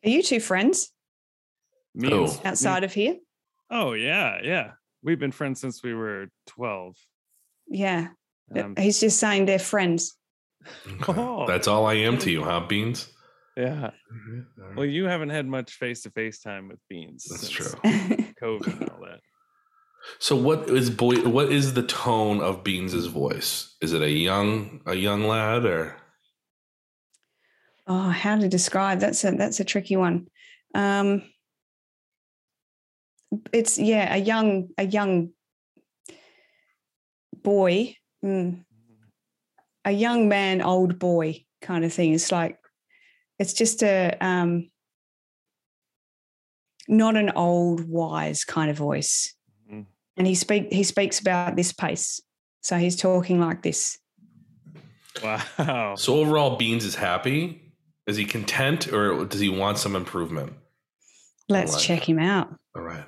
Are 0.05 0.09
you 0.09 0.23
two 0.23 0.39
friends 0.39 0.91
me 1.93 2.09
Who? 2.09 2.23
me- 2.25 2.31
outside 2.45 2.83
of 2.83 2.93
here? 2.93 3.17
Oh 3.69 3.93
yeah, 3.93 4.39
yeah. 4.43 4.71
We've 5.01 5.19
been 5.19 5.31
friends 5.31 5.59
since 5.59 5.83
we 5.83 5.93
were 5.93 6.27
twelve. 6.45 6.95
Yeah. 7.67 8.09
Um, 8.55 8.75
He's 8.77 8.99
just 8.99 9.19
saying 9.19 9.45
they're 9.45 9.59
friends. 9.59 10.17
Okay. 10.87 11.13
Oh. 11.21 11.45
That's 11.47 11.67
all 11.67 11.85
I 11.85 11.95
am 11.95 12.17
to 12.19 12.31
you, 12.31 12.43
huh, 12.43 12.61
Beans? 12.67 13.11
yeah. 13.55 13.91
Well, 14.75 14.85
you 14.85 15.05
haven't 15.05 15.29
had 15.29 15.45
much 15.45 15.73
face 15.73 16.03
to 16.03 16.11
face 16.11 16.39
time 16.39 16.69
with 16.69 16.79
Beans. 16.89 17.25
That's 17.29 17.41
since 17.41 17.51
true. 17.51 17.79
COVID 18.41 18.79
and 18.79 18.89
all 18.89 19.01
that. 19.01 19.19
So, 20.19 20.35
what 20.35 20.69
is 20.69 20.89
boy? 20.89 21.15
What 21.27 21.51
is 21.51 21.73
the 21.73 21.83
tone 21.83 22.41
of 22.41 22.63
Beans's 22.63 23.07
voice? 23.07 23.75
Is 23.81 23.93
it 23.93 24.01
a 24.01 24.09
young, 24.09 24.81
a 24.85 24.95
young 24.95 25.27
lad, 25.27 25.65
or 25.65 25.95
oh, 27.87 28.09
how 28.09 28.37
to 28.37 28.47
describe 28.47 28.99
that's 28.99 29.23
a 29.23 29.31
that's 29.31 29.59
a 29.59 29.65
tricky 29.65 29.97
one. 29.97 30.27
Um, 30.73 31.23
it's 33.53 33.77
yeah, 33.77 34.13
a 34.13 34.17
young 34.17 34.69
a 34.77 34.85
young 34.85 35.31
boy, 37.43 37.95
mm, 38.23 38.63
a 39.85 39.91
young 39.91 40.29
man, 40.29 40.61
old 40.61 40.99
boy 40.99 41.45
kind 41.61 41.85
of 41.85 41.93
thing. 41.93 42.13
It's 42.13 42.31
like 42.31 42.57
it's 43.37 43.53
just 43.53 43.83
a 43.83 44.15
um, 44.21 44.69
not 46.87 47.15
an 47.15 47.31
old 47.35 47.87
wise 47.87 48.43
kind 48.43 48.69
of 48.69 48.77
voice. 48.77 49.33
Mhm. 49.71 49.85
And 50.17 50.27
he 50.27 50.35
speak 50.35 50.71
he 50.71 50.83
speaks 50.83 51.19
about 51.19 51.55
this 51.55 51.71
pace. 51.71 52.21
So 52.61 52.77
he's 52.77 52.95
talking 52.95 53.39
like 53.39 53.61
this. 53.61 53.97
Wow. 55.23 55.95
so? 55.95 56.19
Overall, 56.19 56.57
Beans 56.57 56.85
is 56.85 56.95
happy. 56.95 57.73
Is 58.07 58.17
he 58.17 58.25
content, 58.25 58.91
or 58.91 59.25
does 59.25 59.39
he 59.39 59.49
want 59.49 59.77
some 59.77 59.95
improvement? 59.95 60.53
Let's 61.47 61.83
check 61.83 62.07
him 62.07 62.19
out. 62.19 62.55
All 62.75 62.81
right, 62.81 63.05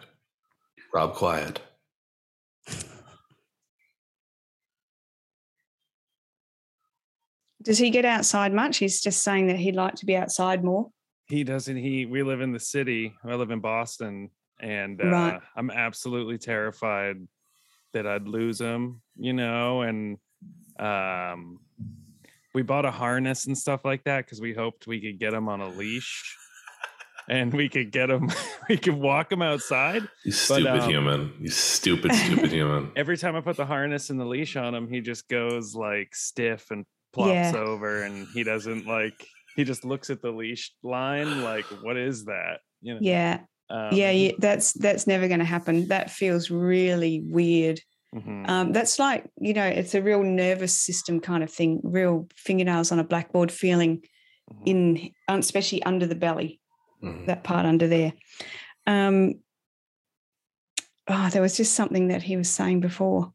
Rob, 0.93 1.15
quiet. 1.15 1.61
Does 7.63 7.77
he 7.77 7.89
get 7.91 8.05
outside 8.05 8.53
much? 8.53 8.77
He's 8.77 9.01
just 9.01 9.23
saying 9.23 9.47
that 9.47 9.57
he'd 9.57 9.75
like 9.75 9.95
to 9.95 10.05
be 10.05 10.15
outside 10.15 10.63
more. 10.63 10.89
He 11.27 11.43
doesn't. 11.43 11.77
He. 11.77 12.05
We 12.05 12.23
live 12.23 12.41
in 12.41 12.51
the 12.51 12.59
city. 12.59 13.13
I 13.23 13.35
live 13.35 13.51
in 13.51 13.59
Boston, 13.59 14.31
and 14.59 14.99
uh, 14.99 15.07
Right. 15.07 15.39
I'm 15.55 15.69
absolutely 15.69 16.37
terrified 16.37 17.17
that 17.93 18.07
I'd 18.07 18.27
lose 18.27 18.59
him. 18.59 19.01
You 19.15 19.33
know, 19.33 19.81
and 19.81 20.17
um, 20.79 21.59
we 22.53 22.63
bought 22.63 22.85
a 22.85 22.91
harness 22.91 23.45
and 23.45 23.57
stuff 23.57 23.85
like 23.85 24.03
that 24.05 24.25
because 24.25 24.41
we 24.41 24.53
hoped 24.53 24.87
we 24.87 24.99
could 24.99 25.19
get 25.19 25.33
him 25.33 25.47
on 25.47 25.61
a 25.61 25.69
leash, 25.69 26.35
and 27.29 27.53
we 27.53 27.69
could 27.69 27.91
get 27.91 28.09
him. 28.09 28.29
we 28.69 28.77
could 28.77 28.93
walk 28.95 29.31
him 29.31 29.41
outside. 29.41 30.03
You 30.25 30.31
But, 30.31 30.33
stupid 30.33 30.67
um, 30.81 30.89
human. 30.89 31.33
You 31.39 31.49
stupid, 31.49 32.13
stupid 32.13 32.51
human. 32.51 32.91
Every 32.95 33.17
time 33.17 33.35
I 33.35 33.41
put 33.41 33.57
the 33.57 33.65
harness 33.65 34.09
and 34.09 34.19
the 34.19 34.25
leash 34.25 34.55
on 34.55 34.73
him, 34.75 34.87
he 34.89 35.01
just 35.01 35.27
goes 35.29 35.75
like 35.75 36.15
stiff 36.15 36.71
and 36.71 36.85
plops 37.13 37.53
Yeah. 37.53 37.57
over, 37.57 38.03
and 38.03 38.27
he 38.33 38.43
doesn't 38.43 38.85
like. 38.85 39.27
He 39.55 39.63
just 39.65 39.83
looks 39.83 40.09
at 40.09 40.21
the 40.21 40.31
leash 40.31 40.71
line 40.81 41.41
like, 41.43 41.65
"What 41.81 41.97
is 41.97 42.25
that?" 42.25 42.59
You 42.81 42.93
know. 42.93 42.99
Yeah, 43.01 43.41
Um, 43.69 43.89
yeah, 43.91 44.11
yeah. 44.11 44.31
That's 44.39 44.71
that's 44.73 45.07
never 45.07 45.27
going 45.27 45.39
to 45.39 45.45
happen. 45.45 45.87
That 45.89 46.09
feels 46.09 46.49
really 46.49 47.21
weird. 47.25 47.81
mhm. 48.15 48.47
Um, 48.49 48.71
that's 48.71 48.97
like 48.97 49.29
you 49.41 49.53
know, 49.53 49.65
it's 49.65 49.93
a 49.93 50.01
real 50.01 50.23
nervous 50.23 50.77
system 50.77 51.19
kind 51.19 51.43
of 51.43 51.51
thing. 51.51 51.81
Real 51.83 52.27
fingernails 52.37 52.93
on 52.93 52.99
a 52.99 53.03
blackboard 53.03 53.51
feeling 53.51 54.03
Mhm. 54.53 54.63
in, 54.65 55.11
especially 55.27 55.83
under 55.83 56.07
the 56.07 56.15
belly, 56.15 56.60
Mhm. 57.03 57.25
that 57.25 57.43
part 57.43 57.65
under 57.65 57.87
there. 57.87 58.13
Um, 58.85 59.35
oh, 61.07 61.29
there 61.31 61.41
was 61.41 61.57
just 61.57 61.73
something 61.73 62.09
that 62.09 62.23
he 62.23 62.37
was 62.37 62.49
saying 62.49 62.79
before. 62.79 63.33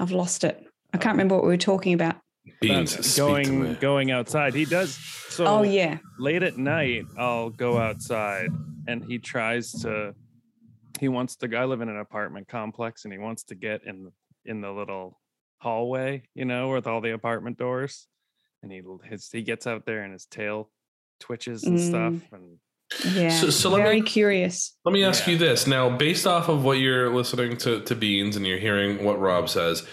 I've 0.00 0.10
lost 0.10 0.44
it. 0.44 0.66
I 0.94 0.98
can't 0.98 1.14
remember 1.14 1.34
what 1.34 1.44
we 1.44 1.50
were 1.50 1.56
talking 1.56 1.94
about. 1.94 2.16
Beans, 2.60 2.94
about 2.94 3.04
speak 3.04 3.44
to 3.44 3.52
me. 3.52 3.66
going 3.66 3.74
going 3.76 4.10
outside. 4.10 4.54
He 4.54 4.64
does 4.64 4.94
so 5.28 5.46
oh 5.46 5.62
yeah, 5.62 5.98
late 6.18 6.42
at 6.42 6.58
night. 6.58 7.04
I'll 7.16 7.50
go 7.50 7.78
outside, 7.78 8.48
and 8.86 9.04
he 9.04 9.18
tries 9.18 9.72
to. 9.82 10.14
He 10.98 11.08
wants 11.08 11.36
to. 11.36 11.56
I 11.56 11.64
live 11.64 11.80
in 11.80 11.88
an 11.88 11.98
apartment 11.98 12.48
complex, 12.48 13.04
and 13.04 13.12
he 13.12 13.18
wants 13.18 13.44
to 13.44 13.54
get 13.54 13.84
in 13.84 14.10
in 14.44 14.60
the 14.60 14.70
little 14.72 15.20
hallway, 15.58 16.24
you 16.34 16.44
know, 16.44 16.70
with 16.70 16.86
all 16.88 17.00
the 17.00 17.12
apartment 17.12 17.58
doors, 17.58 18.08
and 18.62 18.72
he 18.72 18.82
his 19.08 19.28
he 19.30 19.42
gets 19.42 19.66
out 19.66 19.84
there 19.86 20.02
and 20.02 20.12
his 20.12 20.26
tail 20.26 20.70
twitches 21.20 21.64
and 21.64 21.78
stuff, 21.80 22.12
Mm. 22.14 22.32
and 22.32 22.58
Yeah. 23.14 23.30
So- 23.30 23.48
so 23.50 23.70
let 23.70 23.82
Very 23.84 24.00
me- 24.02 24.06
curious. 24.06 24.76
Let 24.84 24.92
me 24.92 25.02
ask 25.02 25.26
Yeah. 25.26 25.32
you 25.32 25.38
this 25.38 25.66
now, 25.66 25.88
based 25.96 26.26
off 26.26 26.48
of 26.50 26.62
what 26.62 26.78
you're 26.78 27.08
listening 27.14 27.56
to, 27.58 27.80
to 27.84 27.94
Beans 27.94 28.36
and 28.36 28.46
you're 28.46 28.58
hearing 28.58 29.02
what 29.02 29.18
Rob 29.18 29.48
says, 29.48 29.86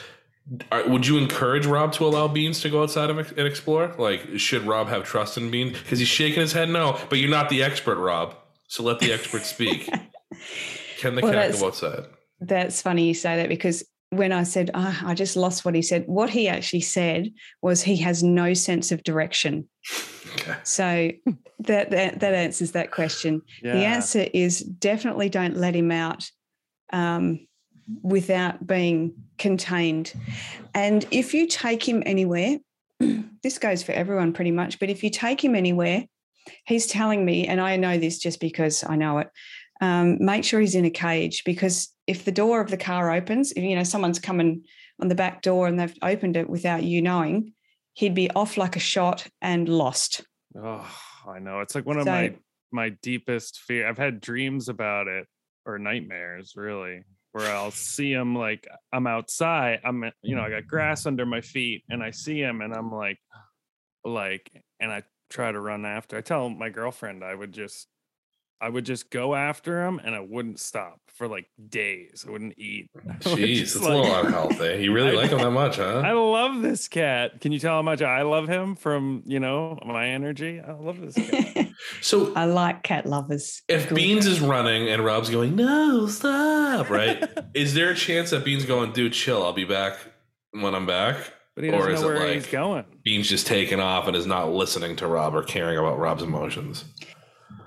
are, 0.72 0.86
would 0.90 1.08
you 1.08 1.18
encourage 1.18 1.66
Rob 1.66 1.94
to 1.94 2.06
allow 2.06 2.28
Beans 2.28 2.60
to 2.62 2.70
go 2.70 2.84
outside 2.84 3.10
of, 3.10 3.18
and 3.38 3.48
explore? 3.48 3.96
Like, 3.98 4.38
should 4.38 4.64
Rob 4.64 4.90
have 4.90 5.06
trust 5.06 5.38
in 5.38 5.50
Beans? 5.50 5.78
Because 5.78 6.00
he's 6.00 6.10
shaking 6.10 6.42
his 6.42 6.52
head 6.52 6.70
no, 6.70 7.00
but 7.10 7.20
you're 7.20 7.30
not 7.30 7.48
the 7.50 7.64
expert, 7.64 7.96
Rob. 7.98 8.36
So 8.68 8.84
let 8.84 9.00
the 9.00 9.14
expert 9.14 9.44
speak. 9.44 9.86
Can 11.00 11.16
the 11.16 11.22
Well, 11.22 11.32
cat 11.32 11.58
go 11.58 11.68
outside? 11.68 12.06
That's 12.42 12.82
funny 12.82 13.08
you 13.08 13.14
say 13.14 13.38
that 13.38 13.48
because 13.50 13.84
when 14.12 14.32
I 14.32 14.44
said, 14.44 14.72
oh, 14.74 15.00
I 15.04 15.14
just 15.14 15.36
lost 15.36 15.66
what 15.66 15.76
he 15.76 15.82
said, 15.82 16.06
what 16.08 16.30
he 16.30 16.48
actually 16.48 16.82
said 16.82 17.32
was 17.62 17.84
he 17.84 17.98
has 17.98 18.24
no 18.24 18.54
sense 18.54 18.92
of 18.92 19.04
direction. 19.04 19.70
Okay. 20.36 20.56
So 20.64 21.12
that, 21.60 21.92
that, 21.92 22.20
that 22.20 22.34
answers 22.34 22.72
that 22.72 22.92
question. 22.92 23.42
yeah, 23.62 23.74
The 23.74 23.86
answer 23.86 24.28
is 24.34 24.62
definitely 24.62 25.30
don't 25.30 25.58
let 25.58 25.76
him 25.76 25.92
out 25.92 26.30
um, 26.92 27.48
without 28.02 28.66
being 28.66 29.14
contained. 29.38 30.14
And 30.74 31.06
if 31.12 31.34
you 31.34 31.48
take 31.48 31.88
him 31.88 32.02
anywhere, 32.06 32.58
this 33.44 33.60
goes 33.60 33.84
for 33.84 33.92
everyone 33.92 34.34
pretty 34.34 34.52
much, 34.52 34.80
but 34.80 34.90
if 34.90 35.04
you 35.04 35.12
take 35.12 35.44
him 35.44 35.56
anywhere, 35.56 36.06
he's 36.66 36.88
telling 36.88 37.24
me, 37.24 37.48
and 37.48 37.62
I 37.62 37.76
know 37.78 37.98
this 37.98 38.18
just 38.18 38.40
because 38.40 38.84
I 38.84 38.96
know 38.96 39.20
it, 39.20 39.30
um, 39.82 40.18
make 40.20 40.44
sure 40.44 40.60
he's 40.60 40.76
in 40.76 40.86
a 40.86 40.90
cage 40.90 41.44
because 41.46 41.94
if 42.10 42.26
the 42.26 42.32
door 42.32 42.60
of 42.60 42.72
the 42.72 42.78
car 42.78 43.12
opens, 43.12 43.52
if 43.52 43.64
you 43.64 43.76
know 43.76 43.84
someone's 43.84 44.20
coming 44.20 44.66
on 45.00 45.10
the 45.10 45.16
back 45.16 45.44
door 45.44 45.68
and 45.68 45.80
they've 45.80 45.96
opened 46.02 46.36
it 46.36 46.50
without 46.50 46.82
you 46.82 47.04
knowing, 47.04 47.54
he'd 47.94 48.16
be 48.16 48.32
off 48.32 48.58
like 48.58 48.76
a 48.76 48.80
shot 48.80 49.28
and 49.44 49.70
lost. 49.70 50.24
Oh, 50.58 50.90
I 51.28 51.38
know. 51.38 51.60
It's 51.60 51.76
like 51.76 51.86
one 51.86 52.00
of 52.00 52.08
my 52.08 52.36
my 52.72 52.90
deepest 53.04 53.60
fear. 53.60 53.88
I've 53.88 54.00
had 54.00 54.22
dreams 54.22 54.70
about 54.70 55.08
it 55.08 55.28
or 55.68 55.78
nightmares, 55.78 56.54
really, 56.56 57.04
where 57.32 57.52
I'll 57.54 57.70
see 57.70 58.12
him 58.12 58.36
like 58.36 58.68
I'm 58.92 59.06
outside. 59.06 59.82
I'm 59.86 60.12
you 60.24 60.36
know 60.36 60.42
I 60.42 60.50
got 60.50 60.68
grass 60.68 61.06
under 61.06 61.28
my 61.28 61.42
feet, 61.42 61.84
and 61.92 62.02
I 62.02 62.10
see 62.10 62.40
him, 62.40 62.62
and 62.62 62.74
I'm 62.74 62.92
like, 62.92 63.20
like, 64.04 64.50
and 64.80 64.92
I 64.92 65.04
try 65.30 65.52
to 65.52 65.60
run 65.60 65.86
after. 65.86 66.18
I 66.18 66.22
tell 66.22 66.50
my 66.50 66.70
girlfriend 66.70 67.24
I 67.24 67.36
would 67.36 67.52
just. 67.52 67.88
I 68.62 68.70
would 68.70 68.86
just 68.86 69.10
go 69.10 69.36
after 69.36 69.86
him 69.86 70.00
and 70.04 70.14
I 70.16 70.20
wouldn't 70.20 70.60
stop 70.60 71.00
for 71.16 71.28
like 71.28 71.48
days. 71.70 72.26
I 72.28 72.32
wouldn't 72.32 72.58
eat. 72.58 72.90
I 73.10 73.14
Jeez, 73.16 73.56
just, 73.58 73.76
it's 73.78 73.86
a 73.86 73.90
little 73.90 74.14
unhealthy. 74.14 74.84
You 74.84 74.94
really 74.94 75.12
I 75.12 75.14
like 75.22 75.32
him 75.32 75.40
that 75.40 75.52
much, 75.52 75.78
huh? 75.78 76.02
I 76.06 76.12
love 76.12 76.62
this 76.62 76.88
cat. 76.88 77.42
Can 77.42 77.52
you 77.52 77.60
tell 77.60 77.76
how 77.76 77.82
much 77.82 78.02
I 78.02 78.22
love 78.24 78.48
him 78.48 78.76
from, 78.76 79.24
you 79.26 79.40
know, 79.40 79.78
my 79.86 80.08
energy? 80.08 80.60
I 80.60 80.72
love 80.74 81.00
this 81.00 81.16
cat. 81.30 81.70
So 82.02 82.34
I 82.36 82.46
like 82.46 82.84
cat 82.84 83.06
lovers. 83.06 83.62
if 83.68 83.88
Good. 83.90 83.96
Beans 83.96 84.26
is 84.26 84.42
running 84.42 84.90
and 84.90 85.04
Rob's 85.04 85.30
going, 85.30 85.56
no, 85.56 86.08
stop, 86.08 86.90
right? 86.90 87.24
is 87.54 87.74
there 87.74 87.90
a 87.92 87.96
chance 87.96 88.30
that 88.32 88.44
Beans 88.44 88.66
going, 88.66 88.92
dude, 88.92 89.14
chill, 89.14 89.44
I'll 89.44 89.54
be 89.54 89.66
back 89.66 89.98
when 90.52 90.76
I'm 90.76 90.86
back? 90.86 91.18
But 91.56 91.64
he 91.66 91.72
Or 91.72 91.90
is 91.90 92.02
know 92.02 92.10
it 92.12 92.14
where 92.20 92.34
he's 92.34 92.44
like- 92.44 92.52
going. 92.52 92.86
Beans 93.04 93.28
just 93.28 93.48
taking 93.48 93.80
off 93.82 94.08
and 94.08 94.16
is 94.16 94.26
not 94.26 94.50
listening 94.52 94.96
to 94.98 95.08
Rob 95.08 95.36
or 95.36 95.44
caring 95.44 95.78
about 95.78 96.00
Rob's 96.00 96.24
emotions. 96.24 96.86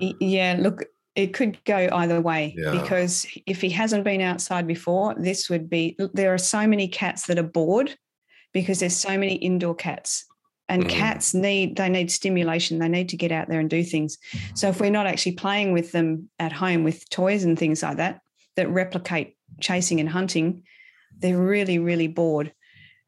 Yeah, 0.03 0.57
look, 0.59 0.85
it 1.15 1.33
could 1.35 1.63
go 1.65 1.89
either 1.93 2.21
way 2.21 2.55
Yeah. 2.57 2.73
because 2.73 3.27
if 3.47 3.61
he 3.61 3.71
hasn't 3.71 4.05
been 4.05 4.21
outside 4.21 4.67
before, 4.67 5.15
this 5.15 5.49
would 5.49 5.71
be 5.71 5.97
there 6.15 6.35
are 6.35 6.39
so 6.39 6.67
many 6.67 6.89
cats 6.89 7.27
that 7.27 7.39
are 7.39 7.43
bored 7.43 7.95
because 8.53 8.81
there's 8.81 8.97
so 8.97 9.17
many 9.17 9.35
indoor 9.37 9.75
cats. 9.75 10.27
And 10.69 10.85
Mhm. 10.85 10.89
cats 10.91 11.35
need 11.35 11.77
they 11.77 11.89
need 11.89 12.11
stimulation. 12.11 12.79
They 12.79 12.89
need 12.89 13.11
to 13.11 13.17
get 13.17 13.31
out 13.33 13.49
there 13.49 13.61
and 13.61 13.69
do 13.69 13.85
things. 13.85 14.19
So 14.55 14.69
if 14.69 14.81
we're 14.81 14.91
not 14.91 15.07
actually 15.07 15.33
playing 15.33 15.73
with 15.73 15.93
them 15.93 16.31
at 16.39 16.53
home 16.53 16.83
with 16.83 17.09
toys 17.11 17.45
and 17.45 17.59
things 17.59 17.83
like 17.83 17.99
that 17.99 18.21
that 18.57 18.69
replicate 18.71 19.37
chasing 19.61 20.01
and 20.01 20.09
hunting, 20.09 20.63
they're 21.21 21.39
really, 21.39 21.79
really 21.79 22.09
bored. 22.09 22.53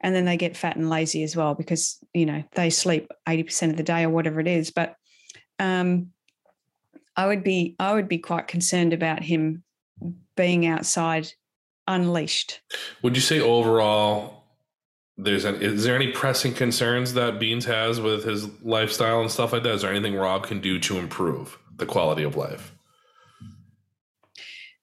And 0.01 0.15
then 0.15 0.25
they 0.27 0.37
get 0.37 0.57
fat 0.57 0.77
and 0.77 0.91
lazy 0.91 1.23
as 1.23 1.35
well 1.35 1.55
because, 1.55 1.99
you 2.13 2.27
know, 2.27 2.45
they 2.55 2.69
sleep 2.71 3.11
80% 3.27 3.71
of 3.73 3.77
the 3.79 3.83
day 3.83 4.05
or 4.05 4.11
whatever 4.11 4.41
it 4.41 4.47
is. 4.47 4.71
But 4.71 4.97
um, 5.59 6.11
I 7.17 7.27
would 7.27 7.45
be 7.45 7.77
I 7.79 7.95
would 7.95 8.09
be 8.09 8.19
quite 8.19 8.49
concerned 8.49 8.93
about 8.93 9.23
him 9.23 9.63
being 10.37 10.67
outside 10.67 11.33
unleashed. 11.87 12.61
Would 13.03 13.15
you 13.15 13.23
say 13.23 13.41
overall, 13.41 14.45
there's 15.17 15.45
an, 15.45 15.57
is 15.63 15.85
there 15.85 15.95
any 15.95 16.11
pressing 16.11 16.55
concerns 16.55 17.15
that 17.15 17.39
Beans 17.39 17.65
has 17.67 18.01
with 18.01 18.25
his 18.25 18.49
lifestyle 18.63 19.21
and 19.21 19.31
stuff 19.31 19.53
like 19.53 19.63
that? 19.63 19.75
Is 19.75 19.83
there 19.83 19.91
anything 19.91 20.15
Rob 20.15 20.47
can 20.47 20.61
do 20.61 20.79
to 20.81 20.99
improve 20.99 21.59
the 21.77 21.87
quality 21.87 22.23
of 22.23 22.37
life? 22.37 22.73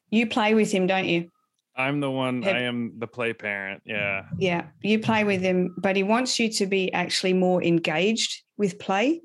You 0.10 0.28
play 0.28 0.54
with 0.54 0.72
him, 0.72 0.88
don't 0.88 1.08
you? 1.08 1.30
I'm 1.76 2.02
the 2.02 2.12
one, 2.12 2.42
Have- 2.44 2.56
I 2.56 2.62
am 2.62 2.94
the 2.98 3.08
play 3.08 3.34
parent. 3.34 3.82
Yeah. 3.86 4.26
Yeah, 4.38 4.68
you 4.82 5.00
play 5.00 5.24
with 5.24 5.42
him, 5.42 5.74
but 5.78 5.96
he 5.96 6.04
wants 6.04 6.38
you 6.40 6.50
to 6.50 6.66
be 6.66 6.92
actually 6.94 7.34
more 7.34 7.64
engaged 7.64 8.44
with 8.58 8.78
play. 8.78 9.22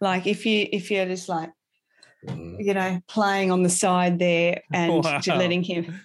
Like 0.00 0.26
if 0.26 0.46
you 0.46 0.66
if 0.72 0.90
you're 0.90 1.06
just 1.06 1.28
like. 1.28 1.50
You 2.22 2.74
know 2.74 3.00
playing 3.08 3.50
on 3.50 3.62
the 3.62 3.70
side 3.70 4.18
there 4.18 4.62
and 4.72 5.02
just 5.02 5.28
Wow. 5.28 5.38
letting 5.38 5.62
him. 5.62 6.00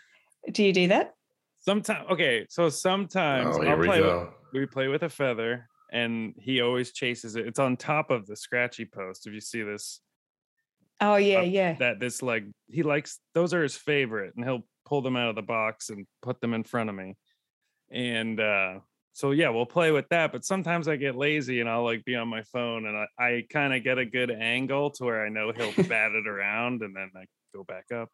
Do 0.52 0.64
you 0.64 0.74
do 0.74 0.88
that? 0.90 1.14
Sometimes, 1.60 2.06
okay. 2.12 2.46
So 2.50 2.70
sometimes 2.70 3.58
Oh, 3.58 3.64
I'll 3.64 3.78
we 3.78 3.88
play 3.88 4.02
with, 4.02 4.30
we 4.54 4.66
play 4.68 4.88
with 4.88 5.04
a 5.04 5.10
feather 5.10 5.68
and 5.92 6.34
he 6.38 6.62
always 6.62 6.92
chases 6.94 7.36
it. 7.36 7.48
It's 7.48 7.58
on 7.60 7.76
top 7.78 8.12
of 8.12 8.28
the 8.28 8.36
scratchy 8.36 8.86
post. 8.86 9.26
If 9.26 9.34
you 9.34 9.42
see 9.42 9.64
this, 9.64 10.02
Oh 11.02 11.16
yeah, 11.18 11.40
Uh, 11.40 11.44
yeah. 11.44 11.76
that 11.80 12.00
this 12.00 12.22
like 12.22 12.44
he 12.70 12.84
likes 12.84 13.20
those 13.34 13.54
are 13.54 13.62
his 13.64 13.76
favorite 13.76 14.34
and 14.36 14.46
he'll 14.46 14.66
pull 14.86 15.02
them 15.02 15.18
out 15.18 15.30
of 15.30 15.36
the 15.36 15.42
box 15.42 15.90
and 15.90 16.06
put 16.22 16.40
them 16.40 16.54
in 16.54 16.64
front 16.64 16.90
of 16.90 16.96
me 16.96 17.16
and 17.92 18.40
uh 18.40 18.80
so 19.16 19.32
yeah 19.32 19.50
we'll 19.50 19.66
play 19.66 19.92
with 19.92 20.08
that 20.10 20.32
but 20.34 20.44
sometimes 20.46 20.88
i 20.88 20.96
get 20.98 21.16
lazy 21.16 21.62
and 21.62 21.70
i'll 21.70 21.84
like 21.86 22.04
be 22.06 22.16
on 22.16 22.28
my 22.28 22.44
phone 22.54 22.86
and 22.86 22.96
i, 22.98 23.08
I 23.28 23.46
kind 23.50 23.74
of 23.74 23.82
get 23.84 23.98
a 23.98 24.06
good 24.06 24.30
angle 24.30 24.92
to 24.92 25.06
where 25.06 25.26
i 25.26 25.30
know 25.30 25.52
he'll 25.56 25.74
bat 25.88 26.12
it 26.12 26.28
around 26.28 26.82
and 26.84 26.94
then 26.96 27.10
i 27.16 27.24
go 27.54 27.64
back 27.64 27.86
up 27.92 28.10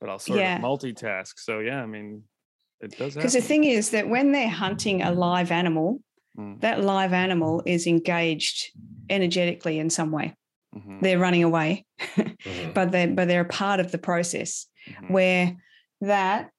but 0.00 0.10
i'll 0.10 0.18
sort 0.18 0.40
Yeah. 0.40 0.56
of 0.56 0.62
multitask 0.62 1.34
so 1.38 1.60
yeah 1.60 1.80
i 1.82 1.86
mean 1.86 2.24
it 2.80 2.96
does 2.96 3.14
Because 3.14 3.34
the 3.34 3.40
thing 3.40 3.64
is 3.64 3.90
that 3.90 4.08
when 4.08 4.32
they're 4.32 4.48
hunting 4.48 5.02
a 5.02 5.12
live 5.12 5.50
animal, 5.52 6.02
Mm, 6.38 6.60
that 6.60 6.82
live 6.84 7.12
animal 7.12 7.60
is 7.66 7.86
engaged 7.88 8.70
energetically 9.10 9.78
in 9.80 9.90
some 9.90 10.12
way. 10.12 10.34
mhm, 10.74 11.00
They're 11.02 11.18
running 11.18 11.42
away, 11.42 11.84
Mhm. 11.98 12.72
but 12.72 12.90
they 12.92 13.06
but 13.06 13.26
they're 13.28 13.42
a 13.52 13.56
part 13.62 13.80
of 13.80 13.90
the 13.92 13.98
process. 13.98 14.66
mhm. 14.88 15.10
where 15.10 15.56
that 16.00 16.50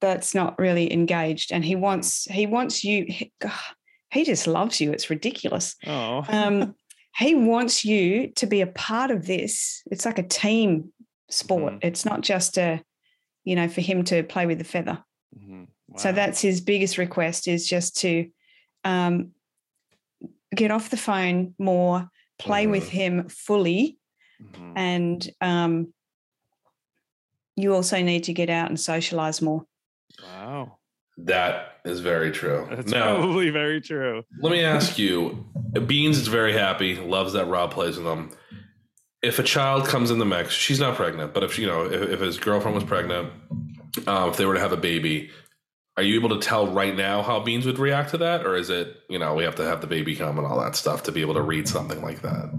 that's 0.00 0.34
not 0.34 0.58
really 0.58 0.92
engaged 0.92 1.52
and 1.52 1.64
he 1.64 1.74
wants 1.76 2.24
he 2.30 2.46
wants 2.46 2.84
you 2.84 3.04
he, 3.08 3.32
God, 3.40 3.52
he 4.10 4.24
just 4.24 4.46
loves 4.46 4.80
you 4.80 4.92
it's 4.92 5.10
ridiculous 5.10 5.76
oh 5.86 6.24
um 6.28 6.74
he 7.16 7.34
wants 7.34 7.84
you 7.84 8.28
to 8.36 8.46
be 8.46 8.60
a 8.60 8.66
part 8.66 9.10
of 9.10 9.26
this 9.26 9.82
it's 9.90 10.04
like 10.04 10.18
a 10.18 10.28
team 10.28 10.92
sport 11.30 11.74
Mhm. 11.74 11.78
it's 11.82 12.04
not 12.04 12.20
just 12.20 12.58
a 12.58 12.82
you 13.44 13.56
know 13.56 13.68
for 13.68 13.80
him 13.80 14.04
to 14.04 14.22
play 14.22 14.46
with 14.46 14.58
the 14.58 14.64
feather 14.64 15.02
mhm, 15.36 15.66
so 15.96 16.12
that's 16.12 16.40
his 16.40 16.60
biggest 16.60 16.96
request 16.98 17.48
is 17.48 17.68
just 17.68 17.96
to 17.98 18.30
um 18.84 19.32
get 20.54 20.70
off 20.70 20.90
the 20.90 20.96
phone 20.96 21.54
more 21.58 22.08
play 22.38 22.66
with 22.66 22.84
Mhm. 22.84 22.90
him 22.90 23.28
fully 23.28 23.98
Mhm. 24.42 24.72
and 24.76 25.30
um, 25.40 25.92
you 27.56 27.74
also 27.74 28.00
need 28.02 28.24
to 28.24 28.32
get 28.32 28.48
out 28.48 28.68
and 28.68 28.78
socialize 28.78 29.42
more. 29.42 29.66
Wow 30.22 30.78
That 31.18 31.78
is 31.84 32.00
very 32.00 32.30
true. 32.30 32.66
that's 32.70 32.90
now, 32.92 33.16
probably 33.16 33.50
very 33.50 33.80
true 33.80 34.22
let 34.40 34.50
me 34.50 34.62
ask 34.64 34.98
you 34.98 35.46
Beans 35.86 36.18
is 36.18 36.28
very 36.28 36.52
happy, 36.52 36.96
loves 36.96 37.34
that 37.34 37.46
Rob 37.46 37.70
plays 37.70 37.96
with 37.96 38.06
him. 38.06 38.30
If 39.22 39.38
a 39.38 39.42
child 39.42 39.86
comes 39.86 40.10
in 40.10 40.18
the 40.18 40.24
mix, 40.24 40.54
she's 40.54 40.80
not 40.80 40.96
pregnant, 40.96 41.34
but 41.34 41.42
if 41.42 41.58
you 41.58 41.66
know, 41.66 41.84
if, 41.84 42.08
if 42.10 42.20
his 42.20 42.38
girlfriend 42.38 42.74
was 42.74 42.84
pregnant, 42.84 43.32
uh, 44.06 44.28
if 44.30 44.36
they 44.36 44.46
were 44.46 44.54
to 44.54 44.60
have 44.60 44.72
a 44.72 44.76
baby, 44.76 45.30
are 45.96 46.02
you 46.02 46.14
able 46.14 46.28
to 46.28 46.38
tell 46.38 46.68
right 46.68 46.96
now 46.96 47.22
how 47.22 47.40
Beans 47.40 47.66
would 47.66 47.78
react 47.78 48.10
to 48.10 48.18
that? 48.18 48.46
Or 48.46 48.56
is 48.56 48.70
it, 48.70 48.96
you 49.10 49.18
know, 49.18 49.34
we 49.34 49.42
have 49.44 49.56
to 49.56 49.64
have 49.64 49.80
the 49.80 49.86
baby 49.88 50.14
come 50.14 50.38
and 50.38 50.46
all 50.46 50.60
that 50.60 50.76
stuff 50.76 51.02
to 51.04 51.12
be 51.12 51.20
able 51.20 51.34
to 51.34 51.42
read 51.42 51.68
something 51.68 52.00
like 52.00 52.22
that? 52.22 52.50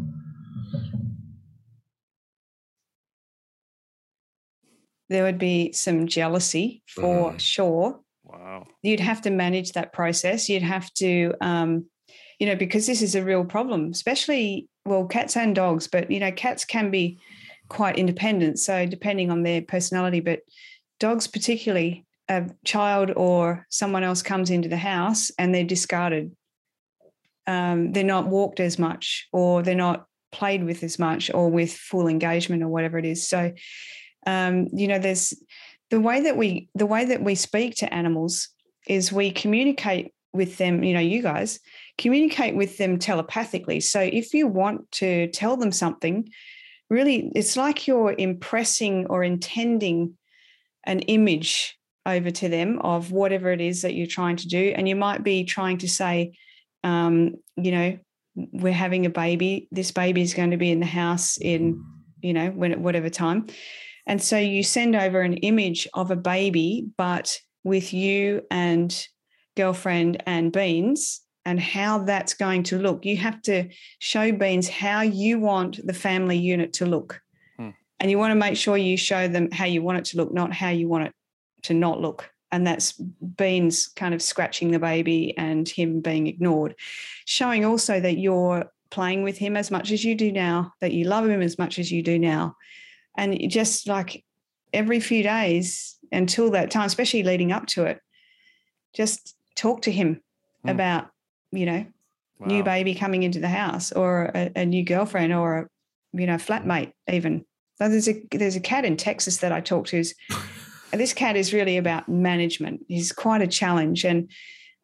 There 5.09 5.23
would 5.23 5.37
be 5.39 5.71
some 5.73 6.07
jealousy 6.07 6.83
for 6.87 7.33
Mhm. 7.33 7.39
sure. 7.39 7.99
wow 8.23 8.67
You'd 8.83 8.99
have 8.99 9.21
to 9.23 9.31
manage 9.31 9.71
that 9.73 9.91
process. 9.91 10.47
You'd 10.49 10.61
have 10.61 10.93
to, 10.95 11.33
um, 11.41 11.85
you 12.39 12.45
know, 12.47 12.55
because 12.55 12.85
this 12.85 13.01
is 13.01 13.15
a 13.15 13.23
real 13.23 13.43
problem, 13.43 13.89
especially, 13.91 14.67
well, 14.85 15.05
cats 15.05 15.35
and 15.35 15.55
dogs, 15.55 15.87
but, 15.87 16.09
you 16.11 16.19
know, 16.19 16.31
cats 16.31 16.63
can 16.63 16.91
be 16.91 17.19
quite 17.69 17.97
independent. 17.97 18.59
So, 18.59 18.85
depending 18.85 19.31
on 19.31 19.43
their 19.43 19.61
personality, 19.61 20.19
but 20.19 20.41
dogs, 20.99 21.27
particularly, 21.27 22.05
a 22.29 22.49
child 22.63 23.11
or 23.15 23.65
someone 23.69 24.03
else 24.03 24.21
comes 24.21 24.51
into 24.51 24.69
the 24.69 24.77
house 24.77 25.31
and 25.39 25.53
they're 25.53 25.63
discarded. 25.63 26.31
Um, 27.47 27.91
they're 27.93 28.03
not 28.03 28.27
walked 28.27 28.59
as 28.59 28.77
much, 28.77 29.27
or 29.33 29.63
they're 29.63 29.73
not 29.75 30.05
played 30.31 30.63
with 30.63 30.83
as 30.83 30.99
much, 30.99 31.31
or 31.33 31.49
with 31.49 31.73
full 31.73 32.07
engagement, 32.07 32.61
or 32.61 32.67
whatever 32.67 32.99
it 32.99 33.05
is. 33.05 33.27
So, 33.27 33.51
um, 34.25 34.67
you 34.73 34.87
know, 34.87 34.99
there's 34.99 35.33
the 35.89 35.99
way 35.99 36.21
that 36.21 36.37
we 36.37 36.69
the 36.75 36.85
way 36.85 37.05
that 37.05 37.23
we 37.23 37.35
speak 37.35 37.75
to 37.77 37.93
animals 37.93 38.49
is 38.87 39.11
we 39.11 39.31
communicate 39.31 40.13
with 40.33 40.57
them. 40.57 40.83
You 40.83 40.93
know, 40.93 40.99
you 40.99 41.21
guys 41.21 41.59
communicate 41.97 42.55
with 42.55 42.77
them 42.77 42.99
telepathically. 42.99 43.79
So, 43.79 43.99
if 43.99 44.33
you 44.33 44.47
want 44.47 44.91
to 44.93 45.27
tell 45.31 45.57
them 45.57 45.71
something, 45.71 46.29
really, 46.89 47.31
it's 47.35 47.57
like 47.57 47.87
you're 47.87 48.15
impressing 48.17 49.07
or 49.07 49.23
intending 49.23 50.17
an 50.85 50.99
image 51.01 51.77
over 52.05 52.31
to 52.31 52.49
them 52.49 52.79
of 52.79 53.11
whatever 53.11 53.51
it 53.51 53.61
is 53.61 53.81
that 53.81 53.93
you're 53.93 54.07
trying 54.07 54.37
to 54.37 54.47
do. 54.47 54.73
And 54.75 54.87
you 54.87 54.95
might 54.95 55.23
be 55.23 55.43
trying 55.43 55.77
to 55.79 55.89
say, 55.89 56.33
um, 56.83 57.35
you 57.55 57.71
know, 57.71 57.99
we're 58.35 58.73
having 58.73 59.05
a 59.05 59.09
baby. 59.09 59.67
This 59.71 59.91
baby 59.91 60.21
is 60.21 60.33
going 60.33 60.51
to 60.51 60.57
be 60.57 60.71
in 60.71 60.79
the 60.79 60.85
house 60.85 61.37
in, 61.37 61.83
you 62.21 62.33
know, 62.33 62.49
when 62.49 62.81
whatever 62.81 63.09
time. 63.09 63.47
And 64.09 64.19
so 64.19 64.39
you 64.39 64.63
send 64.63 64.95
over 64.95 65.21
an 65.21 65.35
image 65.35 65.87
of 65.93 66.09
a 66.09 66.15
baby, 66.15 66.87
but 66.97 67.39
with 67.63 67.93
you 67.93 68.41
and 68.49 69.07
girlfriend 69.55 70.23
and 70.25 70.51
Beans 70.51 71.21
and 71.45 71.59
how 71.59 71.99
that's 71.99 72.33
going 72.33 72.63
to 72.63 72.79
look. 72.79 73.05
You 73.05 73.17
have 73.17 73.39
to 73.43 73.69
show 73.99 74.31
Beans 74.31 74.67
how 74.67 75.01
you 75.01 75.39
want 75.39 75.85
the 75.85 75.93
family 75.93 76.37
unit 76.37 76.73
to 76.73 76.87
look. 76.87 77.21
Hmm. 77.57 77.69
And 77.99 78.09
you 78.09 78.17
want 78.17 78.31
to 78.31 78.35
make 78.35 78.57
sure 78.57 78.77
you 78.77 78.97
show 78.97 79.27
them 79.27 79.51
how 79.51 79.65
you 79.65 79.83
want 79.83 79.99
it 79.99 80.05
to 80.05 80.17
look, 80.17 80.33
not 80.33 80.53
how 80.53 80.69
you 80.69 80.87
want 80.87 81.05
it 81.05 81.13
to 81.63 81.75
not 81.75 82.01
look. 82.01 82.31
And 82.51 82.65
that's 82.65 82.93
Beans 82.93 83.89
kind 83.89 84.15
of 84.15 84.23
scratching 84.23 84.71
the 84.71 84.79
baby 84.79 85.37
and 85.37 85.69
him 85.69 86.01
being 86.01 86.25
ignored, 86.25 86.73
showing 87.25 87.63
also 87.63 87.99
that 87.99 88.17
you're 88.17 88.65
playing 88.89 89.21
with 89.21 89.37
him 89.37 89.55
as 89.55 89.69
much 89.69 89.91
as 89.91 90.03
you 90.03 90.15
do 90.15 90.31
now, 90.31 90.73
that 90.81 90.93
you 90.93 91.05
love 91.05 91.29
him 91.29 91.43
as 91.43 91.59
much 91.59 91.77
as 91.77 91.91
you 91.91 92.01
do 92.01 92.17
now. 92.17 92.55
And 93.19 93.37
just 93.49 93.85
like 93.85 94.23
every 94.71 95.01
few 95.01 95.23
days 95.23 95.97
until 96.09 96.51
that 96.51 96.71
time, 96.71 96.85
especially 96.85 97.23
leading 97.23 97.51
up 97.51 97.65
to 97.67 97.83
it, 97.83 97.99
just 98.95 99.35
talk 99.55 99.81
to 99.83 99.91
him 99.91 100.21
mm. 100.65 100.71
about, 100.71 101.09
you 101.51 101.65
know, 101.65 101.85
wow. 102.39 102.47
new 102.47 102.63
baby 102.63 102.95
coming 102.95 103.23
into 103.23 103.41
the 103.41 103.49
house 103.49 103.91
or 103.91 104.31
a, 104.33 104.51
a 104.55 104.65
new 104.65 104.85
girlfriend 104.85 105.33
or 105.33 105.57
a, 105.57 105.67
you 106.17 106.27
know, 106.27 106.35
flatmate 106.35 106.93
even. 107.11 107.45
So 107.77 107.89
there's 107.89 108.07
a 108.07 108.23
there's 108.31 108.55
a 108.55 108.61
cat 108.61 108.85
in 108.85 108.95
Texas 108.95 109.37
that 109.37 109.51
I 109.51 109.59
talk 109.59 109.87
to 109.87 110.03
this 110.93 111.13
cat 111.13 111.35
is 111.35 111.53
really 111.53 111.75
about 111.75 112.07
management. 112.07 112.85
He's 112.87 113.11
quite 113.11 113.41
a 113.41 113.47
challenge, 113.47 114.05
and 114.05 114.29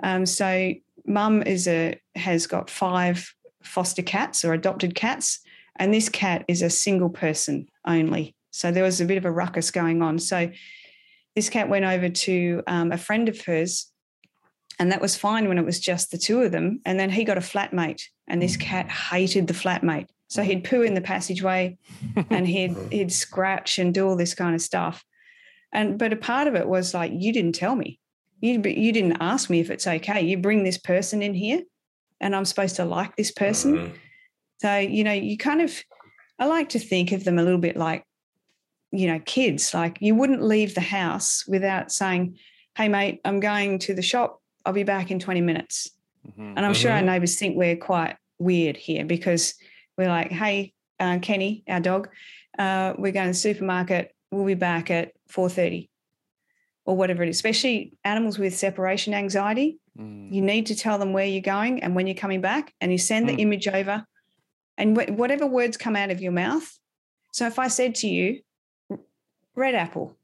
um, 0.03 0.25
so 0.25 0.73
mum 1.05 1.41
is 1.43 1.67
a 1.67 1.99
has 2.15 2.47
got 2.47 2.69
five 2.69 3.33
foster 3.63 4.01
cats 4.01 4.43
or 4.45 4.53
adopted 4.53 4.93
cats, 4.93 5.39
and 5.77 5.93
this 5.93 6.09
cat 6.09 6.45
is 6.47 6.61
a 6.61 6.69
single 6.69 7.09
person 7.09 7.67
only. 7.85 8.35
So 8.51 8.71
there 8.71 8.83
was 8.83 9.01
a 9.01 9.05
bit 9.05 9.17
of 9.17 9.25
a 9.25 9.31
ruckus 9.31 9.71
going 9.71 10.01
on. 10.01 10.19
So 10.19 10.51
this 11.35 11.49
cat 11.49 11.69
went 11.69 11.85
over 11.85 12.09
to 12.09 12.63
um, 12.67 12.91
a 12.91 12.97
friend 12.97 13.27
of 13.27 13.41
hers, 13.41 13.91
and 14.79 14.91
that 14.91 15.01
was 15.01 15.17
fine 15.17 15.47
when 15.47 15.57
it 15.57 15.65
was 15.65 15.79
just 15.79 16.11
the 16.11 16.17
two 16.17 16.41
of 16.41 16.51
them. 16.51 16.79
And 16.85 16.99
then 16.99 17.09
he 17.09 17.23
got 17.23 17.37
a 17.37 17.41
flatmate, 17.41 18.01
and 18.27 18.41
this 18.41 18.57
cat 18.57 18.89
hated 18.89 19.47
the 19.47 19.53
flatmate. 19.53 20.07
So 20.27 20.41
he'd 20.41 20.63
poo 20.63 20.81
in 20.81 20.93
the 20.93 21.01
passageway, 21.01 21.77
and 22.29 22.47
he'd 22.47 22.75
he'd 22.91 23.11
scratch 23.11 23.77
and 23.77 23.93
do 23.93 24.07
all 24.07 24.15
this 24.15 24.33
kind 24.33 24.55
of 24.55 24.61
stuff. 24.61 25.03
And 25.73 25.99
but 25.99 26.13
a 26.13 26.17
part 26.17 26.47
of 26.47 26.55
it 26.55 26.67
was 26.67 26.93
like 26.93 27.11
you 27.13 27.33
didn't 27.33 27.55
tell 27.55 27.75
me. 27.75 27.99
You 28.41 28.61
you 28.63 28.91
didn't 28.93 29.17
ask 29.19 29.49
me 29.49 29.59
if 29.59 29.69
it's 29.69 29.87
okay. 29.87 30.21
You 30.21 30.37
bring 30.37 30.63
this 30.63 30.77
person 30.77 31.21
in 31.21 31.33
here, 31.33 31.61
and 32.21 32.35
I'm 32.35 32.45
supposed 32.45 32.77
to 32.77 32.85
like 32.85 33.15
this 33.17 33.31
person. 33.31 33.75
Mm-hmm. 33.75 33.95
So 34.61 34.77
you 34.77 35.03
know, 35.03 35.13
you 35.13 35.37
kind 35.37 35.61
of. 35.61 35.83
I 36.39 36.45
like 36.45 36.69
to 36.69 36.79
think 36.79 37.11
of 37.11 37.23
them 37.23 37.39
a 37.39 37.43
little 37.43 37.59
bit 37.59 37.77
like, 37.77 38.03
you 38.91 39.07
know, 39.07 39.19
kids. 39.25 39.73
Like 39.73 39.97
you 40.01 40.15
wouldn't 40.15 40.41
leave 40.41 40.75
the 40.75 40.81
house 40.81 41.45
without 41.47 41.91
saying, 41.91 42.37
"Hey, 42.77 42.87
mate, 42.87 43.21
I'm 43.25 43.39
going 43.39 43.79
to 43.79 43.93
the 43.93 44.01
shop. 44.01 44.41
I'll 44.65 44.73
be 44.73 44.83
back 44.83 45.11
in 45.11 45.19
20 45.19 45.41
minutes." 45.41 45.89
Mm-hmm. 46.27 46.41
And 46.41 46.59
I'm 46.59 46.71
mm-hmm. 46.71 46.73
sure 46.73 46.91
our 46.91 46.97
mm-hmm. 46.97 47.07
neighbours 47.07 47.37
think 47.37 47.55
we're 47.55 47.77
quite 47.77 48.17
weird 48.39 48.77
here 48.77 49.05
because 49.05 49.55
we're 49.97 50.07
like, 50.07 50.31
"Hey, 50.31 50.73
uh, 50.99 51.19
Kenny, 51.21 51.63
our 51.67 51.79
dog, 51.79 52.09
uh, 52.57 52.93
we're 52.97 53.11
going 53.11 53.27
to 53.27 53.31
the 53.31 53.37
supermarket 53.37 54.15
we'll 54.35 54.45
be 54.45 54.53
back 54.53 54.91
at 54.91 55.11
4.30 55.31 55.89
or 56.85 56.95
whatever 56.95 57.23
it 57.23 57.29
is, 57.29 57.37
especially 57.37 57.93
animals 58.03 58.37
with 58.37 58.55
separation 58.55 59.13
anxiety. 59.13 59.79
Mm. 59.99 60.31
You 60.31 60.41
need 60.41 60.67
to 60.67 60.75
tell 60.75 60.99
them 60.99 61.13
where 61.13 61.25
you're 61.25 61.41
going 61.41 61.81
and 61.81 61.95
when 61.95 62.05
you're 62.05 62.15
coming 62.15 62.41
back, 62.41 62.73
and 62.79 62.91
you 62.91 62.97
send 62.97 63.27
mm. 63.27 63.35
the 63.35 63.41
image 63.41 63.67
over. 63.67 64.05
And 64.77 64.97
wh- 64.97 65.17
whatever 65.17 65.45
words 65.45 65.77
come 65.77 65.95
out 65.95 66.11
of 66.11 66.21
your 66.21 66.31
mouth. 66.31 66.77
So 67.31 67.47
if 67.47 67.59
I 67.59 67.67
said 67.67 67.95
to 67.95 68.07
you, 68.07 68.41
red 69.55 69.75
apple, 69.75 70.15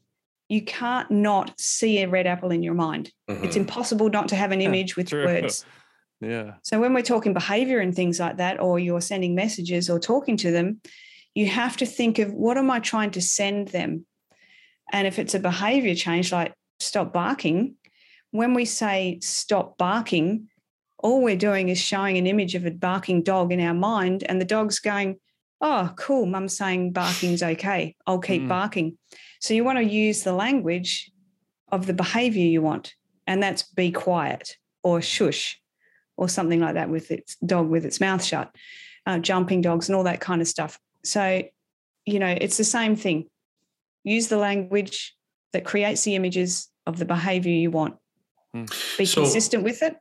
you 0.50 0.62
can't 0.62 1.10
not 1.10 1.60
see 1.60 2.02
a 2.02 2.10
red 2.10 2.28
apple 2.28 2.52
in 2.52 2.62
your 2.62 2.74
mind. 2.74 3.12
Mm-hmm. 3.30 3.46
It's 3.46 3.56
impossible 3.56 4.10
not 4.10 4.28
to 4.30 4.36
have 4.36 4.52
an 4.52 4.62
image 4.62 4.96
with 4.96 5.10
True. 5.10 5.26
words. 5.26 5.66
Yeah. 6.24 6.54
So 6.62 6.80
when 6.80 6.94
we're 6.94 7.02
talking 7.02 7.34
behavior 7.34 7.80
and 7.80 7.96
things 7.96 8.20
like 8.20 8.38
that, 8.38 8.60
or 8.60 8.78
you're 8.78 9.02
sending 9.02 9.34
messages 9.34 9.90
or 9.90 10.00
talking 10.00 10.38
to 10.38 10.52
them, 10.52 10.80
you 11.34 11.48
have 11.48 11.78
to 11.78 11.86
think 11.88 12.20
of 12.20 12.32
what 12.32 12.58
am 12.58 12.70
I 12.70 12.80
trying 12.80 13.10
to 13.12 13.22
send 13.22 13.70
them? 13.70 14.06
And 14.92 15.08
if 15.08 15.18
it's 15.18 15.34
a 15.34 15.40
behavior 15.40 15.96
change, 15.96 16.32
like 16.32 16.54
stop 16.80 17.12
barking, 17.12 17.76
when 18.30 18.54
we 18.54 18.66
say 18.66 19.18
stop 19.24 19.80
barking, 19.80 20.48
all 21.02 21.22
we're 21.22 21.36
doing 21.36 21.70
is 21.70 21.80
showing 21.80 22.18
an 22.18 22.28
image 22.28 22.56
of 22.56 22.66
a 22.66 22.72
barking 22.72 23.24
dog 23.24 23.52
in 23.52 23.60
our 23.60 23.74
mind, 23.74 24.24
and 24.24 24.40
the 24.40 24.46
dog's 24.46 24.80
going, 24.80 25.18
Oh, 25.64 25.94
cool, 25.96 26.26
mum's 26.26 26.58
saying 26.58 26.92
barking's 26.92 27.44
okay. 27.44 27.96
I'll 28.08 28.20
keep 28.20 28.42
mm. 28.42 28.48
barking. 28.48 28.98
So 29.40 29.54
you 29.54 29.64
want 29.64 29.78
to 29.78 29.84
use 29.84 30.24
the 30.24 30.34
language 30.34 31.12
of 31.72 31.86
the 31.86 31.94
behavior 31.94 32.46
you 32.46 32.62
want, 32.62 32.96
and 33.28 33.44
that's 33.44 33.64
be 33.64 33.92
quiet 33.92 34.58
or 34.84 35.02
shush 35.02 35.62
or 36.18 36.28
something 36.28 36.60
like 36.60 36.76
that 36.76 36.90
with 36.90 37.12
its 37.12 37.36
dog 37.38 37.70
with 37.70 37.86
its 37.86 38.00
mouth 38.00 38.24
shut, 38.24 38.54
uh, 39.06 39.20
jumping 39.20 39.62
dogs 39.62 39.88
and 39.88 39.96
all 39.96 40.04
that 40.04 40.20
kind 40.20 40.42
of 40.42 40.48
stuff. 40.48 40.80
So, 41.04 41.44
you 42.06 42.20
know, 42.20 42.36
it's 42.40 42.58
the 42.58 42.64
same 42.64 42.96
thing. 42.96 43.28
Use 44.04 44.28
the 44.28 44.38
language 44.38 45.16
that 45.54 45.66
creates 45.66 46.04
the 46.04 46.16
images 46.16 46.70
of 46.86 46.98
the 46.98 47.06
behavior 47.06 47.54
you 47.54 47.72
want. 47.72 47.96
Hmm. 48.54 48.66
Be 48.98 49.06
so 49.06 49.22
consistent 49.22 49.64
with 49.64 49.84
it. 49.84 49.96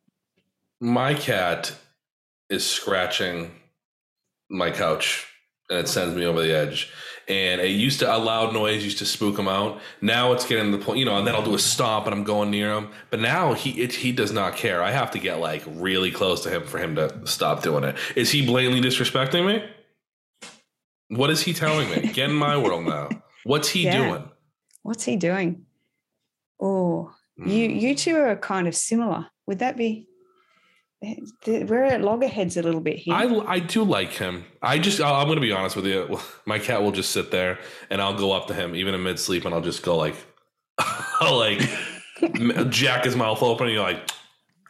My 0.80 1.14
cat 1.14 1.74
is 2.48 2.66
scratching 2.66 3.52
my 4.48 4.70
couch 4.70 5.26
and 5.70 5.78
it 5.78 5.88
sends 5.88 6.16
me 6.16 6.26
over 6.26 6.42
the 6.42 6.52
edge. 6.52 6.92
And 7.28 7.60
it 7.60 7.68
used 7.68 8.00
to 8.00 8.12
a 8.12 8.18
loud 8.18 8.52
noise 8.52 8.82
used 8.82 8.98
to 8.98 9.06
spook 9.06 9.38
him 9.38 9.46
out. 9.46 9.80
Now 10.00 10.32
it's 10.32 10.44
getting 10.44 10.72
to 10.72 10.76
the 10.76 10.84
point, 10.84 10.98
you 10.98 11.04
know, 11.04 11.16
and 11.16 11.24
then 11.24 11.36
I'll 11.36 11.44
do 11.44 11.54
a 11.54 11.60
stomp 11.60 12.06
and 12.06 12.14
I'm 12.14 12.24
going 12.24 12.50
near 12.50 12.72
him. 12.72 12.90
But 13.10 13.20
now 13.20 13.52
he 13.52 13.80
it, 13.82 13.92
he 13.92 14.10
does 14.10 14.32
not 14.32 14.56
care. 14.56 14.82
I 14.82 14.90
have 14.90 15.12
to 15.12 15.20
get 15.20 15.38
like 15.38 15.62
really 15.66 16.10
close 16.10 16.42
to 16.42 16.50
him 16.50 16.64
for 16.64 16.78
him 16.78 16.96
to 16.96 17.24
stop 17.26 17.62
doing 17.62 17.84
it. 17.84 17.96
Is 18.16 18.32
he 18.32 18.44
blatantly 18.44 18.80
disrespecting 18.80 19.46
me? 19.46 19.64
What 21.08 21.30
is 21.30 21.40
he 21.42 21.52
telling 21.52 21.88
me? 21.90 22.12
Get 22.12 22.30
in 22.30 22.36
my 22.36 22.56
world 22.56 22.84
now. 22.84 23.10
What's 23.44 23.68
he 23.68 23.84
yeah. 23.84 24.08
doing? 24.08 24.30
What's 24.82 25.04
he 25.04 25.16
doing? 25.16 25.66
Oh, 26.60 27.12
mm. 27.38 27.46
you 27.46 27.68
you 27.68 27.94
two 27.94 28.16
are 28.16 28.34
kind 28.36 28.66
of 28.66 28.74
similar. 28.74 29.28
Would 29.46 29.60
that 29.60 29.76
be? 29.76 30.08
We're 31.46 31.84
at 31.84 32.02
loggerheads 32.02 32.56
a 32.58 32.62
little 32.62 32.80
bit 32.82 32.96
here. 32.98 33.14
I 33.14 33.24
I 33.46 33.58
do 33.58 33.84
like 33.84 34.12
him. 34.12 34.44
I 34.60 34.78
just 34.78 35.00
I'm 35.00 35.26
going 35.26 35.36
to 35.36 35.40
be 35.40 35.52
honest 35.52 35.76
with 35.76 35.86
you. 35.86 36.18
My 36.46 36.58
cat 36.58 36.82
will 36.82 36.92
just 36.92 37.10
sit 37.10 37.30
there, 37.30 37.58
and 37.88 38.02
I'll 38.02 38.16
go 38.18 38.32
up 38.32 38.48
to 38.48 38.54
him 38.54 38.74
even 38.74 38.94
in 38.94 39.02
mid 39.02 39.18
sleep, 39.18 39.44
and 39.44 39.54
I'll 39.54 39.62
just 39.62 39.82
go 39.82 39.96
like, 39.96 40.16
I'll 41.20 41.38
like 41.38 41.60
jack 42.68 43.04
his 43.04 43.16
mouth 43.16 43.42
open, 43.42 43.66
and 43.66 43.74
you're 43.74 43.82
like 43.82 44.10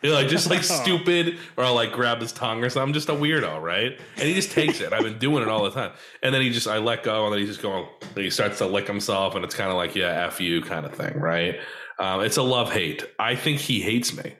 You're 0.02 0.14
like 0.14 0.28
just 0.28 0.48
like 0.48 0.62
stupid, 0.80 1.36
or 1.56 1.64
I'll 1.64 1.74
like 1.74 1.92
grab 1.92 2.20
his 2.20 2.32
tongue 2.32 2.62
or 2.64 2.70
something. 2.70 2.88
I'm 2.88 2.94
just 2.94 3.08
a 3.08 3.12
weirdo, 3.12 3.60
right? 3.60 3.98
And 4.16 4.28
he 4.28 4.34
just 4.34 4.52
takes 4.52 4.80
it. 4.80 4.92
I've 4.92 5.02
been 5.02 5.18
doing 5.18 5.42
it 5.42 5.48
all 5.48 5.64
the 5.64 5.70
time. 5.72 5.92
And 6.22 6.32
then 6.34 6.42
he 6.42 6.50
just, 6.50 6.66
I 6.68 6.78
let 6.78 7.02
go, 7.02 7.24
and 7.24 7.32
then 7.32 7.40
he's 7.40 7.48
just 7.48 7.62
going, 7.62 7.86
he 8.14 8.30
starts 8.30 8.58
to 8.58 8.66
lick 8.66 8.86
himself, 8.86 9.34
and 9.34 9.44
it's 9.44 9.54
kind 9.54 9.70
of 9.70 9.76
like, 9.76 9.94
yeah, 9.94 10.26
F 10.26 10.40
you 10.40 10.62
kind 10.62 10.86
of 10.86 10.94
thing, 10.94 11.18
right? 11.18 11.56
Um, 11.98 12.20
it's 12.22 12.38
a 12.38 12.42
love 12.42 12.72
hate. 12.72 13.04
I 13.18 13.34
think 13.34 13.58
he 13.58 13.80
hates 13.80 14.16
me. 14.16 14.36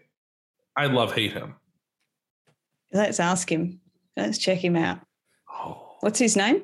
I 0.77 0.87
love 0.87 1.13
hate 1.13 1.33
him. 1.33 1.57
Let's 2.93 3.21
ask 3.21 3.51
him. 3.51 3.81
Let's 4.17 4.39
check 4.39 4.59
him 4.59 4.77
out. 4.77 5.01
Oh. 5.49 5.97
What's 6.01 6.19
his 6.19 6.37
name? 6.37 6.63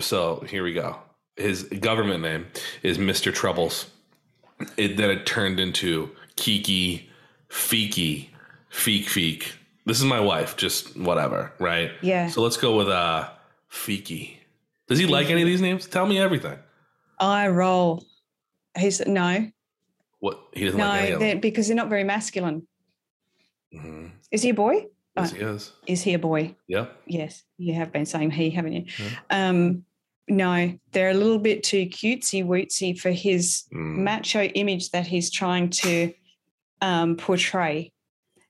So 0.00 0.40
here 0.48 0.64
we 0.64 0.72
go. 0.72 0.96
His 1.36 1.62
government 1.64 2.22
name 2.22 2.46
is 2.82 2.98
Mr. 2.98 3.32
Troubles. 3.32 3.86
It, 4.76 4.96
then 4.96 5.10
it 5.10 5.24
turned 5.24 5.60
into 5.60 6.10
Kiki 6.36 7.08
Fiki, 7.48 8.28
Feek 8.72 9.04
Feek. 9.04 9.52
This 9.86 9.98
is 9.98 10.04
my 10.04 10.20
wife, 10.20 10.56
just 10.56 10.96
whatever, 10.98 11.52
right? 11.58 11.92
Yeah. 12.02 12.28
So 12.28 12.42
let's 12.42 12.56
go 12.56 12.76
with 12.76 12.88
uh 12.88 13.28
Feeky. 13.70 14.36
Does 14.86 14.98
he 14.98 15.06
like 15.06 15.30
any 15.30 15.42
of 15.42 15.46
these 15.46 15.60
names? 15.60 15.86
Tell 15.86 16.06
me 16.06 16.18
everything. 16.18 16.58
I 17.18 17.48
roll. 17.48 18.04
He's 18.76 19.04
no. 19.06 19.50
What 20.20 20.40
he 20.52 20.64
doesn't 20.64 20.80
like 20.80 21.08
No, 21.08 21.14
of 21.14 21.20
they're, 21.20 21.36
because 21.36 21.68
they're 21.68 21.76
not 21.76 21.88
very 21.88 22.04
masculine. 22.04 22.66
Mhm. 23.74 24.10
Is 24.30 24.42
he 24.42 24.50
a 24.50 24.54
boy? 24.54 24.86
Yes, 25.16 25.32
he 25.32 25.38
is. 25.40 25.72
Is 25.86 26.02
he 26.02 26.14
a 26.14 26.18
boy? 26.18 26.54
Yeah. 26.68 26.86
Yes, 27.06 27.42
you 27.56 27.74
have 27.74 27.92
been 27.92 28.06
saying 28.06 28.30
he, 28.30 28.50
haven't 28.50 28.72
you? 28.72 28.84
Yeah. 28.98 29.48
Um, 29.48 29.84
no, 30.28 30.78
they're 30.92 31.10
a 31.10 31.14
little 31.14 31.38
bit 31.38 31.62
too 31.62 31.86
cutesy 31.86 32.44
wootsy 32.44 32.98
for 32.98 33.10
his 33.10 33.64
Mm. 33.72 33.98
macho 33.98 34.42
image 34.44 34.90
that 34.90 35.06
he's 35.06 35.30
trying 35.30 35.70
to 35.70 36.12
um, 36.80 37.16
portray. 37.16 37.92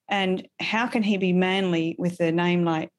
And 0.08 0.46
how 0.60 0.86
can 0.86 1.02
he 1.02 1.16
be 1.16 1.32
manly 1.32 1.96
with 1.98 2.20
a 2.20 2.30
name 2.32 2.64
like 2.64 2.90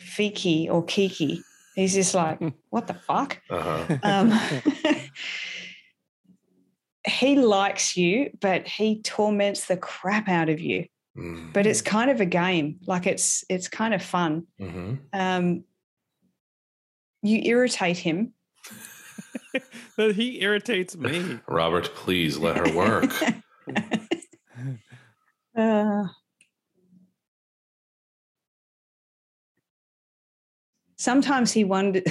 Fiki 0.00 0.68
or 0.70 0.84
Kiki? 0.84 1.42
He's 1.74 1.94
just 1.94 2.14
like, 2.14 2.38
what 2.70 2.86
the 2.86 2.94
fuck? 2.94 3.40
Uh-huh. 3.48 3.98
Um, 4.02 4.32
he 7.06 7.36
likes 7.36 7.96
you, 7.96 8.30
but 8.40 8.66
he 8.66 9.00
torments 9.02 9.66
the 9.66 9.76
crap 9.76 10.28
out 10.28 10.48
of 10.48 10.60
you. 10.60 10.86
But 11.16 11.66
it's 11.66 11.80
kind 11.80 12.10
of 12.10 12.20
a 12.20 12.26
game. 12.26 12.80
Like 12.86 13.06
it's 13.06 13.44
it's 13.48 13.68
kind 13.68 13.94
of 13.94 14.02
fun. 14.02 14.46
Mhm. 14.60 14.98
Um, 15.12 15.64
you 17.22 17.40
irritate 17.44 17.98
him. 17.98 18.32
But 19.96 20.16
he 20.16 20.42
irritates 20.42 20.96
me. 20.96 21.38
Robert, 21.48 21.94
please 21.94 22.36
let 22.38 22.56
her 22.56 22.74
work. 22.74 23.10
Uh, 25.56 26.08
sometimes 30.96 31.52
he 31.52 31.62
wonders. 31.62 32.02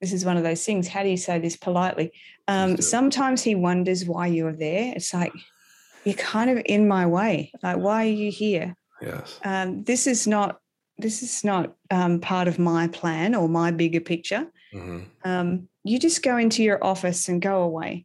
this 0.00 0.12
is 0.14 0.24
one 0.24 0.38
of 0.38 0.42
those 0.42 0.64
things. 0.64 0.88
How 0.88 1.02
do 1.02 1.10
you 1.10 1.18
say 1.18 1.38
this 1.38 1.54
politely? 1.54 2.12
Um, 2.46 2.78
sometimes 2.78 3.42
he 3.42 3.54
wonders 3.54 4.06
why 4.06 4.28
you're 4.28 4.54
there. 4.56 4.94
It's 4.96 5.12
like 5.12 5.32
you're 6.04 6.14
kind 6.14 6.50
of 6.50 6.62
in 6.66 6.88
my 6.88 7.06
way. 7.06 7.52
Like, 7.62 7.76
why 7.78 8.04
are 8.06 8.10
you 8.10 8.30
here? 8.30 8.74
yes. 9.02 9.38
Um, 9.44 9.84
this 9.84 10.06
is 10.06 10.26
not. 10.26 10.58
This 11.00 11.22
is 11.22 11.44
not 11.44 11.76
um, 11.92 12.18
part 12.18 12.48
of 12.48 12.58
my 12.58 12.88
plan 12.88 13.34
or 13.36 13.48
my 13.48 13.70
bigger 13.70 14.00
picture. 14.00 14.46
hmm 14.72 15.00
um, 15.24 15.68
you 15.84 15.98
just 15.98 16.22
go 16.22 16.36
into 16.36 16.62
your 16.62 16.82
office 16.84 17.28
and 17.28 17.40
go 17.40 17.62
away. 17.62 18.04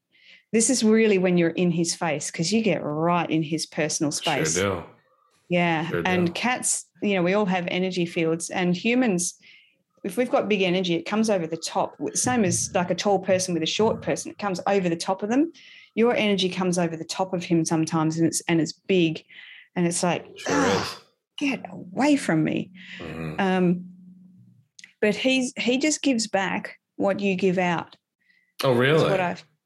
This 0.53 0.69
is 0.69 0.83
really 0.83 1.17
when 1.17 1.37
you're 1.37 1.49
in 1.49 1.71
his 1.71 1.95
face 1.95 2.29
because 2.31 2.53
you 2.53 2.61
get 2.61 2.81
right 2.83 3.29
in 3.29 3.41
his 3.43 3.65
personal 3.65 4.11
Sure 4.11 4.45
space. 4.45 4.53
do. 4.55 4.83
Yeah. 5.49 5.87
Sure 5.89 6.03
and 6.05 6.33
cats, 6.33 6.85
you 7.01 7.15
know, 7.15 7.23
we 7.23 7.33
all 7.33 7.45
have 7.47 7.67
energy 7.69 8.05
fields, 8.05 8.49
and 8.51 8.77
humans, 8.77 9.33
if 10.03 10.15
we've 10.17 10.29
got 10.29 10.47
big 10.47 10.61
energy, 10.61 10.93
it 10.93 11.05
comes 11.05 11.29
over 11.29 11.47
the 11.47 11.57
top. 11.57 11.95
Same 12.13 12.45
as 12.45 12.69
like 12.75 12.91
a 12.91 12.95
tall 12.95 13.19
person 13.19 13.53
with 13.53 13.63
a 13.63 13.67
short 13.67 14.01
person, 14.01 14.31
it 14.31 14.37
comes 14.37 14.59
over 14.67 14.87
the 14.87 14.95
top 14.95 15.23
of 15.23 15.29
them. 15.29 15.51
Your 15.95 16.15
energy 16.15 16.49
comes 16.49 16.77
over 16.79 16.95
the 16.97 17.05
top 17.05 17.33
of 17.33 17.43
him 17.43 17.65
sometimes, 17.65 18.17
and 18.17 18.25
it's 18.27 18.41
and 18.47 18.59
it's 18.61 18.73
big, 18.73 19.23
and 19.75 19.85
it's 19.85 20.01
like, 20.03 20.25
Sure 20.37 20.53
"Ah, 20.55 21.01
get 21.37 21.63
away 21.71 22.15
from 22.15 22.43
me. 22.43 22.71
Mhm. 22.99 23.39
Um, 23.39 23.85
but 25.01 25.15
he's 25.15 25.53
he 25.57 25.77
just 25.77 26.01
gives 26.01 26.27
back 26.27 26.79
what 26.95 27.19
you 27.19 27.35
give 27.35 27.57
out. 27.57 27.95
Oh, 28.63 28.71
really? 28.73 29.03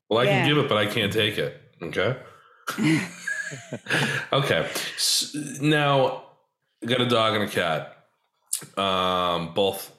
Well, 0.10 0.20
I 0.20 0.24
Yeah. 0.24 0.40
can 0.40 0.48
give 0.48 0.58
it, 0.58 0.68
but 0.70 0.78
I 0.78 0.86
can't 0.86 1.12
take 1.14 1.38
it. 1.38 1.62
Okay. 1.82 2.18
okay. 4.34 4.70
S- 4.96 5.36
now, 5.62 6.24
I 6.84 6.86
got 6.88 7.02
a 7.02 7.06
dog 7.08 7.36
and 7.36 7.44
a 7.44 7.48
cat, 7.48 8.06
um, 8.78 9.54
both 9.54 9.92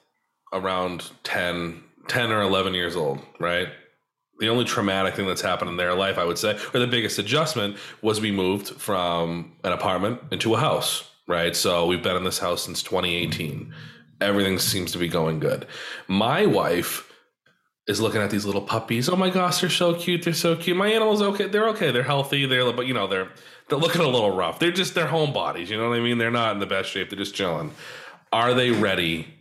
around 0.52 1.10
10, 1.24 1.82
10 2.08 2.32
or 2.32 2.42
11 2.42 2.74
years 2.74 2.96
old, 2.96 3.20
right? 3.38 3.68
The 4.38 4.48
only 4.48 4.64
traumatic 4.64 5.14
thing 5.14 5.26
that's 5.26 5.40
happened 5.40 5.70
in 5.70 5.76
their 5.76 5.94
life, 5.94 6.16
I 6.18 6.24
would 6.24 6.38
say, 6.38 6.58
or 6.72 6.80
the 6.80 6.86
biggest 6.86 7.18
adjustment 7.18 7.76
was 8.02 8.20
we 8.20 8.30
moved 8.30 8.68
from 8.68 9.52
an 9.64 9.72
apartment 9.72 10.20
into 10.30 10.54
a 10.54 10.58
house, 10.58 11.10
right? 11.26 11.56
So 11.56 11.86
we've 11.86 12.02
been 12.02 12.16
in 12.16 12.24
this 12.24 12.38
house 12.38 12.62
since 12.64 12.82
2018. 12.82 13.74
Everything 14.20 14.58
seems 14.58 14.92
to 14.92 14.98
be 14.98 15.08
going 15.08 15.40
good. 15.40 15.66
My 16.06 16.46
wife 16.46 17.08
is 17.88 18.00
looking 18.00 18.20
at 18.20 18.30
these 18.30 18.44
little 18.44 18.60
puppies. 18.60 19.08
Oh 19.08 19.16
my 19.16 19.30
gosh, 19.30 19.60
they're 19.60 19.70
so 19.70 19.94
cute. 19.94 20.22
They're 20.22 20.34
so 20.34 20.54
cute. 20.54 20.76
My 20.76 20.88
animals 20.88 21.22
okay. 21.22 21.48
They're 21.48 21.68
okay. 21.70 21.90
They're 21.90 22.02
healthy. 22.02 22.46
They're 22.46 22.70
but 22.72 22.86
you 22.86 22.94
know 22.94 23.06
they're 23.06 23.30
they're 23.68 23.78
looking 23.78 24.02
a 24.02 24.08
little 24.08 24.36
rough. 24.36 24.58
They're 24.58 24.70
just 24.70 24.94
they're 24.94 25.06
homebodies. 25.06 25.68
You 25.68 25.78
know 25.78 25.88
what 25.88 25.98
I 25.98 26.00
mean? 26.00 26.18
They're 26.18 26.30
not 26.30 26.52
in 26.52 26.60
the 26.60 26.66
best 26.66 26.90
shape. 26.90 27.10
They're 27.10 27.18
just 27.18 27.34
chilling. 27.34 27.72
Are 28.30 28.52
they 28.52 28.70
ready 28.70 29.37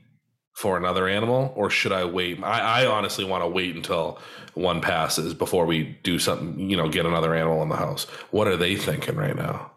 for 0.57 0.75
another 0.75 1.07
animal, 1.07 1.53
or 1.55 1.69
should 1.69 1.91
I 1.91 2.03
wait? 2.03 2.41
I, 2.43 2.81
I 2.81 2.85
honestly 2.88 3.23
want 3.23 3.43
to 3.43 3.47
wait 3.47 3.75
until 3.75 4.17
one 4.55 4.81
passes 4.81 5.35
before 5.35 5.67
we 5.67 5.95
do 6.01 6.17
something. 6.17 6.67
You 6.67 6.75
know, 6.75 6.89
get 6.89 7.05
another 7.05 7.35
animal 7.35 7.61
in 7.61 7.69
the 7.69 7.75
house. 7.75 8.05
What 8.31 8.47
are 8.47 8.57
they 8.57 8.75
thinking 8.75 9.15
right 9.15 9.35
now? 9.35 9.69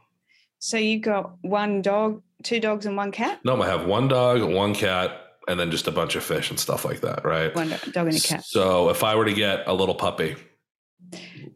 So 0.59 0.79
you've 0.79 1.03
got 1.03 1.33
one 1.43 1.83
dog, 1.83 2.23
two 2.43 2.61
dogs, 2.61 2.87
and 2.87 2.97
one 2.97 3.13
cat. 3.13 3.41
No, 3.45 3.61
I 3.61 3.67
have 3.67 3.85
one 3.85 4.09
dog, 4.09 4.43
one 4.43 4.75
cat, 4.75 5.21
and 5.47 5.61
then 5.61 5.71
just 5.71 5.87
a 5.87 5.91
bunch 5.93 6.17
of 6.17 6.23
fish 6.25 6.49
and 6.49 6.59
stuff 6.59 6.87
like 6.87 7.01
that. 7.03 7.27
Right. 7.27 7.55
One 7.55 7.69
dog 7.93 8.09
and 8.09 8.17
a 8.17 8.21
cat. 8.21 8.43
So 8.47 8.89
if 8.89 9.05
I 9.05 9.17
were 9.17 9.27
to 9.27 9.35
get 9.35 9.65
a 9.69 9.75
little 9.75 9.95
puppy, 9.95 10.37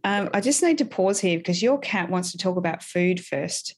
Um, 0.04 0.28
I 0.34 0.42
just 0.42 0.62
need 0.62 0.76
to 0.78 0.84
pause 0.84 1.18
here 1.20 1.38
because 1.38 1.62
your 1.62 1.78
cat 1.78 2.10
wants 2.10 2.32
to 2.32 2.38
talk 2.38 2.58
about 2.58 2.82
food 2.82 3.24
first. 3.24 3.74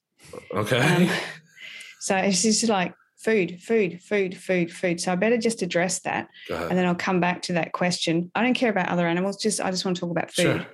okay. 0.52 0.80
Um, 0.80 1.08
so 2.00 2.16
it's 2.16 2.42
just 2.42 2.68
like 2.68 2.94
food, 3.26 3.60
food, 3.60 4.00
food, 4.00 4.36
food, 4.36 4.72
food. 4.72 5.00
So 5.00 5.10
I 5.10 5.16
better 5.16 5.36
just 5.36 5.60
address 5.60 5.98
that, 6.02 6.28
and 6.48 6.78
then 6.78 6.86
I'll 6.86 6.94
come 6.94 7.18
back 7.18 7.42
to 7.42 7.54
that 7.54 7.72
question. 7.72 8.30
I 8.36 8.42
don't 8.44 8.54
care 8.54 8.70
about 8.70 8.88
other 8.88 9.08
animals. 9.08 9.36
Just 9.36 9.60
I 9.60 9.72
just 9.72 9.84
want 9.84 9.96
to 9.96 10.00
talk 10.00 10.12
about 10.12 10.30
food. 10.30 10.62
Sure. 10.62 10.66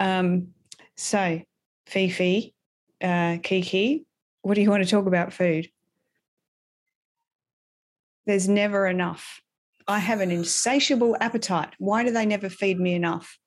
Um, 0.00 0.48
so 0.96 1.40
Fifi, 1.86 2.54
uh, 3.00 3.38
Kiki, 3.40 4.04
what 4.42 4.54
do 4.54 4.62
you 4.62 4.68
want 4.68 4.82
to 4.82 4.90
talk 4.90 5.06
about 5.06 5.32
food? 5.32 5.68
There's 8.26 8.48
never 8.48 8.88
enough. 8.88 9.40
I 9.86 10.00
have 10.00 10.20
an 10.20 10.32
insatiable 10.32 11.16
appetite. 11.20 11.74
Why 11.78 12.02
do 12.02 12.10
they 12.10 12.26
never 12.26 12.48
feed 12.48 12.80
me 12.80 12.94
enough? 12.94 13.38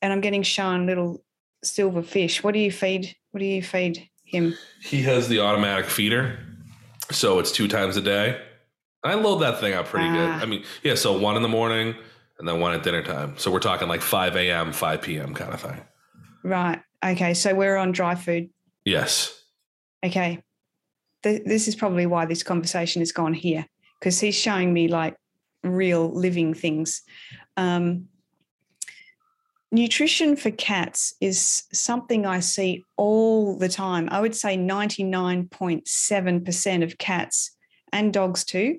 And 0.00 0.10
I'm 0.10 0.22
getting 0.22 0.42
shown 0.42 0.86
little 0.86 1.22
silver 1.62 2.02
fish. 2.02 2.42
What 2.42 2.54
do 2.54 2.60
you 2.60 2.72
feed? 2.72 3.14
What 3.34 3.40
do 3.40 3.46
you 3.46 3.64
feed 3.64 4.08
him? 4.22 4.56
He 4.80 5.02
has 5.02 5.26
the 5.26 5.40
automatic 5.40 5.86
feeder, 5.86 6.38
so 7.10 7.40
it's 7.40 7.50
two 7.50 7.66
times 7.66 7.96
a 7.96 8.00
day. 8.00 8.40
I 9.02 9.14
load 9.14 9.38
that 9.38 9.58
thing 9.58 9.74
up 9.74 9.86
pretty 9.86 10.08
good. 10.08 10.30
Ah. 10.30 10.38
I 10.40 10.46
mean, 10.46 10.62
yeah, 10.84 10.94
so 10.94 11.18
one 11.18 11.34
in 11.34 11.42
the 11.42 11.48
morning 11.48 11.96
and 12.38 12.46
then 12.46 12.60
one 12.60 12.74
at 12.74 12.84
dinner 12.84 13.02
time. 13.02 13.34
So 13.36 13.50
we're 13.50 13.58
talking 13.58 13.88
like 13.88 14.02
5 14.02 14.36
a.m., 14.36 14.72
5 14.72 15.02
p.m. 15.02 15.34
kind 15.34 15.52
of 15.52 15.60
thing. 15.60 15.80
Right. 16.44 16.80
Okay. 17.04 17.34
So 17.34 17.56
we're 17.56 17.76
on 17.76 17.90
dry 17.90 18.14
food. 18.14 18.50
Yes. 18.84 19.36
okay, 20.06 20.40
th- 21.24 21.42
this 21.44 21.66
is 21.66 21.74
probably 21.74 22.06
why 22.06 22.26
this 22.26 22.44
conversation 22.44 23.02
has 23.02 23.10
gone 23.10 23.34
here 23.34 23.66
because 23.98 24.20
he's 24.20 24.36
showing 24.36 24.72
me 24.72 24.86
like 24.86 25.16
real 25.64 26.08
living 26.08 26.54
things. 26.54 27.02
Um, 27.56 28.06
nutrition 29.74 30.36
for 30.36 30.50
cats 30.50 31.14
is 31.20 31.64
something 31.72 32.24
I 32.24 32.40
see 32.40 32.84
all 32.96 33.58
the 33.58 33.68
time. 33.68 34.08
I 34.10 34.20
would 34.20 34.36
say 34.36 34.56
99.7% 34.56 36.84
of 36.84 36.98
cats 36.98 37.50
and 37.92 38.12
dogs 38.12 38.44
too, 38.44 38.78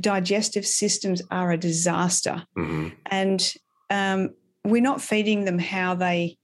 digestive 0.00 0.66
systems 0.66 1.22
are 1.30 1.52
a 1.52 1.56
disaster 1.56 2.44
hmm 2.54 2.88
and 3.06 3.54
um, 3.88 4.30
we're 4.64 4.82
not 4.82 5.00
feeding 5.00 5.44
them 5.44 5.58
how 5.58 5.94
they 5.94 6.36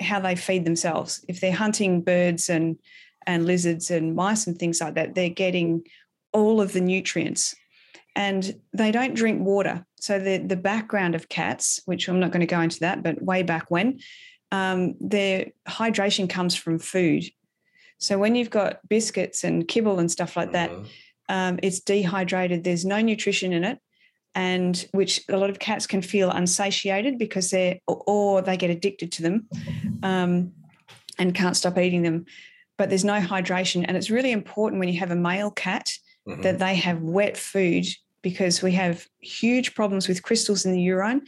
how 0.00 0.18
they 0.18 0.34
feed 0.34 0.64
themselves. 0.64 1.24
If 1.28 1.40
they're 1.40 1.52
hunting 1.52 2.00
birds 2.00 2.48
and 2.48 2.78
and 3.26 3.44
lizards 3.44 3.90
and 3.90 4.14
mice 4.14 4.46
and 4.46 4.58
things 4.58 4.80
like 4.80 4.94
that, 4.94 5.14
they're 5.14 5.28
getting 5.28 5.84
all 6.32 6.60
of 6.60 6.72
the 6.72 6.80
nutrients, 6.80 7.54
and 8.16 8.60
they 8.72 8.90
don't 8.90 9.14
drink 9.14 9.40
water. 9.40 9.86
So 10.00 10.18
the 10.18 10.38
the 10.38 10.56
background 10.56 11.14
of 11.14 11.28
cats, 11.28 11.80
which 11.84 12.08
I'm 12.08 12.20
not 12.20 12.30
going 12.32 12.40
to 12.40 12.46
go 12.46 12.60
into 12.60 12.80
that, 12.80 13.02
but 13.02 13.22
way 13.22 13.42
back 13.42 13.70
when, 13.70 14.00
um, 14.50 14.94
their 15.00 15.46
hydration 15.68 16.28
comes 16.28 16.56
from 16.56 16.78
food. 16.78 17.24
So 17.98 18.18
when 18.18 18.34
you've 18.34 18.50
got 18.50 18.80
biscuits 18.88 19.44
and 19.44 19.68
kibble 19.68 19.98
and 19.98 20.10
stuff 20.10 20.36
like 20.36 20.52
that, 20.52 20.70
Mhm. 20.70 20.86
um, 21.28 21.58
it's 21.62 21.80
dehydrated. 21.80 22.64
There's 22.64 22.84
no 22.84 23.00
nutrition 23.00 23.52
in 23.52 23.62
it, 23.64 23.78
and 24.34 24.86
which 24.92 25.20
a 25.28 25.36
lot 25.36 25.50
of 25.50 25.58
cats 25.58 25.86
can 25.86 26.02
feel 26.02 26.30
unsatiated 26.30 27.18
because 27.18 27.50
they're 27.50 27.78
or- 27.86 28.02
or 28.06 28.42
they 28.42 28.56
get 28.56 28.70
addicted 28.70 29.12
to 29.12 29.22
them, 29.22 29.48
um, 30.02 30.52
and 31.18 31.34
can't 31.34 31.56
stop 31.56 31.76
eating 31.78 32.02
them. 32.02 32.24
But 32.78 32.88
there's 32.88 33.04
no 33.04 33.20
hydration, 33.20 33.84
and 33.86 33.96
it's 33.96 34.08
really 34.10 34.32
important 34.32 34.80
when 34.80 34.88
you 34.88 34.98
have 34.98 35.10
a 35.10 35.16
male 35.16 35.50
cat 35.50 35.92
Mhm. 36.28 36.42
that 36.42 36.58
they 36.58 36.74
have 36.74 37.00
wet 37.02 37.36
food 37.36 37.86
because 38.22 38.62
we 38.62 38.72
have 38.72 39.06
huge 39.20 39.74
problems 39.74 40.08
with 40.08 40.22
crystals 40.22 40.64
in 40.66 40.72
the 40.72 40.82
urine, 40.82 41.22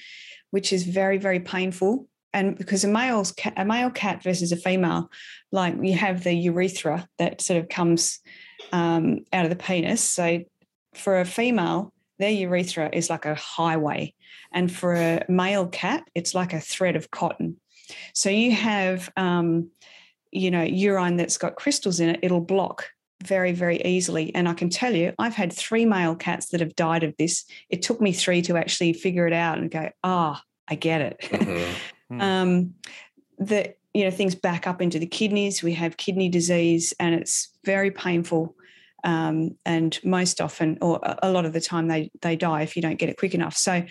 which 0.51 0.73
is 0.73 0.85
very 0.85 1.19
very 1.19 1.41
painful. 1.41 2.09
And 2.35 2.57
because 2.57 2.85
a 2.85 2.89
male's 2.89 3.35
a 3.57 3.65
male 3.65 3.91
cat 3.91 4.23
versus 4.23 4.53
a 4.53 4.57
female, 4.57 5.11
like 5.51 5.75
you 5.83 5.95
have 5.95 6.25
the 6.25 6.33
urethra 6.33 7.07
that 7.19 7.41
sort 7.43 7.61
of 7.61 7.69
comes 7.69 8.21
um, 8.73 9.25
out 9.33 9.45
of 9.45 9.51
the 9.51 9.57
penis. 9.57 10.03
So 10.03 10.43
for 10.95 11.21
a 11.21 11.27
female, 11.27 11.93
their 12.19 12.31
urethra 12.31 12.89
is 12.93 13.11
like 13.11 13.27
a 13.27 13.35
highway. 13.35 14.15
And 14.53 14.73
for 14.73 14.95
a 14.95 15.25
male 15.29 15.67
cat, 15.69 16.05
it's 16.15 16.35
like 16.35 16.53
a 16.55 16.61
thread 16.61 16.97
of 16.97 17.11
cotton. 17.11 17.59
So 18.15 18.31
you 18.31 18.53
have, 18.53 19.11
um, 19.17 19.71
you 20.31 20.51
know, 20.51 20.63
urine 20.63 21.17
that's 21.17 21.37
got 21.37 21.57
crystals 21.57 22.01
in 22.01 22.09
it, 22.11 22.21
it'll 22.23 22.41
block 22.41 22.89
very, 23.27 23.53
very 23.53 23.81
easily. 23.83 24.35
And 24.35 24.49
I 24.49 24.55
can 24.55 24.69
tell 24.71 24.95
you, 24.95 25.13
I've 25.19 25.35
had 25.35 25.53
three 25.53 25.85
male 25.85 26.15
cats 26.15 26.49
that 26.49 26.61
have 26.61 26.75
died 26.77 27.03
of 27.05 27.15
this. 27.19 27.45
It 27.71 27.83
took 27.83 28.01
me 28.01 28.13
three 28.13 28.43
to 28.43 28.57
actually 28.57 28.93
figure 28.93 29.27
it 29.27 29.33
out 29.33 29.59
and 29.59 29.71
go, 29.71 29.91
ah, 30.05 30.43
I 30.69 30.75
get 30.75 31.01
it. 31.01 31.19
Mhm. 31.21 31.75
um, 32.23 32.75
the 33.39 33.75
you 33.95 34.05
know 34.05 34.11
things 34.11 34.35
back 34.35 34.67
up 34.67 34.81
into 34.81 34.99
the 34.99 35.07
kidneys. 35.07 35.63
We 35.63 35.75
have 35.75 35.97
kidney 35.97 36.29
disease, 36.29 36.95
and 36.99 37.15
it's 37.15 37.51
very 37.65 37.91
painful. 37.91 38.55
Um, 39.05 39.57
and 39.67 39.99
most 40.05 40.41
often, 40.41 40.79
or 40.81 41.01
a- 41.03 41.31
lot 41.31 41.45
of 41.45 41.53
the 41.53 41.61
time, 41.61 41.89
they 41.89 42.11
they 42.21 42.37
die 42.37 42.63
if 42.63 42.77
you 42.77 42.83
don't 42.83 42.99
get 42.99 43.09
it 43.09 43.19
quick 43.19 43.35
enough. 43.35 43.57
So, 43.57 43.85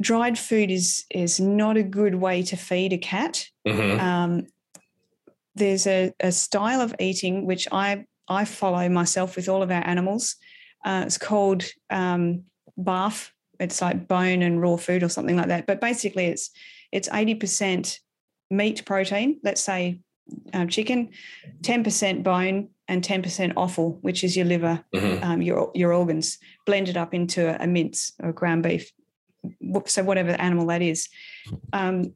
dried 0.00 0.38
food 0.38 0.70
is 0.70 1.04
is 1.10 1.38
not 1.40 1.76
a 1.76 1.82
good 1.82 2.16
way 2.16 2.42
to 2.44 2.56
feed 2.56 2.92
a 2.92 2.98
cat. 2.98 3.46
Mhm. 3.66 4.00
Um, 4.00 4.46
there's 5.56 5.86
a, 5.86 6.12
a 6.20 6.30
style 6.30 6.80
of 6.80 6.94
eating 7.00 7.46
which 7.46 7.66
I 7.72 8.04
I 8.28 8.44
follow 8.44 8.88
myself 8.88 9.36
with 9.36 9.48
all 9.48 9.62
of 9.62 9.70
our 9.70 9.86
animals. 9.86 10.36
Uh, 10.84 11.04
it's 11.06 11.18
called 11.18 11.64
um, 11.90 12.44
BARF. 12.76 13.32
It's 13.58 13.80
like 13.80 14.06
bone 14.08 14.42
and 14.42 14.60
raw 14.60 14.76
food 14.76 15.02
or 15.02 15.08
something 15.08 15.36
like 15.36 15.48
that. 15.48 15.66
But 15.66 15.80
basically, 15.80 16.26
it's 16.26 16.50
it's 16.92 17.08
eighty 17.12 17.34
percent 17.34 18.00
meat 18.50 18.84
protein. 18.84 19.40
Let's 19.42 19.62
say 19.62 20.00
um, 20.52 20.68
chicken, 20.68 21.10
ten 21.62 21.82
percent 21.84 22.22
bone, 22.22 22.68
and 22.88 23.02
ten 23.02 23.22
percent 23.22 23.54
offal, 23.56 23.98
which 24.02 24.22
is 24.24 24.36
your 24.36 24.46
liver, 24.46 24.84
Mhm. 24.94 25.22
um, 25.22 25.42
your 25.42 25.70
your 25.74 25.92
organs, 25.92 26.38
blended 26.66 26.96
up 26.96 27.14
into 27.14 27.48
a, 27.48 27.64
a 27.64 27.66
mince 27.66 28.12
or 28.22 28.32
ground 28.32 28.62
beef. 28.62 28.90
So 29.86 30.02
whatever 30.02 30.30
animal 30.32 30.66
that 30.66 30.82
is, 30.82 31.08
um, 31.72 32.12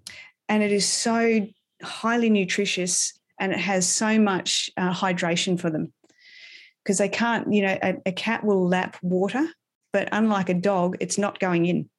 and 0.49 0.63
it 0.65 0.73
is 0.73 0.85
so 0.87 1.47
highly 1.83 2.29
nutritious 2.29 3.20
and 3.41 3.53
it 3.53 3.59
has 3.59 3.89
so 3.89 4.21
much 4.21 4.71
uh, 4.77 4.93
hydration 4.93 5.59
for 5.59 5.71
them 5.71 5.93
because 6.85 6.99
they 6.99 7.09
can't. 7.09 7.53
You 7.53 7.63
know, 7.63 7.79
a, 7.83 7.97
a 8.07 8.13
cat 8.13 8.45
will 8.45 8.69
lap 8.69 8.97
water, 9.03 9.49
but 9.93 10.09
unlike 10.13 10.51
a 10.51 10.55
dog, 10.55 10.99
it's 11.01 11.19
not 11.19 11.41
going 11.41 11.67
in. 11.67 11.91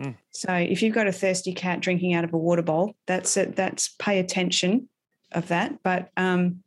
Hmm. 0.00 0.10
So 0.30 0.52
if 0.54 0.82
you've 0.82 0.94
got 0.94 1.06
a 1.06 1.12
thirsty 1.12 1.52
cat 1.52 1.80
drinking 1.80 2.14
out 2.14 2.24
of 2.24 2.32
a 2.32 2.38
water 2.38 2.62
bowl, 2.62 2.94
that's 3.06 3.36
it. 3.36 3.54
That's 3.54 3.94
pay 3.98 4.18
attention 4.18 4.88
of 5.30 5.48
that. 5.48 5.82
But 5.84 6.08
um, 6.16 6.64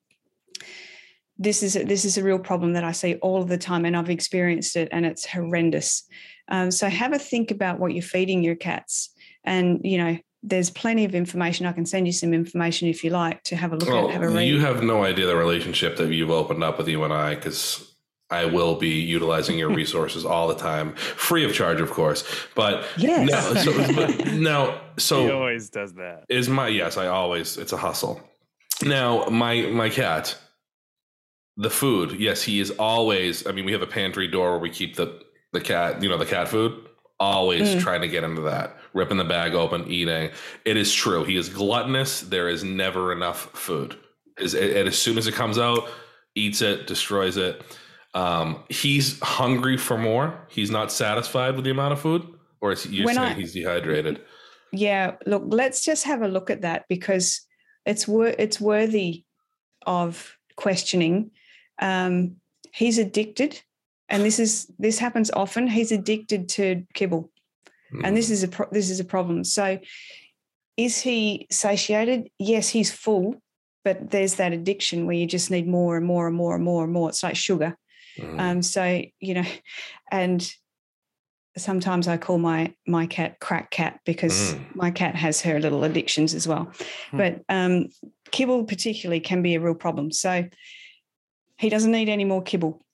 this 1.38 1.64
is 1.64 1.76
a, 1.76 1.84
this 1.84 2.06
is 2.06 2.18
a 2.18 2.24
real 2.24 2.40
problem 2.40 2.74
that 2.74 2.84
I 2.84 2.92
see 2.92 3.16
all 3.16 3.42
of 3.42 3.50
the 3.50 3.58
time, 3.58 3.84
and 3.86 3.98
I've 3.98 4.12
experienced 4.12 4.76
it, 4.76 4.90
and 4.92 5.06
it's 5.06 5.26
horrendous. 5.26 6.04
Um, 6.50 6.70
so 6.72 6.88
have 6.88 7.14
a 7.14 7.20
think 7.20 7.52
about 7.52 7.80
what 7.80 7.94
you're 7.94 8.04
feeding 8.04 8.44
your 8.44 8.56
cats, 8.56 9.10
and 9.44 9.82
you 9.84 9.98
know 9.98 10.18
there's 10.44 10.70
plenty 10.70 11.06
of 11.06 11.16
information. 11.16 11.66
I 11.66 11.72
can 11.72 11.86
send 11.86 12.06
you 12.06 12.12
some 12.14 12.34
information 12.34 12.90
if 12.90 13.04
you 13.04 13.10
like 13.10 13.44
to 13.44 13.56
have 13.56 13.72
a 13.72 13.78
look 13.78 13.88
Well, 13.90 14.08
at, 14.10 14.14
have 14.14 14.24
a 14.24 14.28
read. 14.30 14.48
you 14.48 14.60
have 14.60 14.84
no 14.84 15.04
idea 15.04 15.26
the 15.26 15.36
relationship 15.38 15.96
that 15.98 16.12
you've 16.12 16.30
opened 16.30 16.64
up 16.64 16.78
with 16.78 16.88
you 16.90 17.04
and 17.06 17.14
I, 17.14 17.36
because 17.36 17.96
I 18.30 18.46
will 18.46 18.76
be 18.76 18.90
utilizing 18.90 19.58
your 19.58 19.70
resources 19.74 20.26
all 20.26 20.48
the 20.50 20.56
time, 20.56 20.96
free 20.96 21.46
of 21.46 21.54
charge, 21.54 21.80
of 21.80 21.92
course. 21.92 22.26
But 22.56 22.86
yes. 22.98 23.30
now, 23.30 23.54
so, 23.62 23.96
but 23.96 24.34
now, 24.34 24.82
he 24.98 25.32
always 25.32 25.70
does 25.70 25.94
that. 25.94 26.26
is 26.30 26.50
my 26.50 26.68
yes. 26.68 26.98
I 26.98 27.08
always 27.08 27.58
it's 27.58 27.72
a 27.74 27.78
hustle. 27.78 28.22
Now, 28.84 29.26
my 29.30 29.62
my 29.68 29.90
cat, 29.90 30.38
the 31.56 31.70
food. 31.70 32.20
Yes, 32.20 32.44
he 32.44 32.60
is 32.60 32.72
always. 32.72 33.48
I 33.48 33.52
mean, 33.54 33.64
we 33.66 33.72
have 33.72 33.82
a 33.84 33.88
pantry 33.88 34.28
door 34.28 34.52
where 34.52 34.60
we 34.60 34.70
keep 34.72 34.96
the 34.96 35.22
the 35.54 35.62
cat. 35.62 36.02
You 36.04 36.10
know, 36.10 36.18
the 36.18 36.26
cat 36.26 36.48
food. 36.50 36.86
Always 37.24 37.76
Mm. 37.76 37.80
trying 37.82 38.02
to 38.02 38.10
get 38.10 38.26
into 38.26 38.42
that, 38.42 38.76
ripping 38.94 39.16
the 39.18 39.24
bag 39.24 39.54
open, 39.54 39.88
eating. 39.88 40.30
It 40.66 40.76
is 40.76 40.94
true. 40.94 41.24
He 41.24 41.38
is 41.38 41.48
gluttonous. 41.48 42.20
There 42.20 42.50
is 42.50 42.66
never 42.66 43.14
enough 43.14 43.50
food. 43.58 43.96
Is 44.40 44.54
and 44.54 44.88
as 44.90 44.98
soon 44.98 45.18
as 45.18 45.26
it 45.26 45.34
comes 45.34 45.58
out, 45.58 45.88
eats 46.36 46.62
it, 46.62 46.86
destroys 46.86 47.38
it. 47.38 47.62
Um, 48.14 48.64
he's 48.68 49.20
hungry 49.22 49.78
for 49.78 49.98
more. 49.98 50.46
He's 50.50 50.70
not 50.70 50.92
satisfied 50.92 51.56
with 51.56 51.64
the 51.64 51.72
amount 51.72 51.94
of 51.94 52.02
food, 52.02 52.28
or 52.60 52.74
is 52.74 52.84
he, 52.84 52.98
you're 52.98 53.08
saying 53.08 53.20
I- 53.20 53.34
he's 53.34 53.54
dehydrated? 53.54 54.22
yeah 54.76 55.12
look 55.28 55.44
let's 55.46 55.86
just 55.86 56.04
have 56.06 56.24
a 56.24 56.28
look 56.28 56.50
at 56.50 56.62
that 56.62 56.86
because 56.90 57.42
it's 57.86 58.08
wor- 58.08 58.36
it's 58.40 58.60
worthy 58.60 59.24
of 59.86 60.36
questioning 60.56 61.30
um, 61.80 62.38
he's 62.74 62.98
addicted 62.98 63.62
and 64.10 64.24
this 64.24 64.40
is 64.40 64.72
this 64.80 65.00
happens 65.00 65.32
often 65.32 65.68
he's 65.68 65.92
addicted 65.92 66.50
to 66.50 66.84
kibble 66.94 67.30
and 68.04 68.18
this 68.18 68.30
is 68.32 68.42
a 68.44 68.48
pro- 68.48 68.70
this 68.72 68.90
is 68.90 69.00
a 69.00 69.06
problem 69.06 69.44
so 69.44 69.78
is 70.78 71.00
he 71.02 71.46
satiated 71.52 72.28
yes 72.40 72.70
he's 72.70 72.92
full 72.92 73.36
but 73.84 74.10
there's 74.10 74.36
that 74.36 74.54
addiction 74.54 75.06
where 75.06 75.16
you 75.16 75.28
just 75.28 75.52
need 75.52 75.68
more 75.68 75.96
and 75.98 76.06
more 76.06 76.26
and 76.28 76.36
more 76.36 76.56
and 76.56 76.64
more 76.64 76.84
and 76.84 76.92
more 76.94 77.10
it's 77.10 77.24
like 77.24 77.36
sugar 77.36 77.78
Mm. 78.20 78.40
um, 78.40 78.62
so 78.62 79.02
you 79.20 79.34
know, 79.34 79.46
and 80.12 80.48
sometimes 81.58 82.08
I 82.08 82.18
call 82.18 82.38
my 82.38 82.74
my 82.86 83.08
cat 83.08 83.40
crack 83.40 83.72
cat 83.72 84.02
because 84.06 84.54
Mm. 84.54 84.76
my 84.76 84.92
cat 84.92 85.16
has 85.16 85.42
her 85.42 85.60
little 85.60 85.84
addictions 85.84 86.36
as 86.36 86.48
well. 86.48 86.72
Hmm. 87.10 87.18
But 87.18 87.42
um, 87.50 87.88
kibble 88.32 88.66
particularly 88.66 89.20
can 89.20 89.42
be 89.42 89.56
a 89.56 89.60
real 89.60 89.74
problem. 89.74 90.12
So 90.12 90.48
he 91.58 91.70
doesn't 91.70 91.92
need 91.92 92.08
any 92.10 92.26
more 92.26 92.44
kibble. 92.44 92.86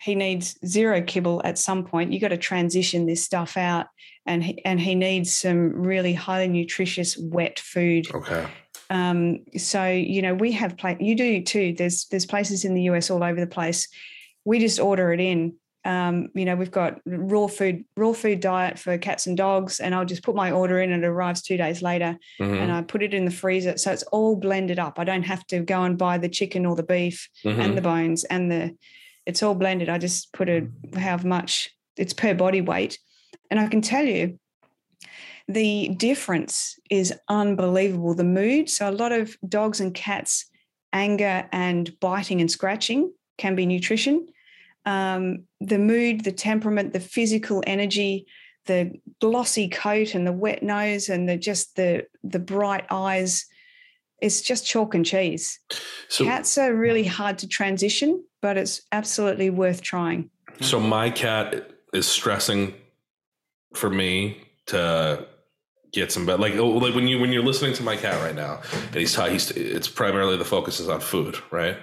He 0.00 0.14
needs 0.14 0.56
zero 0.66 1.02
kibble 1.02 1.42
at 1.44 1.58
some 1.58 1.84
point. 1.84 2.12
You 2.12 2.20
got 2.20 2.28
to 2.28 2.36
transition 2.36 3.06
this 3.06 3.24
stuff 3.24 3.56
out, 3.56 3.86
and 4.26 4.44
he, 4.44 4.64
and 4.64 4.80
he 4.80 4.94
needs 4.94 5.32
some 5.32 5.72
really 5.72 6.12
highly 6.12 6.48
nutritious 6.48 7.16
wet 7.18 7.58
food 7.58 8.06
okay. 8.14 8.46
um, 8.90 9.38
so 9.56 9.86
you 9.88 10.22
know 10.22 10.34
we 10.34 10.52
have 10.52 10.76
pla- 10.76 10.96
you 11.00 11.14
do 11.16 11.42
too 11.42 11.74
there's 11.76 12.06
there's 12.10 12.26
places 12.26 12.64
in 12.64 12.74
the 12.74 12.82
us 12.82 13.10
all 13.10 13.24
over 13.24 13.40
the 13.40 13.46
place 13.46 13.88
we 14.44 14.58
just 14.58 14.78
order 14.80 15.12
it 15.14 15.20
in 15.20 15.54
um, 15.86 16.28
you 16.34 16.44
know 16.44 16.56
we've 16.56 16.70
got 16.70 17.00
raw 17.06 17.46
food 17.46 17.84
raw 17.96 18.12
food 18.12 18.40
diet 18.40 18.78
for 18.78 18.98
cats 18.98 19.26
and 19.26 19.36
dogs 19.38 19.80
and 19.80 19.94
i'll 19.94 20.04
just 20.04 20.22
put 20.22 20.34
my 20.34 20.50
order 20.50 20.78
in 20.80 20.92
and 20.92 21.02
it 21.04 21.06
arrives 21.06 21.40
two 21.40 21.56
days 21.56 21.80
later 21.80 22.18
Mhm. 22.40 22.60
and 22.60 22.70
i 22.72 22.82
put 22.82 23.02
it 23.02 23.14
in 23.14 23.24
the 23.24 23.30
freezer 23.30 23.78
so 23.78 23.90
it's 23.92 24.02
all 24.04 24.36
blended 24.36 24.78
up 24.78 24.98
i 24.98 25.04
don't 25.04 25.22
have 25.22 25.46
to 25.46 25.60
go 25.60 25.82
and 25.84 25.96
buy 25.96 26.18
the 26.18 26.28
chicken 26.28 26.66
or 26.66 26.76
the 26.76 26.82
beef 26.82 27.28
Mhm. 27.44 27.58
and 27.64 27.78
the 27.78 27.82
bones 27.82 28.24
and 28.24 28.50
the 28.52 28.76
it's 29.28 29.42
all 29.42 29.54
blended. 29.54 29.90
I 29.90 29.98
just 29.98 30.32
put 30.32 30.48
it 30.48 30.64
how 30.96 31.18
much 31.18 31.70
it's 31.98 32.14
per 32.14 32.32
body 32.32 32.62
weight. 32.62 32.98
And 33.50 33.60
i 33.60 33.68
can 33.68 33.82
tell 33.82 34.04
you 34.04 34.38
the 35.46 35.88
difference 35.88 36.78
is 36.90 37.12
unbelievable. 37.28 38.14
The 38.14 38.24
mood 38.24 38.70
so 38.70 38.88
a 38.88 38.90
lot 38.90 39.12
of 39.12 39.36
dogs 39.46 39.80
and 39.80 39.94
cats 39.94 40.46
anger 40.92 41.46
and 41.52 41.92
biting 42.00 42.40
and 42.40 42.50
scratching 42.50 43.12
can 43.36 43.54
be 43.54 43.66
nutrition. 43.66 44.26
Um, 44.86 45.44
the 45.60 45.78
mood 45.78 46.24
the 46.24 46.32
temperament 46.32 46.94
the 46.94 47.00
physical 47.00 47.62
energy 47.66 48.26
the 48.64 48.92
glossy 49.20 49.68
coat 49.68 50.14
and 50.14 50.26
the 50.26 50.32
wet 50.32 50.62
nose 50.62 51.10
and 51.10 51.28
the 51.28 51.36
just 51.36 51.76
the 51.76 52.06
the 52.24 52.38
bright 52.38 52.86
eyes 52.90 53.46
it's 54.20 54.42
just 54.42 54.66
chalk 54.66 54.94
and 54.94 55.06
cheese 55.06 55.60
so, 56.08 56.24
Cats 56.24 56.58
are 56.58 56.74
really 56.74 57.04
hard 57.04 57.38
to 57.38 57.48
transition, 57.48 58.24
but 58.42 58.56
it's 58.56 58.82
absolutely 58.92 59.50
worth 59.50 59.82
trying. 59.82 60.30
so 60.60 60.80
my 60.80 61.10
cat 61.10 61.70
is 61.92 62.06
stressing 62.06 62.74
for 63.74 63.90
me 63.90 64.40
to 64.66 65.26
get 65.92 66.12
some 66.12 66.26
better. 66.26 66.40
Like, 66.40 66.54
oh, 66.54 66.68
like 66.68 66.94
when 66.94 67.08
you 67.08 67.18
when 67.18 67.32
you're 67.32 67.44
listening 67.44 67.74
to 67.74 67.82
my 67.82 67.96
cat 67.96 68.20
right 68.22 68.34
now, 68.34 68.60
and 68.72 68.94
he's 68.94 69.14
ta- 69.14 69.28
he's 69.28 69.50
it's 69.52 69.88
primarily 69.88 70.36
the 70.36 70.44
focus 70.44 70.80
is 70.80 70.88
on 70.88 71.00
food, 71.00 71.38
right? 71.50 71.76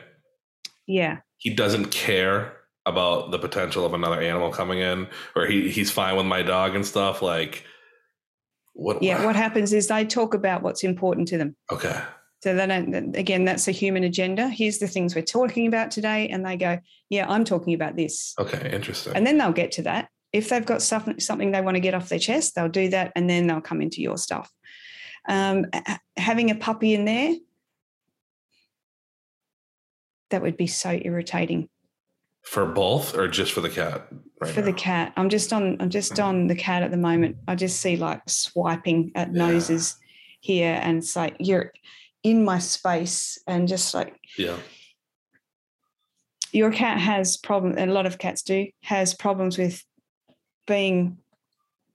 Yeah. 0.88 1.20
He 1.38 1.54
doesn't 1.54 1.88
care 1.92 2.54
about 2.86 3.32
the 3.32 3.40
potential 3.40 3.86
of 3.86 3.94
another 3.94 4.22
animal 4.22 4.52
coming 4.52 4.80
in, 4.80 5.08
or 5.36 5.46
he 5.46 5.70
he's 5.70 5.92
fine 5.92 6.16
with 6.16 6.26
my 6.26 6.42
dog 6.42 6.76
and 6.76 6.86
stuff. 6.86 7.22
Like, 7.22 7.66
what? 8.74 9.02
Yeah. 9.02 9.26
What 9.26 9.36
happens 9.36 9.74
is 9.74 9.88
they 9.88 10.06
talk 10.06 10.34
about 10.34 10.62
what's 10.62 10.84
important 10.84 11.28
to 11.30 11.38
them. 11.38 11.56
Okay. 11.72 12.00
So 12.44 12.54
they 12.54 12.68
don't, 12.68 13.16
again, 13.16 13.46
that's 13.46 13.68
a 13.68 13.72
human 13.72 14.04
agenda. 14.04 14.50
Here's 14.50 14.78
the 14.78 14.88
things 14.88 15.16
we're 15.16 15.24
talking 15.24 15.66
about 15.68 15.90
today. 15.90 16.28
And 16.30 16.46
they 16.46 16.58
go, 16.58 16.78
yeah, 17.10 17.26
I'm 17.28 17.44
talking 17.44 17.74
about 17.74 17.96
this. 17.96 18.34
Okay. 18.38 18.70
Interesting. 18.72 19.14
And 19.16 19.26
then 19.26 19.38
they'll 19.38 19.52
get 19.52 19.72
to 19.74 19.82
that. 19.84 20.10
If 20.32 20.50
they've 20.50 20.66
got 20.66 20.82
something, 20.82 21.20
something 21.20 21.52
they 21.52 21.62
want 21.62 21.76
to 21.76 21.82
get 21.82 21.94
off 21.96 22.10
their 22.10 22.20
chest, 22.20 22.54
they'll 22.56 22.70
do 22.70 22.90
that. 22.90 23.14
And 23.16 23.30
then 23.30 23.48
they'll 23.48 23.62
come 23.62 23.82
into 23.82 24.02
your 24.02 24.18
stuff. 24.18 24.52
Um, 25.28 25.66
having 26.18 26.52
a 26.52 26.56
puppy 26.56 26.94
in 26.94 27.06
there, 27.06 27.36
that 30.30 30.42
would 30.42 30.58
be 30.58 30.68
so 30.68 30.92
irritating. 31.02 31.70
for 32.44 32.66
both, 32.66 33.16
or 33.18 33.28
just 33.28 33.54
for 33.54 33.62
the 33.62 33.70
cat? 33.70 34.08
Right 34.42 34.52
for 34.52 34.62
the 34.62 34.74
cat 34.74 35.14
i'm 35.16 35.30
just 35.30 35.54
on 35.54 35.78
i'm 35.80 35.90
just 35.90 36.20
on 36.20 36.48
the 36.48 36.56
cat 36.56 36.84
at 36.84 36.92
the 36.92 36.98
moment 36.98 37.38
i 37.48 37.56
just 37.56 37.80
see 37.80 37.96
like 37.96 38.22
swiping 38.28 39.14
at 39.16 39.30
Yeah. 39.34 39.48
noses 39.48 39.96
here 40.42 40.78
and 40.84 40.98
it's 40.98 41.16
like 41.16 41.38
you're 41.40 41.72
in 42.26 42.44
my 42.44 42.58
space 42.58 43.38
and 43.46 43.68
just 43.68 43.94
like 43.94 44.20
Yeah. 44.38 44.58
your 46.52 46.72
cat 46.72 46.98
has 47.00 47.38
problem. 47.38 47.78
A 47.78 47.86
lot 47.86 48.08
of 48.08 48.18
cats 48.18 48.42
do 48.42 48.68
has 48.82 49.14
problems 49.14 49.58
with 49.60 49.84
being 50.66 51.18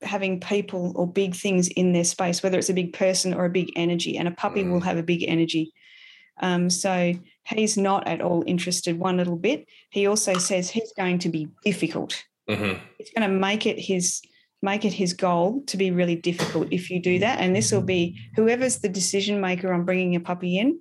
having 0.03 0.41
people 0.41 0.93
or 0.95 1.07
big 1.07 1.35
things 1.35 1.69
in 1.69 1.93
their 1.93 2.05
space, 2.05 2.43
whether 2.43 2.59
it's 2.59 2.71
a 2.71 2.75
big 2.75 2.93
person 2.93 3.35
or 3.35 3.45
a 3.45 3.51
big 3.51 3.71
energy. 3.77 4.17
And 4.17 4.29
a 4.29 4.31
puppy 4.31 4.63
will 4.65 4.81
have 4.81 4.97
a 4.97 5.03
big 5.03 5.25
energy. 5.27 5.73
Um, 6.41 6.71
so 6.71 7.13
he's 7.45 7.77
not 7.77 8.07
at 8.07 8.23
all 8.23 8.45
interested 8.47 8.99
one 8.99 9.17
little 9.19 9.37
bit. 9.37 9.67
He 9.91 10.07
also 10.07 10.35
says 10.35 10.71
he's 10.71 10.93
going 10.97 11.19
to 11.19 11.29
be 11.29 11.49
difficult. 11.65 12.25
hmm 12.49 12.75
He's 12.99 13.11
going 13.17 13.29
to 13.29 13.37
make 13.37 13.67
it 13.67 13.79
his 13.79 14.23
make 14.63 14.85
it 14.85 14.93
his 14.93 15.15
goal 15.15 15.63
to 15.67 15.77
be 15.77 15.91
really 15.91 16.17
difficult 16.17 16.69
if 16.71 16.91
you 16.91 17.01
do 17.01 17.19
that. 17.21 17.41
And 17.41 17.57
this 17.57 17.73
will 17.73 17.83
be 17.83 18.19
whoever's 18.37 18.79
the 18.79 18.89
decision 18.89 19.41
maker 19.41 19.73
on 19.73 19.85
bringing 19.85 20.17
a 20.17 20.21
puppy 20.21 20.59
in. 20.59 20.81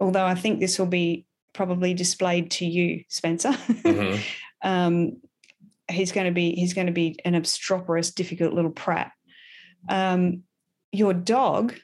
Although 0.00 0.24
I 0.24 0.34
think 0.34 0.58
this 0.58 0.78
will 0.78 0.86
be 0.86 1.26
probably 1.52 1.94
displayed 1.94 2.50
to 2.52 2.66
you, 2.66 3.04
Spencer. 3.08 3.52
hmm 3.52 4.16
um, 4.62 5.20
he's 5.90 6.12
going 6.12 6.26
to 6.26 6.32
be 6.32 6.52
he's 6.52 6.74
going 6.74 6.86
to 6.86 6.92
be 6.92 7.18
an 7.24 7.34
obstreperous, 7.34 8.10
difficult 8.10 8.54
little 8.54 8.70
prat. 8.70 9.12
Um, 9.88 10.44
your 10.92 11.12
dog 11.12 11.74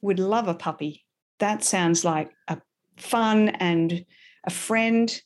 would 0.00 0.18
love 0.18 0.48
a 0.48 0.54
puppy. 0.54 1.04
That 1.38 1.64
sounds 1.64 2.04
like 2.04 2.30
a 2.48 2.60
fun 2.96 3.50
and 3.50 4.04
a 4.44 4.50
friend. 4.50 5.20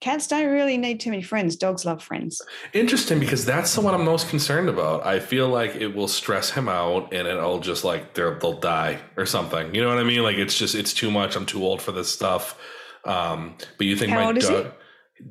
Cats 0.00 0.28
don't 0.28 0.46
really 0.46 0.78
need 0.78 1.00
too 1.00 1.10
many 1.10 1.22
friends. 1.22 1.56
Dogs 1.56 1.84
love 1.84 2.02
friends. 2.02 2.40
Interesting 2.72 3.18
because 3.18 3.44
that's 3.44 3.74
the 3.74 3.80
one 3.80 3.94
I'm 3.94 4.04
most 4.04 4.28
concerned 4.28 4.68
about. 4.68 5.04
I 5.04 5.18
feel 5.18 5.48
like 5.48 5.74
it 5.74 5.88
will 5.88 6.06
stress 6.06 6.50
him 6.50 6.68
out 6.68 7.12
and 7.12 7.26
it'll 7.26 7.58
just 7.58 7.82
like 7.84 8.14
they'll 8.14 8.58
die 8.60 9.00
or 9.16 9.26
something. 9.26 9.74
You 9.74 9.82
know 9.82 9.88
what 9.88 9.98
I 9.98 10.04
mean? 10.04 10.22
Like 10.22 10.36
it's 10.36 10.56
just 10.56 10.76
it's 10.76 10.94
too 10.94 11.10
much. 11.10 11.34
I'm 11.34 11.46
too 11.46 11.64
old 11.64 11.82
for 11.82 11.90
this 11.90 12.12
stuff. 12.12 12.56
Um, 13.04 13.56
but 13.76 13.86
you 13.86 13.96
think 13.96 14.12
How 14.12 14.20
my 14.20 14.26
old 14.26 14.38
is 14.38 14.48
he? 14.48 14.54
dog? 14.54 14.72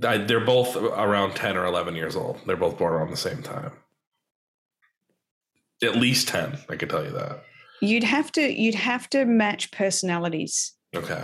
I- 0.04 0.18
They're 0.18 0.44
both 0.46 0.76
around 0.76 1.36
ten 1.36 1.56
or 1.56 1.66
eleven 1.66 1.96
years 1.96 2.16
old. 2.18 2.42
They're 2.46 2.58
both 2.58 2.78
born 2.78 2.92
around 2.94 3.10
the 3.12 3.16
same 3.18 3.42
time. 3.42 3.72
At 5.82 5.96
least 5.96 6.28
ten, 6.28 6.58
I 6.70 6.76
could 6.76 6.90
tell 6.90 7.06
you 7.06 7.12
that. 7.12 7.44
You'd 7.82 8.04
have 8.04 8.32
to 8.34 8.42
you'd 8.42 8.76
have 8.76 9.10
to 9.12 9.24
match 9.26 9.72
personalities. 9.72 10.74
Okay. 10.96 11.24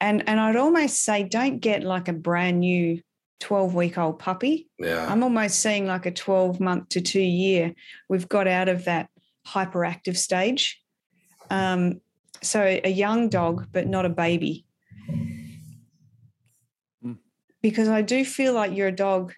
And 0.00 0.26
and 0.28 0.40
I'd 0.40 0.56
almost 0.56 1.04
say 1.04 1.24
don't 1.24 1.58
get 1.58 1.82
like 1.82 2.08
a 2.08 2.12
brand 2.12 2.60
new 2.60 3.00
12 3.40 3.74
week 3.74 3.98
old 3.98 4.18
puppy. 4.18 4.68
Yeah. 4.78 5.10
I'm 5.10 5.22
almost 5.22 5.60
seeing 5.60 5.86
like 5.86 6.06
a 6.06 6.10
12 6.10 6.60
month 6.60 6.90
to 6.90 7.00
two 7.00 7.20
year. 7.20 7.74
We've 8.08 8.28
got 8.28 8.46
out 8.46 8.68
of 8.68 8.84
that 8.84 9.08
hyperactive 9.46 10.16
stage. 10.16 10.80
Um, 11.50 12.00
so 12.42 12.80
a 12.84 12.90
young 12.90 13.28
dog, 13.28 13.66
but 13.72 13.86
not 13.86 14.06
a 14.06 14.10
baby. 14.10 14.64
Hmm. 17.02 17.14
Because 17.60 17.88
I 17.88 18.02
do 18.02 18.24
feel 18.24 18.52
like 18.52 18.74
you're 18.74 18.88
a 18.88 18.92
dog. 18.92 19.34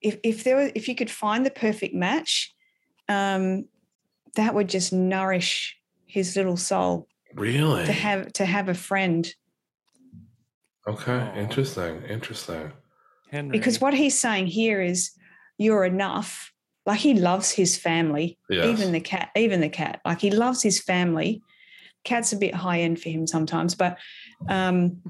If 0.00 0.18
if 0.22 0.44
there 0.44 0.56
were, 0.56 0.70
if 0.74 0.88
you 0.88 0.94
could 0.94 1.10
find 1.10 1.44
the 1.44 1.50
perfect 1.50 1.94
match, 1.94 2.54
um, 3.08 3.66
that 4.36 4.54
would 4.54 4.68
just 4.68 4.92
nourish 4.92 5.76
his 6.06 6.36
little 6.36 6.56
soul 6.56 7.08
really? 7.34 7.84
to 7.84 7.92
have 7.92 8.32
to 8.34 8.44
have 8.44 8.68
a 8.68 8.74
friend. 8.74 9.32
Okay. 10.88 11.30
Aw. 11.34 11.36
Interesting. 11.36 12.02
Interesting. 12.08 12.72
Henry. 13.30 13.56
Because 13.58 13.80
what 13.80 13.94
he's 13.94 14.18
saying 14.18 14.46
here 14.46 14.80
is 14.80 15.10
you're 15.58 15.84
enough. 15.84 16.52
Like 16.86 17.00
he 17.00 17.14
loves 17.14 17.50
his 17.50 17.76
family. 17.76 18.38
Yes. 18.48 18.66
even 18.66 18.92
the 18.92 19.00
cat 19.00 19.30
even 19.36 19.60
the 19.60 19.68
cat 19.68 20.00
like 20.04 20.20
he 20.20 20.30
loves 20.30 20.62
his 20.62 20.80
family 20.80 21.42
cat's 22.04 22.32
a 22.32 22.36
bit 22.36 22.54
high 22.54 22.80
end 22.80 23.00
for 23.00 23.10
him 23.10 23.26
sometimes 23.26 23.74
but 23.74 23.98
um 24.48 25.02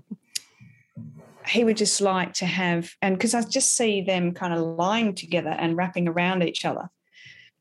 he 1.47 1.65
would 1.65 1.77
just 1.77 2.01
like 2.01 2.33
to 2.35 2.47
have 2.47 2.91
and 3.01 3.17
because 3.17 3.35
i 3.35 3.43
just 3.43 3.75
see 3.77 4.01
them 4.01 4.33
kind 4.33 4.53
of 4.53 4.61
lying 4.61 5.15
together 5.15 5.51
and 5.51 5.77
wrapping 5.77 6.09
around 6.09 6.43
each 6.43 6.65
other 6.65 6.89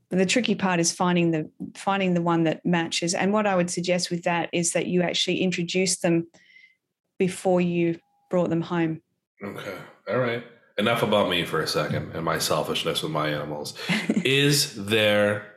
but 0.10 0.18
the 0.18 0.26
tricky 0.26 0.56
part 0.56 0.80
is 0.80 0.92
finding 0.92 1.32
the 1.32 1.50
finding 1.76 2.14
the 2.14 2.22
one 2.22 2.44
that 2.44 2.66
matches 2.66 3.14
and 3.14 3.32
what 3.32 3.46
i 3.46 3.56
would 3.56 3.70
suggest 3.70 4.10
with 4.10 4.24
that 4.24 4.50
is 4.52 4.74
that 4.74 4.88
you 4.88 5.04
actually 5.04 5.42
introduce 5.42 6.00
them 6.00 6.26
before 7.20 7.62
you 7.62 8.00
brought 8.30 8.50
them 8.50 8.62
home 8.62 9.02
Okay. 9.44 9.76
All 10.10 10.18
right. 10.18 10.44
Enough 10.78 11.04
about 11.04 11.30
me 11.30 11.44
for 11.44 11.62
a 11.62 11.68
second 11.68 12.12
and 12.14 12.24
my 12.24 12.38
selfishness 12.38 13.02
with 13.02 13.12
my 13.12 13.30
animals. 13.30 13.74
Is 14.24 14.86
there, 14.86 15.54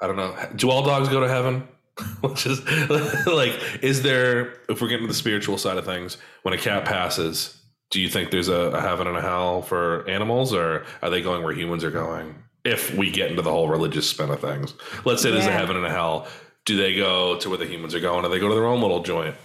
I 0.00 0.06
don't 0.06 0.16
know, 0.16 0.36
do 0.56 0.70
all 0.70 0.84
dogs 0.84 1.08
go 1.08 1.20
to 1.20 1.28
heaven? 1.28 1.68
Which 2.22 2.44
is 2.44 2.60
like, 3.28 3.56
is 3.80 4.02
there, 4.02 4.54
if 4.68 4.82
we're 4.82 4.88
getting 4.88 5.06
to 5.06 5.12
the 5.12 5.14
spiritual 5.14 5.58
side 5.58 5.76
of 5.76 5.84
things, 5.84 6.16
when 6.42 6.52
a 6.52 6.58
cat 6.58 6.84
passes, 6.84 7.56
do 7.90 8.00
you 8.00 8.08
think 8.08 8.32
there's 8.32 8.48
a, 8.48 8.72
a 8.72 8.80
heaven 8.80 9.06
and 9.06 9.16
a 9.16 9.20
hell 9.20 9.62
for 9.62 10.04
animals 10.08 10.52
or 10.52 10.84
are 11.02 11.10
they 11.10 11.22
going 11.22 11.44
where 11.44 11.52
humans 11.52 11.84
are 11.84 11.92
going? 11.92 12.34
If 12.64 12.92
we 12.96 13.12
get 13.12 13.30
into 13.30 13.42
the 13.42 13.50
whole 13.52 13.68
religious 13.68 14.10
spin 14.10 14.30
of 14.30 14.40
things, 14.40 14.74
let's 15.04 15.22
say 15.22 15.30
there's 15.30 15.46
a 15.46 15.52
heaven 15.52 15.76
and 15.76 15.86
a 15.86 15.90
hell. 15.90 16.26
Do 16.64 16.76
they 16.76 16.96
go 16.96 17.38
to 17.38 17.48
where 17.48 17.58
the 17.58 17.66
humans 17.66 17.94
are 17.94 18.00
going 18.00 18.24
or 18.24 18.28
they 18.28 18.40
go 18.40 18.48
to 18.48 18.54
their 18.56 18.66
own 18.66 18.80
little 18.80 19.04
joint? 19.04 19.36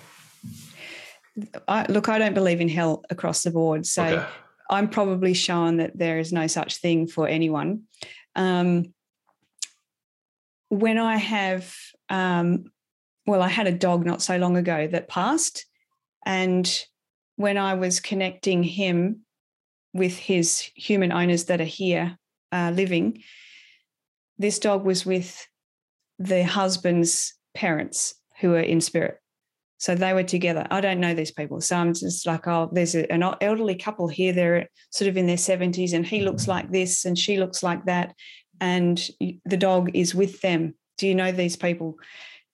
I, 1.67 1.85
look 1.89 2.09
i 2.09 2.17
don't 2.17 2.33
believe 2.33 2.61
in 2.61 2.69
hell 2.69 3.03
across 3.09 3.43
the 3.43 3.51
board 3.51 3.85
so 3.85 4.03
Okay. 4.03 4.25
I'm 4.69 4.87
probably 4.87 5.33
shown 5.33 5.77
that 5.77 5.97
there 5.97 6.19
is 6.19 6.31
no 6.31 6.47
such 6.47 6.77
thing 6.77 7.07
for 7.07 7.27
anyone. 7.27 7.83
Um, 8.35 8.93
when 10.69 10.99
I 10.99 11.17
have, 11.17 11.75
um, 12.09 12.65
well, 13.25 13.41
I 13.41 13.47
had 13.47 13.65
a 13.65 13.71
dog 13.71 14.05
not 14.05 14.21
so 14.21 14.37
long 14.37 14.55
ago 14.57 14.87
that 14.87 15.09
passed. 15.09 15.65
And 16.25 16.71
when 17.35 17.57
I 17.57 17.73
was 17.73 17.99
connecting 17.99 18.61
him 18.61 19.21
with 19.93 20.15
his 20.15 20.59
human 20.75 21.11
owners 21.11 21.45
that 21.45 21.61
are 21.61 21.63
here 21.63 22.17
uh, 22.51 22.71
living, 22.73 23.23
this 24.37 24.59
dog 24.59 24.85
was 24.85 25.05
with 25.05 25.47
the 26.19 26.43
husband's 26.43 27.33
parents 27.55 28.13
who 28.39 28.53
are 28.53 28.59
in 28.59 28.81
spirit. 28.81 29.19
So 29.79 29.95
they 29.95 30.13
were 30.13 30.23
together. 30.23 30.67
I 30.69 30.81
don't 30.81 30.99
know 30.99 31.13
these 31.13 31.31
people. 31.31 31.61
So 31.61 31.77
I'm 31.77 31.93
just 31.93 32.27
like, 32.27 32.45
oh, 32.47 32.69
there's 32.73 32.95
a, 32.95 33.09
an 33.11 33.23
elderly 33.39 33.75
couple 33.75 34.09
here. 34.09 34.33
They're 34.33 34.67
sort 34.91 35.07
of 35.07 35.15
in 35.15 35.25
their 35.25 35.37
70s, 35.37 35.93
and 35.93 36.05
he 36.05 36.17
mm-hmm. 36.17 36.27
looks 36.27 36.47
like 36.49 36.69
this 36.69 37.05
and 37.05 37.17
she 37.17 37.37
looks 37.37 37.63
like 37.63 37.85
that. 37.85 38.13
And 38.59 39.01
the 39.45 39.57
dog 39.57 39.91
is 39.93 40.13
with 40.13 40.41
them. 40.41 40.75
Do 40.97 41.07
you 41.07 41.15
know 41.15 41.31
these 41.31 41.55
people? 41.55 41.95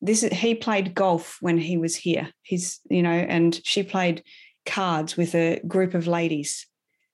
This 0.02 0.22
is, 0.22 0.31
he 0.34 0.53
played 0.53 0.93
golf 0.93 1.38
when 1.41 1.57
he 1.57 1.77
was 1.77 1.95
here. 1.95 2.30
He's, 2.43 2.80
you 2.91 3.02
know, 3.02 3.10
and 3.10 3.60
she 3.64 3.81
played 3.81 4.23
cards 4.68 5.18
with 5.18 5.34
a 5.34 5.60
group 5.68 5.95
of 5.95 6.06
ladies. 6.06 6.68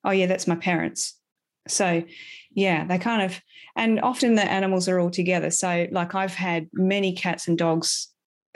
Oh, 0.04 0.12
yeah, 0.12 0.26
that's 0.26 0.48
my 0.48 0.58
parents. 0.58 1.18
So, 1.70 2.04
yeah, 2.54 2.86
they 2.86 2.98
kind 2.98 3.22
of, 3.22 3.40
and 3.78 4.02
often 4.02 4.36
the 4.36 4.44
animals 4.44 4.90
are 4.90 5.00
all 5.00 5.12
together. 5.12 5.52
So, 5.52 5.88
like, 5.90 6.16
I've 6.16 6.34
had 6.34 6.68
many 6.74 7.14
cats 7.14 7.48
and 7.48 7.58
dogs 7.58 8.10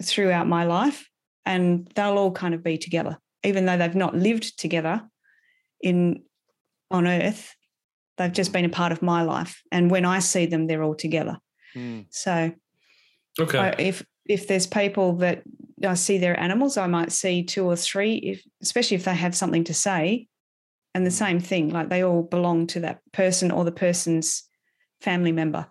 throughout 0.03 0.48
my 0.48 0.65
life 0.65 1.07
and 1.45 1.89
they'll 1.95 2.17
all 2.17 2.31
kind 2.31 2.53
of 2.53 2.63
be 2.63 2.77
together 2.77 3.17
even 3.43 3.65
though 3.65 3.77
they've 3.77 3.95
not 3.95 4.15
lived 4.15 4.57
together 4.59 5.01
in 5.81 6.23
on 6.91 7.07
earth 7.07 7.55
they've 8.17 8.31
just 8.34 8.51
been 8.53 8.65
a 8.65 8.69
part 8.69 8.91
of 8.91 9.01
my 9.01 9.22
life 9.22 9.61
and 9.72 9.91
when 9.91 10.05
i 10.05 10.19
see 10.19 10.45
them 10.45 10.67
they're 10.67 10.84
all 10.84 10.95
together 10.95 11.38
Hmm. 11.73 12.01
so 12.09 12.51
Okay. 13.39 13.57
I- 13.59 13.76
if 13.80 14.05
if 14.26 14.47
there's 14.47 14.65
people 14.67 15.17
that 15.17 15.43
i 15.85 15.93
see 15.93 16.17
their 16.17 16.39
animals 16.39 16.77
i 16.77 16.88
might 16.88 17.11
see 17.11 17.43
two 17.43 17.65
or 17.65 17.76
three 17.76 18.15
if 18.15 18.41
especially 18.61 18.95
if 18.95 19.03
they 19.03 19.13
have 19.15 19.35
something 19.35 19.65
to 19.65 19.73
say 19.73 20.27
and 20.93 21.05
the 21.05 21.11
same 21.11 21.39
thing 21.41 21.69
like 21.69 21.89
they 21.89 22.01
all 22.03 22.23
belong 22.23 22.65
to 22.67 22.80
that 22.80 22.99
person 23.11 23.51
or 23.51 23.65
the 23.65 23.72
person's 23.73 24.43
family 25.01 25.34
member 25.34 25.67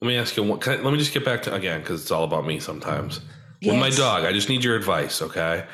Let 0.00 0.08
me 0.08 0.16
ask 0.16 0.36
you 0.36 0.42
one. 0.42 0.58
Can 0.60 0.72
I, 0.80 0.82
let 0.82 0.92
me 0.92 0.98
just 0.98 1.12
get 1.14 1.24
back 1.24 1.42
to 1.42 1.54
again 1.54 1.80
because 1.80 2.02
it's 2.02 2.10
all 2.10 2.24
about 2.24 2.44
me 2.46 2.58
sometimes. 2.60 3.20
With 3.62 3.76
my 3.76 3.90
dog, 3.90 4.24
I 4.24 4.32
just 4.32 4.48
need 4.48 4.62
your 4.62 4.76
advice, 4.76 5.20
okay? 5.20 5.66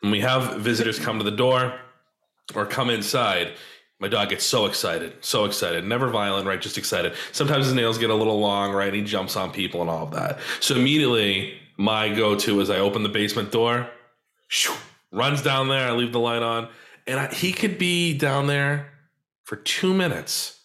When 0.00 0.10
we 0.10 0.20
have 0.20 0.56
visitors 0.56 0.98
come 0.98 1.18
to 1.18 1.24
the 1.24 1.30
door 1.30 1.78
or 2.54 2.64
come 2.66 2.90
inside, 2.90 3.52
my 3.98 4.08
dog 4.08 4.30
gets 4.30 4.44
so 4.44 4.66
excited, 4.66 5.14
so 5.20 5.44
excited. 5.44 5.84
Never 5.84 6.08
violent, 6.08 6.46
right? 6.46 6.60
Just 6.60 6.78
excited. 6.78 7.14
Sometimes 7.32 7.66
his 7.66 7.74
nails 7.74 7.98
get 7.98 8.10
a 8.10 8.14
little 8.14 8.38
long, 8.38 8.72
right? 8.72 8.88
And 8.88 8.96
he 8.96 9.02
jumps 9.02 9.36
on 9.36 9.52
people 9.52 9.80
and 9.80 9.90
all 9.90 10.04
of 10.04 10.12
that. 10.12 10.38
So 10.60 10.74
immediately, 10.76 11.58
my 11.76 12.08
go-to 12.14 12.60
is 12.60 12.70
I 12.70 12.78
open 12.78 13.02
the 13.02 13.08
basement 13.08 13.52
door, 13.52 13.88
shoo, 14.48 14.74
runs 15.12 15.42
down 15.42 15.68
there. 15.68 15.88
I 15.88 15.92
leave 15.92 16.12
the 16.12 16.20
light 16.20 16.42
on, 16.42 16.68
and 17.06 17.20
I, 17.20 17.34
he 17.34 17.52
could 17.52 17.78
be 17.78 18.16
down 18.16 18.46
there 18.46 18.92
for 19.44 19.56
two 19.56 19.92
minutes 19.92 20.60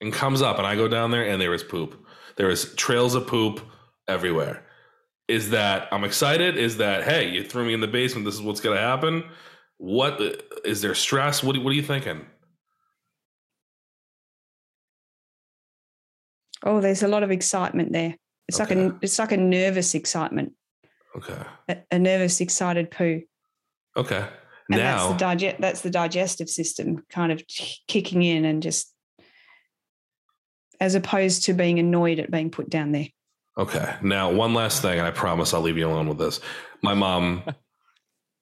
and 0.00 0.12
comes 0.12 0.42
up, 0.42 0.58
and 0.58 0.66
I 0.66 0.74
go 0.74 0.88
down 0.88 1.10
there, 1.10 1.26
and 1.26 1.40
there 1.40 1.54
is 1.54 1.62
poop. 1.62 2.04
There 2.36 2.50
is 2.50 2.74
trails 2.74 3.14
of 3.14 3.26
poop 3.26 3.60
everywhere. 4.06 4.65
Is 5.28 5.50
that 5.50 5.88
I'm 5.92 6.04
excited? 6.04 6.56
Is 6.56 6.76
that 6.76 7.04
hey, 7.04 7.28
you 7.28 7.42
threw 7.42 7.64
me 7.64 7.74
in 7.74 7.80
the 7.80 7.88
basement? 7.88 8.24
This 8.24 8.34
is 8.34 8.42
what's 8.42 8.60
going 8.60 8.76
to 8.76 8.82
happen. 8.82 9.24
What 9.78 10.20
is 10.64 10.80
there 10.82 10.94
stress? 10.94 11.42
What 11.42 11.56
what 11.58 11.70
are 11.70 11.74
you 11.74 11.82
thinking? 11.82 12.24
oh 16.64 16.80
there's 16.80 17.02
a 17.02 17.08
lot 17.08 17.22
of 17.22 17.30
excitement 17.30 17.92
there 17.92 18.16
it's 18.48 18.58
like 18.58 18.70
a 18.70 18.96
it's 19.00 19.18
like 19.18 19.32
a 19.32 19.36
nervous 19.36 19.94
excitement 19.94 20.52
Okay, 21.16 21.42
a, 21.68 21.78
a 21.90 21.98
nervous 21.98 22.40
excited 22.40 22.90
poo 22.90 23.22
okay. 23.96 24.26
and 24.70 24.80
now, 24.80 24.96
that's 24.96 25.12
the 25.12 25.18
digest 25.18 25.60
that's 25.60 25.80
the 25.80 25.90
digestive 25.90 26.48
system 26.48 27.04
kind 27.08 27.32
of 27.32 27.42
kicking 27.86 28.22
in 28.22 28.44
and 28.44 28.62
just 28.62 28.92
as 30.80 30.94
opposed 30.94 31.44
to 31.44 31.54
being 31.54 31.78
annoyed 31.78 32.18
at 32.18 32.30
being 32.30 32.50
put 32.50 32.68
down 32.68 32.92
there. 32.92 33.06
Okay. 33.56 33.96
Now, 34.02 34.32
one 34.32 34.54
last 34.54 34.82
thing, 34.82 34.98
and 34.98 35.06
I 35.06 35.10
promise 35.10 35.54
I'll 35.54 35.60
leave 35.60 35.78
you 35.78 35.88
alone 35.88 36.08
with 36.08 36.18
this. 36.18 36.40
My 36.82 36.94
mom 36.94 37.42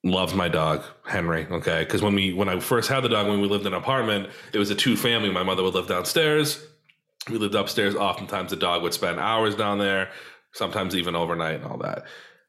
loves 0.04 0.34
my 0.34 0.48
dog 0.48 0.82
Henry. 1.04 1.46
Okay, 1.50 1.82
because 1.82 2.02
when 2.02 2.14
we 2.14 2.32
when 2.32 2.48
I 2.48 2.60
first 2.60 2.88
had 2.88 3.02
the 3.02 3.08
dog, 3.08 3.26
when 3.26 3.40
we 3.40 3.48
lived 3.48 3.66
in 3.66 3.72
an 3.72 3.78
apartment, 3.78 4.28
it 4.52 4.58
was 4.58 4.70
a 4.70 4.74
two 4.74 4.96
family. 4.96 5.30
My 5.30 5.42
mother 5.42 5.62
would 5.62 5.74
live 5.74 5.88
downstairs. 5.88 6.64
We 7.28 7.38
lived 7.38 7.54
upstairs. 7.54 7.94
Oftentimes, 7.94 8.50
the 8.50 8.56
dog 8.56 8.82
would 8.82 8.94
spend 8.94 9.18
hours 9.18 9.56
down 9.56 9.78
there, 9.78 10.10
sometimes 10.52 10.94
even 10.94 11.16
overnight 11.16 11.56
and 11.56 11.64
all 11.64 11.78
that. 11.78 12.04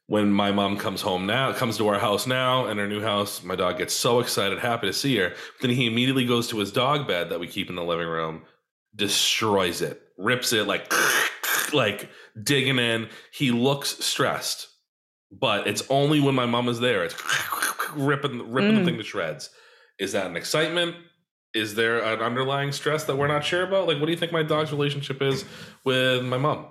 When 0.08 0.30
my 0.30 0.52
mom 0.52 0.76
comes 0.76 1.00
home 1.00 1.26
now, 1.26 1.52
comes 1.52 1.78
to 1.78 1.88
our 1.88 1.98
house 1.98 2.28
now, 2.28 2.68
in 2.68 2.78
her 2.78 2.86
new 2.86 3.00
house, 3.00 3.42
my 3.42 3.56
dog 3.56 3.78
gets 3.78 3.92
so 3.92 4.20
excited, 4.20 4.58
happy 4.60 4.86
to 4.86 4.92
see 4.92 5.16
her. 5.16 5.32
Then 5.60 5.70
he 5.70 5.86
immediately 5.86 6.26
goes 6.26 6.46
to 6.48 6.58
his 6.58 6.70
dog 6.70 7.08
bed 7.08 7.30
that 7.30 7.40
we 7.40 7.48
keep 7.48 7.70
in 7.70 7.74
the 7.74 7.82
living 7.82 8.06
room, 8.06 8.42
destroys 8.94 9.82
it, 9.82 10.00
rips 10.16 10.52
it 10.52 10.66
like 10.68 10.92
like 11.72 12.08
digging 12.42 12.78
in. 12.78 13.08
He 13.32 13.50
looks 13.50 14.04
stressed, 14.04 14.68
but 15.30 15.66
it's 15.66 15.82
only 15.90 16.20
when 16.20 16.34
my 16.34 16.46
mom 16.46 16.68
is 16.68 16.80
there. 16.80 17.04
It's 17.04 17.14
ripping 17.94 18.50
ripping 18.52 18.74
the 18.76 18.80
Mm. 18.82 18.84
thing 18.84 18.96
to 18.98 19.02
shreds. 19.04 19.50
Is 19.98 20.12
that 20.12 20.26
an 20.26 20.36
excitement? 20.36 20.96
Is 21.54 21.74
there 21.74 22.00
an 22.00 22.20
underlying 22.20 22.70
stress 22.72 23.04
that 23.04 23.16
we're 23.16 23.28
not 23.28 23.42
sure 23.44 23.62
about? 23.62 23.86
Like, 23.88 23.98
what 23.98 24.06
do 24.06 24.12
you 24.12 24.18
think 24.18 24.32
my 24.32 24.42
dog's 24.42 24.72
relationship 24.72 25.22
is 25.22 25.44
with 25.84 26.22
my 26.22 26.36
mom? 26.36 26.66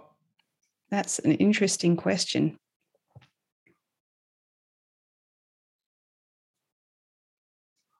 That's 0.91 1.17
an 1.19 1.31
interesting 1.33 1.95
question. 1.97 2.57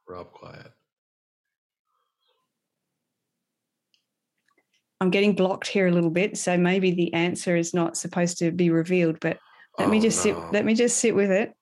Rob, 0.08 0.32
quiet. 0.32 0.72
I'm 5.06 5.12
getting 5.12 5.36
blocked 5.36 5.68
here 5.68 5.86
a 5.86 5.92
little 5.92 6.10
bit, 6.10 6.36
so 6.36 6.58
maybe 6.58 6.90
the 6.90 7.14
answer 7.14 7.56
is 7.56 7.76
not 7.76 7.96
supposed 7.96 8.40
to 8.40 8.52
be 8.52 8.72
revealed. 8.72 9.20
But 9.20 9.38
let 9.78 9.88
me 9.88 10.00
Oh, 10.00 10.02
just 10.02 10.20
sit. 10.24 10.36
Let 10.52 10.66
me 10.66 10.74
just 10.74 10.98
sit 10.98 11.14
with 11.14 11.30
it, 11.30 11.54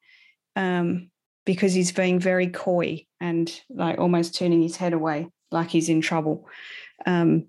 um, 0.55 1.11
because 1.45 1.73
he's 1.73 1.91
being 1.91 2.21
very 2.21 2.47
coy 2.47 3.05
and 3.19 3.53
like 3.69 3.99
almost 3.99 4.35
turning 4.35 4.61
his 4.61 4.77
head 4.77 4.93
away, 4.93 5.27
like 5.51 5.69
he's 5.69 5.89
in 5.89 5.99
trouble. 5.99 6.47
Um, 7.05 7.47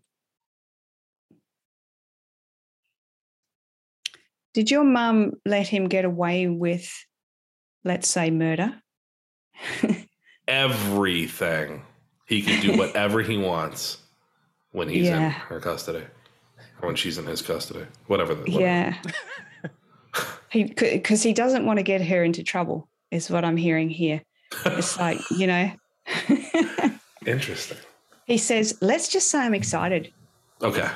did 4.53 4.69
your 4.69 4.83
mum 4.83 5.35
let 5.47 5.69
him 5.69 5.87
get 5.87 6.05
away 6.05 6.49
with, 6.49 6.93
let's 7.85 8.09
say, 8.09 8.33
murder? 8.33 8.83
everything. 10.49 11.85
He 12.27 12.43
can 12.43 12.61
do 12.61 12.77
whatever 12.77 13.23
he 13.23 13.37
wants 13.37 13.99
when 14.75 14.89
he's 14.89 15.09
in 15.09 15.23
her 15.23 15.61
custody 15.61 16.05
or 16.83 16.89
when 16.89 16.97
she's 16.97 17.17
in 17.17 17.27
his 17.27 17.41
custody. 17.41 17.87
Whatever. 18.09 18.35
The, 18.35 18.51
whatever. 18.51 18.61
Yeah. 18.61 18.97
he 20.51 20.65
because 20.65 21.23
he 21.23 21.33
doesn't 21.33 21.65
want 21.65 21.79
to 21.79 21.85
get 21.85 22.03
her 22.03 22.25
into 22.25 22.43
trouble 22.43 22.89
is 23.11 23.31
what 23.31 23.45
I'm 23.45 23.57
hearing 23.57 23.89
here. 23.89 24.21
It's 24.67 24.99
like, 24.99 25.19
you 25.31 25.47
know, 25.47 25.71
Interesting. 27.27 27.79
he 28.27 28.37
says, 28.37 28.77
let's 28.81 29.09
just 29.09 29.31
say 29.31 29.39
I'm 29.39 29.55
excited. 29.55 30.13
Okay. 30.61 30.89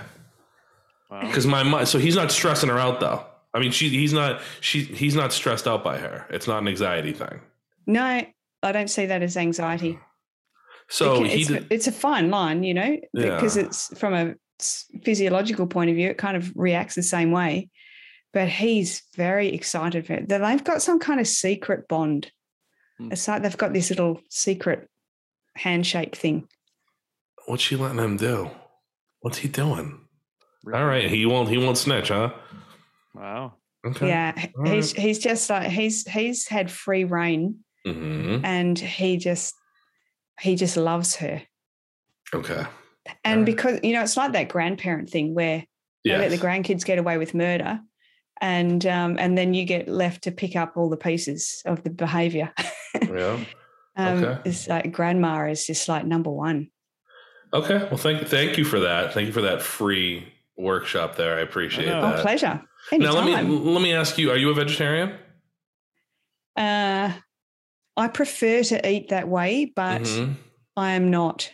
Wow. 1.11 1.21
Because 1.21 1.47
my 1.47 1.63
mom, 1.63 1.87
so 1.87 1.99
he's 1.99 2.17
not 2.17 2.33
stressing 2.33 2.69
her 2.69 2.79
out 2.79 2.99
though. 2.99 3.25
I 3.55 3.61
mean, 3.61 3.71
she 3.71 3.89
he's 3.91 4.13
not 4.13 4.41
she 4.61 4.83
he's 4.83 5.15
not 5.15 5.33
stressed 5.33 5.69
out 5.69 5.85
by 5.85 5.99
her. 5.99 6.27
It's 6.31 6.49
not 6.49 6.63
an 6.63 6.69
anxiety 6.69 7.13
thing. 7.13 7.41
No, 7.87 8.03
I 8.03 8.73
don't 8.73 8.91
see 8.91 9.07
that 9.07 9.23
as 9.23 9.37
anxiety. 9.37 10.01
So 10.91 11.15
It 11.15 11.19
can- 11.19 11.27
he 11.27 11.41
it's, 11.43 11.49
did, 11.49 11.67
it's 11.71 11.87
a 11.87 11.93
fine 11.93 12.31
line, 12.31 12.63
you 12.65 12.75
know, 12.75 12.97
because 13.13 13.57
it's 13.57 13.97
from 13.99 14.15
a 14.15 14.35
physiological 15.05 15.67
point 15.67 15.91
of 15.91 15.97
view, 15.97 16.09
it 16.11 16.19
kind 16.19 16.37
of 16.37 16.51
reacts 16.57 16.95
the 16.95 17.03
same 17.03 17.31
way. 17.31 17.69
But 18.33 18.49
he's 18.49 19.03
very 19.17 19.49
excited 19.49 20.07
for 20.07 20.15
it. 20.15 20.29
That 20.29 20.39
They've 20.39 20.65
got 20.65 20.83
some 20.83 20.99
kind 20.99 21.21
of 21.21 21.27
secret 21.27 21.89
bond. 21.89 22.31
Hmm. 22.99 23.13
It's 23.13 23.27
like 23.29 23.43
they've 23.43 23.57
got 23.57 23.73
this 23.73 23.91
little 23.91 24.21
secret 24.31 24.89
handshake 25.57 26.15
thing. 26.17 26.47
what's 27.47 27.63
she 27.63 27.77
letting 27.77 27.99
him 27.99 28.17
do? 28.17 28.51
What's 29.21 29.39
he 29.39 29.49
doing? 29.49 30.01
All 30.73 30.85
right, 30.85 31.09
he 31.11 31.25
won't 31.25 31.49
he 31.49 31.57
won't 31.59 31.79
snitch, 31.79 32.09
huh? 32.09 32.31
Wow. 33.15 33.55
Okay. 33.87 34.09
Yeah, 34.09 34.47
All 34.59 34.67
he's 34.67 34.93
he's 34.93 35.19
just 35.19 35.49
like 35.49 35.71
he's 35.71 36.07
he's 36.07 36.47
had 36.47 36.71
free 36.71 37.05
reign, 37.05 37.61
hmm 37.87 38.41
and 38.45 38.79
he 38.79 39.17
just 39.17 39.55
he 40.41 40.57
just 40.57 40.77
loves 40.77 41.17
her. 41.17 41.43
Okay. 42.35 42.65
And 43.25 43.41
Right. 43.41 43.47
because 43.47 43.81
you 43.83 43.93
know, 43.95 44.03
it's 44.03 44.17
like 44.17 44.33
that 44.33 44.49
grandparent 44.49 45.11
thing 45.11 45.35
where 45.35 45.65
they 46.05 46.17
let 46.17 46.31
the 46.31 46.39
grandkids 46.39 46.85
get 46.85 46.99
away 46.99 47.19
with 47.19 47.35
murder, 47.35 47.81
and 48.41 48.85
um, 48.87 49.17
and 49.19 49.37
then 49.37 49.53
you 49.55 49.65
get 49.65 49.89
left 49.89 50.25
to 50.25 50.31
pick 50.33 50.57
up 50.57 50.77
all 50.77 50.89
the 50.89 50.97
pieces 50.97 51.63
of 51.67 51.83
the 51.83 51.91
behaviour. 51.91 52.53
yeah. 53.03 53.45
um, 53.97 54.25
Okay. 54.25 54.41
It's 54.45 54.69
like 54.69 54.93
grandma 54.93 55.47
is 55.51 55.67
just 55.67 55.89
like 55.89 56.07
number 56.07 56.31
one. 56.31 56.71
Okay. 57.53 57.79
Well, 57.79 57.97
thank 57.97 58.27
thank 58.29 58.57
you 58.59 58.65
for 58.65 58.81
that. 58.81 59.13
Thank 59.15 59.27
you 59.27 59.33
for 59.33 59.43
that 59.43 59.61
free 59.63 60.33
workshop 60.57 61.17
there. 61.17 61.37
I 61.37 61.41
appreciate. 61.41 61.89
Oh, 61.89 62.01
that. 62.03 62.21
pleasure. 62.23 62.63
Now 62.93 63.13
let 63.13 63.25
me 63.25 63.35
let 63.57 63.83
me 63.83 63.93
ask 63.95 64.17
you: 64.19 64.31
Are 64.31 64.37
you 64.37 64.51
a 64.51 64.55
vegetarian? 64.55 65.15
Uh, 66.57 67.13
I 67.99 68.09
prefer 68.09 68.63
to 68.63 68.89
eat 68.91 69.09
that 69.09 69.29
way, 69.29 69.71
but 69.75 70.03
Mhm. 70.03 70.37
I 70.77 70.93
am 70.93 71.11
not 71.11 71.51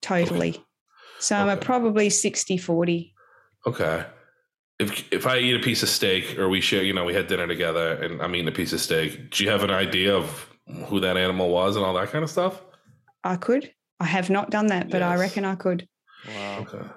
totally. 0.00 0.62
So 1.18 1.36
I'm 1.36 1.48
a 1.48 1.56
probably 1.56 2.08
60 2.08 2.56
40. 2.56 3.12
Okay. 3.66 4.04
If 4.78 5.12
if 5.12 5.26
I 5.26 5.38
eat 5.38 5.56
a 5.56 5.58
piece 5.58 5.82
of 5.82 5.88
steak, 5.90 6.38
or 6.38 6.48
we 6.48 6.60
share, 6.62 6.82
you 6.82 6.94
know, 6.94 7.04
we 7.04 7.12
had 7.12 7.26
dinner 7.26 7.46
together, 7.46 7.92
and 8.02 8.22
I'm 8.22 8.34
eating 8.34 8.48
a 8.48 8.52
piece 8.52 8.72
of 8.72 8.80
steak. 8.80 9.30
Do 9.30 9.44
you 9.44 9.50
have 9.50 9.62
an 9.62 9.70
idea 9.70 10.14
of 10.16 10.48
who 10.86 11.00
that 11.00 11.16
animal 11.18 11.50
was 11.50 11.76
and 11.76 11.84
all 11.84 11.92
that 11.94 12.08
kind 12.10 12.24
of 12.24 12.30
stuff? 12.30 12.62
I 13.24 13.36
could. 13.36 13.74
I 13.98 14.06
have 14.06 14.30
not 14.30 14.50
done 14.50 14.68
that, 14.68 14.88
but 14.88 15.02
I 15.02 15.16
reckon 15.16 15.44
I 15.44 15.56
could. 15.56 15.86
Wow. 16.26 16.60
Okay. 16.60 16.88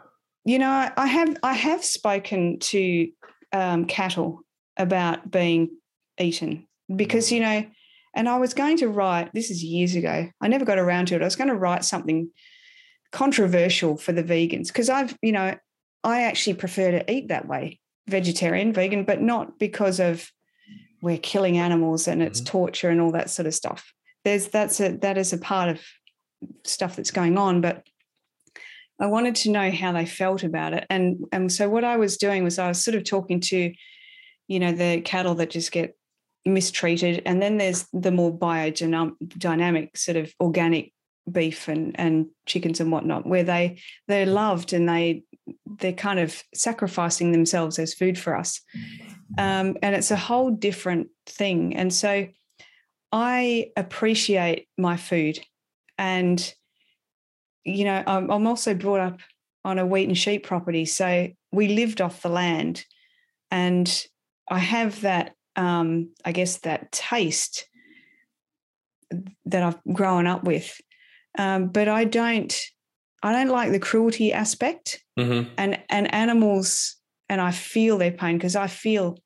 You 0.46 0.60
know, 0.60 0.70
I- 0.70 0.94
I 0.96 1.08
have 1.08 1.36
I 1.44 1.54
have 1.54 1.84
spoken 1.84 2.60
to 2.60 3.12
um, 3.52 3.86
cattle 3.86 4.40
about 4.78 5.30
being 5.30 5.70
eaten 6.20 6.66
because 6.96 7.32
you 7.32 7.42
know, 7.42 7.66
and 8.16 8.30
I 8.30 8.38
was 8.38 8.54
going 8.54 8.78
to 8.78 8.88
write. 8.90 9.34
This 9.34 9.50
is 9.50 9.64
years 9.64 9.96
ago. 9.96 10.30
I 10.42 10.48
never 10.48 10.66
got 10.66 10.80
around 10.80 11.08
to 11.08 11.16
it. 11.16 11.22
I 11.22 11.26
was 11.26 11.36
going 11.36 11.50
to 11.50 11.56
write 11.56 11.86
something 11.86 12.30
controversial 13.12 13.96
for 13.98 14.12
the 14.12 14.24
vegans 14.24 14.68
because 14.68 14.90
I've 14.90 15.16
you 15.22 15.32
know 15.32 15.56
I 16.04 16.24
actually 16.24 16.56
prefer 16.56 16.92
to 16.92 17.12
eat 17.12 17.28
that 17.30 17.48
way, 17.48 17.80
vegetarian, 18.08 18.74
vegan, 18.74 19.04
but 19.06 19.22
not 19.22 19.60
because 19.60 20.00
of 20.00 20.30
we're 21.02 21.18
killing 21.18 21.58
animals 21.58 22.08
and 22.08 22.22
it's 22.22 22.42
Mhm. 22.42 22.46
torture 22.46 22.90
and 22.90 23.02
all 23.02 23.12
that 23.12 23.30
sort 23.30 23.46
of 23.46 23.54
stuff. 23.54 23.94
There's 24.24 24.48
that's 24.48 24.80
a 24.80 24.98
that 24.98 25.18
is 25.18 25.34
a 25.34 25.38
part 25.38 25.70
of 25.70 25.82
stuff 26.66 26.96
that's 26.96 27.12
going 27.12 27.38
on, 27.38 27.62
but 27.62 27.86
I 29.00 29.08
wanted 29.08 29.36
to 29.36 29.52
know 29.52 29.70
how 29.72 29.92
they 29.92 30.06
felt 30.06 30.44
about 30.44 30.74
it. 30.74 30.86
And 30.90 31.26
and 31.32 31.52
so 31.52 31.70
what 31.70 31.84
I 31.84 31.98
was 31.98 32.18
doing 32.18 32.44
was 32.44 32.58
I 32.60 32.68
was 32.70 32.84
sort 32.84 32.96
of 32.96 33.04
talking 33.04 33.40
to, 33.42 33.74
you 34.48 34.60
know, 34.60 34.72
the 34.72 35.02
cattle 35.02 35.36
that 35.36 35.50
just 35.50 35.72
get 35.72 35.98
mistreated. 36.46 37.22
And 37.26 37.42
then 37.42 37.58
there's 37.58 37.88
the 37.94 38.12
more 38.12 38.32
biodynamic 38.36 39.98
sort 39.98 40.18
of 40.18 40.34
organic 40.40 40.94
beef 41.32 41.70
and 41.70 41.98
and 42.00 42.28
chickens 42.46 42.80
and 42.80 42.92
whatnot, 42.92 43.26
where 43.26 43.44
they 43.44 43.80
they're 44.08 44.26
loved 44.26 44.74
and 44.74 44.88
they 44.88 45.24
they're 45.80 45.94
kind 45.94 46.20
of 46.20 46.42
sacrificing 46.54 47.32
themselves 47.32 47.80
as 47.80 47.94
food 47.94 48.18
for 48.18 48.36
us. 48.36 48.62
Um, 49.38 49.78
and 49.82 49.96
it's 49.96 50.12
a 50.12 50.18
whole 50.18 50.52
different 50.52 51.08
thing. 51.26 51.76
And 51.76 51.94
so 51.94 52.28
I 53.12 53.72
appreciate 53.76 54.68
my 54.78 54.98
food 54.98 55.40
and 55.98 56.54
you 57.66 57.86
know, 57.86 58.04
I'm, 58.06 58.30
I'm 58.30 58.48
also 58.48 58.74
brought 58.74 59.00
up 59.00 59.20
on 59.66 59.80
a 59.80 59.86
wheat 59.86 60.08
and 60.08 60.18
sheep 60.18 60.46
property. 60.46 60.86
So 60.86 61.30
we 61.52 61.70
lived 61.70 62.02
off 62.02 62.22
the 62.22 62.30
land. 62.30 62.86
And 63.52 64.08
I 64.50 64.60
have 64.60 65.02
that, 65.02 65.34
um, 65.56 66.10
I 66.26 66.32
guess, 66.32 66.58
that 66.60 66.92
taste 66.92 67.68
that 69.46 69.64
I've 69.64 69.94
grown 69.94 70.28
up 70.28 70.44
with. 70.44 70.80
Um, 71.38 71.68
but 71.70 71.88
I 71.88 72.06
don't, 72.06 72.54
I 73.22 73.32
don't 73.32 73.50
like 73.50 73.72
the 73.72 73.80
cruelty 73.80 74.34
aspect 74.34 75.02
Mm-hmm. 75.20 75.54
and, 75.60 75.80
and 75.90 76.14
animals, 76.14 76.96
and 77.30 77.40
I 77.40 77.52
feel 77.52 78.00
their 78.00 78.12
pain 78.12 78.38
because 78.38 78.56
I 78.56 78.66
feel 78.66 79.20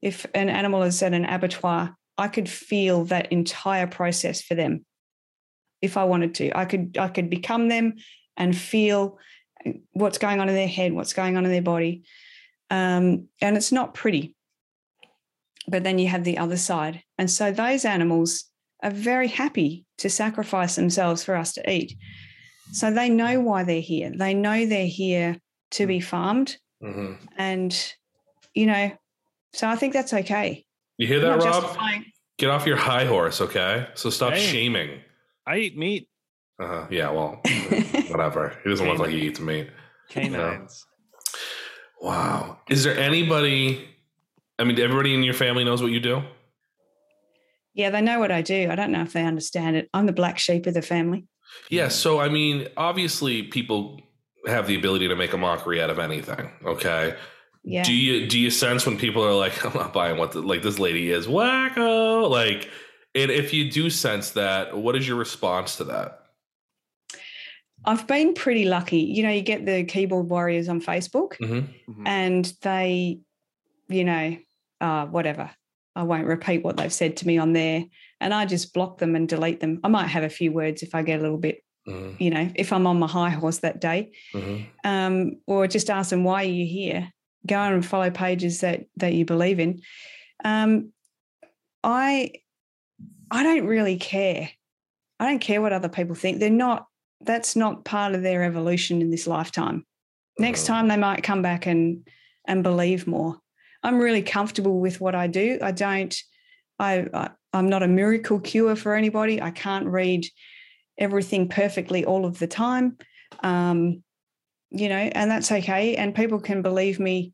if 0.00 0.24
an 0.34 0.48
animal 0.48 0.82
is 0.82 1.02
at 1.02 1.12
an 1.12 1.26
abattoir, 1.26 1.94
I 2.16 2.28
could 2.28 2.48
feel 2.48 3.04
that 3.06 3.32
entire 3.32 3.86
process 3.86 4.40
for 4.40 4.54
them 4.54 4.86
if 5.82 5.96
I 5.96 6.04
wanted 6.04 6.34
to. 6.36 6.56
I 6.56 6.64
could 6.64 6.96
I 6.98 7.08
could 7.08 7.28
become 7.28 7.68
them 7.68 7.94
and 8.36 8.56
feel 8.56 9.18
what's 9.92 10.18
going 10.18 10.40
on 10.40 10.48
in 10.48 10.54
their 10.54 10.68
head, 10.68 10.92
what's 10.92 11.12
going 11.12 11.36
on 11.36 11.44
in 11.44 11.50
their 11.50 11.62
body. 11.62 12.04
Um, 12.70 13.28
and 13.40 13.56
it's 13.56 13.72
not 13.72 13.94
pretty. 13.94 14.33
But 15.68 15.82
then 15.84 15.98
you 15.98 16.08
have 16.08 16.24
the 16.24 16.38
other 16.38 16.56
side. 16.56 17.02
And 17.18 17.30
so 17.30 17.50
those 17.50 17.84
animals 17.84 18.44
are 18.82 18.90
very 18.90 19.28
happy 19.28 19.86
to 19.98 20.10
sacrifice 20.10 20.76
themselves 20.76 21.24
for 21.24 21.34
us 21.36 21.52
to 21.54 21.70
eat. 21.70 21.96
So 22.72 22.90
they 22.92 23.08
know 23.08 23.40
why 23.40 23.64
they're 23.64 23.80
here. 23.80 24.12
They 24.14 24.34
know 24.34 24.66
they're 24.66 24.86
here 24.86 25.38
to 25.72 25.86
be 25.86 26.00
farmed. 26.00 26.56
Mhm. 26.82 27.18
And, 27.36 27.94
you 28.54 28.66
know, 28.66 28.92
so 29.54 29.68
I 29.68 29.76
think 29.76 29.92
that's 29.92 30.12
okay. 30.12 30.64
You 30.98 31.06
hear 31.06 31.20
that, 31.20 31.38
Rob? 31.38 31.62
justifying- 31.62 32.04
Get 32.36 32.50
off 32.50 32.66
your 32.66 32.76
high 32.76 33.04
horse, 33.04 33.40
okay? 33.40 33.86
So 33.94 34.10
stop 34.10 34.32
Hey. 34.34 34.44
shaming. 34.44 35.00
I 35.46 35.58
eat 35.58 35.78
meat. 35.78 36.08
Uh-huh. 36.60 36.86
Yeah, 36.90 37.10
well, 37.10 37.40
whatever. 38.08 38.58
He 38.64 38.70
doesn't 38.70 38.86
look 38.86 38.98
like 38.98 39.10
he 39.10 39.22
eats 39.28 39.40
meat. 39.40 39.68
Canines. 40.10 40.84
Wow. 42.00 42.58
Is 42.68 42.84
there 42.84 42.96
anybody? 42.98 43.88
I 44.58 44.64
mean, 44.64 44.78
everybody 44.80 45.14
in 45.14 45.22
your 45.22 45.34
family 45.34 45.64
knows 45.64 45.82
what 45.82 45.90
you 45.92 46.00
do. 46.00 46.22
Yeah, 47.74 47.90
they 47.90 48.00
know 48.00 48.20
what 48.20 48.30
I 48.30 48.40
do. 48.42 48.68
I 48.70 48.76
don't 48.76 48.92
know 48.92 49.02
if 49.02 49.12
they 49.12 49.24
understand 49.24 49.76
it. 49.76 49.88
I'm 49.92 50.06
the 50.06 50.12
black 50.12 50.38
sheep 50.38 50.66
of 50.66 50.74
the 50.74 50.82
family. 50.82 51.26
Yeah. 51.70 51.88
So, 51.88 52.20
I 52.20 52.28
mean, 52.28 52.68
obviously, 52.76 53.42
people 53.44 54.00
have 54.46 54.66
the 54.66 54.76
ability 54.76 55.08
to 55.08 55.16
make 55.16 55.32
a 55.32 55.36
mockery 55.38 55.82
out 55.82 55.90
of 55.90 55.98
anything. 55.98 56.50
Okay. 56.64 57.16
Yeah. 57.64 57.82
Do 57.82 57.92
you 57.94 58.26
do 58.28 58.38
you 58.38 58.50
sense 58.50 58.86
when 58.86 58.96
people 58.98 59.24
are 59.24 59.34
like, 59.34 59.64
I'm 59.66 59.72
not 59.74 59.92
buying 59.92 60.18
what 60.18 60.32
the, 60.32 60.40
like 60.42 60.62
this 60.62 60.78
lady 60.78 61.10
is 61.10 61.26
wacko? 61.26 62.30
Like, 62.30 62.70
and 63.14 63.30
if 63.30 63.52
you 63.52 63.70
do 63.70 63.90
sense 63.90 64.30
that, 64.32 64.76
what 64.76 64.94
is 64.96 65.08
your 65.08 65.16
response 65.16 65.76
to 65.76 65.84
that? 65.84 66.20
I've 67.86 68.06
been 68.06 68.34
pretty 68.34 68.64
lucky. 68.66 68.98
You 69.00 69.22
know, 69.24 69.30
you 69.30 69.42
get 69.42 69.66
the 69.66 69.84
keyboard 69.84 70.28
warriors 70.30 70.68
on 70.68 70.80
Facebook 70.80 71.32
Mm-hmm. 71.40 71.92
Mhm. 72.02 72.06
and 72.06 72.52
they, 72.62 73.20
you 73.88 74.04
know, 74.04 74.36
uh, 74.80 75.06
whatever. 75.06 75.50
I 75.96 76.02
won't 76.02 76.26
repeat 76.26 76.64
what 76.64 76.76
they've 76.76 76.92
said 76.92 77.18
to 77.18 77.26
me 77.26 77.38
on 77.38 77.52
there. 77.52 77.84
And 78.20 78.34
I 78.34 78.46
just 78.46 78.72
block 78.74 78.98
them 78.98 79.14
and 79.14 79.28
delete 79.28 79.60
them. 79.60 79.80
I 79.84 79.88
might 79.88 80.08
have 80.08 80.24
a 80.24 80.28
few 80.28 80.50
words 80.52 80.82
if 80.82 80.94
I 80.94 81.02
get 81.02 81.20
a 81.20 81.22
little 81.22 81.38
bit, 81.38 81.60
Mm-hmm. 81.86 82.22
you 82.22 82.30
know, 82.30 82.50
if 82.54 82.72
I'm 82.72 82.86
on 82.86 82.98
my 82.98 83.06
high 83.06 83.28
horse 83.28 83.58
that 83.58 83.78
day. 83.80 84.12
Mm-hmm. 84.32 84.64
um, 84.90 85.32
or 85.46 85.66
just 85.66 85.90
ask 85.90 86.08
them 86.10 86.24
why 86.24 86.42
are 86.42 86.48
you 86.48 86.64
here. 86.66 87.12
Go 87.46 87.58
and 87.58 87.84
follow 87.84 88.10
pages 88.10 88.60
that 88.62 88.86
that 88.96 89.12
you 89.12 89.26
believe 89.26 89.60
in. 89.60 89.82
Um, 90.44 90.92
I 91.82 92.32
I 93.30 93.42
don't 93.42 93.66
really 93.66 93.98
care. 93.98 94.48
I 95.20 95.26
don't 95.28 95.40
care 95.40 95.60
what 95.60 95.72
other 95.74 95.88
people 95.90 96.14
think. 96.14 96.38
They're 96.38 96.48
not. 96.50 96.86
That's 97.20 97.54
not 97.54 97.84
part 97.84 98.14
of 98.14 98.22
their 98.22 98.42
evolution 98.44 99.00
in 99.02 99.10
this 99.10 99.26
lifetime. 99.26 99.84
Next 100.38 100.64
Mhm. 100.64 100.66
time 100.66 100.88
they 100.88 100.96
might 100.96 101.22
come 101.22 101.42
back 101.42 101.66
and 101.66 102.08
and 102.46 102.62
believe 102.62 103.06
more. 103.06 103.38
I'm 103.84 103.98
really 103.98 104.22
comfortable 104.22 104.80
with 104.80 105.00
what 105.00 105.14
I 105.14 105.26
do. 105.28 105.58
I 105.62 105.70
don't. 105.70 106.14
I, 106.78 107.06
I 107.14 107.30
I'm 107.52 107.68
not 107.68 107.84
a 107.84 107.88
miracle 107.88 108.40
cure 108.40 108.74
for 108.74 108.94
anybody. 108.94 109.40
I 109.40 109.52
can't 109.52 109.86
read 109.86 110.26
everything 110.98 111.48
perfectly 111.48 112.04
all 112.04 112.24
of 112.24 112.38
the 112.40 112.48
time. 112.48 112.96
Um, 113.42 114.02
you 114.70 114.88
know, 114.88 114.96
and 114.96 115.30
that's 115.30 115.52
okay. 115.52 115.94
And 115.94 116.14
people 116.14 116.40
can 116.40 116.62
believe 116.62 116.98
me 116.98 117.32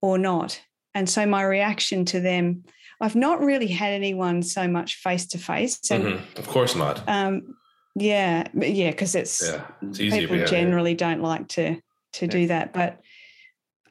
or 0.00 0.16
not. 0.16 0.58
And 0.94 1.08
so 1.08 1.26
my 1.26 1.42
reaction 1.42 2.06
to 2.06 2.20
them, 2.20 2.64
I've 3.00 3.14
not 3.16 3.40
really 3.40 3.66
had 3.66 3.92
anyone 3.92 4.42
so 4.42 4.66
much 4.66 4.96
face 4.96 5.26
to 5.28 5.38
face. 5.38 5.78
Of 6.36 6.48
course 6.48 6.74
not. 6.74 7.06
um, 7.06 7.54
yeah, 7.94 8.46
yeah, 8.54 8.90
because 8.90 9.14
it's 9.14 9.42
Yeah. 9.44 9.64
It's 9.82 10.00
easy 10.00 10.20
people 10.20 10.36
be 10.36 10.42
out 10.42 10.48
here. 10.48 10.60
generally 10.60 10.94
don't 10.94 11.20
like 11.20 11.48
to 11.48 11.80
to 12.14 12.26
do 12.26 12.46
that. 12.46 12.72
But 12.72 13.00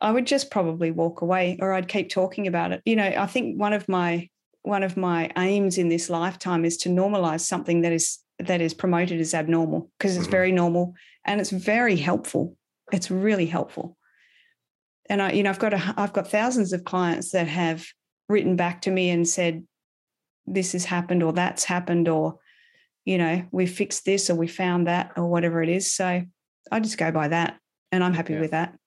I 0.01 0.11
would 0.11 0.27
just 0.27 0.51
probably 0.51 0.91
walk 0.91 1.21
away 1.21 1.57
or 1.61 1.73
I'd 1.73 1.87
keep 1.87 2.09
talking 2.09 2.47
about 2.47 2.71
it. 2.71 2.81
You 2.85 2.95
know, 2.95 3.07
I 3.07 3.25
think 3.25 3.59
one 3.59 3.73
of 3.73 3.87
my 3.89 4.29
one 4.63 4.83
of 4.83 4.97
my 4.97 5.31
aims 5.37 5.77
in 5.77 5.87
this 5.87 6.09
lifetime 6.09 6.65
is 6.65 6.75
to 6.77 6.89
normalize 6.89 7.41
something 7.41 7.81
that 7.81 7.93
is 7.93 8.19
that 8.39 8.61
is 8.61 8.73
promoted 8.73 9.19
as 9.19 9.33
abnormal 9.33 9.89
because 9.97 10.17
it's 10.17 10.27
Mhm. 10.27 10.31
very 10.31 10.51
normal 10.51 10.93
and 11.25 11.39
it's 11.41 11.49
very 11.49 11.95
helpful. 11.95 12.55
It's 12.91 13.09
really 13.09 13.47
helpful. 13.47 13.97
And 15.09 15.21
I, 15.21 15.31
you 15.31 15.41
know, 15.43 15.49
I've 15.49 15.59
got 15.59 15.73
a, 15.73 15.93
I've 15.97 16.13
got 16.13 16.29
thousands 16.29 16.73
of 16.73 16.83
clients 16.83 17.31
that 17.31 17.47
have 17.47 17.85
written 18.29 18.55
back 18.55 18.81
to 18.83 18.91
me 18.91 19.09
and 19.09 19.27
said, 19.27 19.65
this 20.45 20.73
has 20.73 20.85
happened 20.85 21.23
or 21.23 21.33
that's 21.33 21.63
happened 21.63 22.07
or, 22.07 22.39
you 23.05 23.17
know, 23.17 23.45
we 23.51 23.65
fixed 23.65 24.05
this 24.05 24.29
or 24.29 24.35
we 24.35 24.47
found 24.47 24.87
that 24.87 25.11
or 25.17 25.27
whatever 25.27 25.63
it 25.63 25.69
is. 25.69 25.91
So 25.91 26.23
I 26.71 26.79
just 26.79 26.97
go 26.97 27.11
by 27.11 27.29
that 27.29 27.57
and 27.91 28.03
I'm 28.03 28.13
happy 28.13 28.33
Yeah. 28.33 28.41
with 28.41 28.51
that. 28.51 28.77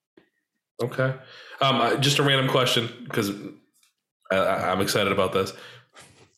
Okay. 0.82 1.14
Um, 1.60 1.80
uh, 1.80 1.96
just 1.96 2.18
a 2.18 2.22
random 2.22 2.48
question 2.48 2.88
because 3.04 3.30
I'm 4.30 4.80
excited 4.80 5.12
about 5.12 5.32
this. 5.32 5.52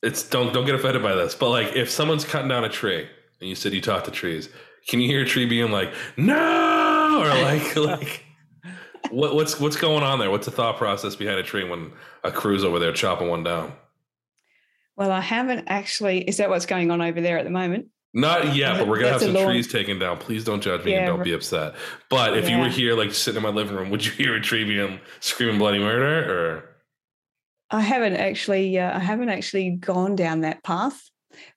It's 0.02 0.28
don't 0.28 0.52
don't 0.52 0.66
get 0.66 0.74
offended 0.74 1.02
by 1.02 1.14
this, 1.14 1.34
but 1.34 1.50
like 1.50 1.76
if 1.76 1.90
someone's 1.90 2.24
cutting 2.24 2.48
down 2.48 2.64
a 2.64 2.68
tree 2.68 3.06
and 3.40 3.48
you 3.48 3.54
said 3.54 3.72
you 3.72 3.80
talk 3.80 4.04
to 4.04 4.10
trees, 4.10 4.48
can 4.88 5.00
you 5.00 5.08
hear 5.08 5.22
a 5.22 5.26
tree 5.26 5.46
being 5.46 5.70
like 5.70 5.92
no 6.16 7.22
or 7.22 7.28
like 7.28 7.76
like 7.76 8.24
what 9.10 9.34
what's 9.34 9.60
what's 9.60 9.76
going 9.76 10.02
on 10.02 10.18
there? 10.18 10.30
What's 10.30 10.46
the 10.46 10.52
thought 10.52 10.76
process 10.76 11.14
behind 11.14 11.38
a 11.38 11.44
tree 11.44 11.68
when 11.68 11.92
a 12.24 12.32
crew's 12.32 12.64
over 12.64 12.80
there 12.80 12.92
chopping 12.92 13.28
one 13.28 13.44
down? 13.44 13.72
Well, 14.96 15.10
I 15.10 15.20
haven't 15.20 15.68
actually, 15.68 16.20
is 16.20 16.36
that 16.36 16.50
what's 16.50 16.66
going 16.66 16.90
on 16.90 17.00
over 17.00 17.20
there 17.20 17.38
at 17.38 17.44
the 17.44 17.50
moment? 17.50 17.86
Not 18.14 18.54
yet, 18.54 18.76
but 18.78 18.86
we're 18.88 18.96
gonna 18.98 19.12
have 19.12 19.20
That's 19.20 19.30
a 19.30 19.34
some 19.34 19.34
long- 19.36 19.46
trees 19.52 19.72
taken 19.72 19.98
down. 19.98 20.18
Please 20.18 20.44
don't 20.44 20.60
judge 20.60 20.84
me 20.84 20.92
Yeah, 20.92 20.98
and 20.98 21.06
don't 21.06 21.18
right. 21.20 21.24
be 21.24 21.32
upset. 21.32 21.74
But 22.10 22.36
if 22.36 22.48
you 22.48 22.58
were 22.58 22.68
here, 22.68 22.94
like 22.94 23.12
sitting 23.14 23.38
in 23.38 23.42
my 23.42 23.48
living 23.48 23.74
room, 23.74 23.88
would 23.90 24.04
you 24.04 24.12
hear 24.24 24.34
a 24.34 24.40
tree 24.40 24.64
being 24.64 25.00
screaming 25.20 25.58
bloody 25.58 25.78
murder 25.78 26.30
or? 26.30 26.68
I 27.70 27.80
haven't 27.80 28.16
actually, 28.16 28.78
uh, 28.78 28.94
I 28.94 28.98
haven't 28.98 29.30
actually 29.30 29.70
gone 29.70 30.14
down 30.14 30.42
that 30.42 30.62
path. 30.62 31.00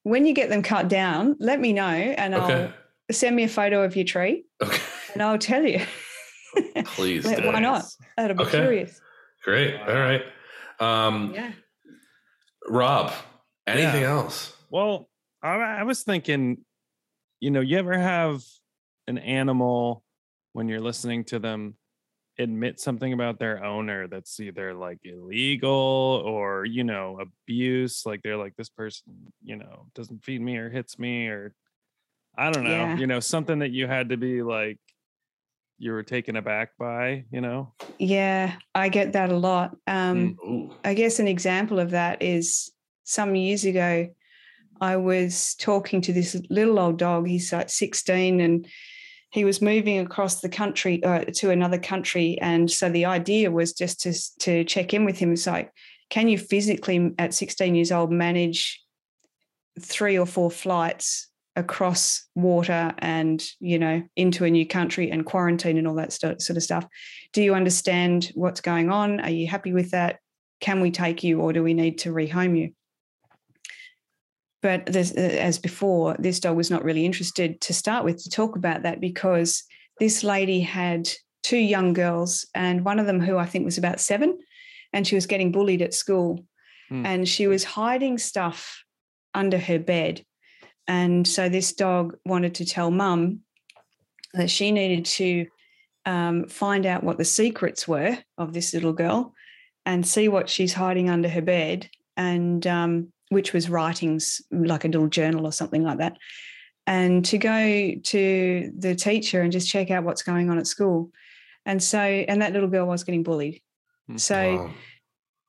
When 0.04 0.26
you 0.26 0.34
get 0.34 0.48
them 0.50 0.64
cut 0.64 0.88
down, 0.88 1.36
let 1.40 1.60
me 1.60 1.74
know 1.74 1.84
and 1.90 2.34
Okay. 2.34 2.64
I'll 2.64 2.74
send 3.14 3.36
me 3.36 3.44
a 3.44 3.50
photo 3.50 3.84
of 3.84 3.98
your 3.98 4.06
tree 4.06 4.46
Okay. 4.64 4.82
and 5.14 5.22
I'll 5.22 5.38
tell 5.38 5.64
you. 5.64 5.82
Please. 6.86 7.26
Let- 7.26 7.42
do. 7.42 7.48
why 7.48 7.60
not? 7.60 7.84
That'll 8.16 8.38
be 8.38 8.44
Okay. 8.44 8.60
curious. 8.62 9.02
Great. 9.44 9.76
All 9.82 9.94
right. 9.94 10.24
Um, 10.80 11.34
Yeah. 11.36 11.52
Rob, 12.70 13.12
anything 13.68 14.02
Yeah. 14.04 14.12
else? 14.12 14.56
Well, 14.70 15.10
I, 15.46 15.80
I 15.80 15.84
was 15.84 16.04
thinking, 16.04 16.58
you 17.40 17.52
know, 17.52 17.62
you 17.62 17.78
ever 17.78 17.98
have 17.98 18.42
an 19.08 19.18
animal 19.20 20.04
when 20.54 20.68
you're 20.68 20.82
listening 20.82 21.24
to 21.26 21.40
them 21.40 21.76
admit 22.38 22.80
something 22.80 23.14
about 23.14 23.40
their 23.40 23.64
owner 23.64 24.08
that's 24.08 24.40
either 24.40 24.74
like 24.74 25.00
illegal 25.04 26.24
or, 26.26 26.66
you 26.66 26.84
know, 26.84 27.20
abuse? 27.20 28.06
Like 28.06 28.22
they're 28.24 28.38
like, 28.38 28.56
this 28.56 28.70
person, 28.70 29.32
you 29.44 29.56
know, 29.56 29.88
doesn't 29.94 30.24
feed 30.26 30.42
me 30.42 30.58
or 30.58 30.70
hits 30.70 30.98
me 30.98 31.28
or 31.28 31.54
I 32.38 32.50
don't 32.50 32.64
know, 32.64 32.70
Yeah. 32.70 32.98
you 32.98 33.08
know, 33.08 33.20
something 33.20 33.60
that 33.60 33.72
you 33.72 33.88
had 33.88 34.10
to 34.10 34.18
be 34.18 34.42
like, 34.42 34.80
you 35.78 35.92
were 35.92 36.04
taken 36.04 36.36
aback 36.36 36.72
by, 36.78 37.26
you 37.32 37.42
know? 37.42 37.74
Yeah, 38.00 38.56
I 38.74 38.90
get 38.90 39.14
that 39.14 39.32
a 39.32 39.38
lot. 39.38 39.76
Um, 39.88 40.38
Ooh. 40.46 40.72
I 40.84 40.94
guess 40.94 41.20
an 41.20 41.28
example 41.28 41.80
of 41.80 41.92
that 41.92 42.22
is 42.22 42.72
some 43.04 43.36
years 43.36 43.64
ago, 43.64 44.10
I 44.82 44.98
was 44.98 45.56
talking 45.56 46.02
to 46.02 46.14
this 46.14 46.40
little 46.50 46.80
old 46.80 46.98
dog. 46.98 47.28
He's 47.28 47.52
like 47.52 47.70
16 47.70 48.40
and 48.42 48.68
he 49.32 49.44
was 49.44 49.62
moving 49.62 50.00
across 50.00 50.42
the 50.42 50.50
country 50.50 51.04
uh, 51.04 51.26
to 51.36 51.52
another 51.52 51.78
country. 51.78 52.38
And 52.42 52.70
so 52.70 52.90
the 52.90 53.06
idea 53.06 53.52
was 53.52 53.74
just 53.74 54.02
to, 54.02 54.14
to 54.40 54.64
check 54.64 54.94
in 54.94 55.06
with 55.06 55.18
him. 55.18 55.34
It's 55.34 55.48
like, 55.48 55.72
can 56.10 56.30
you 56.30 56.38
physically 56.38 57.14
at 57.18 57.34
16 57.34 57.76
years 57.76 57.92
old 57.92 58.12
manage 58.12 58.82
three 59.80 60.18
or 60.18 60.26
four 60.26 60.52
flights 60.52 61.30
across 61.56 62.26
water 62.36 62.94
and 63.00 63.46
you 63.60 63.80
know 63.80 64.04
into 64.16 64.44
a 64.44 64.50
new 64.50 64.68
country 64.68 65.10
and 65.10 65.26
quarantine 65.26 65.78
and 65.78 65.88
all 65.88 65.96
that 65.96 66.12
sort 66.12 66.50
of 66.50 66.64
stuff 66.64 66.86
do 67.32 67.42
you 67.42 67.54
understand 67.54 68.32
what's 68.36 68.60
going 68.60 68.90
on 68.90 69.22
are 69.22 69.30
you 69.30 69.48
happy 69.48 69.72
with 69.72 69.92
that 69.92 70.20
can 70.60 70.82
we 70.82 70.92
take 70.92 71.24
you 71.24 71.40
or 71.40 71.54
do 71.54 71.64
we 71.64 71.74
need 71.74 71.98
to 71.98 72.12
rehome 72.12 72.58
you 72.58 72.74
but 74.66 74.88
this, 74.88 75.12
uh, 75.16 75.20
as 75.20 75.60
before 75.60 76.16
this 76.18 76.40
dog 76.40 76.58
was 76.58 76.72
not 76.72 76.84
really 76.84 77.06
interested 77.06 77.62
to 77.62 77.72
start 77.72 78.04
with 78.04 78.24
to 78.24 78.32
talk 78.32 78.56
about 78.56 78.82
that 78.82 79.00
because 79.00 79.64
this 80.00 80.24
lady 80.24 80.60
had 80.60 81.08
two 81.44 81.58
young 81.58 81.94
girls 81.94 82.48
and 82.56 82.84
one 82.84 82.98
of 82.98 83.06
them 83.06 83.20
who 83.20 83.38
i 83.38 83.46
think 83.46 83.64
was 83.64 83.78
about 83.78 84.00
seven 84.00 84.36
and 84.92 85.06
she 85.06 85.14
was 85.14 85.28
getting 85.28 85.52
bullied 85.52 85.84
at 85.84 85.94
school. 85.94 86.44
Hmm. 86.90 87.06
and 87.06 87.28
she 87.28 87.48
was 87.48 87.64
hiding 87.64 88.18
stuff 88.18 88.84
under 89.34 89.58
her 89.58 89.80
bed. 89.80 90.24
And 90.88 91.28
so 91.28 91.50
this 91.50 91.74
dog 91.74 92.16
wanted 92.26 92.56
to 92.56 92.66
tell 92.66 92.92
mum 92.92 93.40
that 94.34 94.52
she 94.52 94.72
needed 94.72 95.06
to 95.06 95.48
um, 96.06 96.48
find 96.48 96.86
out 96.86 97.04
what 97.04 97.18
the 97.18 97.26
secrets 97.26 97.88
were 97.88 98.18
of 98.38 98.54
this 98.54 98.74
little 98.74 98.94
girl 98.94 99.34
and 99.86 100.06
see 100.06 100.28
what 100.28 100.50
she's 100.50 100.74
hiding 100.74 101.10
under 101.10 101.30
her 101.30 101.42
bed. 101.42 101.90
And 102.18 102.66
um, 102.68 103.12
which 103.30 103.54
was 103.54 103.70
writings 103.70 104.42
like 104.52 104.86
a 104.86 104.88
little 104.88 105.08
journal 105.08 105.46
or 105.46 105.52
something 105.52 105.84
like 105.84 105.98
that 105.98 106.18
and 106.88 107.26
to 107.26 107.38
go 107.38 107.94
to 108.04 108.72
the 108.78 108.94
teacher 108.96 109.42
and 109.42 109.52
just 109.52 109.68
check 109.68 109.90
out 109.90 110.04
what's 110.04 110.22
going 110.24 110.50
on 110.50 110.58
at 110.60 110.68
school 110.68 111.10
and 111.66 111.82
so 111.82 112.00
and 112.00 112.42
that 112.42 112.54
little 112.54 112.70
girl 112.70 112.86
was 112.88 113.04
getting 113.04 113.24
bullied 113.24 113.62
Hmm. 114.08 114.18
so 114.18 114.56
Wow. 114.58 114.72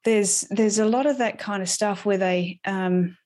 there's 0.05 0.40
there's 0.51 0.78
a 0.78 0.86
lot 0.86 1.05
of 1.07 1.19
that 1.19 1.39
kind 1.39 1.62
of 1.62 1.69
stuff 1.69 2.07
where 2.07 2.16
they 2.16 2.59
um 2.65 3.16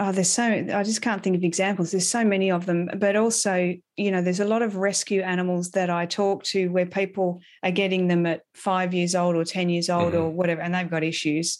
oh, 0.00 0.12
there's 0.12 0.30
so 0.30 0.44
I 0.44 0.82
just 0.84 1.02
can't 1.02 1.22
think 1.22 1.36
of 1.36 1.42
examples. 1.42 1.90
There's 1.90 2.08
so 2.08 2.24
many 2.24 2.52
of 2.52 2.66
them, 2.66 2.88
but 2.98 3.16
also, 3.16 3.74
you 3.96 4.10
know, 4.12 4.22
there's 4.22 4.38
a 4.38 4.44
lot 4.44 4.62
of 4.62 4.76
rescue 4.76 5.22
animals 5.22 5.72
that 5.72 5.90
I 5.90 6.06
talk 6.06 6.44
to 6.44 6.68
where 6.68 6.86
people 6.86 7.40
are 7.64 7.72
getting 7.72 8.06
them 8.06 8.24
at 8.24 8.42
five 8.54 8.94
years 8.94 9.16
old 9.16 9.34
or 9.34 9.44
10 9.44 9.68
years 9.68 9.90
old 9.90 10.14
or 10.14 10.30
whatever, 10.30 10.60
and 10.60 10.72
they've 10.72 10.88
got 10.88 11.02
issues 11.02 11.58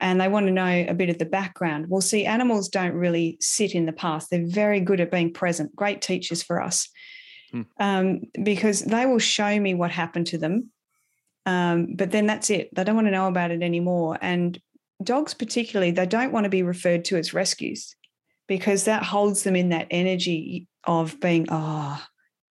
and 0.00 0.20
they 0.20 0.28
want 0.28 0.46
to 0.46 0.52
know 0.52 0.84
a 0.88 0.94
bit 0.94 1.10
of 1.10 1.18
the 1.18 1.24
background. 1.26 1.86
Well, 1.88 2.00
see, 2.00 2.24
animals 2.24 2.68
don't 2.68 2.94
really 2.94 3.36
sit 3.40 3.74
in 3.74 3.86
the 3.86 3.92
past. 3.92 4.30
They're 4.30 4.46
very 4.46 4.80
good 4.80 5.00
at 5.00 5.10
being 5.10 5.32
present, 5.32 5.74
great 5.76 6.00
teachers 6.02 6.42
for 6.42 6.60
us 6.60 6.88
Hmm. 7.52 7.62
um, 7.78 8.20
because 8.42 8.80
they 8.82 9.06
will 9.06 9.18
show 9.18 9.58
me 9.58 9.74
what 9.74 9.90
happened 9.90 10.28
to 10.28 10.38
them. 10.38 10.70
Um, 11.46 11.94
but 11.96 12.10
then 12.12 12.26
that's 12.26 12.48
it. 12.50 12.72
They 12.74 12.84
don't 12.84 12.94
want 12.94 13.08
to 13.08 13.12
know 13.12 13.26
about 13.26 13.50
it 13.50 13.62
anymore. 13.62 14.18
And 14.20 14.58
dogs, 15.02 15.34
particularly, 15.34 15.90
they 15.90 16.06
don't 16.06 16.32
want 16.32 16.44
to 16.44 16.50
be 16.50 16.62
referred 16.62 17.04
to 17.06 17.16
as 17.16 17.34
rescues 17.34 17.96
because 18.46 18.84
that 18.84 19.02
holds 19.02 19.42
them 19.42 19.56
in 19.56 19.70
that 19.70 19.88
energy 19.90 20.68
of 20.84 21.18
being, 21.20 21.46
oh, 21.50 22.00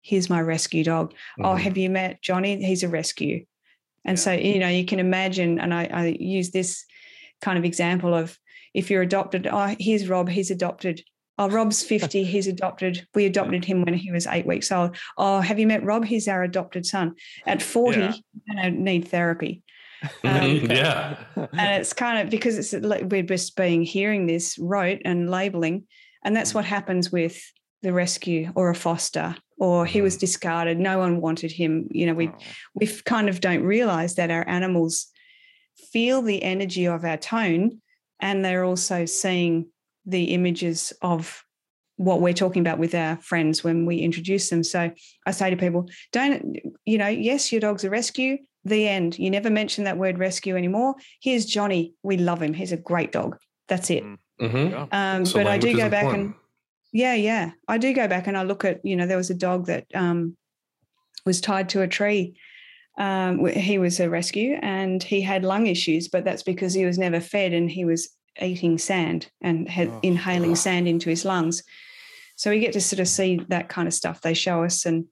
here's 0.02 0.28
my 0.30 0.40
rescue 0.40 0.84
dog. 0.84 1.14
Oh, 1.38 1.54
Mhm. 1.54 1.60
have 1.60 1.76
you 1.78 1.90
met 1.90 2.22
Johnny? 2.22 2.62
He's 2.62 2.82
a 2.82 2.88
rescue. 2.88 3.44
And 4.04 4.18
Yeah. 4.18 4.22
so, 4.24 4.32
you 4.32 4.58
know, 4.58 4.68
you 4.68 4.84
can 4.84 4.98
imagine, 4.98 5.58
and 5.60 5.72
I, 5.74 5.84
I 5.84 6.06
use 6.18 6.50
this 6.50 6.84
kind 7.40 7.58
of 7.58 7.64
example 7.64 8.14
of 8.14 8.38
if 8.74 8.90
you're 8.90 9.02
adopted, 9.02 9.46
oh, 9.50 9.74
here's 9.78 10.08
Rob, 10.08 10.28
he's 10.28 10.50
adopted. 10.50 11.02
Oh, 11.38 11.48
Rob's 11.48 11.82
50, 11.82 12.24
he's 12.34 12.46
adopted. 12.46 13.06
We 13.14 13.24
adopted 13.26 13.64
him 13.64 13.82
when 13.82 13.94
he 13.94 14.10
was 14.12 14.26
eight 14.26 14.46
weeks 14.46 14.70
old. 14.70 14.96
Oh, 15.18 15.40
have 15.40 15.58
you 15.58 15.66
met 15.66 15.84
Rob? 15.84 16.04
He's 16.04 16.28
our 16.28 16.42
adopted 16.42 16.86
son. 16.86 17.14
At 17.46 17.62
40, 17.62 17.98
Yeah. 18.00 18.14
you're 18.46 18.56
going 18.56 18.74
to 18.74 18.80
need 18.82 19.08
therapy. 19.08 19.62
Um, 20.24 20.46
yeah. 20.70 21.18
And 21.36 21.78
it's 21.80 21.92
kind 21.92 22.22
of 22.24 22.30
because 22.30 22.56
it's 22.56 22.72
like 22.72 23.04
we're 23.10 23.22
just 23.22 23.54
being 23.54 23.82
hearing 23.82 24.26
this 24.26 24.58
rote 24.58 25.02
and 25.04 25.30
labeling. 25.30 25.84
And 26.24 26.34
that's 26.34 26.54
what 26.54 26.64
happens 26.64 27.12
with 27.12 27.38
the 27.82 27.92
rescue 27.92 28.50
or 28.54 28.70
a 28.70 28.74
foster 28.74 29.36
or 29.58 29.84
he 29.84 30.00
was 30.00 30.16
discarded. 30.16 30.78
No 30.78 30.96
one 30.98 31.20
wanted 31.20 31.52
him. 31.52 31.86
You 31.90 32.06
know, 32.06 32.14
we 32.14 32.28
Oh. 32.28 32.34
we 32.74 32.86
kind 33.04 33.28
of 33.28 33.42
don't 33.42 33.62
realize 33.62 34.14
that 34.14 34.30
our 34.30 34.48
animals 34.48 35.08
feel 35.92 36.22
the 36.22 36.42
energy 36.42 36.86
of 36.86 37.04
our 37.04 37.16
tone 37.16 37.80
and 38.20 38.44
they're 38.44 38.64
also 38.64 39.04
seeing 39.06 39.66
the 40.06 40.24
images 40.34 40.92
of 41.02 41.44
what 41.96 42.20
we're 42.20 42.32
talking 42.32 42.60
about 42.60 42.78
with 42.78 42.94
our 42.94 43.16
friends 43.18 43.62
when 43.62 43.84
we 43.84 43.98
introduce 43.98 44.48
them. 44.48 44.64
So 44.64 44.90
I 45.26 45.30
say 45.32 45.50
to 45.50 45.56
people, 45.56 45.88
don't, 46.12 46.56
you 46.86 46.96
know, 46.96 47.08
yes, 47.08 47.52
your 47.52 47.60
dog's 47.60 47.84
a 47.84 47.90
rescue, 47.90 48.38
the 48.64 48.88
end. 48.88 49.18
You 49.18 49.30
never 49.30 49.50
mention 49.50 49.84
that 49.84 49.98
word 49.98 50.18
rescue 50.18 50.56
anymore. 50.56 50.94
Here's 51.20 51.44
Johnny. 51.44 51.94
We 52.02 52.16
love 52.16 52.40
him. 52.40 52.54
He's 52.54 52.72
a 52.72 52.78
great 52.78 53.12
dog. 53.12 53.36
That's 53.68 53.90
it. 53.90 54.04
Mm. 54.04 54.18
Mhm. 54.40 54.70
Yeah. 54.70 54.86
Um, 55.16 55.26
So 55.26 55.38
but 55.38 55.46
I 55.46 55.58
do 55.58 55.76
go 55.76 55.90
back 55.90 56.06
and 56.14 56.34
yeah, 56.92 57.14
yeah. 57.14 57.52
I 57.68 57.78
do 57.78 57.92
go 57.92 58.08
back 58.08 58.26
and 58.26 58.36
I 58.36 58.42
look 58.42 58.64
at, 58.64 58.84
you 58.84 58.96
know, 58.96 59.06
there 59.06 59.16
was 59.18 59.30
a 59.30 59.34
dog 59.34 59.66
that 59.66 59.86
um, 59.94 60.36
was 61.26 61.40
tied 61.40 61.68
to 61.70 61.82
a 61.82 61.88
tree. 61.88 62.34
Um, 63.00 63.46
he 63.46 63.78
was 63.78 63.98
a 63.98 64.10
rescue 64.10 64.58
and 64.60 65.02
he 65.02 65.22
had 65.22 65.42
lung 65.42 65.66
issues, 65.66 66.08
but 66.08 66.22
that's 66.24 66.42
because 66.42 66.74
he 66.74 66.84
was 66.84 66.98
never 66.98 67.18
fed 67.18 67.54
and 67.54 67.70
he 67.70 67.86
was 67.86 68.10
eating 68.40 68.76
sand 68.76 69.30
and 69.40 69.66
had 69.68 69.88
Oh, 69.88 70.00
inhaling 70.02 70.54
sand 70.54 70.86
into 70.86 71.08
his 71.08 71.24
lungs. 71.24 71.62
So 72.36 72.50
we 72.50 72.60
get 72.60 72.74
to 72.74 72.80
sort 72.80 73.00
of 73.00 73.08
see 73.08 73.40
that 73.48 73.70
kind 73.70 73.88
of 73.88 73.94
stuff 73.94 74.20
they 74.20 74.34
show 74.34 74.64
us 74.64 74.84
and 74.84 75.06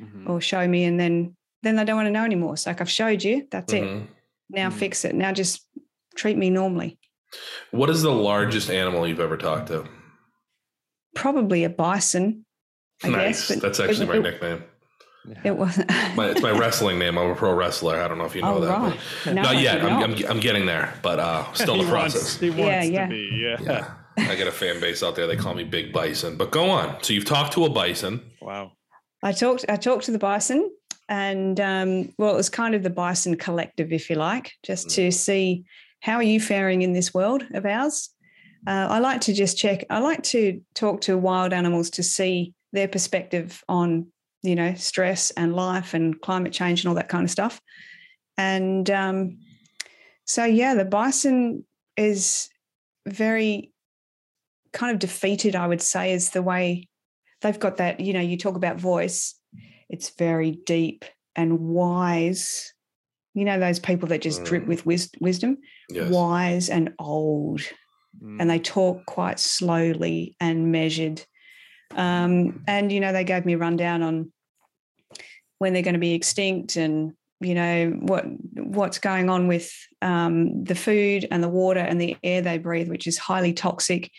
Mhm. 0.00 0.28
or 0.30 0.40
show 0.40 0.66
me, 0.66 0.84
and 0.84 0.98
then 0.98 1.36
then 1.62 1.76
they 1.76 1.84
don't 1.84 1.96
want 1.96 2.06
to 2.06 2.10
know 2.10 2.24
anymore. 2.24 2.54
It's 2.54 2.66
like 2.66 2.80
I've 2.80 2.90
showed 2.90 3.22
you, 3.24 3.46
that's 3.50 3.72
it. 3.72 3.82
Mhm. 3.82 4.06
Now 4.50 4.70
Mm. 4.70 4.74
fix 4.74 5.04
it. 5.04 5.14
Now 5.14 5.32
just 5.32 5.66
treat 6.14 6.36
me 6.38 6.48
normally. 6.48 6.98
What 7.70 7.90
is 7.90 8.02
the 8.02 8.12
largest 8.12 8.70
animal 8.70 9.06
you've 9.08 9.20
ever 9.20 9.36
talked 9.36 9.68
to? 9.68 9.84
Probably 11.14 11.64
a 11.64 11.68
bison. 11.70 12.44
I 13.02 13.08
nice. 13.08 13.48
guess, 13.48 13.56
but 13.56 13.62
That's 13.62 13.78
it- 13.80 13.90
actually 13.90 14.06
my 14.06 14.16
it- 14.16 14.22
nickname. 14.22 14.64
It 15.44 15.56
wasn't. 15.56 15.88
My, 16.16 16.28
it's 16.30 16.42
my 16.42 16.50
wrestling 16.50 16.98
name. 16.98 17.16
I'm 17.18 17.30
a 17.30 17.34
pro 17.34 17.52
wrestler. 17.54 18.00
I 18.00 18.08
don't 18.08 18.18
know 18.18 18.24
if 18.24 18.34
you 18.34 18.42
know 18.42 18.56
Oh, 18.56 18.60
that. 18.60 18.78
right. 18.78 18.98
But 19.24 19.34
not 19.34 19.58
yet. 19.60 19.82
I'm. 19.84 20.02
I'm, 20.02 20.26
I'm 20.28 20.40
getting 20.40 20.66
there, 20.66 20.94
but 21.02 21.18
uh, 21.18 21.52
still 21.52 21.74
in 21.74 21.80
he 21.80 21.86
the 21.86 21.92
wants, 21.92 22.14
process. 22.14 22.40
he 22.40 22.50
wants 22.50 22.60
Yeah, 22.62 22.80
to 22.82 22.90
yeah. 22.90 23.06
be. 23.06 23.30
Yeah. 23.42 23.56
Yeah. 24.18 24.30
I 24.30 24.34
get 24.34 24.46
a 24.48 24.52
fan 24.52 24.80
base 24.80 25.02
out 25.02 25.14
there. 25.16 25.26
They 25.26 25.36
call 25.36 25.54
me 25.54 25.64
Big 25.64 25.92
Bison. 25.92 26.36
But 26.36 26.50
go 26.50 26.70
on. 26.70 27.02
So 27.02 27.12
you've 27.12 27.26
talked 27.26 27.52
to 27.54 27.64
a 27.66 27.68
bison. 27.70 28.22
Wow. 28.40 28.72
I 29.22 29.32
talked. 29.32 29.64
I 29.68 29.76
talked 29.76 30.04
to 30.04 30.10
the 30.12 30.18
bison, 30.18 30.70
and 31.08 31.58
um, 31.60 32.12
well, 32.18 32.32
it 32.32 32.36
was 32.36 32.48
kind 32.48 32.74
of 32.74 32.82
the 32.82 32.90
bison 32.90 33.36
collective, 33.36 33.92
if 33.92 34.08
you 34.08 34.16
like, 34.16 34.52
just 34.64 34.90
to 34.90 35.10
see 35.10 35.64
how 36.00 36.14
are 36.16 36.22
you 36.22 36.40
faring 36.40 36.82
in 36.82 36.92
this 36.92 37.12
world 37.12 37.44
of 37.54 37.66
ours. 37.66 38.10
Uh, 38.66 38.86
I 38.90 38.98
like 39.00 39.20
to 39.22 39.32
just 39.34 39.58
check. 39.58 39.84
I 39.90 39.98
like 40.00 40.22
to 40.24 40.60
talk 40.74 41.02
to 41.02 41.16
wild 41.18 41.52
animals 41.52 41.90
to 41.90 42.02
see 42.02 42.52
their 42.72 42.88
perspective 42.88 43.62
on, 43.68 44.06
you 44.46 44.54
know, 44.54 44.74
stress 44.74 45.30
and 45.32 45.54
life 45.54 45.94
and 45.94 46.20
climate 46.20 46.52
change 46.52 46.80
and 46.82 46.88
all 46.88 46.94
that 46.94 47.08
kind 47.08 47.24
of 47.24 47.30
stuff. 47.30 47.60
And 48.38 48.88
um, 48.90 49.38
so, 50.24 50.44
yeah, 50.44 50.74
the 50.74 50.84
bison 50.84 51.64
is 51.96 52.48
very 53.06 53.72
kind 54.72 54.92
of 54.92 54.98
defeated. 54.98 55.56
I 55.56 55.66
would 55.66 55.80
say 55.82 56.12
is 56.12 56.30
the 56.30 56.42
way 56.42 56.88
they've 57.40 57.58
got 57.58 57.78
that, 57.78 58.00
you 58.00 58.12
know, 58.12 58.20
you 58.20 58.36
talk 58.36 58.56
about 58.56 58.80
voice, 58.80 59.38
it's 59.88 60.10
very 60.10 60.52
deep 60.66 61.04
and 61.34 61.58
wise. 61.60 62.72
You 63.34 63.44
know, 63.44 63.58
those 63.60 63.78
people 63.78 64.08
that 64.08 64.22
just 64.22 64.44
drip 64.44 64.64
Mm. 64.64 64.68
with 64.68 64.86
wis- 64.86 65.10
wisdom, 65.20 65.58
Yes. 65.90 66.10
wise 66.10 66.70
and 66.70 66.94
old, 66.98 67.60
Mm. 68.22 68.40
and 68.40 68.50
they 68.50 68.58
talk 68.58 69.04
quite 69.06 69.38
slowly 69.38 70.36
and 70.40 70.72
measured. 70.72 71.22
Um, 71.94 72.64
and, 72.66 72.90
you 72.90 72.98
know, 73.00 73.12
they 73.12 73.24
gave 73.24 73.44
me 73.46 73.52
a 73.52 73.58
rundown 73.58 74.02
on 74.02 74.32
when 75.58 75.72
they're 75.72 75.82
going 75.82 75.94
to 75.94 76.00
be 76.00 76.14
extinct 76.14 76.76
and, 76.76 77.12
you 77.40 77.54
know, 77.54 77.90
what 78.00 78.24
what's 78.54 78.98
going 78.98 79.28
on 79.28 79.46
with 79.46 79.72
um, 80.02 80.64
the 80.64 80.74
food 80.74 81.26
and 81.30 81.42
the 81.42 81.48
water 81.48 81.80
and 81.80 82.00
the 82.00 82.16
air 82.22 82.42
they 82.42 82.58
breathe, 82.58 82.88
which 82.88 83.06
is 83.06 83.18
highly 83.18 83.52
toxic. 83.52 84.10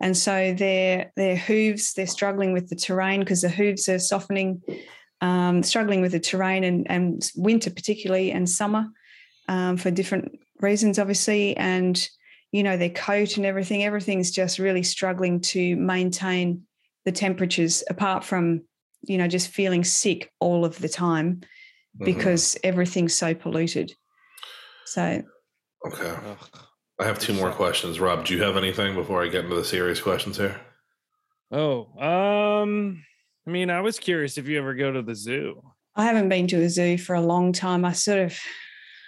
And 0.00 0.16
so 0.16 0.52
their 0.52 1.12
their 1.16 1.36
hooves, 1.36 1.94
they're 1.94 2.06
struggling 2.06 2.52
with 2.52 2.68
the 2.68 2.76
terrain 2.76 3.20
because 3.20 3.42
the 3.42 3.48
hooves 3.48 3.88
are 3.88 3.98
softening, 3.98 4.62
um, 5.20 5.62
struggling 5.62 6.00
with 6.00 6.12
the 6.12 6.20
terrain 6.20 6.64
and, 6.64 6.86
and 6.90 7.30
winter 7.36 7.70
particularly 7.70 8.32
and 8.32 8.48
summer 8.48 8.86
um, 9.48 9.76
for 9.76 9.90
different 9.90 10.38
reasons, 10.60 10.98
obviously. 10.98 11.56
And 11.56 12.08
you 12.52 12.62
know 12.62 12.76
their 12.76 12.90
coat 12.90 13.36
and 13.36 13.46
everything, 13.46 13.84
everything's 13.84 14.30
just 14.30 14.58
really 14.58 14.82
struggling 14.82 15.40
to 15.40 15.76
maintain 15.76 16.62
the 17.04 17.12
temperatures. 17.12 17.82
Apart 17.88 18.24
from 18.24 18.62
you 19.02 19.18
know 19.18 19.28
just 19.28 19.48
feeling 19.48 19.84
sick 19.84 20.30
all 20.40 20.64
of 20.64 20.78
the 20.78 20.88
time 20.88 21.40
Mhm. 22.00 22.04
because 22.06 22.56
everything's 22.64 23.14
so 23.14 23.34
polluted. 23.34 23.92
So 24.86 25.22
Okay. 25.86 26.14
I 26.98 27.04
have 27.04 27.18
two 27.18 27.32
more 27.34 27.50
questions. 27.50 27.98
Rob, 27.98 28.24
do 28.24 28.34
you 28.34 28.42
have 28.42 28.56
anything 28.56 28.94
before 28.94 29.24
I 29.24 29.28
get 29.28 29.44
into 29.44 29.56
the 29.56 29.64
serious 29.64 30.00
questions 30.00 30.36
here? 30.36 30.60
Oh, 31.50 31.86
um, 32.00 33.04
I 33.46 33.50
mean, 33.50 33.68
I 33.70 33.80
was 33.80 33.98
curious 33.98 34.38
if 34.38 34.46
you 34.46 34.58
ever 34.58 34.74
go 34.74 34.92
to 34.92 35.02
the 35.02 35.14
zoo. 35.14 35.60
I 35.96 36.04
haven't 36.04 36.28
been 36.28 36.46
to 36.48 36.62
a 36.62 36.68
zoo 36.70 36.96
for 36.96 37.14
a 37.14 37.20
long 37.20 37.52
time. 37.52 37.84
I 37.84 37.92
sort 37.92 38.20
of 38.20 38.38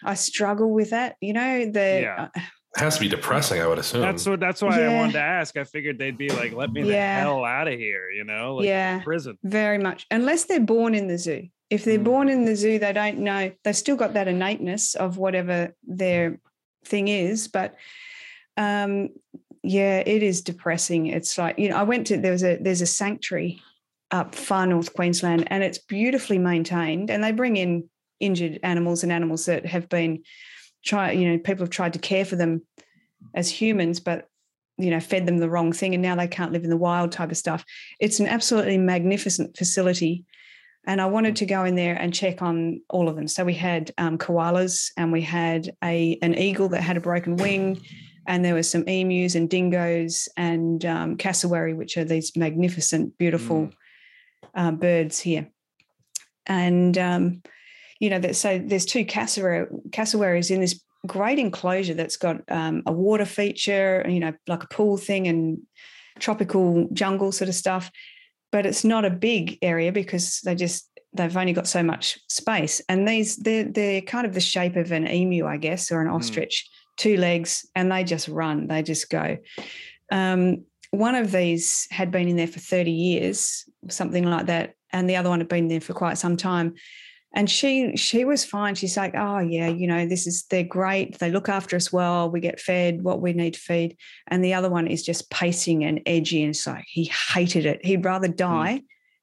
I 0.05 0.15
struggle 0.15 0.71
with 0.75 0.91
that. 0.91 1.17
You 1.23 1.33
know, 1.33 1.71
the 1.71 2.01
Yeah. 2.03 2.29
It 2.77 2.81
has 2.81 2.95
to 2.97 3.01
be 3.01 3.09
depressing, 3.09 3.61
I 3.63 3.69
would 3.69 3.79
assume. 3.79 4.01
That's 4.01 4.27
what. 4.27 4.41
That's 4.41 4.61
why 4.61 4.83
I 4.83 4.89
wanted 4.97 5.13
to 5.13 5.21
ask. 5.21 5.57
I 5.57 5.63
figured 5.63 5.97
they'd 5.99 6.19
be 6.19 6.29
like, 6.31 6.53
"Let 6.53 6.73
me 6.73 6.83
the 6.83 6.97
hell 6.97 7.45
out 7.45 7.69
of 7.69 7.75
here," 7.79 8.11
you 8.11 8.25
know, 8.25 8.57
like 8.57 8.67
Yeah. 8.67 9.01
prison. 9.03 9.39
very 9.45 9.79
much 9.79 10.07
unless 10.11 10.45
they're 10.45 10.59
born 10.61 10.95
in 10.95 11.07
the 11.07 11.17
zoo. 11.17 11.49
If 11.71 11.85
they're 11.85 11.99
Mm. 12.01 12.05
born 12.05 12.29
in 12.29 12.45
the 12.45 12.57
zoo, 12.57 12.79
they 12.81 12.93
don't 12.93 13.19
know. 13.19 13.53
They've 13.63 13.77
still 13.77 13.95
got 13.97 14.15
that 14.15 14.27
innateness 14.29 14.95
of 14.97 15.19
whatever 15.19 15.75
their 15.87 16.41
thing 16.85 17.07
is, 17.09 17.47
but 17.49 17.77
um 18.57 19.11
yeah, 19.63 20.03
it 20.05 20.23
is 20.23 20.43
depressing. 20.43 21.07
It's 21.07 21.39
like, 21.39 21.59
you 21.59 21.69
know, 21.71 21.77
I 21.77 21.85
went 21.85 22.07
to 22.09 22.17
there 22.17 22.33
was 22.33 22.43
a 22.43 22.57
there's 22.57 22.83
a 22.83 22.87
sanctuary 22.87 23.63
up 24.11 24.35
far 24.35 24.67
north 24.67 24.93
Queensland 24.95 25.45
and 25.47 25.63
it's 25.63 25.79
beautifully 25.79 26.39
maintained 26.39 27.09
and 27.11 27.23
they 27.23 27.33
bring 27.33 27.57
in 27.57 27.89
injured 28.21 28.59
animals 28.65 29.03
and 29.05 29.11
animals 29.13 29.47
that 29.47 29.65
have 29.67 29.89
been 29.89 30.23
try 30.85 31.13
you 31.13 31.31
know 31.31 31.39
people 31.39 31.65
have 31.65 31.71
tried 31.71 31.93
to 31.95 31.99
care 31.99 32.25
for 32.25 32.37
them 32.37 32.63
as 33.35 33.51
humans 33.51 34.01
but 34.01 34.29
you 34.77 34.91
know 34.91 35.01
fed 35.01 35.27
them 35.27 35.39
the 35.39 35.49
wrong 35.49 35.73
thing 35.73 35.95
and 35.95 36.03
now 36.03 36.17
they 36.17 36.29
can't 36.29 36.53
live 36.53 36.65
in 36.65 36.71
the 36.71 36.77
wild 36.77 37.13
type 37.13 37.31
of 37.31 37.37
stuff. 37.37 37.65
It's 38.01 38.21
an 38.21 38.27
absolutely 38.27 38.79
magnificent 38.79 39.57
facility 39.57 40.25
and 40.87 41.01
i 41.01 41.07
wanted 41.07 41.37
to 41.37 41.47
go 41.47 41.65
in 41.65 41.77
there 41.77 41.95
and 41.95 42.13
check 42.13 42.43
on 42.43 42.81
all 42.91 43.09
of 43.09 43.17
them. 43.17 43.29
So 43.29 43.45
we 43.45 43.55
had 43.55 43.93
um, 43.99 44.19
koalas 44.19 44.91
and 44.97 45.13
we 45.13 45.23
had 45.23 45.71
a 45.83 46.19
an 46.23 46.35
eagle 46.35 46.69
that 46.71 46.83
had 46.83 46.97
a 46.97 47.01
broken 47.01 47.37
wing 47.37 47.81
and 48.27 48.45
there 48.45 48.55
were 48.55 48.63
some 48.63 48.85
emus 48.89 49.35
and 49.35 49.49
dingoes 49.49 50.29
and 50.37 50.85
um, 50.85 51.17
cassowary 51.17 51.75
which 51.75 51.97
are 51.97 52.05
these 52.05 52.37
magnificent 52.37 53.17
beautiful 53.19 53.71
uh, 54.55 54.71
birds 54.71 55.21
here. 55.21 55.51
And 56.47 56.97
um, 56.99 57.43
you 58.05 58.11
know 58.11 58.19
that 58.19 58.37
so 58.37 58.59
there's 58.59 58.85
two 58.85 59.05
cassowary 59.05 59.67
cassowaries 59.93 60.51
in 60.51 60.61
this 60.61 60.79
great 61.07 61.39
enclosure 61.39 61.95
that's 61.95 62.19
got 62.19 62.37
um, 62.49 62.83
a 62.87 62.93
water 62.93 63.25
feature, 63.27 64.05
you 64.09 64.21
know, 64.21 64.33
like 64.47 64.63
a 64.63 64.69
pool 64.69 64.97
thing 64.97 65.27
and 65.29 65.59
tropical 66.19 66.89
jungle 66.93 67.33
sort 67.33 67.49
of 67.49 67.55
stuff. 67.55 67.91
But 68.53 68.67
it's 68.67 68.85
not 68.85 69.05
a 69.05 69.11
big 69.11 69.59
area 69.63 69.91
because 69.91 70.41
they 70.45 70.55
just 70.55 70.91
they've 71.15 71.37
only 71.37 71.53
got 71.55 71.67
so 71.67 71.83
much 71.83 72.19
space. 72.29 72.83
And 72.91 73.09
these 73.09 73.37
they're 73.37 73.65
they're 73.65 74.03
kind 74.03 74.27
of 74.27 74.35
the 74.35 74.41
shape 74.41 74.77
of 74.77 74.93
an 74.93 75.07
emu, 75.09 75.47
I 75.47 75.57
guess, 75.57 75.91
or 75.91 76.01
an 76.03 76.09
Mm. 76.09 76.15
ostrich, 76.17 76.69
two 76.99 77.17
legs, 77.17 77.67
and 77.75 77.91
they 77.91 78.05
just 78.05 78.29
run. 78.29 78.67
They 78.69 78.83
just 78.83 79.09
go. 79.09 79.39
Um, 80.13 80.65
one 80.91 81.15
of 81.17 81.33
these 81.33 81.89
had 81.91 82.11
been 82.11 82.29
in 82.29 82.37
there 82.37 82.47
for 82.47 82.61
30 82.61 82.91
years, 82.91 83.65
something 83.89 84.25
like 84.25 84.47
that, 84.47 84.75
and 84.93 85.09
the 85.09 85.17
other 85.17 85.31
one 85.31 85.41
had 85.41 85.49
been 85.49 85.69
there 85.69 85.81
for 85.81 85.95
quite 85.95 86.19
some 86.19 86.37
time. 86.37 86.75
And 87.37 87.51
she 87.51 87.97
she 87.97 88.25
was 88.25 88.45
fine. 88.45 88.77
She's 88.77 88.97
like, 88.97 89.15
oh 89.17 89.41
yeah, 89.41 89.69
you 89.69 89.89
know, 89.89 90.07
this 90.07 90.27
is 90.27 90.45
they're 90.45 90.63
great. 90.63 91.19
They 91.19 91.31
look 91.31 91.49
after 91.49 91.75
us 91.75 91.93
well. 91.93 92.31
We 92.31 92.41
get 92.41 92.61
fed 92.61 93.03
what 93.03 93.21
we 93.21 93.33
need 93.33 93.55
to 93.55 93.61
feed. 93.61 93.97
And 94.29 94.45
the 94.45 94.55
other 94.55 94.71
one 94.71 94.87
is 94.87 95.03
just 95.03 95.31
pacing 95.31 95.85
and 95.85 96.01
edgy. 96.07 96.43
And 96.43 96.51
it's 96.51 96.67
like 96.67 96.85
he 96.87 97.11
hated 97.35 97.67
it. 97.67 97.85
He'd 97.85 98.05
rather 98.05 98.29
hmm. 98.29 98.37
die 98.37 98.83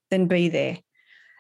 than 0.10 0.28
be 0.28 0.50
there. 0.50 0.78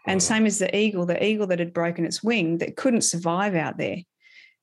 And 0.07 0.17
Oh. 0.17 0.19
same 0.19 0.45
as 0.45 0.59
the 0.59 0.75
eagle, 0.75 1.05
the 1.05 1.23
eagle 1.23 1.47
that 1.47 1.59
had 1.59 1.73
broken 1.73 2.05
its 2.05 2.23
wing 2.23 2.59
that 2.59 2.77
couldn't 2.77 3.01
survive 3.01 3.53
out 3.53 3.77
there. 3.77 3.97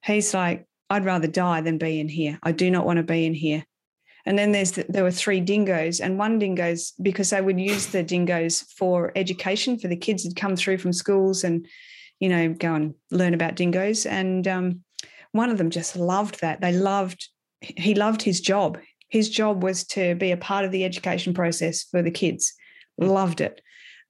He's 0.03 0.33
like, 0.33 0.67
I'd 0.91 1.05
rather 1.05 1.29
die 1.29 1.61
than 1.61 1.79
be 1.79 2.01
in 2.01 2.09
here. 2.09 2.39
I 2.43 2.53
do 2.53 2.71
not 2.71 2.87
want 2.87 2.97
to 2.97 3.03
be 3.03 3.27
in 3.27 3.35
here. 3.35 3.65
And 4.25 4.39
then 4.39 4.53
there's 4.53 4.73
the, 4.73 4.85
there 4.89 5.05
were 5.05 5.11
three 5.11 5.41
dingoes, 5.41 6.01
and 6.01 6.19
one 6.19 6.39
dingoes 6.39 6.93
because 7.01 7.31
they 7.31 7.41
would 7.41 7.59
use 7.59 7.87
the 7.87 8.03
dingoes 8.03 8.63
for 8.77 9.13
education 9.17 9.79
for 9.79 9.89
the 9.89 9.97
kids 9.97 10.25
that 10.25 10.37
come 10.37 10.57
through 10.57 10.79
from 10.79 10.93
schools 10.93 11.45
and 11.45 11.67
you 12.21 12.29
know 12.29 12.53
go 12.53 12.75
and 12.75 12.95
learn 13.11 13.35
about 13.35 13.55
dingoes. 13.57 14.07
And 14.07 14.47
um, 14.49 14.85
one 15.33 15.51
of 15.51 15.59
them 15.59 15.71
just 15.71 15.97
loved 15.97 16.41
that. 16.41 16.61
They 16.61 16.73
loved 16.73 17.29
he 17.61 17.95
loved 17.95 18.23
his 18.23 18.41
job. 18.41 18.79
His 19.09 19.29
job 19.31 19.63
was 19.63 19.85
to 19.89 20.15
be 20.15 20.31
a 20.33 20.37
part 20.37 20.65
of 20.65 20.71
the 20.73 20.85
education 20.85 21.33
process 21.35 21.85
for 21.85 22.03
the 22.03 22.11
kids. 22.11 22.53
Loved 22.99 23.41
it. 23.41 23.61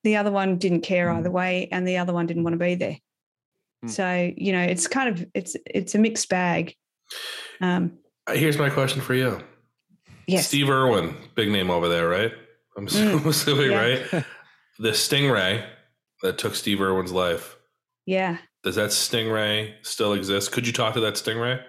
The 0.05 0.17
other 0.17 0.31
one 0.31 0.59
didn't 0.59 0.83
care 0.83 1.11
either 1.11 1.31
way, 1.31 1.69
and 1.73 1.87
the 1.87 1.99
other 1.99 2.13
one 2.13 2.27
didn't 2.27 2.45
want 2.45 2.55
to 2.55 2.59
be 2.65 2.75
there. 2.75 2.99
Hmm. 3.83 3.89
So 3.89 4.33
you 4.37 4.53
know, 4.53 4.63
it's 4.63 4.87
kind 4.87 5.09
of 5.09 5.27
it's 5.35 5.57
it's 5.67 5.95
a 5.95 5.99
mixed 5.99 6.29
bag. 6.29 6.75
Um, 7.61 7.99
Uh, 8.27 8.35
Here's 8.35 8.59
my 8.59 8.71
question 8.71 9.01
for 9.01 9.15
you. 9.15 9.41
yes, 10.27 10.47
Steve 10.49 10.69
Irwin, 10.71 11.15
big 11.35 11.51
name 11.51 11.71
over 11.71 11.89
there, 11.89 12.09
right? 12.09 12.33
I'm 12.77 12.87
Mm, 12.87 13.27
assuming, 13.27 13.71
yeah. 13.73 13.79
right? 13.81 14.25
The 14.81 14.91
stingray 14.91 15.67
that 16.23 16.39
took 16.39 16.55
Steve 16.55 16.81
Irwin's 16.81 17.11
life. 17.13 17.57
Yeah. 18.09 18.39
Does 18.63 18.77
that 18.77 18.89
stingray 18.91 19.75
still 19.83 20.15
exist? 20.15 20.51
Could 20.51 20.67
you 20.67 20.73
talk 20.73 20.95
to 20.95 21.01
that 21.01 21.15
stingray? 21.15 21.63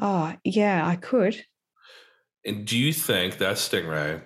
Oh, 0.00 0.34
yeah, 0.44 0.86
I 0.86 0.96
could. 0.96 1.42
And 2.44 2.66
do 2.66 2.76
you 2.78 2.92
think 2.92 3.38
that 3.38 3.56
stingray 3.56 4.20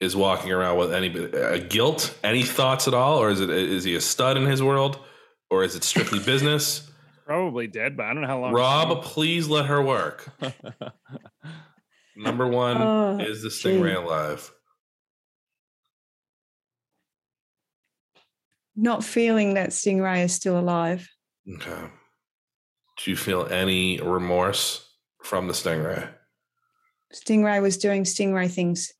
is 0.00 0.14
walking 0.14 0.52
around 0.52 0.78
with 0.78 0.94
any 0.94 1.10
uh, 1.34 1.58
guilt, 1.68 2.16
any 2.22 2.42
thoughts 2.44 2.86
at 2.88 2.94
all, 2.94 3.18
or 3.18 3.30
is 3.30 3.40
it 3.40 3.50
is 3.50 3.82
he 3.84 3.96
a 3.96 4.00
stud 4.00 4.36
in 4.36 4.46
his 4.46 4.62
world, 4.62 4.98
or 5.50 5.64
is 5.64 5.74
it 5.74 5.82
strictly 5.84 6.18
business? 6.24 6.88
Probably 7.26 7.66
dead, 7.66 7.96
but 7.96 8.06
I 8.06 8.12
don't 8.12 8.22
know 8.22 8.28
how 8.28 8.40
long. 8.40 8.52
Rob, 8.52 9.02
please 9.02 9.48
let 9.48 9.66
her 9.66 9.82
work. 9.82 10.28
Number 12.16 12.46
one 12.46 12.76
Oh, 12.80 13.18
is 13.18 13.42
the 13.42 13.50
gee. 13.50 13.70
stingray 13.70 13.96
alive? 13.96 14.50
Not 18.76 19.04
feeling 19.04 19.54
that 19.54 19.70
Stingray 19.70 20.24
is 20.24 20.32
still 20.34 20.58
alive. 20.58 21.08
Okay. 21.56 21.88
Do 22.98 23.10
you 23.10 23.16
feel 23.16 23.46
any 23.46 24.00
remorse 24.00 24.88
from 25.22 25.46
the 25.46 25.52
stingray? 25.52 26.08
Stingray 27.12 27.60
was 27.62 27.76
doing 27.78 28.04
Stingray 28.04 28.50
things. 28.50 28.92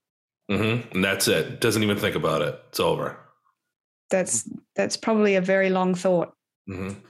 Mm-hmm. 0.51 0.93
And 0.95 1.05
that's 1.05 1.27
it. 1.29 1.61
Doesn't 1.61 1.83
even 1.83 1.97
think 1.97 2.17
about 2.17 2.43
it. 2.43 2.61
It's 2.69 2.81
over. 2.81 3.19
That's 4.11 4.49
that's 4.77 4.97
probably 4.97 5.37
a 5.37 5.41
very 5.41 5.71
long 5.71 5.95
thought. 5.95 6.35
Mm-hmm. 6.69 7.01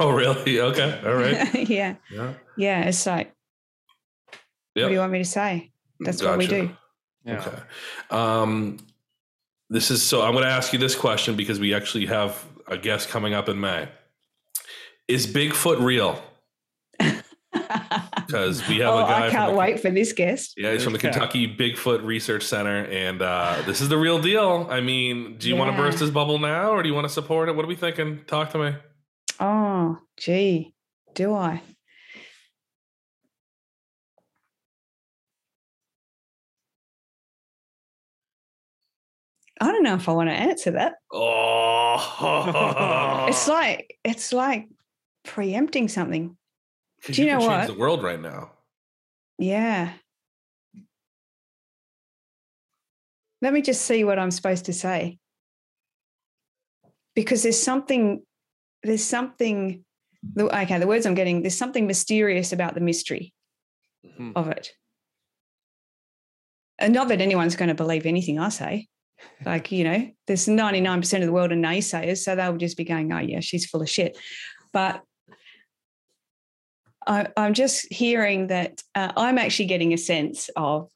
Oh, 0.00 0.10
really? 0.10 0.60
Okay. 0.60 1.00
All 1.04 1.14
right. 1.14 1.68
yeah, 1.68 1.96
Yeah. 2.10 2.34
yeah. 2.56 2.82
It's 2.82 3.06
like, 3.06 3.32
what 4.74 4.88
do 4.88 4.92
you 4.92 4.98
want 4.98 5.12
me 5.12 5.18
to 5.18 5.24
say? 5.24 5.72
That's 6.00 6.22
what 6.22 6.36
we 6.38 6.46
do. 6.46 6.70
Yeah. 7.24 7.40
Okay. 7.40 7.62
Um, 8.10 8.76
this 9.70 9.90
is 9.90 10.02
so. 10.02 10.22
I'm 10.22 10.32
going 10.32 10.44
to 10.44 10.50
ask 10.50 10.72
you 10.72 10.78
this 10.78 10.94
question 10.94 11.36
because 11.36 11.58
we 11.58 11.74
actually 11.74 12.06
have 12.06 12.44
a 12.66 12.78
guest 12.78 13.08
coming 13.08 13.34
up 13.34 13.48
in 13.48 13.60
May. 13.60 13.88
Is 15.08 15.26
Bigfoot 15.26 15.80
real? 15.80 16.22
Because 18.26 18.66
we 18.68 18.78
have 18.78 18.94
oh, 18.94 18.98
a 18.98 19.02
guy. 19.02 19.26
I 19.26 19.30
can't 19.30 19.52
the- 19.52 19.58
wait 19.58 19.80
for 19.80 19.90
this 19.90 20.12
guest. 20.12 20.54
Yeah, 20.56 20.72
he's 20.72 20.82
from 20.82 20.92
the 20.92 20.98
Yeah. 20.98 21.12
Kentucky 21.12 21.46
Bigfoot 21.46 22.04
Research 22.04 22.42
Center, 22.42 22.84
and 22.86 23.22
uh, 23.22 23.62
this 23.66 23.80
is 23.80 23.88
the 23.88 23.96
real 23.96 24.20
deal. 24.20 24.66
I 24.70 24.80
mean, 24.80 25.36
do 25.38 25.48
you 25.48 25.54
want 25.56 25.70
to 25.70 25.76
burst 25.76 26.00
his 26.00 26.10
bubble 26.10 26.38
now, 26.38 26.70
or 26.70 26.82
do 26.82 26.88
you 26.88 26.94
want 26.94 27.06
to 27.06 27.12
support 27.12 27.48
it? 27.48 27.54
What 27.54 27.64
are 27.64 27.68
we 27.68 27.76
thinking? 27.76 28.24
Talk 28.26 28.50
to 28.50 28.58
me. 28.58 28.76
Oh, 29.38 29.98
gee, 30.16 30.74
do 31.14 31.34
I? 31.34 31.62
I 39.64 39.72
don't 39.72 39.82
know 39.82 39.94
if 39.94 40.08
I 40.08 40.12
want 40.12 40.28
to 40.28 40.34
answer 40.34 40.72
that. 40.72 40.94
Oh, 41.10 41.96
It's 43.28 43.48
like 43.48 43.96
it's 44.04 44.30
like 44.32 44.68
preempting 45.24 45.88
something. 45.88 46.36
do 47.06 47.12
you 47.12 47.28
can 47.28 47.38
know 47.38 47.46
change 47.48 47.50
what? 47.50 47.66
the 47.68 47.78
world 47.80 48.02
right 48.02 48.20
now. 48.20 48.50
Yeah. 49.38 49.92
Let 53.40 53.52
me 53.54 53.62
just 53.62 53.82
see 53.82 54.04
what 54.04 54.18
I'm 54.18 54.30
supposed 54.30 54.66
to 54.66 54.72
say. 54.74 55.18
Because 57.14 57.42
there's 57.42 57.62
something, 57.62 58.22
there's 58.82 59.04
something, 59.04 59.84
okay, 60.38 60.78
the 60.78 60.86
words 60.86 61.06
I'm 61.06 61.14
getting, 61.14 61.42
there's 61.42 61.56
something 61.56 61.86
mysterious 61.86 62.52
about 62.52 62.74
the 62.74 62.80
mystery 62.80 63.32
Hmm. 64.16 64.32
of 64.36 64.48
it. 64.48 64.72
And 66.78 66.92
not 66.92 67.08
that 67.08 67.20
anyone's 67.22 67.56
going 67.56 67.68
to 67.70 67.74
believe 67.74 68.04
anything 68.04 68.38
I 68.38 68.50
say. 68.50 68.88
Like, 69.44 69.72
you 69.72 69.84
know, 69.84 70.10
there's 70.26 70.46
99% 70.46 71.20
of 71.20 71.26
the 71.26 71.32
world 71.32 71.52
are 71.52 71.56
naysayers. 71.56 72.18
So 72.18 72.34
they'll 72.36 72.56
just 72.56 72.76
be 72.76 72.84
going, 72.84 73.12
oh, 73.12 73.18
yeah, 73.18 73.40
she's 73.40 73.66
full 73.66 73.82
of 73.82 73.88
shit. 73.88 74.18
But 74.72 75.02
I, 77.06 77.28
I'm 77.36 77.54
just 77.54 77.92
hearing 77.92 78.48
that 78.48 78.82
uh, 78.94 79.12
I'm 79.16 79.38
actually 79.38 79.66
getting 79.66 79.92
a 79.92 79.98
sense 79.98 80.50
of 80.56 80.90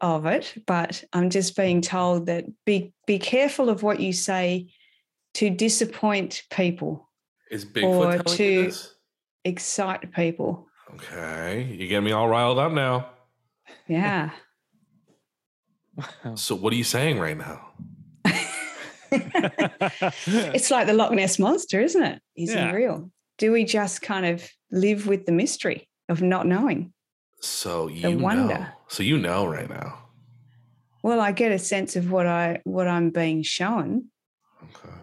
of 0.00 0.26
it, 0.26 0.52
but 0.66 1.02
I'm 1.14 1.30
just 1.30 1.56
being 1.56 1.80
told 1.80 2.26
that 2.26 2.44
be 2.66 2.92
be 3.06 3.18
careful 3.18 3.70
of 3.70 3.82
what 3.82 4.00
you 4.00 4.12
say 4.12 4.66
to 5.34 5.48
disappoint 5.48 6.42
people, 6.50 7.08
Is 7.50 7.64
Or 7.64 7.68
Bigfoot 7.68 8.24
telling 8.24 8.36
to- 8.36 8.44
you 8.44 8.62
this? 8.64 8.94
excite 9.44 10.12
people. 10.12 10.66
Okay, 10.94 11.74
you 11.78 11.88
get 11.88 12.02
me 12.02 12.12
all 12.12 12.28
riled 12.28 12.58
up 12.58 12.72
now. 12.72 13.10
Yeah. 13.88 14.30
So, 16.34 16.56
what 16.56 16.72
are 16.72 16.76
you 16.76 16.82
saying 16.84 17.20
right 17.20 17.36
now? 17.38 17.63
it's 20.26 20.70
like 20.70 20.86
the 20.86 20.92
Loch 20.94 21.12
Ness 21.12 21.38
monster, 21.38 21.80
isn't 21.80 22.02
it? 22.02 22.20
Is 22.36 22.52
Yeah. 22.52 22.70
he 22.70 22.76
real? 22.76 23.10
Do 23.38 23.52
we 23.52 23.64
just 23.64 24.02
kind 24.02 24.26
of 24.26 24.48
live 24.70 25.06
with 25.06 25.26
the 25.26 25.32
mystery 25.32 25.88
of 26.08 26.22
not 26.22 26.46
knowing? 26.46 26.92
So 27.40 27.88
you 27.88 28.14
know. 28.14 28.22
wonder. 28.24 28.72
So 28.88 29.02
you 29.02 29.18
know 29.18 29.46
right 29.46 29.68
now. 29.68 29.98
Well, 31.02 31.20
I 31.20 31.32
get 31.32 31.52
a 31.52 31.58
sense 31.58 31.96
of 31.96 32.10
what 32.10 32.26
I 32.26 32.60
what 32.64 32.88
I'm 32.88 33.10
being 33.10 33.42
shown. 33.42 34.06
Okay. 34.62 34.94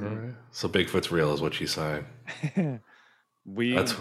All 0.00 0.06
right. 0.06 0.34
So 0.52 0.68
Bigfoot's 0.68 1.10
real, 1.10 1.32
is 1.32 1.40
what 1.40 1.54
she's 1.54 1.72
saying. 1.72 2.04
we 3.44 3.74
That's. 3.74 3.94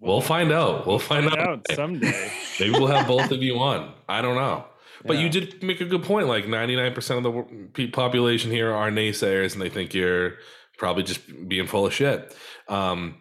We'll 0.00 0.20
find 0.20 0.52
out. 0.52 0.86
We'll 0.86 0.98
find, 0.98 1.28
find 1.30 1.40
out. 1.40 1.48
out 1.48 1.66
someday. 1.74 2.30
Maybe 2.60 2.72
we'll 2.72 2.88
have 2.88 3.06
both 3.08 3.30
of 3.30 3.42
you 3.42 3.58
on. 3.58 3.94
I 4.06 4.20
don't 4.20 4.34
know. 4.36 4.66
But 5.06 5.18
you 5.18 5.28
did 5.28 5.62
make 5.62 5.80
a 5.80 5.84
good 5.84 6.02
point. 6.02 6.28
Like 6.28 6.46
99% 6.46 7.18
of 7.18 7.74
the 7.74 7.86
population 7.88 8.50
here 8.50 8.72
are 8.72 8.90
naysayers 8.90 9.52
and 9.52 9.60
they 9.60 9.68
think 9.68 9.92
you're 9.92 10.34
probably 10.78 11.02
just 11.02 11.20
being 11.48 11.66
full 11.66 11.86
of 11.86 11.92
shit. 11.92 12.34
Um, 12.68 13.16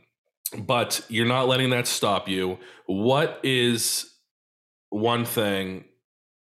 but 0.58 1.04
you're 1.10 1.26
not 1.26 1.48
letting 1.48 1.72
that 1.72 1.88
stop 1.88 2.30
you. 2.30 2.60
What 2.86 3.40
is 3.44 4.14
one 4.90 5.26
thing, 5.26 5.86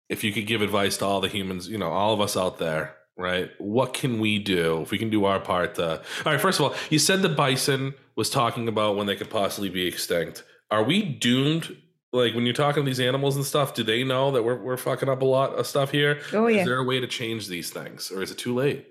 if 0.10 0.24
you 0.24 0.32
could 0.32 0.48
give 0.48 0.62
advice 0.62 0.98
to 0.98 1.06
all 1.06 1.20
the 1.20 1.28
humans, 1.28 1.68
you 1.68 1.78
know, 1.78 1.90
all 1.90 2.14
of 2.14 2.22
us 2.22 2.38
out 2.38 2.60
there, 2.60 2.96
right? 3.18 3.50
What 3.58 3.94
can 3.94 4.20
we 4.20 4.40
do 4.40 4.82
if 4.82 4.92
we 4.92 4.98
can 4.98 5.10
do 5.10 5.26
our 5.26 5.40
part? 5.40 5.76
To, 5.76 5.98
all 5.98 6.32
right, 6.32 6.40
first 6.40 6.60
of 6.60 6.66
all, 6.66 6.76
you 6.90 7.00
said 7.00 7.22
the 7.22 7.30
bison 7.30 7.96
was 8.16 8.30
talking 8.30 8.68
about 8.68 8.96
when 8.96 9.08
they 9.08 9.16
could 9.16 9.30
possibly 9.30 9.70
be 9.70 9.88
extinct. 9.88 10.44
Are 10.70 10.84
we 10.84 11.02
doomed? 11.02 11.76
Like 12.16 12.34
when 12.34 12.46
you're 12.46 12.54
talking 12.54 12.84
to 12.84 12.86
these 12.90 13.00
animals 13.02 13.36
and 13.36 13.46
stuff, 13.46 13.74
do 13.74 13.84
they 13.84 14.04
know 14.04 14.32
that 14.32 14.44
we're, 14.44 14.56
we're 14.58 14.78
fucking 14.78 15.10
up 15.10 15.22
a 15.22 15.26
lot 15.26 15.52
of 15.54 15.68
stuff 15.68 15.92
here? 15.92 16.22
Oh 16.34 16.48
yeah. 16.48 16.62
Is 16.62 16.66
there 16.66 16.78
a 16.78 16.84
way 16.84 17.00
to 17.02 17.08
change 17.08 17.48
these 17.48 17.70
things, 17.72 18.10
or 18.12 18.24
is 18.24 18.32
it 18.32 18.38
too 18.38 18.54
late? 18.56 18.88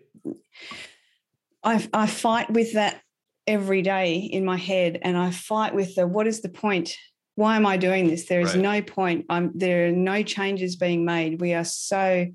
I 1.62 1.86
I 1.92 2.06
fight 2.06 2.50
with 2.50 2.74
that 2.74 3.00
every 3.46 3.82
day 3.82 4.16
in 4.16 4.44
my 4.44 4.56
head 4.56 4.98
and 5.02 5.16
I 5.16 5.30
fight 5.30 5.74
with 5.74 5.94
the 5.94 6.06
what 6.06 6.26
is 6.26 6.42
the 6.42 6.48
point? 6.50 6.94
Why 7.36 7.56
am 7.56 7.66
I 7.66 7.76
doing 7.76 8.06
this? 8.06 8.26
There 8.26 8.40
is 8.40 8.54
Right. 8.54 8.62
no 8.62 8.82
point. 8.82 9.26
I'm 9.28 9.50
there 9.54 9.88
are 9.88 9.92
no 9.92 10.22
changes 10.22 10.76
being 10.76 11.04
made. 11.04 11.40
We 11.40 11.54
are 11.54 11.64
so 11.64 12.26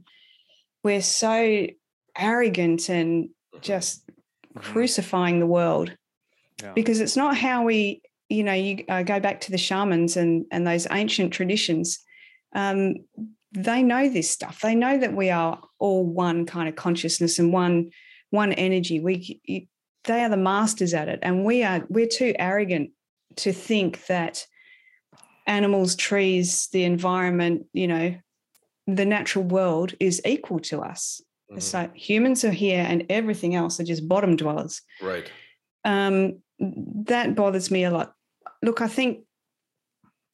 we're 0.84 1.02
so 1.02 1.68
arrogant 2.18 2.90
and 2.90 3.30
just 3.62 4.06
Mhm. 4.56 4.62
crucifying 4.62 5.40
the 5.40 5.46
world 5.48 5.96
Yeah. 6.62 6.74
because 6.74 7.00
it's 7.00 7.16
not 7.16 7.38
how 7.38 7.64
we 7.64 8.02
you 8.30 8.44
know 8.44 8.54
you 8.54 8.84
uh, 8.88 9.04
go 9.04 9.20
back 9.20 9.42
to 9.42 9.52
the 9.52 9.58
shamans 9.58 10.16
and 10.16 10.46
and 10.52 10.66
those 10.66 10.88
ancient 10.92 11.34
traditions 11.34 12.00
um, 12.56 12.96
they 13.52 13.84
know 13.84 14.08
this 14.10 14.30
stuff 14.30 14.62
they 14.62 14.76
know 14.76 14.98
that 14.98 15.14
we 15.14 15.30
are 15.30 15.60
all 15.80 16.06
one 16.06 16.46
kind 16.46 16.70
of 16.70 16.76
consciousness 16.76 17.40
and 17.40 17.52
one 17.52 17.90
one 18.30 18.54
energy 18.54 19.00
we 19.00 19.42
you, 19.44 19.66
they 20.06 20.24
are 20.24 20.30
the 20.30 20.38
masters 20.38 20.94
at 20.94 21.10
it 21.10 21.20
and 21.24 21.44
we 21.44 21.64
are 21.64 21.86
we're 21.90 22.08
too 22.08 22.34
arrogant 22.40 22.92
to 23.36 23.52
think 23.52 24.06
that 24.06 24.46
animals 25.48 25.96
trees 25.96 26.68
the 26.72 26.84
environment 26.84 27.66
you 27.74 27.88
know 27.88 28.16
the 28.88 29.06
natural 29.06 29.44
world 29.44 29.94
is 30.00 30.22
equal 30.26 30.60
to 30.60 30.80
us 30.82 31.22
Mhm. 31.52 31.62
so 31.62 31.90
humans 31.96 32.44
are 32.46 32.52
here 32.52 32.86
and 32.88 33.06
everything 33.10 33.56
else 33.56 33.80
are 33.80 33.84
just 33.84 34.08
bottom 34.08 34.36
dwellers 34.36 34.82
Right. 35.02 35.32
um, 35.84 36.44
that 36.60 37.36
bothers 37.36 37.72
me 37.72 37.86
a 37.86 37.92
lot. 37.92 38.14
Look, 38.62 38.82
I 38.82 38.88
think, 38.88 39.26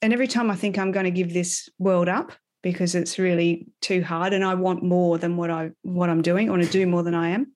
and 0.01 0.13
every 0.13 0.27
time 0.27 0.49
I 0.49 0.55
think 0.55 0.77
I'm 0.77 0.91
going 0.91 1.05
to 1.05 1.11
give 1.11 1.33
this 1.33 1.69
world 1.77 2.09
up 2.09 2.31
because 2.61 2.95
it's 2.95 3.19
really 3.19 3.67
too 3.81 4.03
hard, 4.03 4.33
and 4.33 4.43
I 4.43 4.55
want 4.55 4.83
more 4.83 5.17
than 5.17 5.37
what 5.37 5.51
I 5.51 5.71
what 5.83 6.09
I'm 6.09 6.23
doing. 6.23 6.47
I 6.47 6.51
want 6.51 6.63
to 6.63 6.69
do 6.69 6.87
more 6.87 7.03
than 7.03 7.13
I 7.13 7.29
am. 7.29 7.53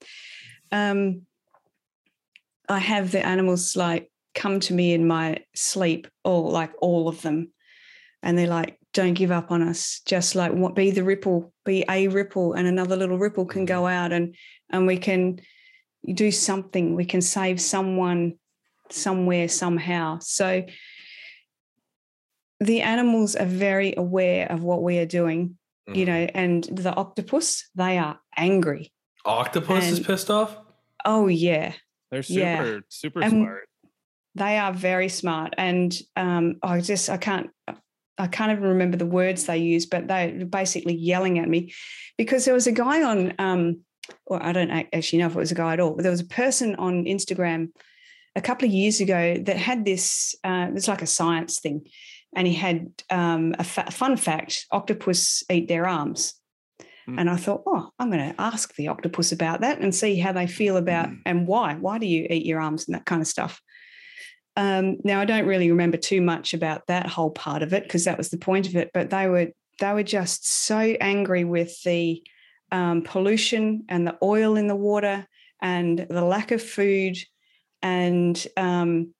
Um, 0.72 1.22
I 2.68 2.78
have 2.78 3.12
the 3.12 3.26
animals 3.26 3.76
like 3.76 4.12
come 4.36 4.60
to 4.62 4.74
me 4.74 4.94
in 4.94 5.08
my 5.08 5.44
sleep, 5.56 6.08
all 6.24 6.52
like 6.52 6.72
all 6.80 7.08
of 7.08 7.22
them, 7.24 7.52
and 8.22 8.38
they're 8.38 8.48
like, 8.48 8.78
"Don't 8.94 9.16
give 9.16 9.32
up 9.32 9.50
on 9.52 9.64
us. 9.64 10.02
Just 10.06 10.36
like 10.36 10.52
what, 10.52 10.76
be 10.76 10.92
the 10.92 11.04
ripple, 11.04 11.52
be 11.66 11.84
a 11.90 12.08
ripple, 12.08 12.54
and 12.54 12.68
another 12.68 12.96
little 12.96 13.18
ripple 13.18 13.46
can 13.46 13.66
go 13.66 13.88
out, 13.88 14.12
and 14.12 14.36
and 14.70 14.86
we 14.86 14.98
can." 14.98 15.40
do 16.14 16.32
something 16.32 16.96
we 16.96 17.04
can 17.04 17.20
save 17.22 17.60
someone 17.60 18.39
somewhere 18.92 19.48
somehow 19.48 20.18
so 20.22 20.64
the 22.60 22.82
animals 22.82 23.36
are 23.36 23.46
very 23.46 23.94
aware 23.96 24.52
of 24.52 24.64
what 24.64 24.84
we 24.84 24.98
are 25.00 25.06
doing 25.06 25.58
you 25.88 26.06
Mhm. 26.06 26.08
know 26.08 26.28
and 26.36 26.64
the 26.66 26.94
octopus 26.96 27.70
they 27.76 27.98
are 27.98 28.20
angry 28.38 28.92
Octopus 29.26 29.86
is 29.92 30.00
pissed 30.00 30.30
off. 30.30 30.58
oh 31.06 31.28
yeah 31.28 31.74
They're 32.12 32.24
super, 32.24 32.40
Yeah. 32.40 32.80
super 32.90 33.22
And- 33.22 33.32
smart. 33.32 33.70
they 34.36 34.58
are 34.58 34.74
very 34.74 35.10
smart 35.10 35.54
and 35.58 35.98
um, 36.16 36.56
i 36.64 36.80
just 36.82 37.10
i 37.10 37.18
can't 37.18 37.50
i 38.18 38.28
can't 38.28 38.52
even 38.52 38.64
remember 38.64 38.98
the 38.98 39.06
words 39.06 39.46
they 39.46 39.58
use 39.58 39.86
but 39.86 40.08
they're 40.08 40.46
basically 40.46 40.94
yelling 40.96 41.40
at 41.40 41.48
me 41.50 41.74
because 42.18 42.46
there 42.46 42.54
was 42.54 42.68
a 42.68 42.72
guy 42.72 43.02
on 43.04 43.34
um, 43.40 43.82
well 44.28 44.40
i 44.44 44.52
don't 44.52 44.70
actually 44.72 45.20
know 45.20 45.28
if 45.28 45.36
it 45.36 45.40
was 45.40 45.52
a 45.52 45.56
guy 45.56 45.74
at 45.74 45.80
all 45.80 45.94
but 45.96 46.04
there 46.04 46.12
was 46.12 46.22
a 46.22 46.26
person 46.44 46.76
on 46.76 47.06
instagram 47.06 47.70
a 48.36 48.42
couple 48.42 48.68
of 48.68 48.74
years 48.74 49.02
ago 49.02 49.38
that 49.44 49.58
had 49.58 49.86
this 49.86 50.36
uh, 50.44 50.68
it's 50.74 50.88
like 50.88 51.02
a 51.02 51.08
science 51.08 51.60
thing 51.60 51.86
and 52.36 52.48
he 52.48 52.54
had 52.54 52.90
um, 53.10 53.56
a 53.58 53.64
fa- 53.64 53.92
fun 53.92 54.18
fact 54.18 54.66
octopus 54.72 55.44
eat 55.50 55.68
their 55.68 55.88
arms 55.88 56.34
Hmm. 57.06 57.18
and 57.18 57.30
i 57.30 57.38
thought 57.38 57.64
oh 57.66 57.90
i'm 57.98 58.12
going 58.12 58.34
to 58.34 58.42
ask 58.42 58.76
the 58.76 58.90
octopus 58.90 59.32
about 59.32 59.62
that 59.62 59.80
and 59.80 59.96
see 59.96 60.18
how 60.18 60.32
they 60.32 60.46
feel 60.48 60.78
about 60.78 61.10
and 61.26 61.48
why 61.48 61.76
why 61.76 61.98
do 61.98 62.06
you 62.06 62.28
eat 62.30 62.46
your 62.46 62.60
arms 62.60 62.88
and 62.88 62.94
that 62.94 63.06
kind 63.06 63.22
of 63.22 63.28
stuff 63.28 63.62
um, 64.60 64.98
now 65.06 65.22
I 65.22 65.26
don't 65.26 65.46
really 65.46 65.72
remember 65.72 65.96
too 65.96 66.22
much 66.22 66.54
about 66.54 66.88
that 66.88 67.08
whole 67.08 67.32
part 67.32 67.64
of 67.64 67.74
it 67.74 67.84
because 67.84 68.04
that 68.04 68.18
was 68.18 68.30
the 68.30 68.38
point 68.38 68.68
of 68.68 68.76
it. 68.76 68.92
But 68.94 69.10
they 69.10 69.30
were 69.30 69.48
they 69.80 69.94
were 69.94 70.04
just 70.04 70.52
so 70.52 70.78
angry 70.78 71.46
with 71.46 71.82
the 71.84 72.22
um, 72.70 73.04
pollution 73.04 73.86
and 73.88 74.06
the 74.06 74.18
oil 74.22 74.58
in 74.58 74.68
the 74.68 74.76
water 74.76 75.26
and 75.62 76.06
the 76.10 76.24
lack 76.26 76.52
of 76.52 76.62
food 76.62 77.18
and 77.82 78.48
um, 78.58 79.14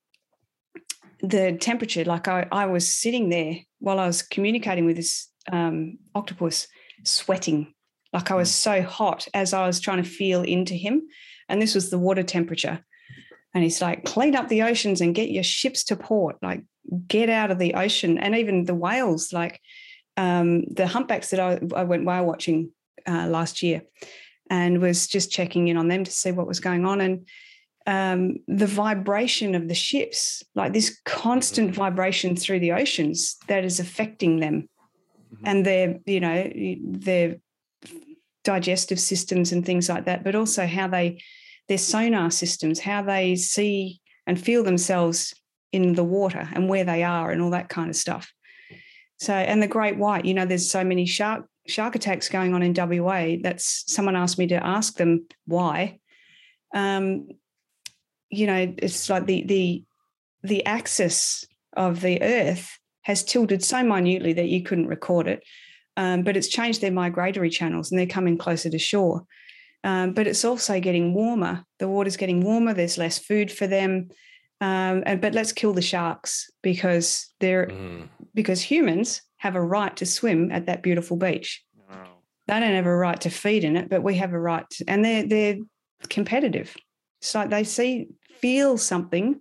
the 1.22 1.58
temperature. 1.60 2.04
Like 2.04 2.28
I, 2.28 2.48
I 2.52 2.66
was 2.66 2.94
sitting 2.94 3.30
there 3.30 3.58
while 3.80 4.00
I 4.00 4.08
was 4.08 4.22
communicating 4.22 4.86
with 4.86 4.96
this 4.96 5.30
um, 5.52 5.98
octopus, 6.16 6.68
sweating. 7.04 7.74
Like 8.14 8.32
I 8.32 8.36
was 8.36 8.54
so 8.54 8.82
hot 8.82 9.28
as 9.34 9.54
I 9.54 9.68
was 9.68 9.80
trying 9.80 10.04
to 10.04 10.10
feel 10.10 10.42
into 10.42 10.74
him, 10.74 11.04
and 11.48 11.62
this 11.62 11.76
was 11.76 11.90
the 11.90 12.00
water 12.00 12.24
temperature. 12.24 12.84
And 13.54 13.64
he's 13.64 13.82
like, 13.82 14.06
clean 14.06 14.36
up 14.36 14.48
the 14.48 14.62
oceans 14.62 15.02
and 15.02 15.16
get 15.16 15.32
your 15.32 15.44
ships 15.44 15.84
to 15.86 15.96
port, 15.96 16.38
like 16.42 16.64
get 17.08 17.30
out 17.30 17.50
of 17.50 17.58
the 17.58 17.74
ocean. 17.74 18.20
And 18.20 18.36
even 18.36 18.66
the 18.66 18.76
whales, 18.76 19.34
like 19.34 19.60
um, 20.18 20.66
the 20.66 20.86
humpbacks 20.86 21.32
that 21.32 21.40
I, 21.40 21.60
I 21.76 21.84
went 21.84 22.06
whale 22.06 22.26
watching 22.26 22.72
uh, 23.08 23.28
last 23.28 23.64
year 23.64 23.82
and 24.50 24.82
was 24.82 25.08
just 25.08 25.32
checking 25.32 25.68
in 25.68 25.78
on 25.78 25.88
them 25.88 26.04
to 26.04 26.12
see 26.12 26.32
what 26.32 26.48
was 26.48 26.60
going 26.60 26.86
on. 26.86 27.02
And 27.02 27.28
um, 27.90 28.36
the 28.48 28.68
vibration 28.68 29.56
of 29.56 29.68
the 29.68 29.74
ships, 29.74 30.44
like 30.54 30.74
this 30.74 31.02
constant 31.06 31.74
vibration 31.74 32.36
through 32.36 32.60
the 32.60 32.74
oceans 32.74 33.38
that 33.48 33.66
is 33.66 33.80
affecting 33.80 34.40
them 34.40 34.70
Mhm. 35.34 35.40
and 35.44 35.66
their, 35.66 36.00
you 36.06 36.20
know, 36.20 36.52
their 36.84 37.38
digestive 38.44 39.00
systems 39.00 39.52
and 39.52 39.66
things 39.66 39.90
like 39.90 40.06
that, 40.06 40.24
but 40.24 40.36
also 40.36 40.68
how 40.68 40.88
they, 40.88 41.20
their 41.68 41.80
sonar 41.80 42.30
systems, 42.30 42.80
how 42.80 43.02
they 43.02 43.36
see 43.36 44.00
and 44.28 44.40
feel 44.40 44.64
themselves 44.64 45.34
in 45.72 45.94
the 45.96 46.04
water 46.04 46.48
and 46.54 46.70
where 46.70 46.84
they 46.84 47.02
are 47.04 47.32
and 47.32 47.42
all 47.42 47.52
that 47.52 47.70
kind 47.70 47.90
of 47.90 47.96
stuff. 47.96 48.32
So, 49.18 49.34
and 49.34 49.64
the 49.64 49.68
great 49.68 49.98
white, 49.98 50.26
you 50.26 50.36
know, 50.36 50.46
there's 50.46 50.70
so 50.70 50.84
many 50.84 51.08
shark 51.08 51.48
shark 51.68 51.96
attacks 51.96 52.30
going 52.30 52.54
on 52.54 52.64
in 52.64 52.74
WA. 52.74 53.38
That's 53.42 53.84
someone 53.92 54.16
asked 54.16 54.38
me 54.40 54.48
to 54.48 54.64
ask 54.64 54.96
them 54.96 55.28
why. 55.46 56.00
Um, 56.74 57.28
you 58.30 58.48
know, 58.48 58.74
it's 58.78 59.10
like 59.10 59.26
the 59.26 59.44
the 59.44 59.84
the 60.44 60.66
axis 60.66 61.46
of 61.76 62.02
the 62.02 62.22
Earth 62.22 62.78
has 63.02 63.24
tilted 63.24 63.64
so 63.64 63.84
minutely 63.84 64.34
that 64.34 64.48
you 64.50 64.64
couldn't 64.64 64.88
record 64.88 65.28
it. 65.28 65.44
Um, 65.98 66.24
but 66.24 66.38
it's 66.38 66.48
changed 66.48 66.82
their 66.82 66.92
migratory 66.92 67.50
channels 67.50 67.92
and 67.92 68.00
they're 68.00 68.06
coming 68.08 68.38
closer 68.38 68.70
to 68.70 68.80
shore. 68.80 69.26
Um, 69.84 70.14
but 70.14 70.28
it's 70.28 70.46
also 70.46 70.80
getting 70.80 71.14
warmer. 71.14 71.66
The 71.80 71.88
water's 71.88 72.18
getting 72.18 72.42
warmer. 72.42 72.74
There's 72.74 72.98
less 72.98 73.18
food 73.18 73.52
for 73.52 73.68
them. 73.68 74.10
Um, 74.62 75.04
and 75.06 75.22
but 75.22 75.34
let's 75.34 75.52
kill 75.54 75.74
the 75.74 75.82
sharks 75.82 76.50
because 76.62 77.34
they're 77.40 77.68
Mhm. 77.68 78.10
because 78.34 78.62
humans 78.62 79.22
have 79.38 79.56
a 79.56 79.62
right 79.62 79.96
to 79.98 80.06
swim 80.06 80.52
at 80.52 80.66
that 80.66 80.84
beautiful 80.84 81.18
beach. 81.18 81.64
Oh. 81.90 81.96
They 82.48 82.60
don't 82.60 82.76
have 82.76 82.86
a 82.86 82.96
right 82.96 83.20
to 83.22 83.30
feed 83.30 83.64
in 83.64 83.78
it, 83.78 83.90
but 83.90 84.04
we 84.04 84.16
have 84.16 84.34
a 84.34 84.40
right, 84.40 84.70
to, 84.72 84.86
and 84.88 85.04
they're 85.04 85.24
they're 85.28 85.58
competitive. 86.10 86.76
So 87.22 87.46
they 87.48 87.64
see 87.64 88.08
feel 88.40 88.78
something, 88.78 89.40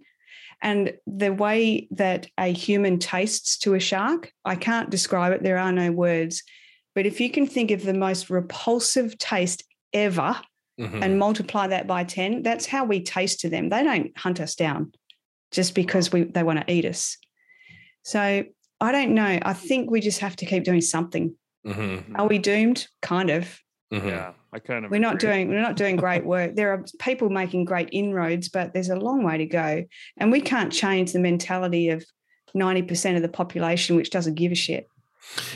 and 0.60 0.94
the 1.06 1.32
way 1.32 1.88
that 1.92 2.28
a 2.36 2.52
human 2.52 2.98
tastes 2.98 3.58
to 3.58 3.74
a 3.74 3.80
shark, 3.80 4.32
I 4.44 4.56
can't 4.56 4.90
describe 4.90 5.32
it. 5.32 5.42
There 5.42 5.58
are 5.58 5.72
no 5.72 5.92
words, 5.92 6.42
but 6.94 7.06
if 7.06 7.20
you 7.20 7.30
can 7.30 7.46
think 7.46 7.70
of 7.70 7.84
the 7.84 7.94
most 7.94 8.28
repulsive 8.28 9.16
taste 9.18 9.62
ever 9.92 10.40
Mhm. 10.80 11.02
and 11.02 11.18
multiply 11.18 11.66
that 11.68 11.86
by 11.86 12.04
10 12.04 12.42
that's 12.42 12.66
how 12.66 12.84
we 12.84 13.00
taste 13.02 13.40
to 13.40 13.48
them 13.48 13.68
they 13.68 13.82
don't 13.82 14.16
hunt 14.18 14.38
us 14.40 14.54
down 14.54 14.92
just 15.50 15.74
because 15.74 16.12
we 16.12 16.24
they 16.24 16.42
want 16.44 16.60
to 16.64 16.72
eat 16.72 16.84
us 16.84 17.16
so 18.04 18.44
i 18.80 18.92
don't 18.92 19.12
know 19.14 19.38
i 19.42 19.52
think 19.54 19.90
we 19.90 20.00
just 20.00 20.20
have 20.20 20.36
to 20.36 20.46
keep 20.46 20.62
doing 20.64 20.80
something 20.80 21.34
Mhm. 21.66 22.16
are 22.16 22.28
we 22.28 22.38
doomed 22.38 22.86
kind 23.02 23.30
of 23.30 23.58
Mhm. 23.92 24.06
Yeah, 24.06 24.32
I 24.52 24.58
kind 24.60 24.84
of. 24.84 24.90
we're 24.90 24.98
not 24.98 25.16
agree. 25.16 25.30
doing 25.30 25.48
we're 25.48 25.60
not 25.60 25.76
doing 25.76 25.96
great 25.96 26.24
work 26.24 26.54
there 26.54 26.72
are 26.72 26.84
people 26.98 27.28
making 27.28 27.64
great 27.64 27.88
inroads 27.92 28.48
but 28.48 28.72
there's 28.72 28.88
a 28.88 28.96
long 28.96 29.22
way 29.22 29.38
to 29.38 29.46
go 29.46 29.84
and 30.16 30.32
we 30.32 30.40
can't 30.40 30.72
change 30.72 31.12
the 31.12 31.18
mentality 31.18 31.90
of 31.90 32.04
90% 32.56 33.16
of 33.16 33.22
the 33.22 33.28
population 33.28 33.94
which 33.96 34.10
doesn't 34.10 34.34
give 34.34 34.52
a 34.52 34.54
shit 34.54 34.88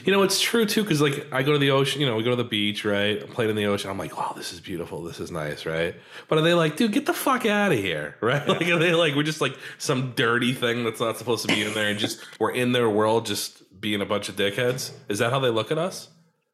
You 0.04 0.12
know, 0.12 0.22
it's 0.22 0.40
true 0.40 0.66
too, 0.66 0.82
because 0.82 1.00
like 1.00 1.26
I 1.32 1.42
go 1.42 1.52
to 1.52 1.58
the 1.58 1.70
ocean, 1.70 2.00
you 2.00 2.06
know, 2.06 2.16
we 2.16 2.22
go 2.22 2.30
to 2.30 2.36
the 2.36 2.44
beach, 2.44 2.84
right? 2.84 3.18
Playing 3.30 3.50
in 3.50 3.56
the 3.56 3.66
ocean. 3.66 3.90
I'm 3.90 3.98
like, 3.98 4.16
wow, 4.16 4.34
this 4.36 4.52
is 4.52 4.60
beautiful. 4.60 5.02
This 5.02 5.20
is 5.20 5.30
nice, 5.30 5.64
right? 5.64 5.94
But 6.28 6.38
are 6.38 6.42
they 6.42 6.52
like, 6.54 6.76
dude, 6.76 6.92
get 6.92 7.06
the 7.06 7.14
fuck 7.14 7.46
out 7.46 7.72
of 7.72 7.78
here, 7.78 8.16
right? 8.20 8.46
Like, 8.46 8.68
are 8.68 8.78
they 8.78 8.92
like, 8.92 9.14
we're 9.14 9.22
just 9.22 9.40
like 9.40 9.56
some 9.78 10.12
dirty 10.14 10.52
thing 10.52 10.84
that's 10.84 11.00
not 11.00 11.16
supposed 11.16 11.48
to 11.48 11.54
be 11.54 11.62
in 11.62 11.72
there 11.72 11.88
and 11.88 11.98
just 11.98 12.20
we're 12.38 12.52
in 12.52 12.72
their 12.72 12.90
world 12.90 13.24
just 13.24 13.62
being 13.80 14.02
a 14.02 14.06
bunch 14.06 14.28
of 14.28 14.36
dickheads? 14.36 14.92
Is 15.08 15.18
that 15.20 15.30
how 15.30 15.40
they 15.40 15.48
look 15.50 15.70
at 15.72 15.78
us? 15.78 16.08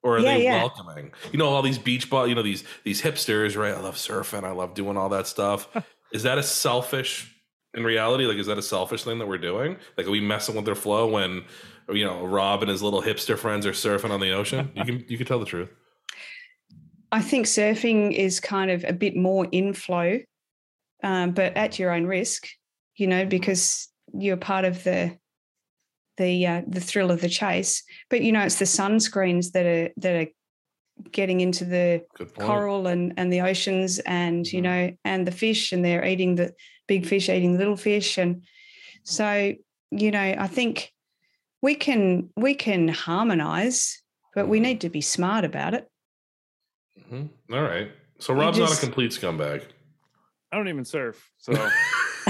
Or 0.09 0.17
are 0.17 0.21
Yeah, 0.21 0.37
they 0.37 0.45
yeah. 0.45 0.57
welcoming? 0.63 1.13
You 1.33 1.39
know, 1.39 1.49
all 1.49 1.63
these 1.63 1.79
beach 1.79 2.09
ball, 2.09 2.27
you 2.27 2.35
know, 2.35 2.43
these 2.43 2.65
these 2.85 3.03
hipsters, 3.03 3.57
right? 3.57 3.75
I 3.75 3.81
love 3.81 3.97
surfing. 3.97 4.45
I 4.45 4.53
love 4.53 4.75
doing 4.75 4.97
all 4.97 5.09
that 5.11 5.27
stuff. 5.27 5.69
is 6.13 6.23
that 6.23 6.39
a 6.39 6.43
selfish 6.43 7.35
in 7.75 7.85
reality? 7.85 8.25
Like, 8.25 8.39
is 8.39 8.47
that 8.47 8.59
a 8.59 8.63
selfish 8.63 9.05
thing 9.05 9.19
that 9.19 9.29
we're 9.29 9.39
doing? 9.39 9.77
Like, 9.97 10.07
are 10.07 10.11
we 10.11 10.21
messing 10.21 10.55
with 10.55 10.65
their 10.65 10.75
flow 10.75 11.09
when 11.09 11.45
you 11.91 12.05
know 12.05 12.25
Rob 12.25 12.63
and 12.63 12.71
his 12.71 12.83
little 12.83 13.03
hipster 13.03 13.39
friends 13.39 13.67
are 13.67 13.73
surfing 13.73 14.11
on 14.11 14.21
the 14.21 14.33
ocean? 14.33 14.71
You 14.75 14.85
can 14.85 15.05
you 15.09 15.19
can 15.19 15.27
tell 15.27 15.39
the 15.39 15.47
truth. 15.47 15.69
I 17.13 17.23
think 17.23 17.47
surfing 17.47 18.13
is 18.13 18.41
kind 18.41 18.71
of 18.71 18.85
a 18.85 18.93
bit 18.93 19.17
more 19.17 19.47
inflow 19.51 20.21
um, 21.03 21.33
but 21.33 21.57
at 21.57 21.79
your 21.79 21.93
own 21.93 22.07
risk, 22.07 22.49
you 22.97 23.07
know, 23.07 23.25
because 23.25 23.89
you're 24.13 24.37
part 24.37 24.65
of 24.65 24.83
the 24.85 25.17
the 26.19 26.47
uh, 26.47 26.63
the 26.67 26.81
thrill 26.81 27.11
of 27.11 27.21
the 27.21 27.29
chase. 27.29 27.83
But 28.11 28.21
you 28.23 28.33
know, 28.33 28.43
it's 28.43 28.59
the 28.59 28.65
sunscreens 28.67 29.53
that 29.53 29.65
are 29.67 29.91
that 29.97 30.15
are 30.27 30.31
getting 31.13 31.41
into 31.41 31.65
the 31.65 32.05
coral 32.37 32.87
and 32.87 33.15
and 33.17 33.33
the 33.33 33.41
oceans 33.41 34.01
and 34.01 34.47
you 34.53 34.61
Mhm. 34.61 34.65
know 34.65 34.97
and 35.05 35.27
the 35.27 35.31
fish 35.33 35.73
and 35.73 35.85
they're 35.85 36.05
eating 36.05 36.35
the 36.35 36.53
big 36.89 37.07
fish 37.07 37.29
eating 37.29 37.53
the 37.53 37.59
little 37.59 37.77
fish 37.77 38.19
and 38.19 38.43
so 39.05 39.55
you 39.91 40.11
know 40.11 40.35
i 40.39 40.47
think 40.49 40.93
we 41.63 41.75
can 41.75 42.31
we 42.37 42.55
can 42.55 42.89
harmonize 42.89 44.03
but 44.35 44.49
we 44.49 44.59
Mhm. 44.59 44.63
need 44.63 44.81
to 44.81 44.89
be 44.89 45.01
smart 45.01 45.45
about 45.45 45.73
it 45.75 45.89
Mhm. 47.11 47.29
All 47.53 47.63
right. 47.63 47.91
So 48.19 48.35
Rob's 48.35 48.59
not 48.59 48.73
a 48.77 48.81
complete 48.81 49.13
scumbag. 49.13 49.63
I 50.53 50.57
don't 50.57 50.69
even 50.69 50.85
surf, 50.85 51.31
so 51.39 51.53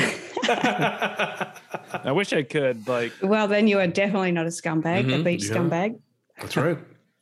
I 2.05 2.13
wish 2.13 2.33
I 2.33 2.43
could. 2.43 2.87
Like, 2.89 3.13
well 3.23 3.49
then 3.49 3.67
you 3.69 3.79
are 3.79 3.87
definitely 3.87 4.33
not 4.33 4.47
a 4.47 4.51
scumbag 4.51 5.01
a 5.13 5.19
Mhm, 5.19 5.25
beach 5.25 5.45
yeah. 5.49 5.55
scumbag 5.57 5.99
That's 6.41 6.57
right. 6.57 6.79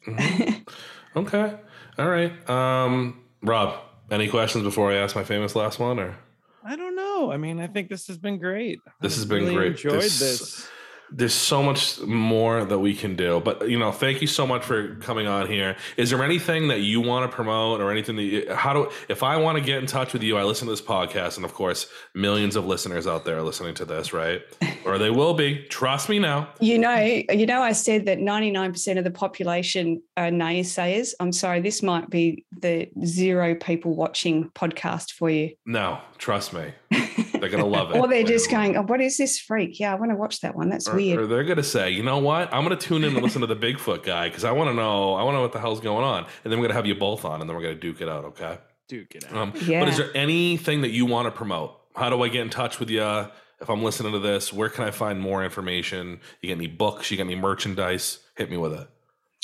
Mhm. 0.07 0.66
Okay. 1.16 1.55
All 1.98 2.09
right. 2.11 2.51
Um, 2.51 3.24
Rob, 3.43 3.81
any 4.11 4.28
questions 4.28 4.62
before 4.65 4.93
I 4.93 4.97
ask 4.97 5.16
my 5.16 5.24
famous 5.24 5.57
last 5.57 5.78
one? 5.78 5.98
Or 5.98 6.15
I 6.62 6.77
don't 6.77 6.94
know. 6.94 7.32
I 7.32 7.39
mean, 7.39 7.59
I 7.59 7.69
think 7.69 7.89
this 7.89 8.07
has 8.09 8.19
been 8.19 8.39
great. 8.39 8.81
This 9.01 9.15
I've 9.15 9.20
has 9.20 9.24
been 9.24 9.44
really 9.44 9.55
great. 9.55 9.73
Enjoyed 9.73 10.03
This- 10.03 10.19
this. 10.19 10.69
There's 11.10 11.34
so 11.34 11.62
much 11.62 12.00
more 12.00 12.64
that 12.64 12.78
we 12.78 12.94
can 12.94 13.16
do. 13.16 13.40
But 13.40 13.68
you 13.68 13.78
know, 13.78 13.92
thank 13.92 14.20
you 14.20 14.26
so 14.26 14.46
much 14.46 14.64
for 14.64 14.96
coming 14.96 15.26
on 15.26 15.46
here. 15.46 15.76
Is 15.96 16.10
there 16.10 16.22
anything 16.22 16.68
that 16.68 16.80
you 16.80 17.00
want 17.00 17.30
to 17.30 17.34
promote 17.34 17.80
or 17.80 17.90
anything 17.90 18.16
that 18.16 18.22
you, 18.22 18.54
how 18.54 18.72
do 18.72 18.90
if 19.08 19.22
I 19.22 19.36
want 19.36 19.58
to 19.58 19.64
get 19.64 19.78
in 19.78 19.86
touch 19.86 20.12
with 20.12 20.22
you, 20.22 20.36
I 20.36 20.42
listen 20.44 20.66
to 20.66 20.72
this 20.72 20.82
podcast, 20.82 21.36
and 21.36 21.44
of 21.44 21.54
course, 21.54 21.86
millions 22.14 22.56
of 22.56 22.66
listeners 22.66 23.06
out 23.06 23.24
there 23.24 23.36
are 23.38 23.42
listening 23.42 23.74
to 23.76 23.84
this, 23.84 24.12
right? 24.12 24.42
or 24.84 24.98
they 24.98 25.10
will 25.10 25.34
be. 25.34 25.64
Trust 25.68 26.08
me 26.08 26.18
now. 26.18 26.48
you 26.60 26.78
know 26.78 26.96
you 27.30 27.46
know 27.46 27.62
i 27.62 27.72
said 27.72 28.06
that 28.06 28.18
99% 28.18 28.98
of 28.98 29.04
the 29.04 29.10
population 29.10 30.02
are 30.16 30.28
naysayers 30.30 31.14
i'm 31.20 31.32
sorry 31.32 31.60
this 31.60 31.82
might 31.82 32.08
be 32.10 32.44
the 32.60 32.88
zero 33.04 33.54
people 33.54 33.94
watching 33.94 34.50
podcast 34.50 35.12
for 35.12 35.28
you 35.30 35.50
No, 35.66 36.00
trust 36.18 36.52
me. 36.52 36.72
They're 37.51 37.59
gonna 37.60 37.70
love 37.70 37.90
it. 37.90 37.98
or 37.98 38.09
they're 38.09 38.23
just 38.24 38.51
going 38.51 38.77
oh 38.77 38.82
what 38.82 39.01
is 39.01 39.16
this 39.16 39.39
freak 39.39 39.78
yeah 39.81 39.93
i 39.93 39.97
want 39.97 40.10
to 40.10 40.16
watch 40.16 40.40
that 40.40 40.55
one 40.55 40.68
that's 40.68 40.89
Or, 40.89 40.94
weird 40.97 41.20
or 41.20 41.27
they're 41.27 41.44
gonna 41.44 41.62
say, 41.62 41.90
you 41.90 42.02
know 42.02 42.18
what? 42.18 42.52
I'm 42.52 42.62
gonna 42.62 42.77
tune 42.77 43.05
in 43.05 43.14
and 43.14 43.23
listen 43.23 43.40
to 43.40 43.47
the 43.47 43.56
Bigfoot 43.56 44.02
guy 44.02 44.28
because 44.28 44.44
I 44.44 44.52
want 44.52 44.70
to 44.70 44.74
know. 44.74 45.14
I 45.14 45.23
want 45.23 45.35
to 45.35 45.39
know 45.39 45.43
what 45.43 45.52
the 45.52 45.60
hell's 45.60 45.81
going 45.81 46.05
on, 46.05 46.27
and 46.44 46.52
then 46.52 46.59
we're 46.60 46.66
gonna 46.66 46.74
have 46.74 46.86
you 46.86 46.94
both 46.94 47.24
on, 47.24 47.40
and 47.40 47.48
then 47.48 47.56
we're 47.56 47.62
gonna 47.62 47.74
duke 47.74 48.01
it 48.01 48.09
out. 48.09 48.24
Okay. 48.27 48.59
Duke 48.89 49.14
it 49.14 49.24
out. 49.31 49.36
Um, 49.36 49.52
Yeah. 49.66 49.81
But 49.81 49.89
is 49.89 49.97
there 49.97 50.10
anything 50.16 50.82
that 50.82 50.90
you 50.90 51.06
want 51.06 51.27
to 51.27 51.31
promote? 51.32 51.81
How 51.97 52.10
do 52.10 52.23
I 52.23 52.28
get 52.28 52.43
in 52.43 52.51
touch 52.51 52.78
with 52.78 52.90
you? 52.90 53.02
If 53.02 53.70
I'm 53.70 53.82
listening 53.82 54.12
to 54.12 54.18
this, 54.18 54.52
where 54.52 54.68
can 54.68 54.85
I 54.85 54.90
find 54.90 55.18
more 55.20 55.43
information? 55.43 56.20
You 56.43 56.48
get 56.48 56.59
any 56.59 56.66
books? 56.66 57.10
You 57.10 57.16
get 57.16 57.24
any 57.24 57.36
merchandise? 57.36 58.18
Hit 58.36 58.51
me 58.51 58.56
with 58.59 58.74
it. 58.74 58.86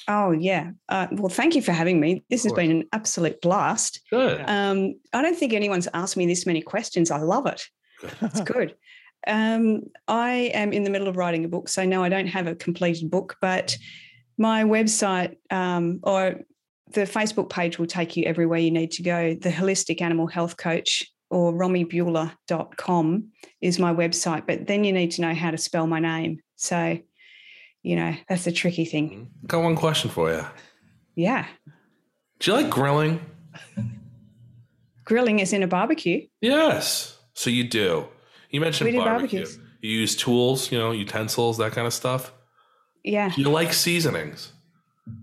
Oh 0.08 0.32
yeah. 0.32 0.72
Uh, 0.88 1.06
well, 1.12 1.28
thank 1.28 1.54
you 1.54 1.62
for 1.62 1.72
having 1.72 1.98
me. 2.00 2.24
This 2.28 2.42
has 2.44 2.52
been 2.52 2.70
an 2.70 2.84
absolute 2.92 3.40
blast. 3.40 4.00
Good. 4.10 4.42
Um, 4.46 4.94
I 5.12 5.22
don't 5.22 5.36
think 5.36 5.52
anyone's 5.52 5.88
asked 5.94 6.16
me 6.16 6.26
this 6.26 6.44
many 6.44 6.60
questions. 6.60 7.10
I 7.10 7.18
love 7.18 7.46
it. 7.46 7.62
It's 8.22 8.40
good. 8.44 8.74
Um, 9.26 9.82
I 10.08 10.50
am 10.54 10.72
in 10.72 10.84
the 10.84 10.90
middle 10.90 11.08
of 11.08 11.16
writing 11.16 11.44
a 11.44 11.48
book, 11.48 11.68
so 11.68 11.84
no, 11.84 12.02
I 12.02 12.08
don't 12.08 12.26
have 12.26 12.46
a 12.46 12.54
completed 12.54 13.10
book, 13.10 13.36
but 13.40 13.76
my 14.38 14.64
website 14.64 15.36
um, 15.50 16.00
or 16.02 16.40
the 16.92 17.02
Facebook 17.02 17.48
page 17.48 17.78
will 17.78 17.86
take 17.86 18.16
you 18.16 18.24
everywhere 18.24 18.58
you 18.58 18.70
need 18.70 18.90
to 18.92 19.02
go. 19.02 19.34
The 19.34 19.50
Holistic 19.50 20.00
Animal 20.00 20.26
Health 20.26 20.56
Coach 20.56 21.04
or 21.30 21.52
rommiebuhler.com 21.52 23.28
is 23.60 23.78
my 23.78 23.94
website, 23.94 24.46
but 24.46 24.66
then 24.66 24.84
you 24.84 24.92
need 24.92 25.12
to 25.12 25.22
know 25.22 25.34
how 25.34 25.50
to 25.50 25.58
spell 25.58 25.86
my 25.86 25.98
name. 25.98 26.40
So, 26.56 26.98
you 27.82 27.96
know, 27.96 28.14
that's 28.28 28.44
the 28.44 28.52
tricky 28.52 28.84
thing. 28.84 29.30
Got 29.46 29.62
one 29.62 29.76
question 29.76 30.10
for 30.10 30.30
you. 30.30 30.44
Yeah. 31.14 31.46
Do 32.38 32.50
you 32.50 32.56
like 32.56 32.70
grilling? 32.70 33.20
Grilling 35.04 35.38
is 35.38 35.52
in 35.52 35.62
a 35.62 35.66
barbecue. 35.66 36.26
Yes. 36.40 37.11
So 37.34 37.50
you 37.50 37.64
do. 37.64 38.06
You 38.50 38.60
mentioned 38.60 38.94
barbecue. 38.94 39.40
barbecues. 39.40 39.58
You 39.80 39.90
use 39.90 40.14
tools, 40.14 40.70
you 40.70 40.78
know, 40.78 40.92
utensils, 40.92 41.58
that 41.58 41.72
kind 41.72 41.86
of 41.86 41.92
stuff. 41.94 42.32
Yeah. 43.04 43.32
You 43.36 43.50
like 43.50 43.72
seasonings? 43.72 44.52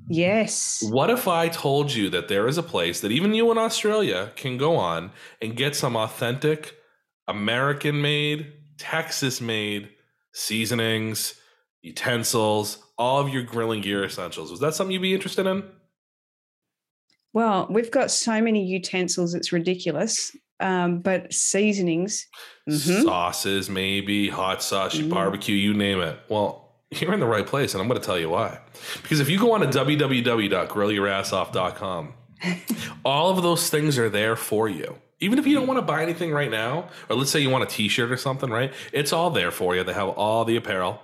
Yes. 0.10 0.84
What 0.90 1.10
if 1.10 1.28
I 1.28 1.48
told 1.48 1.94
you 1.94 2.10
that 2.10 2.28
there 2.28 2.48
is 2.48 2.58
a 2.58 2.64
place 2.64 3.00
that 3.02 3.12
even 3.12 3.34
you 3.34 3.50
in 3.52 3.58
Australia 3.58 4.32
can 4.36 4.58
go 4.58 4.76
on 4.76 5.12
and 5.42 5.56
get 5.56 5.76
some 5.76 5.96
authentic 5.96 6.76
American 7.28 8.02
made, 8.02 8.52
Texas 8.78 9.40
made 9.40 9.90
seasonings, 10.34 11.36
utensils, 11.82 12.84
all 12.98 13.22
of 13.22 13.30
your 13.30 13.44
grilling 13.44 13.82
gear 13.82 14.04
essentials? 14.04 14.52
Was 14.52 14.60
that 14.60 14.74
something 14.74 14.92
you'd 14.92 15.02
be 15.02 15.14
interested 15.14 15.46
in? 15.46 15.64
Well, 17.32 17.68
we've 17.70 17.92
got 17.92 18.12
so 18.12 18.42
many 18.42 18.66
utensils, 18.66 19.34
it's 19.36 19.54
ridiculous. 19.54 20.36
Um, 20.60 21.00
but 21.00 21.34
seasonings, 21.34 22.28
mhm. 22.70 23.04
Sauces, 23.04 23.70
maybe, 23.70 24.30
hot 24.30 24.62
sauce, 24.62 24.96
Mm. 24.98 25.10
barbecue, 25.10 25.56
you 25.56 25.74
name 25.74 26.02
it. 26.02 26.20
Well, 26.28 26.66
you're 26.92 27.14
in 27.14 27.20
the 27.20 27.26
right 27.26 27.46
place, 27.46 27.74
and 27.74 27.82
I'm 27.82 27.88
going 27.88 28.00
to 28.00 28.06
tell 28.06 28.20
you 28.20 28.30
why. 28.30 28.60
Because 29.02 29.20
if 29.20 29.30
you 29.30 29.40
go 29.40 29.54
on 29.54 29.62
to 29.62 29.68
www.grillyourassoff.com, 29.68 32.14
all 33.06 33.30
of 33.30 33.44
those 33.44 33.70
things 33.70 33.98
are 33.98 34.10
there 34.10 34.36
for 34.36 34.70
you. 34.70 34.96
Even 35.22 35.38
if 35.38 35.46
you 35.46 35.54
don't 35.56 35.68
want 35.68 35.78
to 35.78 35.82
buy 35.82 36.02
anything 36.02 36.32
right 36.32 36.50
now, 36.50 36.88
or 37.10 37.16
let's 37.18 37.30
say 37.30 37.42
you 37.42 37.50
want 37.50 37.64
a 37.64 37.68
t-shirt 37.68 38.10
or 38.12 38.16
something, 38.18 38.50
right? 38.50 38.72
It's 38.94 39.12
all 39.12 39.30
there 39.30 39.52
for 39.52 39.76
you. 39.76 39.84
They 39.84 39.94
have 39.94 40.08
all 40.10 40.46
the 40.46 40.56
apparel. 40.56 41.02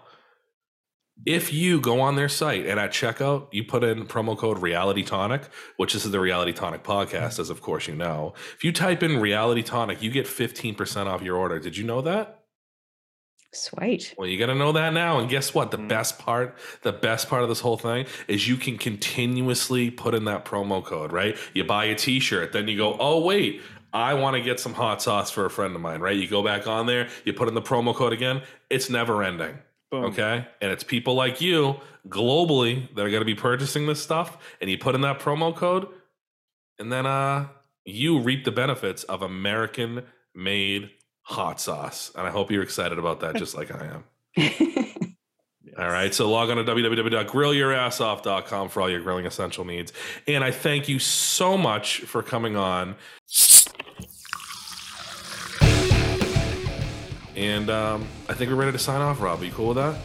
If 1.26 1.54
you 1.54 1.80
go 1.80 2.02
on 2.02 2.16
their 2.16 2.28
site 2.28 2.66
and 2.66 2.80
at 2.80 2.92
checkout, 2.92 3.48
you 3.52 3.64
put 3.64 3.84
in 3.84 4.06
promo 4.06 4.38
code 4.38 4.60
Reality 4.60 5.02
Tonic, 5.02 5.44
which 5.78 5.94
this 5.94 6.06
is 6.06 6.12
the 6.12 6.20
Reality 6.20 6.52
Tonic 6.52 6.84
podcast, 6.84 7.40
as 7.40 7.50
of 7.50 7.62
course 7.62 7.88
you 7.88 7.96
know. 7.96 8.34
If 8.56 8.64
you 8.66 8.72
type 8.74 9.02
in 9.02 9.22
Reality 9.22 9.64
Tonic, 9.64 10.02
you 10.04 10.12
get 10.12 10.26
15% 10.28 11.08
off 11.08 11.22
your 11.22 11.38
order. 11.38 11.60
Did 11.60 11.78
you 11.78 11.86
know 11.86 12.02
that? 12.02 12.42
sweet. 13.54 14.14
Well, 14.18 14.28
you 14.28 14.38
got 14.38 14.48
to 14.48 14.56
know 14.56 14.74
that 14.74 14.92
now. 14.92 15.18
And 15.18 15.30
guess 15.30 15.54
what? 15.54 15.72
The 15.72 15.78
Mm. 15.78 15.88
best 15.88 16.20
part, 16.20 16.58
the 16.82 16.92
best 16.92 17.30
part 17.30 17.42
of 17.42 17.48
this 17.48 17.62
whole 17.62 17.78
thing 17.78 18.06
is 18.28 18.50
you 18.50 18.58
can 18.58 18.78
continuously 18.78 19.90
put 19.90 20.14
in 20.14 20.26
that 20.26 20.44
promo 20.44 20.84
code, 20.84 21.14
right? 21.14 21.38
You 21.54 21.64
buy 21.64 21.86
a 21.86 21.96
t 21.96 22.20
shirt, 22.20 22.52
then 22.52 22.68
you 22.68 22.76
go, 22.76 22.98
oh, 23.00 23.24
wait, 23.24 23.62
I 23.94 24.14
want 24.16 24.36
to 24.36 24.42
get 24.42 24.60
some 24.60 24.74
hot 24.74 25.02
sauce 25.02 25.32
for 25.32 25.46
a 25.46 25.50
friend 25.50 25.74
of 25.74 25.80
mine, 25.80 26.02
right? 26.02 26.18
You 26.18 26.28
go 26.28 26.44
back 26.44 26.68
on 26.68 26.86
there, 26.86 27.08
you 27.24 27.32
put 27.32 27.48
in 27.48 27.54
the 27.54 27.62
promo 27.62 27.96
code 27.96 28.12
again. 28.12 28.42
It's 28.70 28.90
never 28.90 29.24
ending. 29.24 29.58
Boom. 30.02 30.12
Okay. 30.12 30.48
And 30.62 30.72
it's 30.72 30.84
people 30.84 31.16
like 31.16 31.42
you 31.42 31.80
globally 32.08 32.94
that 32.96 33.06
are 33.06 33.10
going 33.10 33.22
to 33.22 33.26
be 33.26 33.36
purchasing 33.36 33.88
this 33.88 34.02
stuff. 34.02 34.38
And 34.62 34.70
you 34.70 34.78
put 34.78 34.96
in 34.96 35.02
that 35.02 35.20
promo 35.20 35.56
code, 35.56 35.88
and 36.80 36.92
then 36.92 37.06
uh, 37.06 37.48
you 37.86 38.20
reap 38.20 38.44
the 38.44 38.52
benefits 38.52 39.04
of 39.04 39.22
American 39.22 40.04
made 40.34 40.90
hot 41.22 41.60
sauce. 41.60 42.12
And 42.16 42.28
I 42.28 42.32
hope 42.32 42.52
you're 42.52 42.64
excited 42.64 43.00
about 43.00 43.22
that, 43.22 43.36
just 43.36 43.56
like 43.56 43.72
I 43.72 43.86
am. 43.86 44.04
All 45.78 45.90
right. 45.90 46.14
So 46.14 46.30
log 46.30 46.50
on 46.50 46.58
to 46.58 46.64
www.grillyourassoff.com 46.64 48.70
for 48.70 48.82
all 48.82 48.90
your 48.90 49.02
grilling 49.02 49.26
essential 49.26 49.66
needs. 49.66 49.92
And 50.26 50.42
I 50.42 50.52
thank 50.52 50.88
you 50.88 51.00
so 51.00 51.58
much 51.58 52.00
for 52.02 52.24
coming 52.24 52.56
on. 52.56 52.96
And 57.36 57.70
um, 57.70 58.08
I 58.30 58.34
think 58.34 58.50
we're 58.50 58.56
ready 58.58 58.72
to 58.72 58.78
sign 58.80 59.02
off, 59.02 59.22
Rob. 59.22 59.42
Are 59.42 59.46
you 59.46 59.52
cool 59.52 59.68
with 59.70 59.78
that? 59.78 59.96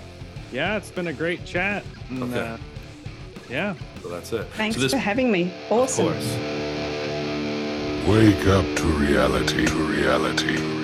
Yeah, 0.52 0.76
it's 0.76 0.90
been 0.90 1.06
a 1.06 1.12
great 1.12 1.44
chat. 1.44 1.84
And, 2.08 2.22
Okay. 2.24 2.38
uh, 2.40 2.56
yeah. 3.48 3.74
So 4.02 4.08
that's 4.08 4.32
it. 4.32 4.46
Thanks 4.54 4.76
so 4.76 4.82
this, 4.82 4.92
for 4.92 4.98
having 4.98 5.30
me. 5.30 5.52
of 5.70 5.72
Awesome. 5.80 6.06
course. 6.06 6.36
Wake 8.08 8.46
up 8.48 8.64
to 8.76 8.84
reality. 8.98 9.66
To 9.66 9.74
reality. 9.84 10.79